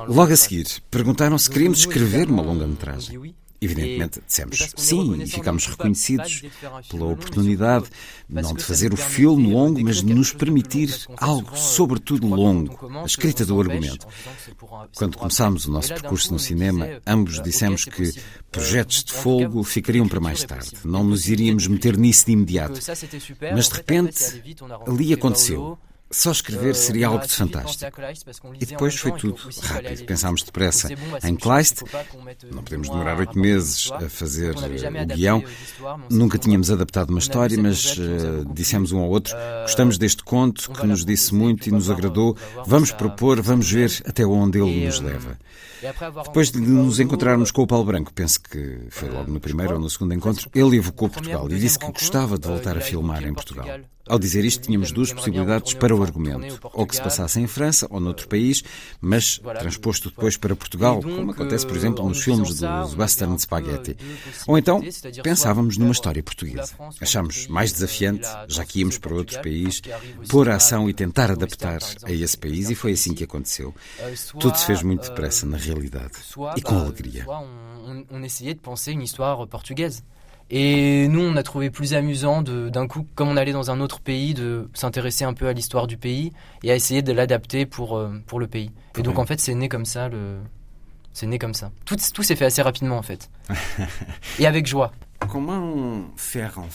Logo 0.09 0.33
a 0.33 0.37
seguir, 0.37 0.67
perguntaram 0.91 1.39
se 1.39 1.51
queríamos 1.51 1.81
escrever 1.81 2.29
uma 2.29 2.43
longa 2.43 2.67
metragem. 2.67 3.35
Evidentemente, 3.61 4.21
dissemos 4.25 4.73
sim 4.77 5.21
e 5.21 5.27
ficámos 5.27 5.67
reconhecidos 5.67 6.43
pela 6.89 7.07
oportunidade 7.07 7.87
não 8.29 8.55
de 8.55 8.63
fazer 8.63 8.93
o 8.93 8.97
filme 8.97 9.53
longo, 9.53 9.83
mas 9.83 10.03
de 10.03 10.15
nos 10.15 10.33
permitir 10.33 10.95
algo, 11.17 11.57
sobretudo 11.57 12.29
longo, 12.29 12.79
a 12.99 13.05
escrita 13.05 13.45
do 13.45 13.61
argumento. 13.61 14.07
Quando 14.95 15.19
começámos 15.19 15.67
o 15.67 15.73
nosso 15.73 15.89
percurso 15.89 16.33
no 16.33 16.39
cinema, 16.39 16.87
ambos 17.05 17.43
dissemos 17.43 17.85
que 17.85 18.13
projetos 18.53 19.03
de 19.03 19.13
fogo 19.13 19.65
ficariam 19.65 20.07
para 20.07 20.21
mais 20.21 20.45
tarde, 20.45 20.73
não 20.85 21.03
nos 21.03 21.29
iríamos 21.29 21.67
meter 21.67 21.97
nisso 21.97 22.27
de 22.27 22.33
imediato. 22.33 22.81
Mas 23.53 23.69
de 23.69 23.75
repente, 23.75 24.43
ali 24.87 25.13
aconteceu. 25.13 25.79
Só 26.11 26.31
escrever 26.33 26.75
seria 26.75 27.09
algo 27.09 27.27
de 27.27 27.33
fantástico. 27.33 28.01
E 28.61 28.65
depois 28.65 28.97
foi 28.97 29.13
tudo 29.13 29.37
rápido. 29.63 30.05
Pensámos 30.05 30.43
depressa 30.43 30.89
em 31.23 31.37
Kleist. 31.37 31.83
Não 32.51 32.63
podemos 32.63 32.89
demorar 32.89 33.19
oito 33.19 33.39
meses 33.39 33.91
a 33.93 34.09
fazer 34.09 34.55
o 34.57 35.07
guião. 35.15 35.45
Nunca 36.11 36.39
tínhamos 36.39 36.71
adaptado 36.71 37.11
uma 37.11 37.19
história, 37.19 37.61
mas 37.61 37.97
uh, 37.99 38.45
dissemos 38.53 38.93
um 38.93 39.01
ao 39.01 39.09
outro: 39.09 39.35
gostamos 39.63 39.99
deste 39.99 40.23
conto 40.25 40.71
que 40.73 40.87
nos 40.87 41.05
disse 41.05 41.35
muito 41.35 41.67
e 41.69 41.73
nos 41.73 41.91
agradou. 41.91 42.37
Vamos 42.67 42.91
propor, 42.91 43.41
vamos 43.43 43.71
ver 43.71 44.03
até 44.07 44.25
onde 44.25 44.59
ele 44.59 44.87
nos 44.87 45.01
leva. 45.01 45.39
Depois 46.25 46.51
de 46.51 46.61
nos 46.61 46.99
encontrarmos 46.99 47.51
com 47.51 47.63
o 47.63 47.67
Paulo 47.67 47.85
Branco, 47.85 48.13
penso 48.13 48.41
que 48.41 48.81
foi 48.91 49.09
logo 49.11 49.31
no 49.31 49.39
primeiro 49.39 49.75
ou 49.75 49.81
no 49.81 49.89
segundo 49.89 50.13
encontro, 50.15 50.51
ele 50.55 50.77
evocou 50.77 51.09
Portugal 51.09 51.49
e 51.51 51.59
disse 51.59 51.79
que 51.79 51.87
gostava 51.87 52.39
de 52.39 52.49
voltar 52.49 52.77
a 52.77 52.81
filmar 52.81 53.23
em 53.23 53.33
Portugal. 53.33 53.67
Ao 54.09 54.19
dizer 54.19 54.45
isto, 54.45 54.63
tínhamos 54.63 54.93
duas 54.93 55.13
possibilidades 55.13 55.75
para 55.75 55.95
o 55.95 56.03
argumento: 56.03 56.59
ou 56.73 56.87
que 56.87 56.97
se 56.97 57.03
passasse 57.03 57.41
em 57.41 57.47
França 57.47 57.87
ou 57.91 58.01
noutro 58.01 58.29
país, 58.29 58.63
mas 59.01 59.39
transposto 59.59 60.11
depois 60.11 60.37
para 60.37 60.57
Portugal, 60.57 61.03
como 61.03 61.31
acontece, 61.31 61.67
por 61.67 61.77
exemplo, 61.77 62.09
nos 62.09 62.23
filmes 62.23 62.61
dos 62.61 62.95
Western 62.95 63.39
Spaghetti. 63.39 63.97
Ou 64.47 64.59
então 64.59 64.83
pensávamos 65.23 65.77
numa 65.77 65.93
história 65.93 66.23
portuguesa. 66.23 66.75
Achámos 67.01 67.47
mais 67.49 67.73
desafiante, 67.73 68.29
já 68.49 68.65
que 68.65 68.81
íamos 68.81 68.99
para 68.99 69.15
outro 69.15 69.41
país, 69.43 69.81
pôr 70.29 70.49
a 70.49 70.57
ação 70.57 70.89
e 70.89 70.95
tentar 70.95 71.31
adaptar 71.31 71.81
a 72.05 72.13
esse 72.13 72.37
país, 72.37 72.71
e 72.71 72.75
foi 72.75 72.93
assim 72.93 73.15
que 73.15 73.25
aconteceu. 73.25 73.75
Tudo 74.39 74.57
se 74.57 74.67
fez 74.67 74.83
muito 74.83 75.09
depressa, 75.09 75.47
na 75.47 75.57
realidade, 75.57 76.13
e 76.57 76.63
com 76.63 76.79
alegria. 76.79 77.27
On 78.11 78.25
essayait 78.25 78.55
de 78.55 78.61
penser 78.61 78.95
une 78.95 79.05
histoire 79.05 79.47
portugaise. 79.47 80.03
Et 80.51 81.09
nous, 81.09 81.21
on 81.21 81.37
a 81.37 81.43
trouvé 81.43 81.71
plus 81.71 81.95
amusant 81.95 82.43
d'un 82.43 82.87
coup, 82.87 83.07
comme 83.15 83.29
on 83.29 83.37
allait 83.37 83.53
dans 83.53 83.71
un 83.71 83.81
autre 83.81 84.01
pays, 84.01 84.33
de 84.33 84.71
s'intéresser 84.73 85.25
un 85.25 85.35
peu 85.35 85.47
à 85.47 85.53
l'histoire 85.53 85.87
du 85.87 85.97
pays 85.97 86.33
et 86.63 86.73
à 86.73 86.75
essayer 86.75 87.03
de 87.03 87.13
l'adapter 87.13 87.67
pour, 87.67 87.97
euh, 87.97 88.13
pour 88.27 88.41
le 88.41 88.47
pays. 88.47 88.71
Et 88.97 89.03
donc, 89.03 89.19
en 89.19 89.27
fait, 89.27 89.41
c'est 89.41 89.55
né 89.55 89.69
comme 89.69 89.85
ça. 89.85 90.09
Le... 90.09 90.39
C'est 91.13 91.27
né 91.27 91.39
comme 91.39 91.55
ça. 91.55 91.71
Tout, 91.85 91.97
tout 92.15 92.23
s'est 92.23 92.37
fait 92.37 92.47
assez 92.47 92.63
rapidement, 92.63 92.97
en 92.97 93.03
fait. 93.03 93.29
et 94.39 94.47
avec 94.47 94.67
joie. 94.67 94.93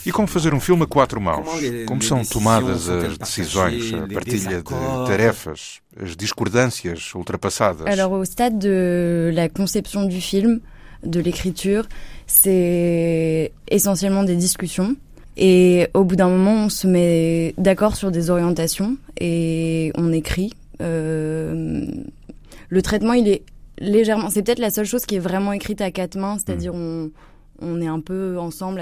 E 0.05 0.11
como 0.11 0.27
fazer 0.27 0.53
um 0.53 0.59
filme 0.59 0.83
a 0.83 0.85
quatro 0.85 1.21
mãos? 1.21 1.47
Como 1.87 2.01
são 2.01 2.25
tomadas 2.25 2.89
as 2.89 3.17
decisões, 3.17 3.93
a 3.93 4.05
partilha 4.13 4.61
de 4.61 5.07
tarefas, 5.07 5.79
as 5.97 6.13
discordâncias 6.17 7.13
ultrapassadas? 7.15 7.87
Alors, 7.87 8.11
au 8.11 8.25
stade 8.25 8.59
de 8.59 9.31
la 9.33 9.47
conception 9.47 10.05
du 10.05 10.19
film, 10.19 10.59
de 11.05 11.21
l'écriture, 11.21 11.87
c'est 12.33 13.51
essentiellement 13.67 14.23
des 14.23 14.35
discussions. 14.35 14.95
Et 15.37 15.87
au 15.93 16.03
bout 16.03 16.15
d'un 16.15 16.29
moment, 16.29 16.65
on 16.65 16.69
se 16.69 16.87
met 16.87 17.53
d'accord 17.57 17.95
sur 17.95 18.11
des 18.11 18.29
orientations 18.29 18.97
et 19.19 19.91
on 19.95 20.11
écrit. 20.11 20.53
Euh, 20.81 21.85
le 22.69 22.81
traitement, 22.81 23.13
il 23.13 23.27
est 23.27 23.43
légèrement. 23.77 24.29
C'est 24.29 24.43
peut-être 24.43 24.59
la 24.59 24.71
seule 24.71 24.85
chose 24.85 25.05
qui 25.05 25.15
est 25.15 25.19
vraiment 25.19 25.53
écrite 25.53 25.81
à 25.81 25.91
quatre 25.91 26.17
mains, 26.17 26.37
c'est-à-dire 26.37 26.73
on, 26.73 27.11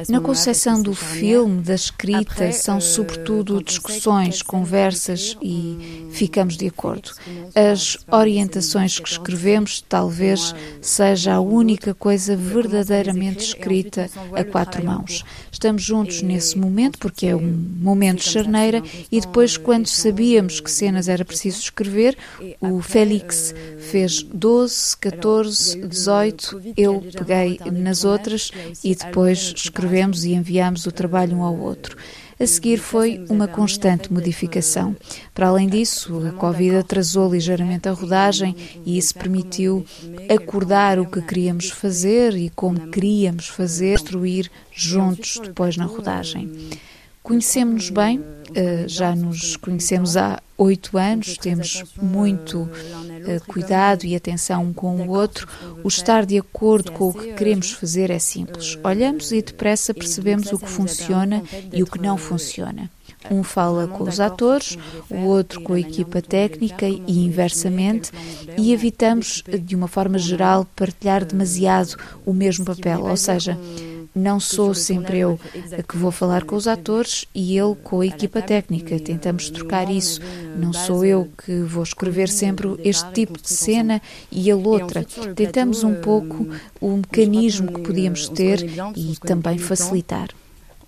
Na 0.09 0.21
concessão 0.21 0.81
do 0.81 0.93
filme, 0.95 1.61
da 1.61 1.75
escrita, 1.75 2.51
são 2.51 2.77
euh, 2.77 2.81
sobretudo 2.81 3.61
discussões, 3.61 4.41
conversas 4.41 5.37
e 5.41 6.07
ficamos 6.11 6.57
de 6.57 6.67
acordo. 6.67 7.11
As 7.53 7.97
orientações 8.09 8.97
que 8.97 9.09
escrevemos 9.09 9.81
talvez 9.87 10.55
seja 10.81 11.35
a 11.35 11.41
única 11.41 11.93
coisa 11.93 12.35
verdadeiramente 12.35 13.45
escrita 13.45 14.09
a 14.33 14.43
quatro 14.43 14.83
mãos. 14.83 15.23
Estamos 15.61 15.83
juntos 15.83 16.23
nesse 16.23 16.57
momento 16.57 16.97
porque 16.97 17.27
é 17.27 17.35
um 17.35 17.55
momento 17.79 18.17
de 18.17 18.29
charneira 18.31 18.81
e 19.11 19.21
depois, 19.21 19.57
quando 19.57 19.85
sabíamos 19.85 20.59
que 20.59 20.71
cenas 20.71 21.07
era 21.07 21.23
preciso 21.23 21.59
escrever, 21.59 22.17
o 22.59 22.81
Félix 22.81 23.53
fez 23.77 24.23
12, 24.23 24.97
14, 24.97 25.87
18, 25.87 26.61
eu 26.75 27.05
peguei 27.15 27.59
nas 27.71 28.03
outras 28.03 28.49
e 28.83 28.95
depois 28.95 29.53
escrevemos 29.55 30.25
e 30.25 30.33
enviamos 30.33 30.87
o 30.87 30.91
trabalho 30.91 31.37
um 31.37 31.43
ao 31.43 31.55
outro. 31.55 31.95
A 32.41 32.47
seguir 32.47 32.79
foi 32.79 33.23
uma 33.29 33.47
constante 33.47 34.11
modificação. 34.11 34.95
Para 35.31 35.49
além 35.49 35.69
disso, 35.69 36.25
a 36.27 36.31
Covid 36.31 36.77
atrasou 36.77 37.31
ligeiramente 37.31 37.87
a 37.87 37.91
rodagem 37.91 38.55
e 38.83 38.97
isso 38.97 39.13
permitiu 39.13 39.85
acordar 40.27 40.97
o 40.97 41.05
que 41.05 41.21
queríamos 41.21 41.69
fazer 41.69 42.35
e 42.35 42.49
como 42.49 42.89
queríamos 42.89 43.47
fazer, 43.47 43.99
construir 43.99 44.49
juntos 44.73 45.39
depois 45.39 45.77
na 45.77 45.85
rodagem. 45.85 46.49
Conhecemos-nos 47.23 47.89
bem, 47.91 48.23
eh, 48.55 48.85
já 48.87 49.15
nos 49.15 49.55
conhecemos 49.55 50.17
há 50.17 50.41
oito 50.57 50.97
anos, 50.97 51.37
temos 51.37 51.83
muito 52.01 52.67
eh, 53.27 53.39
cuidado 53.47 54.05
e 54.05 54.15
atenção 54.15 54.63
um 54.63 54.73
com 54.73 54.95
o 55.01 55.09
outro. 55.11 55.47
O 55.83 55.87
estar 55.87 56.25
de 56.25 56.39
acordo 56.39 56.91
com 56.91 57.09
o 57.09 57.13
que 57.13 57.33
queremos 57.33 57.71
fazer 57.71 58.09
é 58.09 58.17
simples. 58.17 58.77
Olhamos 58.83 59.31
e 59.31 59.41
depressa 59.41 59.93
percebemos 59.93 60.51
o 60.51 60.57
que 60.57 60.67
funciona 60.67 61.43
e 61.71 61.83
o 61.83 61.85
que 61.87 61.99
não 61.99 62.17
funciona. 62.17 62.89
Um 63.29 63.43
fala 63.43 63.87
com 63.87 64.03
os 64.03 64.19
atores, 64.19 64.77
o 65.09 65.25
outro 65.25 65.61
com 65.61 65.73
a 65.73 65.79
equipa 65.79 66.21
técnica 66.23 66.87
e 66.87 67.23
inversamente, 67.23 68.11
e 68.57 68.73
evitamos, 68.73 69.43
de 69.63 69.75
uma 69.75 69.87
forma 69.87 70.17
geral, 70.17 70.65
partilhar 70.75 71.23
demasiado 71.23 71.97
o 72.25 72.33
mesmo 72.33 72.65
papel, 72.65 73.03
ou 73.03 73.15
seja, 73.15 73.55
não 74.13 74.39
sou 74.39 74.73
sempre 74.73 75.19
eu 75.19 75.39
a 75.77 75.83
que 75.83 75.97
vou 75.97 76.11
falar 76.11 76.43
com 76.43 76.55
os 76.55 76.67
atores 76.67 77.25
e 77.33 77.57
ele 77.57 77.75
com 77.75 78.01
a 78.01 78.05
equipa 78.05 78.41
técnica. 78.41 78.99
Tentamos 78.99 79.49
trocar 79.49 79.89
isso. 79.89 80.19
Não 80.57 80.73
sou 80.73 81.05
eu 81.05 81.29
que 81.45 81.61
vou 81.61 81.83
escrever 81.83 82.27
sempre 82.29 82.67
este 82.83 83.09
tipo 83.11 83.41
de 83.41 83.49
cena 83.49 84.01
e 84.31 84.49
ele 84.49 84.67
outra. 84.67 85.05
Tentamos 85.35 85.83
um 85.83 85.95
pouco 85.95 86.47
o 86.79 86.97
mecanismo 86.97 87.71
que 87.71 87.81
podíamos 87.81 88.27
ter 88.29 88.59
e 88.95 89.15
também 89.17 89.57
facilitar. 89.57 90.29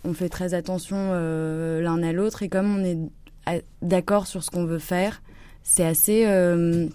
On 0.05 0.13
fait 0.13 0.27
très 0.27 0.53
attention 0.53 0.97
euh, 0.97 1.81
l'un 1.81 2.03
à 2.03 2.11
l'autre 2.11 2.43
et 2.43 2.49
comme 2.49 2.77
on 2.77 2.83
est 2.83 3.63
d'accord 3.81 4.27
sur 4.27 4.43
ce 4.43 4.51
qu'on 4.51 4.65
veut 4.65 4.79
faire, 4.79 5.21
c'est 5.63 5.85
assez, 5.85 6.25
euh, 6.25 6.87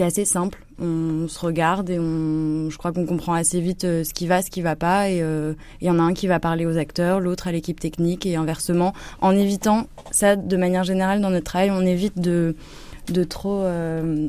assez 0.00 0.24
simple. 0.24 0.58
On 0.82 1.28
se 1.28 1.38
regarde 1.38 1.88
et 1.88 1.98
on, 1.98 2.68
je 2.68 2.76
crois 2.76 2.92
qu'on 2.92 3.06
comprend 3.06 3.34
assez 3.34 3.60
vite 3.60 3.84
euh, 3.84 4.04
ce 4.04 4.12
qui 4.12 4.26
va, 4.26 4.42
ce 4.42 4.50
qui 4.50 4.60
va 4.60 4.76
pas. 4.76 5.08
Et 5.08 5.22
euh, 5.22 5.54
il 5.80 5.86
y 5.86 5.90
en 5.90 5.98
a 5.98 6.02
un 6.02 6.12
qui 6.12 6.26
va 6.26 6.40
parler 6.40 6.66
aux 6.66 6.76
acteurs, 6.76 7.20
l'autre 7.20 7.46
à 7.48 7.52
l'équipe 7.52 7.78
technique 7.78 8.26
et 8.26 8.36
inversement, 8.36 8.92
en 9.20 9.34
évitant 9.34 9.86
ça 10.10 10.36
de 10.36 10.56
manière 10.56 10.84
générale 10.84 11.20
dans 11.20 11.30
notre 11.30 11.44
travail, 11.44 11.70
on 11.70 11.86
évite 11.86 12.20
de 12.20 12.56
de 13.12 13.24
trop 13.24 13.62
euh, 13.62 14.28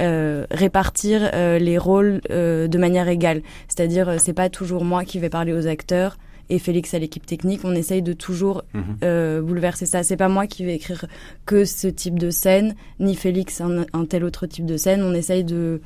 euh, 0.00 0.46
répartir 0.52 1.30
euh, 1.34 1.58
les 1.58 1.76
rôles 1.76 2.20
euh, 2.30 2.68
de 2.68 2.78
manière 2.78 3.08
égale. 3.08 3.42
C'est-à-dire, 3.66 4.14
c'est 4.18 4.32
pas 4.32 4.48
toujours 4.48 4.84
moi 4.84 5.04
qui 5.04 5.18
vais 5.18 5.28
parler 5.28 5.52
aux 5.52 5.66
acteurs 5.66 6.18
et 6.50 6.58
Félix 6.58 6.94
à 6.94 6.98
l'équipe 6.98 7.24
technique. 7.26 7.60
On 7.64 7.74
essaye 7.74 8.02
de 8.02 8.12
toujours 8.12 8.62
Mhm. 8.74 9.40
bouleverser 9.42 9.86
ça. 9.86 10.02
C'est 10.02 10.16
pas 10.16 10.28
moi 10.28 10.46
qui 10.46 10.64
vais 10.64 10.74
écrire 10.74 11.04
que 11.46 11.64
ce 11.64 11.86
type 11.88 12.18
de 12.18 12.30
scène, 12.30 12.74
ni 13.00 13.14
Félix 13.14 13.60
un, 13.60 13.84
un 13.92 14.04
tel 14.04 14.24
autre 14.24 14.46
type 14.46 14.66
de 14.66 14.76
scène. 14.76 15.02
On 15.02 15.12
essaye 15.14 15.44
de 15.44 15.80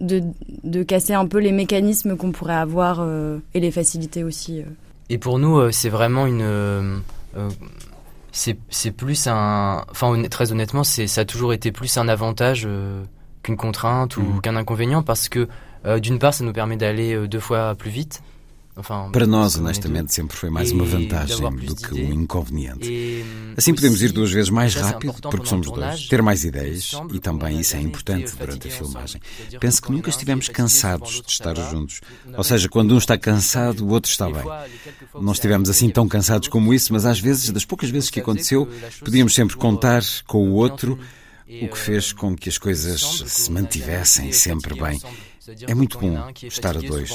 de, 0.00 0.22
de 0.62 0.82
casser 0.84 1.12
un 1.14 1.26
peu 1.26 1.38
les 1.38 1.50
mécanismes 1.50 2.16
qu'on 2.16 2.30
pourrait 2.30 2.54
avoir 2.54 2.98
euh, 3.00 3.38
et 3.54 3.58
les 3.60 3.72
facilités 3.72 4.22
aussi. 4.22 4.60
euh. 4.60 4.64
Et 5.10 5.18
pour 5.18 5.38
nous, 5.40 5.58
euh, 5.58 5.70
c'est 5.72 5.88
vraiment 5.88 6.26
une. 6.26 6.42
euh, 6.42 6.98
euh, 7.36 7.48
c'est 8.32 8.56
c'est 8.68 8.90
plus 8.92 9.26
un. 9.26 9.84
Enfin, 9.90 10.08
honn- 10.12 10.28
très 10.28 10.52
honnêtement, 10.52 10.84
c'est 10.84 11.06
ça 11.06 11.22
a 11.22 11.24
toujours 11.24 11.52
été 11.52 11.72
plus 11.72 11.96
un 11.98 12.08
avantage 12.08 12.64
euh, 12.66 13.02
qu'une 13.42 13.56
contrainte 13.56 14.16
ou 14.16 14.22
Mhm. 14.22 14.40
qu'un 14.40 14.56
inconvénient 14.56 15.02
parce 15.02 15.28
que, 15.28 15.48
euh, 15.86 15.98
d'une 15.98 16.18
part, 16.20 16.34
ça 16.34 16.44
nous 16.44 16.52
permet 16.52 16.76
d'aller 16.76 17.14
euh, 17.14 17.26
deux 17.26 17.40
fois 17.40 17.74
plus 17.74 17.90
vite. 17.90 18.22
Para 19.12 19.26
nós, 19.26 19.56
honestamente, 19.56 20.14
sempre 20.14 20.36
foi 20.36 20.50
mais 20.50 20.70
uma 20.70 20.84
vantagem 20.84 21.50
do 21.56 21.74
que 21.74 21.94
um 21.94 22.12
inconveniente. 22.12 23.24
Assim 23.56 23.74
podemos 23.74 24.00
ir 24.02 24.12
duas 24.12 24.30
vezes 24.30 24.50
mais 24.50 24.74
rápido, 24.74 25.14
porque 25.20 25.46
somos 25.46 25.66
dois, 25.66 26.06
ter 26.06 26.22
mais 26.22 26.44
ideias 26.44 26.92
e 27.12 27.18
também 27.18 27.58
isso 27.58 27.76
é 27.76 27.80
importante 27.80 28.36
durante 28.36 28.68
a 28.68 28.70
filmagem. 28.70 29.20
Penso 29.58 29.82
que 29.82 29.90
nunca 29.90 30.10
estivemos 30.10 30.48
cansados 30.48 31.22
de 31.22 31.32
estar 31.32 31.54
juntos. 31.70 32.00
Ou 32.36 32.44
seja, 32.44 32.68
quando 32.68 32.94
um 32.94 32.98
está 32.98 33.18
cansado, 33.18 33.84
o 33.84 33.88
outro 33.88 34.10
está 34.10 34.30
bem. 34.30 34.44
Não 35.20 35.32
estivemos 35.32 35.68
assim 35.68 35.90
tão 35.90 36.06
cansados 36.06 36.48
como 36.48 36.72
isso, 36.72 36.92
mas 36.92 37.04
às 37.04 37.18
vezes, 37.18 37.50
das 37.50 37.64
poucas 37.64 37.90
vezes 37.90 38.10
que 38.10 38.20
aconteceu, 38.20 38.68
podíamos 39.00 39.34
sempre 39.34 39.56
contar 39.56 40.02
com 40.26 40.48
o 40.48 40.52
outro, 40.52 40.98
o 41.48 41.68
que 41.68 41.78
fez 41.78 42.12
com 42.12 42.36
que 42.36 42.48
as 42.48 42.58
coisas 42.58 43.00
se 43.26 43.50
mantivessem 43.50 44.32
sempre 44.32 44.80
bem. 44.80 45.00
É 45.66 45.74
muito 45.74 45.98
bom 45.98 46.30
estar 46.42 46.76
a 46.76 46.80
dois, 46.80 47.10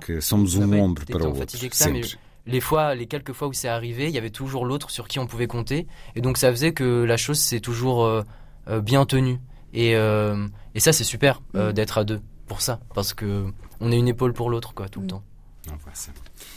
porque 0.00 0.20
somos 0.20 0.54
um 0.54 0.80
ombro 0.80 1.04
para 1.06 1.24
o 1.28 1.38
outro, 1.38 1.58
sempre. 1.72 2.18
les 2.46 2.60
fois, 2.60 2.94
les 2.94 3.06
quelques 3.06 3.32
fois 3.32 3.48
où 3.48 3.52
c'est 3.52 3.68
arrivé, 3.68 4.06
il 4.08 4.14
y 4.14 4.18
avait 4.18 4.30
toujours 4.30 4.64
l'autre 4.64 4.90
sur 4.90 5.08
qui 5.08 5.18
on 5.18 5.26
pouvait 5.26 5.46
compter, 5.48 5.86
et 6.14 6.20
donc 6.20 6.36
ça 6.38 6.50
faisait 6.50 6.72
que 6.72 7.02
la 7.04 7.16
chose 7.16 7.38
s'est 7.38 7.60
toujours 7.60 8.04
euh, 8.04 8.22
euh, 8.68 8.80
bien 8.80 9.04
tenue. 9.06 9.40
Et, 9.72 9.94
euh, 9.96 10.46
et 10.74 10.80
ça, 10.80 10.92
c'est 10.92 11.04
super 11.04 11.42
euh, 11.54 11.70
Mm. 11.70 11.72
d'être 11.74 11.98
à 11.98 12.04
deux 12.04 12.20
pour 12.46 12.60
ça, 12.62 12.80
parce 12.94 13.12
que 13.14 13.46
on 13.80 13.90
est 13.92 13.98
une 13.98 14.08
épaule 14.08 14.32
pour 14.32 14.48
l'autre, 14.48 14.72
quoi, 14.74 14.88
tout 14.88 15.00
le 15.00 15.06
temps. 15.08 15.22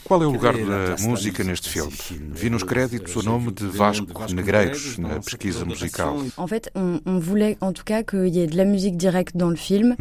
Qual 0.10 0.24
é 0.24 0.26
o 0.26 0.32
lugar 0.32 0.56
da 0.56 0.96
música 1.02 1.44
neste 1.44 1.70
filme? 1.70 1.94
Vi 2.32 2.50
nos 2.50 2.64
créditos 2.64 3.16
o 3.16 3.22
nome 3.22 3.52
de 3.52 3.68
Vasco 3.68 4.08
Negreiros 4.34 4.98
na 4.98 5.20
pesquisa 5.20 5.64
musical. 5.64 6.18
En 6.36 6.48
fait, 6.48 6.72
on, 6.74 7.00
on 7.06 7.20
voulait 7.20 7.58
en 7.62 7.72
tout 7.72 7.84
cas 7.86 8.02
qu'il 8.02 8.36
y 8.36 8.40
ait 8.40 8.48
de 8.48 8.58
la 8.58 8.66
musique 8.66 8.98
directe 8.98 9.38
dans 9.38 9.52
le 9.52 9.56
film 9.56 9.96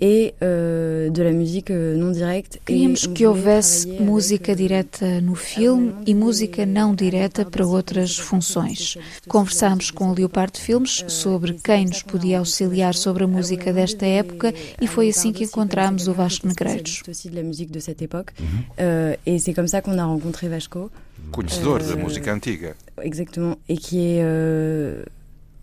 et 0.00 0.34
euh, 0.42 1.08
de 1.08 1.22
la 1.22 1.32
musique 1.32 1.70
euh, 1.70 1.96
non 1.96 2.10
directe. 2.10 2.60
Queríamos 2.66 3.06
que 3.06 3.24
houvesse 3.26 3.86
música 4.00 4.54
direta 4.54 5.20
no 5.20 5.34
filme 5.34 5.94
e 6.06 6.14
música 6.14 6.66
não 6.66 6.94
direta 6.94 7.44
para 7.44 7.66
outras 7.66 8.18
funções. 8.18 8.98
Conversámos 9.28 9.90
com 9.90 10.10
a 10.10 10.12
Leopardo 10.12 10.58
Filmes 10.58 11.04
sobre 11.08 11.54
quem 11.54 11.86
nos 11.86 12.02
podia 12.02 12.40
auxiliar 12.40 12.94
sobre 12.94 13.24
a 13.24 13.26
música 13.26 13.72
desta 13.72 14.04
época 14.04 14.52
e 14.80 14.86
foi 14.86 15.08
assim 15.08 15.32
que 15.32 15.44
encontramos 15.44 16.08
o 16.08 16.12
Vasco 16.12 16.46
Negreiros. 16.46 17.02
Aussi 19.58 19.72
de 19.72 19.80
la 19.80 19.86
musique 19.86 19.94
de 19.94 19.94
cette 19.94 19.94
époque. 19.94 19.94
Mhm. 19.94 19.94
Euh, 19.94 19.94
et 19.94 19.94
c'est 19.94 19.94
comme 19.94 19.94
ça 19.94 19.96
qu'on 19.96 19.98
a 19.98 20.04
rencontré 20.04 20.48
Vasco. 20.48 20.90
Conhecedor 21.32 21.78
da 21.78 21.84
Euh, 21.84 21.96
música 21.96 22.32
antiga. 22.34 22.74
Exactement. 23.02 23.56
Et 23.68 23.76
qui 23.78 23.98
est. 23.98 24.22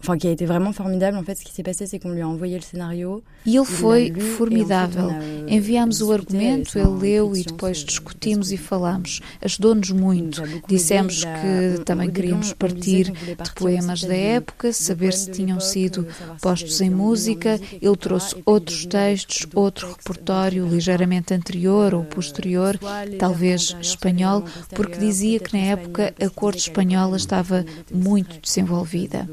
euh, 0.02 0.12
Enfin, 0.12 0.18
qui 0.18 0.28
a 0.28 0.32
été 0.32 0.46
vraiment 0.46 0.74
formidable. 0.74 1.18
En 1.18 1.24
fait, 1.24 1.36
ce 1.36 1.44
qui 1.44 1.52
s'est 1.54 1.64
passé, 1.64 1.86
c'est 1.86 2.00
qu'on 2.00 2.10
lui 2.12 2.22
a 2.22 2.28
envoyé 2.28 2.56
le 2.56 2.62
scénario. 2.64 3.22
E 3.46 3.50
ele 3.52 3.60
il 3.60 3.66
foi 3.66 4.12
formidável. 4.38 5.10
euh, 5.10 5.46
Enviámos 5.48 6.02
o 6.02 6.06
discuté, 6.06 6.14
argumento, 6.14 6.78
ele 6.78 6.88
leu 6.88 7.36
e 7.36 7.44
depois 7.44 7.78
discutimos 7.84 8.52
e 8.52 8.58
falámos. 8.58 9.20
Ajudou-nos 9.42 9.92
muito. 9.92 10.42
Dissemos 10.68 11.24
que 11.24 11.84
também 11.86 12.10
queríamos 12.10 12.54
partir 12.54 13.12
de 13.12 13.52
poemas 13.56 14.04
da 14.04 14.16
época, 14.16 14.74
saber 14.74 15.14
se 15.14 15.32
tinham 15.32 15.60
sido 15.60 16.08
postos 16.42 16.82
em 16.82 16.90
música. 16.90 17.60
Ele 17.82 17.98
trouxe 17.98 18.36
outros 18.46 18.86
textos, 18.86 19.46
outro 19.56 19.88
repertório 19.88 20.68
ligeiramente 20.68 21.34
anterior 21.34 21.94
ou 21.94 22.04
posterior, 22.04 22.80
talvez 23.20 23.76
espanhol, 23.82 24.44
porque 24.76 24.98
dizia 24.98 25.40
que 25.40 25.56
na 25.56 25.64
época 25.64 26.14
a 26.20 26.30
corte 26.30 26.60
espanhola 26.60 27.18
estava 27.18 27.66
muito 27.94 28.40
desenvolvida. 28.42 29.28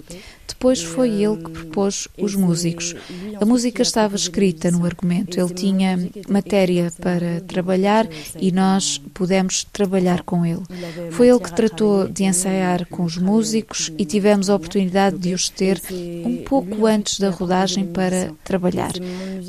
Depois 0.48 0.82
foi 0.82 1.10
ele 1.22 1.36
que 1.36 1.50
propôs 1.50 2.08
os 2.18 2.34
músicos. 2.34 2.94
A 3.40 3.44
música 3.44 3.82
estava 3.82 4.16
escrita 4.16 4.70
no 4.70 4.84
argumento, 4.84 5.38
ele 5.38 5.54
tinha 5.54 6.10
matéria 6.28 6.90
para 7.00 7.40
trabalhar 7.42 8.08
e 8.40 8.50
nós 8.50 8.98
pudemos 9.12 9.64
trabalhar 9.64 10.22
com 10.22 10.44
ele. 10.44 10.62
Foi 11.10 11.28
ele 11.28 11.38
que 11.38 11.54
tratou 11.54 12.08
de 12.08 12.24
ensaiar 12.24 12.86
com 12.86 13.04
os 13.04 13.18
músicos 13.18 13.92
e 13.98 14.04
tivemos 14.04 14.48
a 14.48 14.56
oportunidade 14.56 15.18
de 15.18 15.34
os 15.34 15.48
ter 15.48 15.80
um 16.24 16.38
pouco 16.44 16.86
antes 16.86 17.20
da 17.20 17.30
rodagem 17.30 17.86
para 17.86 18.32
trabalhar. 18.42 18.92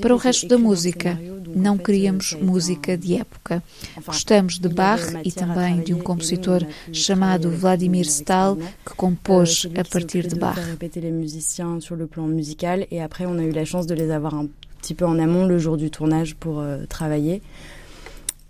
Para 0.02 0.14
o 0.14 0.18
resto 0.18 0.48
da 0.48 0.58
música, 0.58 1.18
não 1.56 1.78
queríamos 1.78 2.34
música 2.34 2.98
de 2.98 3.16
época. 3.16 3.64
Gostamos 4.06 4.60
de 4.60 4.70
Bach 4.70 5.02
e 5.24 5.32
também 5.32 5.82
de 5.82 5.94
um 5.94 6.00
compositor 6.00 6.66
chamado 6.92 7.50
Vladimir 7.50 8.06
Stahl, 8.06 8.58
que 8.86 8.94
compôs 8.96 9.68
a 9.78 9.84
partir 9.84 10.28
de 10.28 10.36
Bach. 10.36 10.60
Les 10.96 11.12
musiciens 11.12 11.80
sur 11.80 11.96
le 11.96 12.08
plan 12.08 12.26
musical 12.28 12.86
et 12.92 13.02
après 13.02 13.26
on 13.26 13.38
a 13.38 13.44
eu 13.44 13.52
la 13.52 13.66
chance 13.66 13.86
de 13.88 13.94
les 13.96 14.12
avoir 14.12 14.34
un 14.34 14.48
petit 14.82 14.94
peu 14.96 15.06
en 15.06 15.20
amont 15.20 15.46
le 15.46 15.58
jour 15.60 15.78
du 15.78 15.90
tournage 15.92 16.36
pour 16.36 16.60
euh, 16.60 16.86
travailler. 16.88 17.42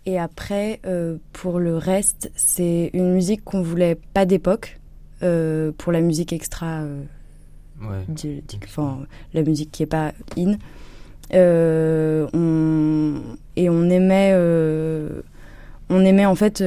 Et 0.05 0.17
après, 0.17 0.79
euh, 0.85 1.17
pour 1.33 1.59
le 1.59 1.75
reste, 1.77 2.31
c'est 2.35 2.89
une 2.93 3.13
musique 3.13 3.43
qu'on 3.43 3.61
voulait 3.61 3.97
pas 4.13 4.25
d'époque, 4.25 4.79
euh, 5.23 5.71
pour 5.77 5.91
la 5.91 6.01
musique 6.01 6.33
extra, 6.33 6.83
Ouais. 7.81 8.03
du- 8.07 8.41
du- 8.41 8.57
enfin 8.65 8.99
la 9.33 9.41
musique 9.43 9.71
qui 9.71 9.83
est 9.83 9.85
pas 9.85 10.13
in. 10.37 10.55
On, 12.33 13.21
et 13.55 13.69
on 13.69 13.83
aimait, 13.89 14.33
on 15.89 16.05
aimait 16.05 16.25
en 16.25 16.35
fait 16.35 16.59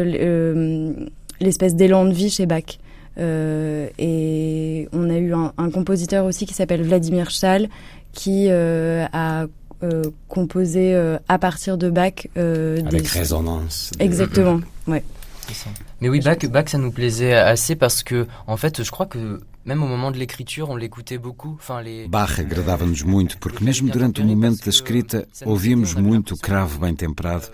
l'espèce 1.40 1.74
d'élan 1.74 2.04
de 2.04 2.12
vie 2.12 2.30
chez 2.30 2.46
Bach. 2.46 2.78
Euh, 3.18 3.88
et 3.98 4.88
on 4.92 5.10
a 5.10 5.16
eu 5.18 5.34
un, 5.34 5.52
un 5.58 5.70
compositeur 5.70 6.24
aussi 6.24 6.46
qui 6.46 6.54
s'appelle 6.54 6.82
Vladimir 6.82 7.30
Stahl 7.30 7.68
qui 8.12 8.46
euh, 8.48 9.06
a 9.12 9.46
euh, 9.82 10.02
composé 10.28 10.94
euh, 10.94 11.18
à 11.28 11.38
partir 11.38 11.76
de 11.76 11.90
Bach 11.90 12.26
euh, 12.36 12.80
Avec 12.86 13.02
des- 13.02 13.08
résonance. 13.08 13.90
Exactement, 13.98 14.60
ouais. 14.86 15.02
C'est 15.48 15.54
ça. 15.54 15.70
Mais 16.00 16.08
oui, 16.08 16.20
Bach, 16.20 16.38
Bach, 16.50 16.68
ça 16.68 16.78
nous 16.78 16.92
plaisait 16.92 17.34
assez 17.34 17.74
parce 17.74 18.02
que, 18.02 18.26
en 18.46 18.56
fait, 18.56 18.82
je 18.82 18.90
crois 18.90 19.06
que 19.06 19.40
même 19.64 19.82
au 19.82 19.86
moment 19.86 20.10
de 20.10 20.16
l'écriture, 20.18 20.70
on 20.70 20.76
l'écoutait 20.76 21.18
beaucoup. 21.18 21.56
Enfin, 21.58 21.82
les... 21.82 22.06
Bach 22.08 22.38
agradava-nos 22.38 23.04
muito, 23.04 23.36
porque 23.38 23.62
mesmo 23.62 23.90
durante 23.90 24.20
o 24.20 24.24
momento 24.24 24.64
da 24.64 24.70
escrita 24.70 25.26
ouvíamos 25.44 25.94
muito 25.94 26.34
o 26.34 26.38
cravo 26.38 26.78
bem 26.78 26.94
temperado. 26.94 27.48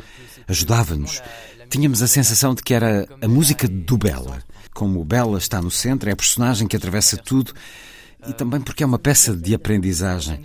Ajudava-nos. 0.47 1.23
Tínhamos 1.71 2.03
a 2.03 2.07
sensação 2.07 2.55
de 2.55 2.63
que 2.63 2.73
era 2.75 3.07
a 3.21 3.29
música 3.29 3.67
do 3.69 3.97
Bela. 3.99 4.39
Como 4.79 5.05
Bela 5.05 5.39
está 5.39 5.61
no 5.61 5.73
centro, 5.73 6.09
é 6.09 6.13
a 6.13 6.17
personagem 6.17 6.69
que 6.69 6.77
atravessa 6.77 7.17
tudo 7.17 7.53
e 8.29 8.33
também 8.33 8.61
porque 8.61 8.85
é 8.85 8.87
uma 8.87 8.99
peça 9.09 9.35
de 9.37 9.53
aprendizagem. 9.53 10.37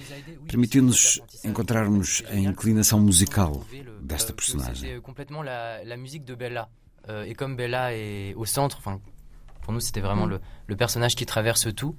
Permitiu-nos 0.48 1.22
encontrarmos 1.44 2.24
a 2.32 2.36
inclinação 2.36 3.00
musical 3.00 3.52
desta 4.02 4.34
personagem. 4.34 5.00
La, 5.46 5.84
la 5.86 5.98
musique 5.98 6.26
de 6.26 6.36
Bella. 6.36 6.68
Euh, 7.10 7.26
et 7.30 7.36
comme 7.36 7.56
Bella 7.56 7.94
est 7.94 8.34
au 8.36 8.46
centre, 8.46 8.78
enfin, 8.80 9.00
pour 9.62 9.72
nous, 9.74 9.82
c'était 9.82 10.02
vraiment 10.02 10.26
Mm. 10.26 10.30
le, 10.32 10.40
le 10.72 10.76
personnage 10.76 11.16
qui 11.16 11.26
traverse 11.28 11.68
tout. 11.76 11.96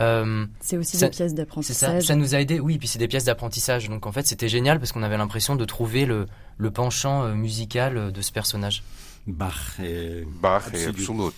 Euh, 0.00 0.46
C'est 0.60 0.76
aussi 0.76 0.96
ça- 0.98 1.06
des 1.08 1.16
pièces 1.16 1.30
c'est 1.30 1.36
ça, 1.36 1.42
d'apprentissage. 1.42 2.02
ça 2.04 2.14
nous 2.16 2.34
a 2.34 2.40
aidé, 2.40 2.60
oui, 2.60 2.76
puis 2.78 2.88
c'est 2.88 2.98
des 2.98 3.08
pièces 3.08 3.24
d'apprentissage. 3.24 3.88
Donc 3.88 4.04
en 4.06 4.12
fait, 4.12 4.26
c'était 4.26 4.48
génial 4.50 4.78
parce 4.80 4.92
qu'on 4.92 5.02
avait 5.02 5.16
l'impression 5.16 5.56
de 5.56 5.64
trouver 5.64 6.04
le, 6.04 6.26
le 6.58 6.70
penchant 6.70 7.22
euh, 7.24 7.34
musical 7.34 7.96
euh, 7.96 8.10
de 8.10 8.20
ce 8.20 8.32
personnage. 8.32 8.82
Bach 9.26 9.78
é, 9.78 10.24
Bach 10.26 10.64
é 10.74 10.86
absoluto. 10.86 11.32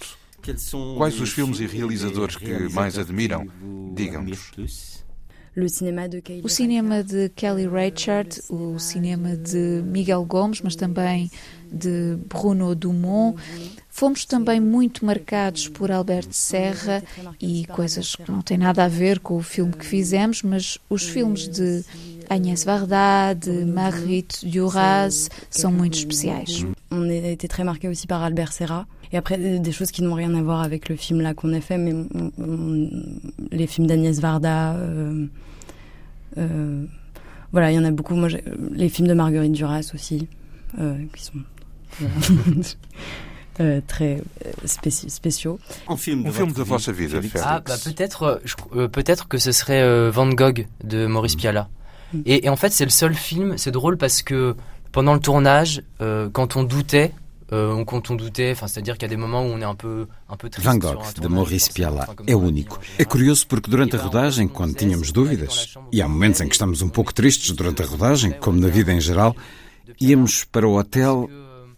Quais 0.97 1.21
os 1.21 1.31
filmes 1.31 1.61
e 1.61 1.67
realizadores 1.67 2.37
que 2.37 2.69
mais 2.71 2.99
admiram? 2.99 3.47
Digam-nos. 3.95 5.03
O 6.43 6.49
cinema 6.49 7.05
de 7.05 7.29
Kelly 7.37 7.69
Reichardt, 7.69 8.41
o 8.49 8.79
cinema 8.79 9.37
de 9.37 9.83
Miguel 9.85 10.25
Gomes, 10.25 10.63
mas 10.63 10.75
também 10.75 11.31
de 11.71 12.17
Bruno 12.27 12.75
Dumont. 12.75 13.39
Fomos 13.91 14.25
também 14.25 14.59
muito 14.61 15.05
marcados 15.05 15.69
por 15.69 15.93
Alberto 15.93 16.35
Serra 16.35 17.03
e 17.39 17.67
coisas 17.67 18.17
que 18.17 18.33
não 18.33 18.41
têm 18.41 18.57
nada 18.57 18.85
a 18.85 18.89
ver 18.89 19.21
com 19.21 19.37
o 19.37 19.43
filme 19.43 19.75
que 19.75 19.85
fizemos, 19.85 20.43
mas 20.43 20.79
os 20.89 21.03
filmes 21.03 21.47
de 21.47 21.85
Agnès 22.31 22.65
Varda, 22.65 23.35
de 23.39 23.67
Marguerite 23.67 24.47
Duras 24.47 25.29
sont 25.51 25.71
muito 25.71 25.99
especiais. 25.99 26.65
On 26.91 27.03
a 27.03 27.31
été 27.31 27.47
très 27.47 27.65
marqué 27.65 27.89
aussi 27.91 28.07
par 28.07 28.23
Albert 28.23 28.53
Serra. 28.53 28.89
Et 29.13 29.17
après, 29.19 29.37
des 29.37 29.73
choses 29.73 29.91
qui 29.91 30.03
n'ont 30.03 30.15
rien 30.15 30.35
à 30.35 30.43
voir 30.43 30.63
avec 30.63 30.89
le 30.89 30.97
film 30.97 31.21
là 31.21 31.35
qu'on 31.35 31.53
a 31.53 31.61
fait, 31.61 31.77
mais 31.79 31.95
les 33.51 33.67
films 33.67 33.87
d'Agnès 33.87 34.19
Varda. 34.21 34.75
Euh, 34.75 35.27
euh, 36.39 36.85
voilà, 37.53 37.71
il 37.71 37.75
y 37.75 37.79
en 37.79 37.85
a 37.85 37.91
beaucoup. 37.91 38.15
Moi, 38.15 38.29
les 38.73 38.89
films 38.89 39.09
de 39.09 39.15
Marguerite 39.15 39.53
Duras 39.53 39.91
aussi, 39.95 40.29
euh, 40.79 40.97
qui 41.15 41.25
sont. 41.25 41.39
Euh, 43.61 43.81
très 43.87 44.23
euh, 44.47 44.51
spéciaux. 44.67 45.59
Un 45.87 45.97
film 45.99 46.25
de, 46.25 46.31
film 46.31 46.53
de 46.53 46.63
votre 46.63 46.93
vie, 46.93 47.09
Ah, 47.43 47.61
bah, 47.65 47.75
peut-être, 47.85 48.43
euh, 48.75 48.89
peut-être 48.89 49.29
que 49.29 49.37
ce 49.37 49.53
serait 49.53 50.11
Van 50.11 50.29
Gogh 50.29 50.67
de 50.85 51.07
Maurice 51.07 51.37
mm. 51.37 51.39
Pialat. 51.39 51.69
Mm. 52.15 52.21
Et, 52.25 52.49
en 52.49 52.57
fait, 52.57 52.73
c'est 52.73 52.85
le 52.85 52.91
seul 52.91 53.15
film. 53.15 53.59
C'est 53.59 53.71
drôle 53.71 53.99
parce 53.99 54.23
que 54.23 54.57
pendant 54.91 55.13
le 55.13 55.21
tournage, 55.21 55.83
quand 56.33 56.57
on 56.57 56.65
doutait, 56.65 57.13
quand 57.87 58.11
on 58.11 58.15
doutait, 58.17 58.53
enfin, 58.53 58.67
c'est-à-dire 58.67 58.95
qu'il 58.95 59.03
y 59.03 59.11
a 59.13 59.15
des 59.15 59.17
moments 59.17 59.43
où 59.43 59.49
on 59.49 59.61
est 59.61 59.65
un 59.65 59.75
peu, 59.75 60.07
un 60.29 60.37
peu 60.37 60.49
triste. 60.49 60.67
Van 60.67 60.77
Gogh, 60.77 61.03
de 61.21 61.29
Maurice 61.29 61.71
Pialat, 61.71 62.09
é 62.27 62.35
único. 62.35 62.79
É 62.99 63.05
curioso 63.05 63.47
porque 63.47 63.71
durante 63.71 63.97
a 63.97 63.99
rodagem, 64.01 64.49
quando 64.49 64.75
tínhamos 64.75 65.13
dúvidas, 65.13 65.75
e 65.93 66.01
há 66.01 66.09
momentos 66.09 66.41
em 66.41 66.49
que 66.49 66.55
estamos 66.55 66.81
um 66.81 66.89
pouco 66.89 67.13
tristes 67.13 67.51
durante 67.53 67.83
a 67.83 67.87
rodagem, 67.87 68.33
como 68.33 68.59
na 68.59 68.69
vida 68.69 68.93
em 68.93 69.01
geral, 69.01 69.37
íamos 70.01 70.45
para 70.45 70.67
o 70.67 70.79
hotel 70.79 71.29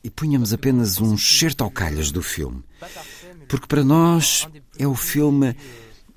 e 0.03 0.11
punhamos 0.11 0.53
apenas 0.53 1.01
um 1.01 1.17
certo 1.19 1.65
ao 1.65 1.71
calhas 1.71 2.11
do 2.11 2.23
filme. 2.23 2.63
Porque 3.49 3.67
para 3.67 3.83
nós 3.83 4.47
é 4.79 4.87
o 4.87 4.95
filme. 4.95 5.57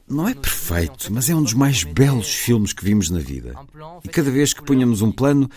Não 0.09 0.27
é 0.27 0.33
perfeito, 0.33 1.11
mas 1.11 1.29
é 1.29 1.35
um 1.35 1.43
dos 1.43 1.53
mais 1.53 1.83
belos 1.83 2.33
filmes 2.33 2.71
que 2.71 2.83
vimos 2.83 3.09
na 3.09 3.19
vida. 3.19 3.53
E 4.03 4.07
cada 4.07 4.31
vez 4.31 4.53
que 4.53 4.63
punhamos 4.63 5.01
um 5.01 5.11
plano, 5.11 5.49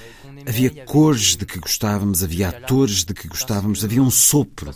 havia 0.47 0.71
cores 0.85 1.37
de 1.37 1.47
que 1.47 1.59
gostávamos, 1.59 2.25
havia 2.25 2.49
atores 2.49 3.05
de 3.05 3.15
que 3.15 3.29
gostávamos, 3.29 3.85
havia 3.85 4.03
um 4.03 4.11
sopro 4.11 4.75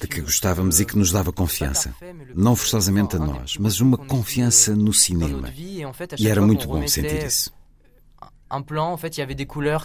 de 0.00 0.08
que 0.08 0.20
gostávamos 0.20 0.80
e 0.80 0.86
que 0.86 0.96
nos 0.96 1.12
dava 1.12 1.32
confiança. 1.32 1.94
Não 2.34 2.56
forçosamente 2.56 3.16
a 3.16 3.18
nós, 3.18 3.58
mas 3.58 3.80
uma 3.80 3.98
confiança 3.98 4.74
no 4.74 4.92
cinema. 4.92 5.52
E 6.18 6.26
era 6.26 6.40
muito 6.40 6.66
bom 6.66 6.86
sentir 6.88 7.26
isso. 7.26 7.52
Um 8.50 8.62
plan, 8.62 8.92
en 8.92 8.96
fait, 8.96 9.20
avait 9.20 9.34
des 9.34 9.46
couleurs 9.46 9.84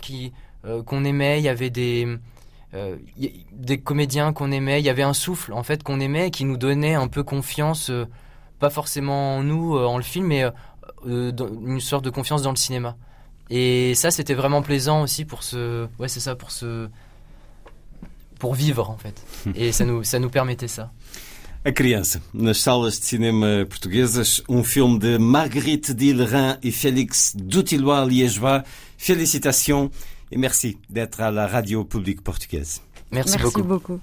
euh, 0.63 0.83
qu'on 0.83 1.03
aimait, 1.03 1.39
il 1.39 1.45
y 1.45 1.49
avait 1.49 1.71
des 1.71 2.19
euh, 2.73 2.97
des 3.51 3.79
comédiens 3.79 4.31
qu'on 4.31 4.51
aimait. 4.51 4.79
Il 4.79 4.85
y 4.85 4.89
avait 4.89 5.01
un 5.03 5.13
souffle 5.13 5.53
en 5.53 5.63
fait 5.63 5.81
qu'on 5.81 5.99
aimait 5.99 6.29
qui 6.29 6.45
nous 6.45 6.57
donnait 6.57 6.93
un 6.93 7.07
peu 7.07 7.23
confiance, 7.23 7.89
euh, 7.89 8.05
pas 8.59 8.69
forcément 8.69 9.37
en 9.37 9.43
nous, 9.43 9.77
euh, 9.77 9.85
en 9.85 9.97
le 9.97 10.03
film, 10.03 10.27
mais 10.27 10.43
une 11.05 11.79
sorte 11.79 12.03
de 12.03 12.09
confiance 12.09 12.41
dans 12.41 12.51
le 12.51 12.57
cinéma. 12.57 12.97
Et 13.49 13.95
ça, 13.95 14.11
c'était 14.11 14.33
vraiment 14.33 14.61
plaisant 14.61 15.01
aussi 15.01 15.25
pour 15.25 15.43
ce, 15.43 15.87
ouais, 15.97 16.07
c'est 16.07 16.19
ça, 16.19 16.35
pour 16.35 16.51
ce, 16.51 16.87
pour 18.37 18.55
vivre 18.55 18.89
en 18.89 18.97
fait. 18.97 19.23
Et 19.55 19.71
ça 19.71 19.85
nous, 19.85 20.03
ça 20.03 20.19
nous 20.19 20.29
permettait 20.29 20.67
ça. 20.67 20.91
A 21.65 21.73
Criança, 21.73 22.19
nas 22.33 22.53
salas 22.53 22.99
de 23.01 23.03
cinema 23.03 23.65
portuguesas, 23.65 24.41
um 24.47 24.63
filme 24.63 24.97
de 24.97 25.17
Marguerite 25.17 25.91
Dillerin 25.91 26.57
e 26.63 26.71
Félix 26.71 27.35
Dutilois-Liégeois. 27.35 28.63
Félicitations. 28.97 29.91
E 30.31 30.37
merci 30.37 30.77
d'être 30.89 31.19
à 31.19 31.31
la 31.31 31.47
Radio 31.47 31.83
Publique 31.83 32.21
Portugaise. 32.21 32.81
Merci, 33.11 33.31
merci 33.31 33.43
beaucoup. 33.43 33.63
beaucoup. 33.63 33.99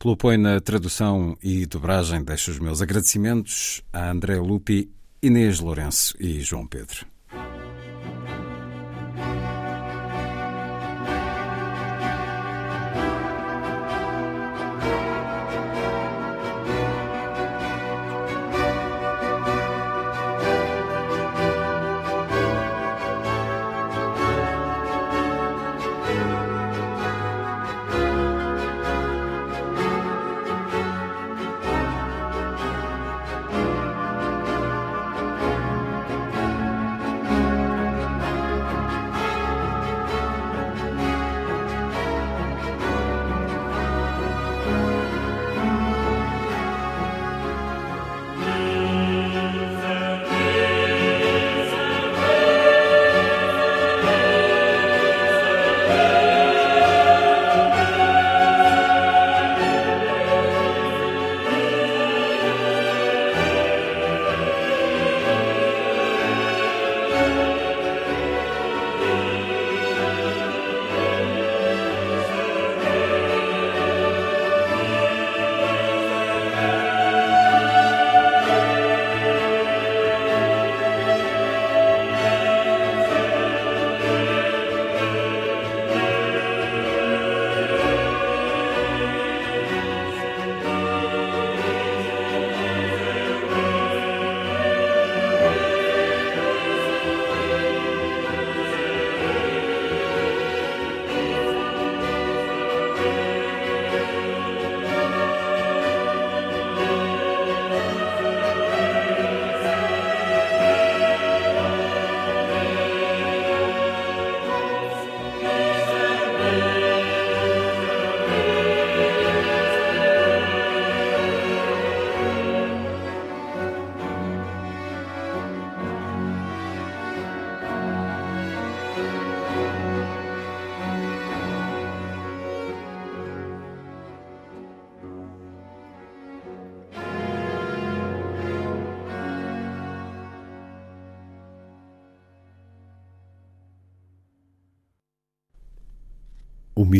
Pelo 0.00 0.14
apoio 0.14 0.38
na 0.38 0.58
tradução 0.62 1.36
e 1.42 1.66
dobragem, 1.66 2.24
deixo 2.24 2.50
os 2.50 2.58
meus 2.58 2.80
agradecimentos 2.80 3.82
a 3.92 4.10
André 4.10 4.40
Lupi, 4.40 4.90
Inês 5.22 5.60
Lourenço 5.60 6.16
e 6.18 6.40
João 6.40 6.66
Pedro. 6.66 7.04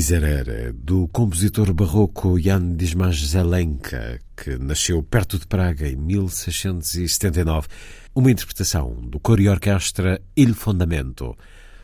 Miserere, 0.00 0.72
do 0.72 1.08
compositor 1.08 1.74
barroco 1.74 2.38
Jan 2.40 2.74
Dismas 2.74 3.16
Zelenka, 3.16 4.18
que 4.34 4.56
nasceu 4.56 5.02
perto 5.02 5.38
de 5.38 5.46
Praga 5.46 5.86
em 5.86 5.94
1679, 5.94 7.68
uma 8.14 8.30
interpretação 8.30 8.94
do 8.94 9.20
coro 9.20 9.42
e 9.42 9.48
orquestra 9.50 10.18
Il 10.34 10.54
Fondamento, 10.54 11.36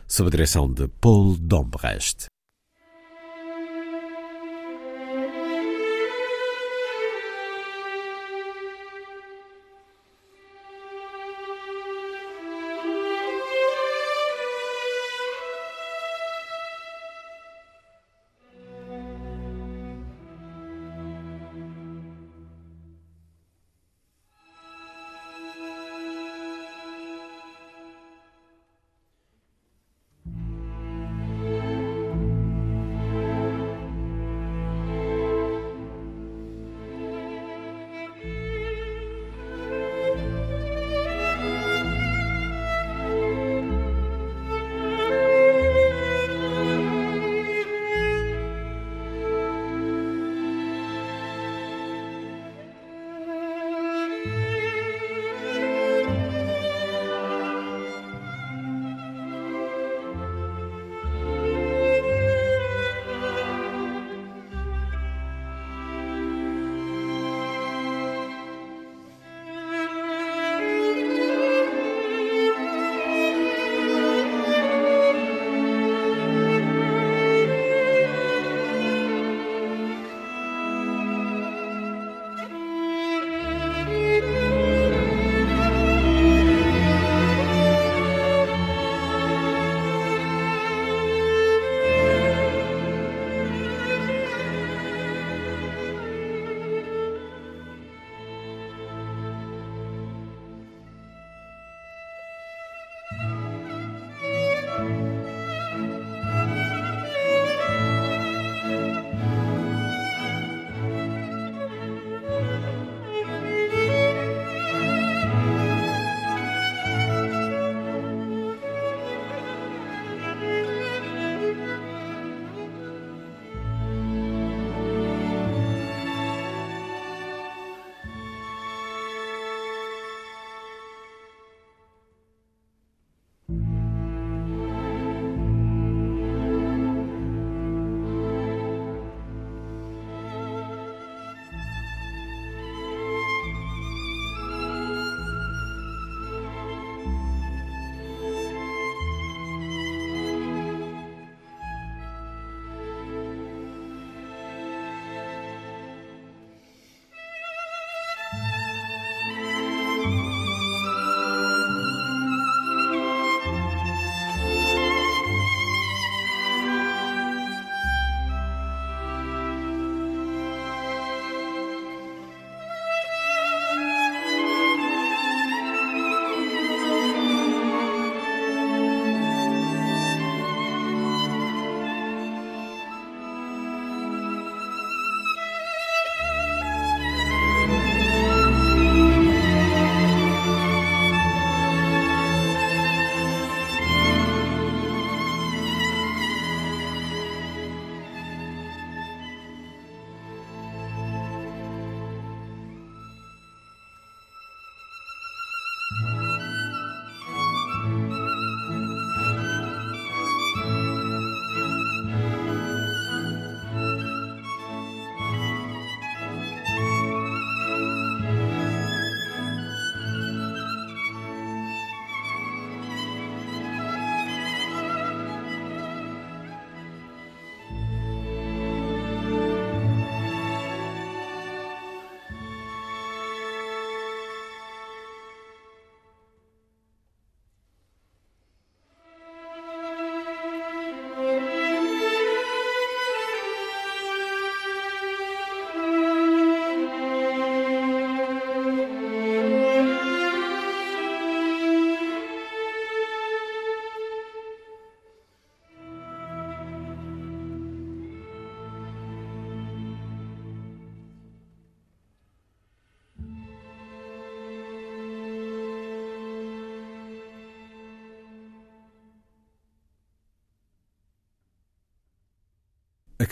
sob 0.07 0.29
a 0.29 0.31
direção 0.31 0.67
de 0.67 0.87
Paul 0.87 1.37
Dombrecht. 1.37 2.25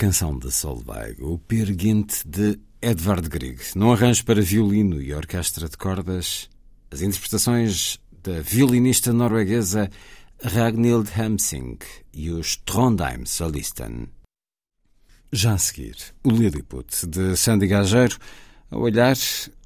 Canção 0.05 0.37
de 0.37 0.51
Solveig, 0.51 1.19
o 1.19 1.39
Peer 1.39 1.75
Gynt 1.75 2.21
de 2.27 2.59
Edvard 2.79 3.27
Grieg, 3.27 3.59
num 3.75 3.91
arranjo 3.91 4.23
para 4.23 4.39
violino 4.39 5.01
e 5.01 5.11
orquestra 5.11 5.67
de 5.67 5.75
cordas, 5.75 6.47
as 6.91 7.01
interpretações 7.01 7.99
da 8.21 8.39
violinista 8.39 9.11
norueguesa 9.11 9.89
Ragnhild 10.43 11.09
Hamsing 11.19 11.79
e 12.13 12.29
os 12.29 12.55
Trondheim 12.55 13.25
Solisten. 13.25 14.07
Já 15.31 15.53
a 15.53 15.57
seguir, 15.57 15.95
o 16.23 16.29
Lilliput, 16.29 17.07
de 17.07 17.35
Sandy 17.35 17.65
Gageiro, 17.65 18.19
a 18.69 18.77
olhar 18.77 19.17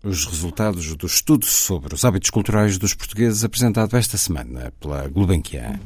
os 0.01 0.25
resultados 0.25 0.95
do 0.95 1.05
estudo 1.05 1.45
sobre 1.45 1.93
os 1.93 2.05
hábitos 2.05 2.29
culturais 2.29 2.77
dos 2.77 2.93
portugueses 2.93 3.43
apresentado 3.43 3.97
esta 3.97 4.15
semana 4.15 4.71
pela 4.79 5.05
Gulbenkian. 5.09 5.81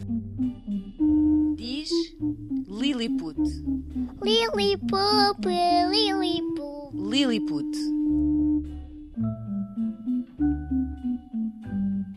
Diz 1.57 1.89
Lilliput. 2.73 3.37
Lilliput, 4.23 5.45
Lilliput. 5.45 6.93
Lilliput. 6.93 8.02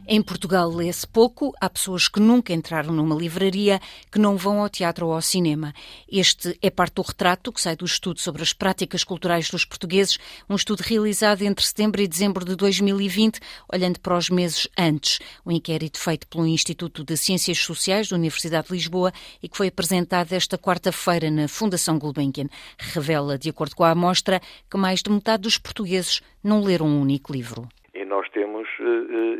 Em 0.08 0.22
Portugal 0.22 0.70
lê-se 0.70 1.04
pouco, 1.04 1.52
há 1.60 1.68
pessoas 1.68 2.06
que 2.06 2.20
nunca 2.20 2.52
entraram 2.52 2.94
numa 2.94 3.16
livraria, 3.16 3.80
que 4.12 4.20
não 4.20 4.36
vão 4.36 4.60
ao 4.60 4.68
teatro 4.68 5.08
ou 5.08 5.12
ao 5.12 5.20
cinema. 5.20 5.74
Este 6.08 6.56
é 6.62 6.70
parte 6.70 6.94
do 6.94 7.02
retrato 7.02 7.52
que 7.52 7.60
sai 7.60 7.74
do 7.74 7.84
estudo 7.84 8.20
sobre 8.20 8.40
as 8.40 8.52
práticas 8.52 9.02
culturais 9.02 9.50
dos 9.50 9.64
portugueses, 9.64 10.16
um 10.48 10.54
estudo 10.54 10.82
realizado 10.82 11.42
entre 11.42 11.66
setembro 11.66 12.00
e 12.00 12.06
dezembro 12.06 12.44
de 12.44 12.54
2020, 12.54 13.40
olhando 13.68 13.98
para 13.98 14.16
os 14.16 14.30
meses 14.30 14.68
antes. 14.78 15.18
Um 15.44 15.50
inquérito 15.50 15.98
feito 15.98 16.28
pelo 16.28 16.46
Instituto 16.46 17.02
de 17.02 17.16
Ciências 17.16 17.58
Sociais 17.58 18.08
da 18.08 18.14
Universidade 18.14 18.68
de 18.68 18.74
Lisboa 18.74 19.12
e 19.42 19.48
que 19.48 19.56
foi 19.56 19.66
apresentado 19.66 20.32
esta 20.32 20.56
quarta-feira 20.56 21.32
na 21.32 21.48
Fundação 21.48 21.98
Gulbenkian. 21.98 22.46
Revela, 22.78 23.36
de 23.36 23.48
acordo 23.48 23.74
com 23.74 23.82
a 23.82 23.90
amostra, 23.90 24.40
que 24.70 24.76
mais 24.76 25.02
de 25.02 25.10
metade 25.10 25.42
dos 25.42 25.58
portugueses 25.58 26.20
não 26.44 26.62
leram 26.62 26.86
um 26.86 27.00
único 27.00 27.32
livro 27.32 27.68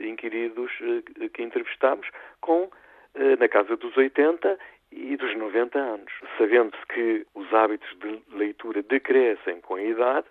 inquiridos 0.03 0.71
uh, 0.81 1.29
que 1.31 1.43
entrevistamos 1.43 2.09
com 2.41 2.71
na 3.39 3.49
casa 3.49 3.79
dos 3.79 3.97
80 3.97 4.59
e 4.93 5.17
dos 5.17 5.35
90 5.35 5.79
anos, 5.79 6.13
sabendo-se 6.37 6.87
que 6.87 7.27
os 7.35 7.51
hábitos 7.55 7.89
de 7.99 8.23
leitura 8.37 8.83
decrescem 8.83 9.59
com 9.63 9.77
a 9.77 9.83
idade, 9.83 10.27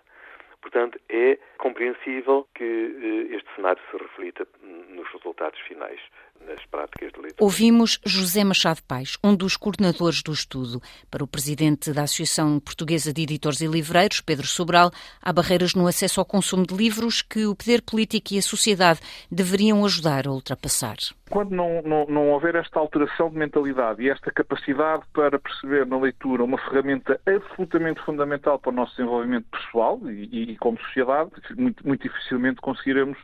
portanto 0.62 0.96
é 1.08 1.36
compreensível 1.58 2.46
que 2.54 3.28
este 3.32 3.54
cenário 3.56 3.82
se 3.90 3.96
reflita 3.96 4.46
nos 4.62 5.08
resultados 5.10 5.58
finais 5.60 6.00
nas 6.46 6.64
práticas 6.66 7.12
de 7.12 7.20
leitura. 7.20 7.44
Ouvimos 7.44 7.98
José 8.04 8.44
Machado 8.44 8.82
Paes, 8.86 9.16
um 9.22 9.34
dos 9.34 9.56
coordenadores 9.56 10.22
do 10.22 10.32
estudo. 10.32 10.82
Para 11.10 11.24
o 11.24 11.26
presidente 11.26 11.92
da 11.92 12.02
Associação 12.02 12.58
Portuguesa 12.60 13.12
de 13.12 13.22
Editores 13.22 13.60
e 13.60 13.66
Livreiros, 13.66 14.20
Pedro 14.20 14.46
Sobral, 14.46 14.90
há 15.20 15.32
barreiras 15.32 15.74
no 15.74 15.86
acesso 15.86 16.20
ao 16.20 16.26
consumo 16.26 16.66
de 16.66 16.74
livros 16.74 17.22
que 17.22 17.46
o 17.46 17.54
poder 17.54 17.82
político 17.82 18.34
e 18.34 18.38
a 18.38 18.42
sociedade 18.42 19.00
deveriam 19.30 19.84
ajudar 19.84 20.26
a 20.26 20.32
ultrapassar. 20.32 20.96
Quando 21.28 21.50
não, 21.50 21.82
não, 21.82 22.06
não 22.06 22.30
houver 22.30 22.54
esta 22.54 22.78
alteração 22.78 23.28
de 23.30 23.36
mentalidade 23.36 24.00
e 24.02 24.08
esta 24.08 24.30
capacidade 24.30 25.02
para 25.12 25.38
perceber 25.38 25.84
na 25.84 25.98
leitura 25.98 26.44
uma 26.44 26.56
ferramenta 26.56 27.20
absolutamente 27.26 28.00
fundamental 28.02 28.58
para 28.60 28.70
o 28.70 28.74
nosso 28.74 28.96
desenvolvimento 28.96 29.46
pessoal 29.50 30.00
e, 30.04 30.52
e 30.52 30.56
como 30.58 30.78
sociedade, 30.78 31.30
muito, 31.56 31.86
muito 31.86 32.02
dificilmente 32.02 32.60
conseguiremos 32.60 33.18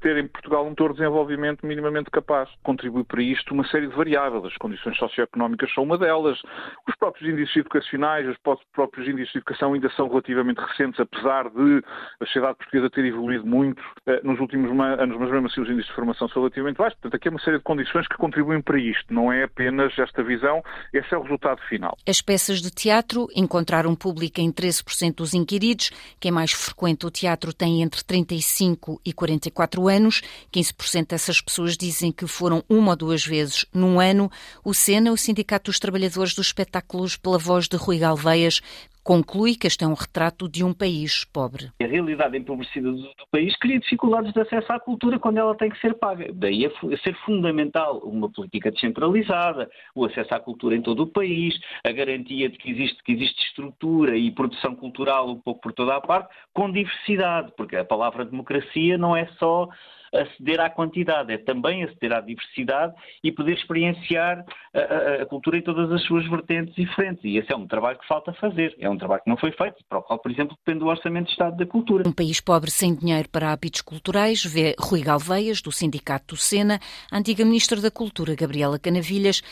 ter 0.00 0.16
em 0.16 0.26
Portugal 0.26 0.64
um 0.64 0.70
motor 0.70 0.90
de 0.90 0.98
desenvolvimento 0.98 1.66
minimamente 1.66 2.10
capaz. 2.10 2.48
Contribui 2.62 3.04
para 3.04 3.22
isto 3.22 3.54
uma 3.54 3.66
série 3.68 3.86
de 3.86 3.94
variáveis. 3.94 4.44
As 4.44 4.56
condições 4.56 4.96
socioeconómicas 4.98 5.72
são 5.74 5.84
uma 5.84 5.96
delas. 5.96 6.40
Os 6.88 6.94
próprios 6.96 7.28
índices 7.30 7.56
educacionais, 7.56 8.26
os 8.28 8.36
próprios 8.72 9.06
índices 9.06 9.32
de 9.32 9.38
educação 9.38 9.74
ainda 9.74 9.88
são 9.90 10.08
relativamente 10.08 10.58
recentes, 10.58 10.98
apesar 10.98 11.48
de 11.50 11.84
a 12.20 12.26
sociedade 12.26 12.56
portuguesa 12.58 12.90
ter 12.90 13.04
evoluído 13.04 13.46
muito 13.46 13.82
eh, 14.06 14.20
nos 14.24 14.40
últimos 14.40 14.70
anos, 14.70 15.16
mas 15.18 15.30
mesmo 15.30 15.46
assim 15.46 15.60
os 15.60 15.68
índices 15.68 15.88
de 15.88 15.94
formação 15.94 16.28
são 16.28 16.42
relativamente 16.42 16.78
baixos. 16.78 16.98
Portanto, 16.98 17.14
aqui 17.14 17.28
é 17.28 17.30
uma 17.30 17.40
série 17.44 17.58
de 17.58 17.64
condições 17.64 18.06
que 18.08 18.16
contribuem 18.16 18.60
para 18.60 18.78
isto. 18.78 19.12
Não 19.12 19.32
é 19.32 19.44
apenas 19.44 19.96
esta 19.98 20.22
visão, 20.22 20.62
esse 20.92 21.14
é 21.14 21.18
o 21.18 21.22
resultado 21.22 21.60
final. 21.68 21.96
As 22.06 22.20
peças 22.20 22.60
de 22.60 22.70
teatro 22.70 23.28
encontraram 23.34 23.94
público 23.94 24.40
em 24.40 24.50
13% 24.50 25.16
dos 25.16 25.34
inquiridos. 25.34 25.90
Quem 26.20 26.30
mais 26.30 26.52
frequenta 26.52 27.06
o 27.06 27.10
teatro 27.10 27.52
tem 27.52 27.82
entre 27.82 28.02
35 28.04 29.00
e 29.04 29.12
44 29.12 29.88
anos. 29.88 30.22
15% 30.52 31.08
dessas 31.08 31.40
pessoas 31.40 31.76
dizem 31.76 32.12
que 32.12 32.26
foram 32.26 32.62
uma 32.68 32.90
ou 32.90 32.96
duas 32.96 33.24
vezes 33.24 33.66
num 33.72 34.00
ano. 34.00 34.30
O 34.64 34.74
SENA, 34.74 35.12
o 35.12 35.16
Sindicato 35.16 35.70
dos 35.70 35.78
Trabalhadores 35.78 36.34
dos 36.34 36.46
Espetáculos, 36.46 37.16
pela 37.16 37.38
voz 37.38 37.68
de 37.68 37.76
Rui 37.76 37.98
Galveias, 37.98 38.60
conclui 39.02 39.56
que 39.56 39.66
este 39.66 39.84
é 39.84 39.86
um 39.86 39.94
retrato 39.94 40.48
de 40.48 40.64
um 40.64 40.72
país 40.72 41.24
pobre. 41.24 41.70
A 41.80 41.86
realidade 41.86 42.36
empobrecida 42.36 42.90
do, 42.90 43.10
país 43.30 43.56
cria 43.56 43.78
dificuldades 43.78 44.32
de 44.32 44.40
acesso 44.40 44.72
à 44.72 44.78
cultura 44.78 45.18
quando 45.18 45.38
ela 45.38 45.54
tem 45.56 45.70
que 45.70 45.80
ser 45.80 45.94
paga. 45.94 46.30
Daí 46.32 46.64
é 46.64 46.96
ser 46.98 47.14
fundamental 47.24 47.98
uma 47.98 48.30
política 48.30 48.70
descentralizada, 48.70 49.70
o 49.94 50.04
acesso 50.04 50.34
à 50.34 50.40
cultura 50.40 50.76
em 50.76 50.82
todo 50.82 51.02
o 51.02 51.06
país, 51.06 51.58
a 51.84 51.90
garantia 51.90 52.48
de 52.48 52.58
que 52.58 52.70
existe, 52.70 53.02
que 53.02 53.12
existe 53.12 53.46
estrutura 53.46 54.16
e 54.16 54.30
produção 54.30 54.74
cultural 54.74 55.30
um 55.30 55.40
pouco 55.40 55.60
por 55.60 55.72
toda 55.72 55.96
a 55.96 56.00
parte, 56.00 56.28
com 56.52 56.70
diversidade, 56.70 57.52
porque 57.56 57.76
a 57.76 57.84
palavra 57.84 58.24
democracia 58.24 58.96
não 58.96 59.16
é 59.16 59.26
só 59.38 59.68
aceder 60.12 60.60
à 60.60 60.68
quantidade, 60.68 61.32
é 61.32 61.38
também 61.38 61.84
aceder 61.84 62.12
à 62.12 62.20
diversidade 62.20 62.94
e 63.24 63.32
poder 63.32 63.54
experienciar 63.54 64.44
a, 64.74 65.22
a, 65.22 65.26
cultura 65.26 65.58
em 65.58 65.62
todas 65.62 65.90
as 65.90 66.02
suas 66.04 66.28
vertentes 66.28 66.74
diferentes. 66.74 67.24
E 67.24 67.36
esse 67.38 67.52
é 67.52 67.56
um 67.56 67.66
trabalho 67.66 67.98
que 67.98 68.06
falta 68.06 68.32
fazer. 68.34 68.74
É 68.78 68.88
um 68.88 68.98
trabalho 68.98 69.22
que 69.22 69.30
não 69.30 69.36
foi 69.36 69.52
feito, 69.52 69.76
para 69.88 69.98
o 69.98 70.02
qual, 70.02 70.18
por 70.18 70.30
exemplo, 70.30 70.56
depende 70.56 70.80
do 70.80 70.86
Orçamento 70.86 71.26
de 71.26 71.32
Estado 71.32 71.56
da 71.56 71.66
Cultura. 71.66 72.08
Um 72.08 72.12
país 72.12 72.40
pobre 72.40 72.70
sem 72.70 72.94
dinheiro 72.94 73.28
para 73.28 73.52
hábitos 73.52 73.80
culturais, 73.80 74.44
vê 74.44 74.74
Rui 74.78 75.00
Galveias, 75.02 75.62
do 75.62 75.72
Sindicato 75.72 76.34
do 76.34 76.36
Sena, 76.36 76.78
a 77.10 77.18
antiga 77.18 77.44
Ministra 77.44 77.80
da 77.80 77.90
Cultura, 77.90 78.34
Gabriela 78.34 78.78
Canavilhas, 78.78 79.42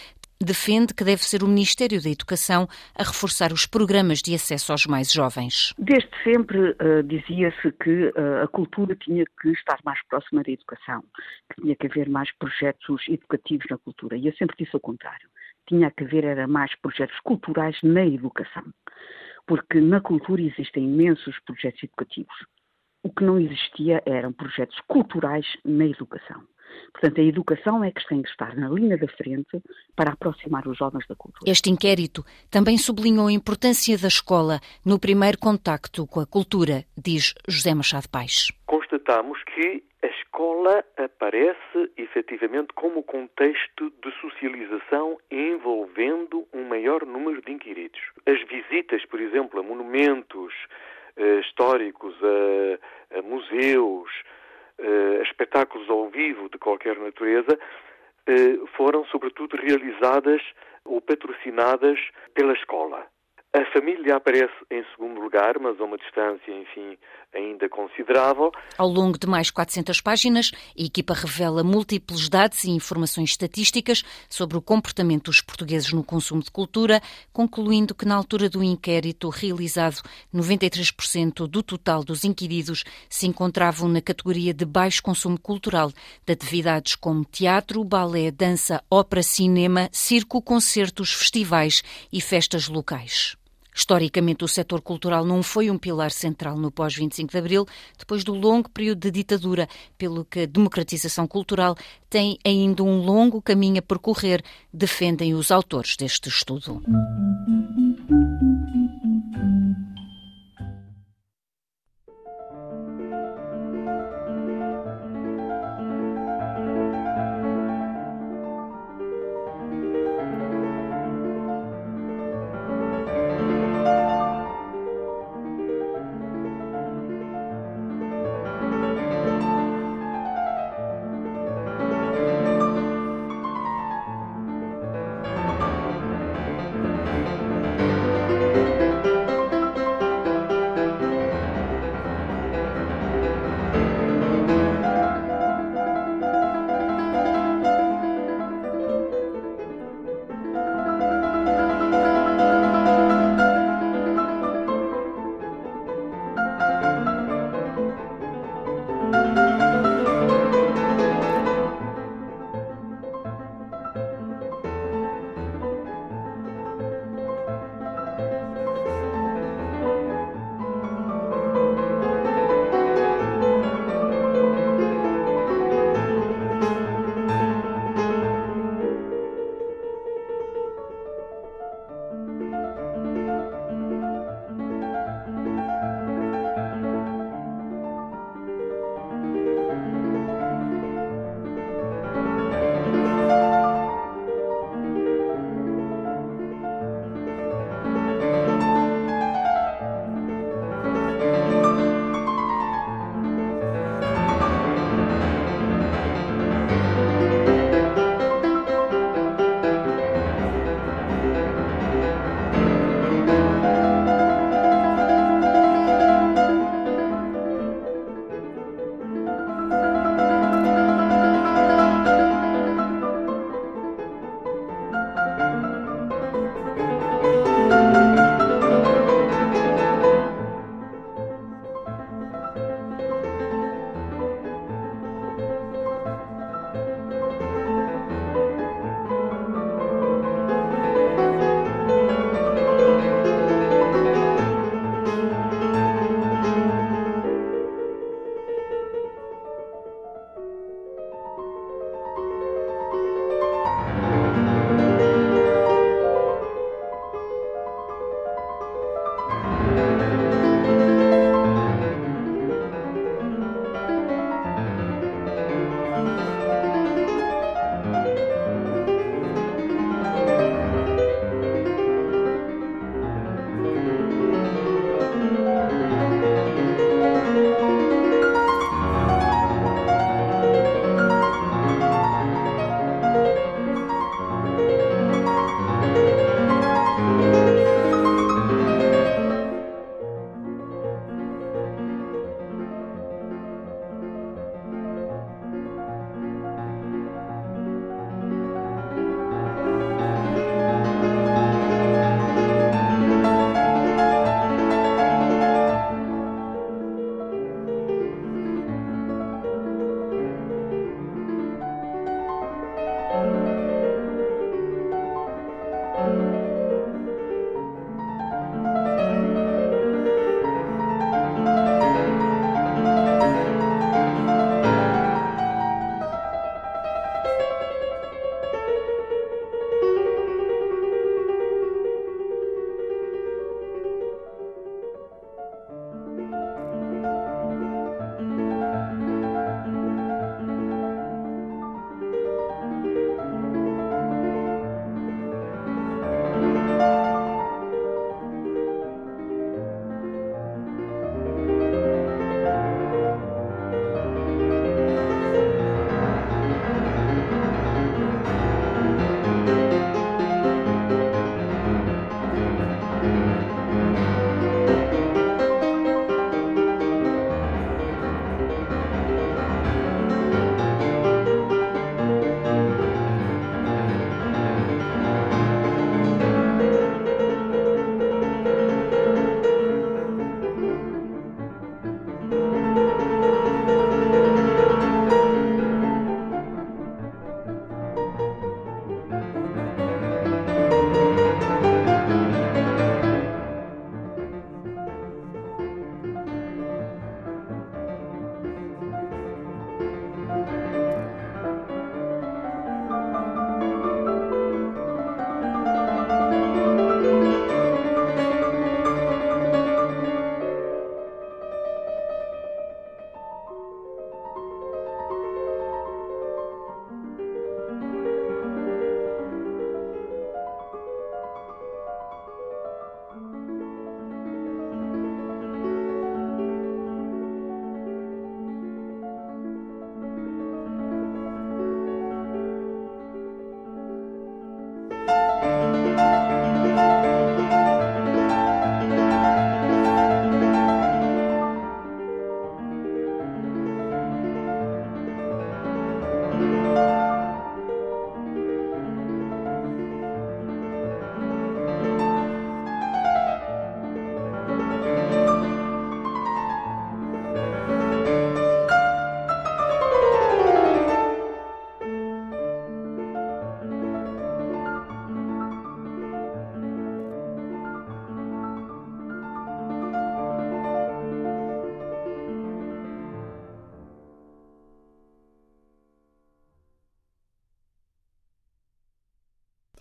defende 0.43 0.95
que 0.95 1.05
deve 1.05 1.23
ser 1.23 1.43
o 1.43 1.49
Ministério 1.49 2.03
da 2.03 2.09
Educação 2.09 2.67
a 2.97 3.03
reforçar 3.03 3.53
os 3.53 3.67
programas 3.67 4.21
de 4.21 4.35
acesso 4.35 4.73
aos 4.73 4.87
mais 4.87 5.13
jovens. 5.13 5.75
Desde 5.79 6.09
sempre 6.25 6.71
uh, 6.71 7.03
dizia-se 7.05 7.71
que 7.73 8.07
uh, 8.07 8.43
a 8.43 8.49
cultura 8.49 8.97
tinha 8.97 9.25
que 9.41 9.51
estar 9.51 9.79
mais 9.85 10.01
próxima 10.09 10.43
da 10.43 10.51
educação, 10.51 11.05
que 11.53 11.61
tinha 11.61 11.77
que 11.77 11.87
haver 11.87 12.09
mais 12.09 12.33
projetos 12.39 13.07
educativos 13.09 13.67
na 13.71 13.79
cultura. 13.79 14.17
E 14.17 14.27
eu 14.27 14.33
sempre 14.35 14.57
disse 14.59 14.75
o 14.75 14.81
contrário. 14.81 15.29
Tinha 15.69 15.91
que 15.91 16.05
haver 16.05 16.25
era 16.25 16.49
mais 16.49 16.75
projetos 16.81 17.19
culturais 17.21 17.77
na 17.83 18.07
educação. 18.07 18.65
Porque 19.47 19.81
na 19.81 20.01
cultura 20.01 20.41
existem 20.41 20.85
imensos 20.85 21.39
projetos 21.41 21.83
educativos. 21.83 22.35
O 23.03 23.11
que 23.11 23.25
não 23.25 23.39
existia 23.39 24.03
eram 24.07 24.33
projetos 24.33 24.79
culturais 24.87 25.47
na 25.65 25.87
educação. 25.87 26.43
Portanto, 26.93 27.21
a 27.21 27.25
educação 27.25 27.85
é 27.85 27.91
que 27.91 28.07
tem 28.07 28.23
que 28.23 28.29
estar 28.29 28.55
na 28.57 28.69
linha 28.69 28.97
da 28.97 29.09
frente 29.09 29.63
para 29.97 30.13
aproximar 30.13 30.67
os 30.67 30.77
jovens 30.77 31.07
da 31.07 31.15
cultura. 31.15 31.51
Este 31.51 31.71
inquérito 31.71 32.25
também 32.51 32.77
sublinhou 32.77 33.29
a 33.29 33.33
importância 33.33 33.97
da 33.97 34.09
escola 34.09 34.61
no 34.85 34.99
primeiro 34.99 35.39
contacto 35.39 36.07
com 36.07 36.21
a 36.21 36.27
cultura, 36.27 36.85
diz 36.97 37.35
José 37.49 37.75
Machado 37.75 38.09
Paes. 38.09 38.53
Constatamos 38.67 39.43
que 39.45 39.83
a 40.03 40.07
escola 40.07 40.85
aparece 40.97 41.91
efetivamente 41.97 42.73
como 42.75 43.03
contexto 43.03 43.93
de 44.03 44.11
socialização 44.21 45.19
envolvendo 45.31 46.47
um 46.53 46.65
maior 46.69 47.05
número 47.05 47.43
de 47.43 47.53
inquiridos. 47.53 48.01
As 48.27 48.41
visitas, 48.49 49.05
por 49.07 49.21
exemplo, 49.21 49.61
a 49.61 49.63
monumentos 49.63 50.55
eh, 51.17 51.41
históricos, 51.41 52.15
a, 52.23 53.19
a 53.19 53.23
museus, 53.23 54.11
uh, 54.81 55.23
espetáculos 55.23 55.89
ao 55.89 56.09
vivo 56.09 56.49
de 56.49 56.59
qualquer 56.59 56.99
natureza, 56.99 57.59
uh, 57.59 58.67
foram 58.77 59.05
sobretudo 59.07 59.57
realizadas 59.57 60.43
ou 60.85 61.01
patrocinadas 61.01 61.99
pela 62.35 62.53
escola. 62.53 63.07
A 63.53 63.65
família 63.73 64.15
aparece 64.15 64.55
em 64.71 64.85
segundo 64.95 65.21
lugar, 65.21 65.59
mas 65.59 65.81
a 65.81 65.85
uma 65.85 65.99
distância, 65.99 66.53
enfim, 66.53 66.97
ainda 67.35 67.69
considerável. 67.69 68.53
Ao 68.79 68.87
longo 68.87 69.19
de 69.19 69.27
mais 69.27 69.51
400 69.51 70.01
páginas, 70.01 70.53
a 70.79 70.81
equipa 70.81 71.15
revela 71.15 71.65
múltiplos 71.65 72.29
dados 72.29 72.63
e 72.63 72.71
informações 72.71 73.31
estatísticas 73.31 74.05
sobre 74.29 74.57
o 74.57 74.63
comportamento 74.63 75.25
dos 75.25 75.41
portugueses 75.41 75.93
no 75.93 76.05
consumo 76.05 76.45
de 76.45 76.51
cultura, 76.53 77.01
concluindo 77.33 77.93
que 77.93 78.07
na 78.07 78.15
altura 78.15 78.49
do 78.49 78.63
inquérito 78.63 79.29
realizado, 79.29 80.01
93% 80.33 81.49
do 81.49 81.61
total 81.61 82.05
dos 82.05 82.23
inquiridos 82.23 82.85
se 83.09 83.27
encontravam 83.27 83.89
na 83.89 84.01
categoria 84.01 84.55
de 84.55 84.65
baixo 84.65 85.03
consumo 85.03 85.37
cultural 85.37 85.91
de 86.25 86.33
atividades 86.33 86.95
como 86.95 87.25
teatro, 87.25 87.83
balé, 87.83 88.31
dança, 88.31 88.81
ópera, 88.89 89.25
cinema, 89.25 89.89
circo, 89.91 90.41
concertos, 90.41 91.13
festivais 91.13 91.83
e 92.13 92.21
festas 92.21 92.69
locais. 92.69 93.40
Historicamente, 93.81 94.45
o 94.45 94.49
setor 94.49 94.83
cultural 94.83 95.25
não 95.25 95.43
foi 95.43 95.71
um 95.71 95.79
pilar 95.79 96.11
central 96.11 96.55
no 96.59 96.71
pós-25 96.71 97.31
de 97.31 97.39
Abril, 97.39 97.67
depois 97.99 98.23
do 98.23 98.35
longo 98.35 98.69
período 98.69 99.01
de 99.01 99.11
ditadura, 99.11 99.67
pelo 99.97 100.23
que 100.23 100.41
a 100.41 100.47
democratização 100.47 101.27
cultural 101.27 101.75
tem 102.11 102.39
ainda 102.45 102.83
um 102.83 102.99
longo 102.99 103.41
caminho 103.41 103.79
a 103.79 103.83
percorrer, 103.83 104.45
defendem 104.71 105.33
os 105.33 105.51
autores 105.51 105.97
deste 105.97 106.29
estudo. 106.29 106.83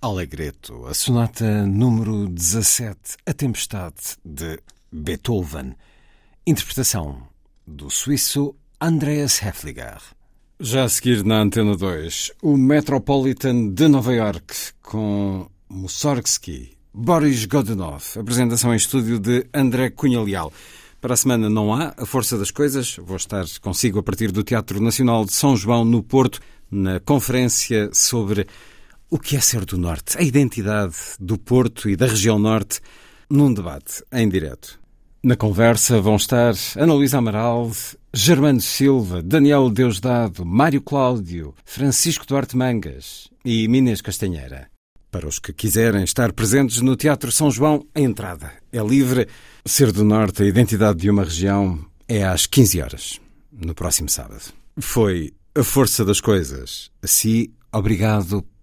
Allegretto, 0.10 0.88
a 0.88 0.94
sonata 0.96 1.68
número 1.68 2.28
17, 2.28 2.98
A 3.28 3.32
Tempestade, 3.32 4.18
de 4.26 4.60
Beethoven. 4.92 5.76
Interpretação 6.48 7.22
do 7.66 7.92
suíço 7.92 8.56
Andreas 8.82 9.40
Hefliger. 9.40 10.02
Já 10.60 10.86
a 10.86 10.90
seguir 10.90 11.24
na 11.24 11.42
Antena 11.42 11.78
2, 11.78 12.32
o 12.42 12.58
Metropolitan 12.58 13.70
de 13.70 13.88
Nova 13.88 14.12
York, 14.12 14.56
com 14.82 15.48
Mussorgsky, 15.70 16.72
Boris 16.92 17.46
Godunov, 17.46 18.04
apresentação 18.20 18.74
em 18.74 18.78
estúdio 18.78 19.20
de 19.20 19.46
André 19.54 19.92
Cunha 19.92 20.22
Leal. 20.22 20.52
Para 21.00 21.14
a 21.14 21.18
semana 21.18 21.52
não 21.52 21.72
há 21.72 21.94
A 21.96 22.06
Força 22.08 22.36
das 22.36 22.50
Coisas. 22.50 22.98
Vou 22.98 23.16
estar 23.16 23.46
consigo 23.62 24.00
a 24.00 24.04
partir 24.04 24.32
do 24.32 24.44
Teatro 24.44 24.82
Nacional 24.82 25.24
de 25.24 25.34
São 25.34 25.56
João, 25.56 25.86
no 25.86 26.02
Porto, 26.02 26.40
na 26.72 27.00
conferência 27.00 27.92
sobre 27.94 28.48
o 29.10 29.18
que 29.18 29.36
é 29.36 29.42
ser 29.42 29.66
do 29.66 29.78
Norte, 29.78 30.18
a 30.18 30.22
identidade 30.22 30.96
do 31.20 31.38
Porto 31.38 31.90
e 31.90 31.96
da 31.96 32.06
região 32.06 32.38
Norte, 32.38 32.80
num 33.30 33.54
debate 33.54 34.04
em 34.12 34.30
direto. 34.30 34.80
Na 35.22 35.36
conversa 35.36 36.00
vão 36.00 36.16
estar 36.16 36.54
Ana 36.78 36.94
Luísa 36.94 37.18
Amaral, 37.18 37.72
Germano 38.14 38.62
Silva, 38.62 39.22
Daniel 39.22 39.70
Deusdado, 39.70 40.46
Mário 40.46 40.82
Cláudio, 40.82 41.54
Francisco 41.66 42.26
Duarte 42.26 42.56
Mangas 42.56 43.28
e 43.44 43.68
Minas 43.68 44.00
Castanheira. 44.00 44.70
Para 45.12 45.28
os 45.28 45.40
que 45.40 45.52
quiserem 45.52 46.04
estar 46.04 46.32
presentes 46.32 46.82
no 46.82 46.96
Teatro 46.96 47.32
São 47.32 47.50
João, 47.50 47.86
a 47.96 48.00
entrada 48.00 48.54
é 48.72 48.80
livre. 48.80 49.28
Ser 49.66 49.92
do 49.92 50.06
Norte, 50.06 50.44
a 50.44 50.46
identidade 50.46 51.00
de 51.00 51.10
uma 51.10 51.24
região, 51.24 51.84
é 52.08 52.24
às 52.24 52.46
15 52.46 52.82
horas, 52.82 53.22
no 53.52 53.74
próximo 53.74 54.08
sábado. 54.08 54.54
Foi 54.80 55.34
a 55.56 55.64
força 55.64 56.06
das 56.06 56.22
coisas. 56.22 56.92
Assim, 57.02 57.48
obrigado 57.74 58.46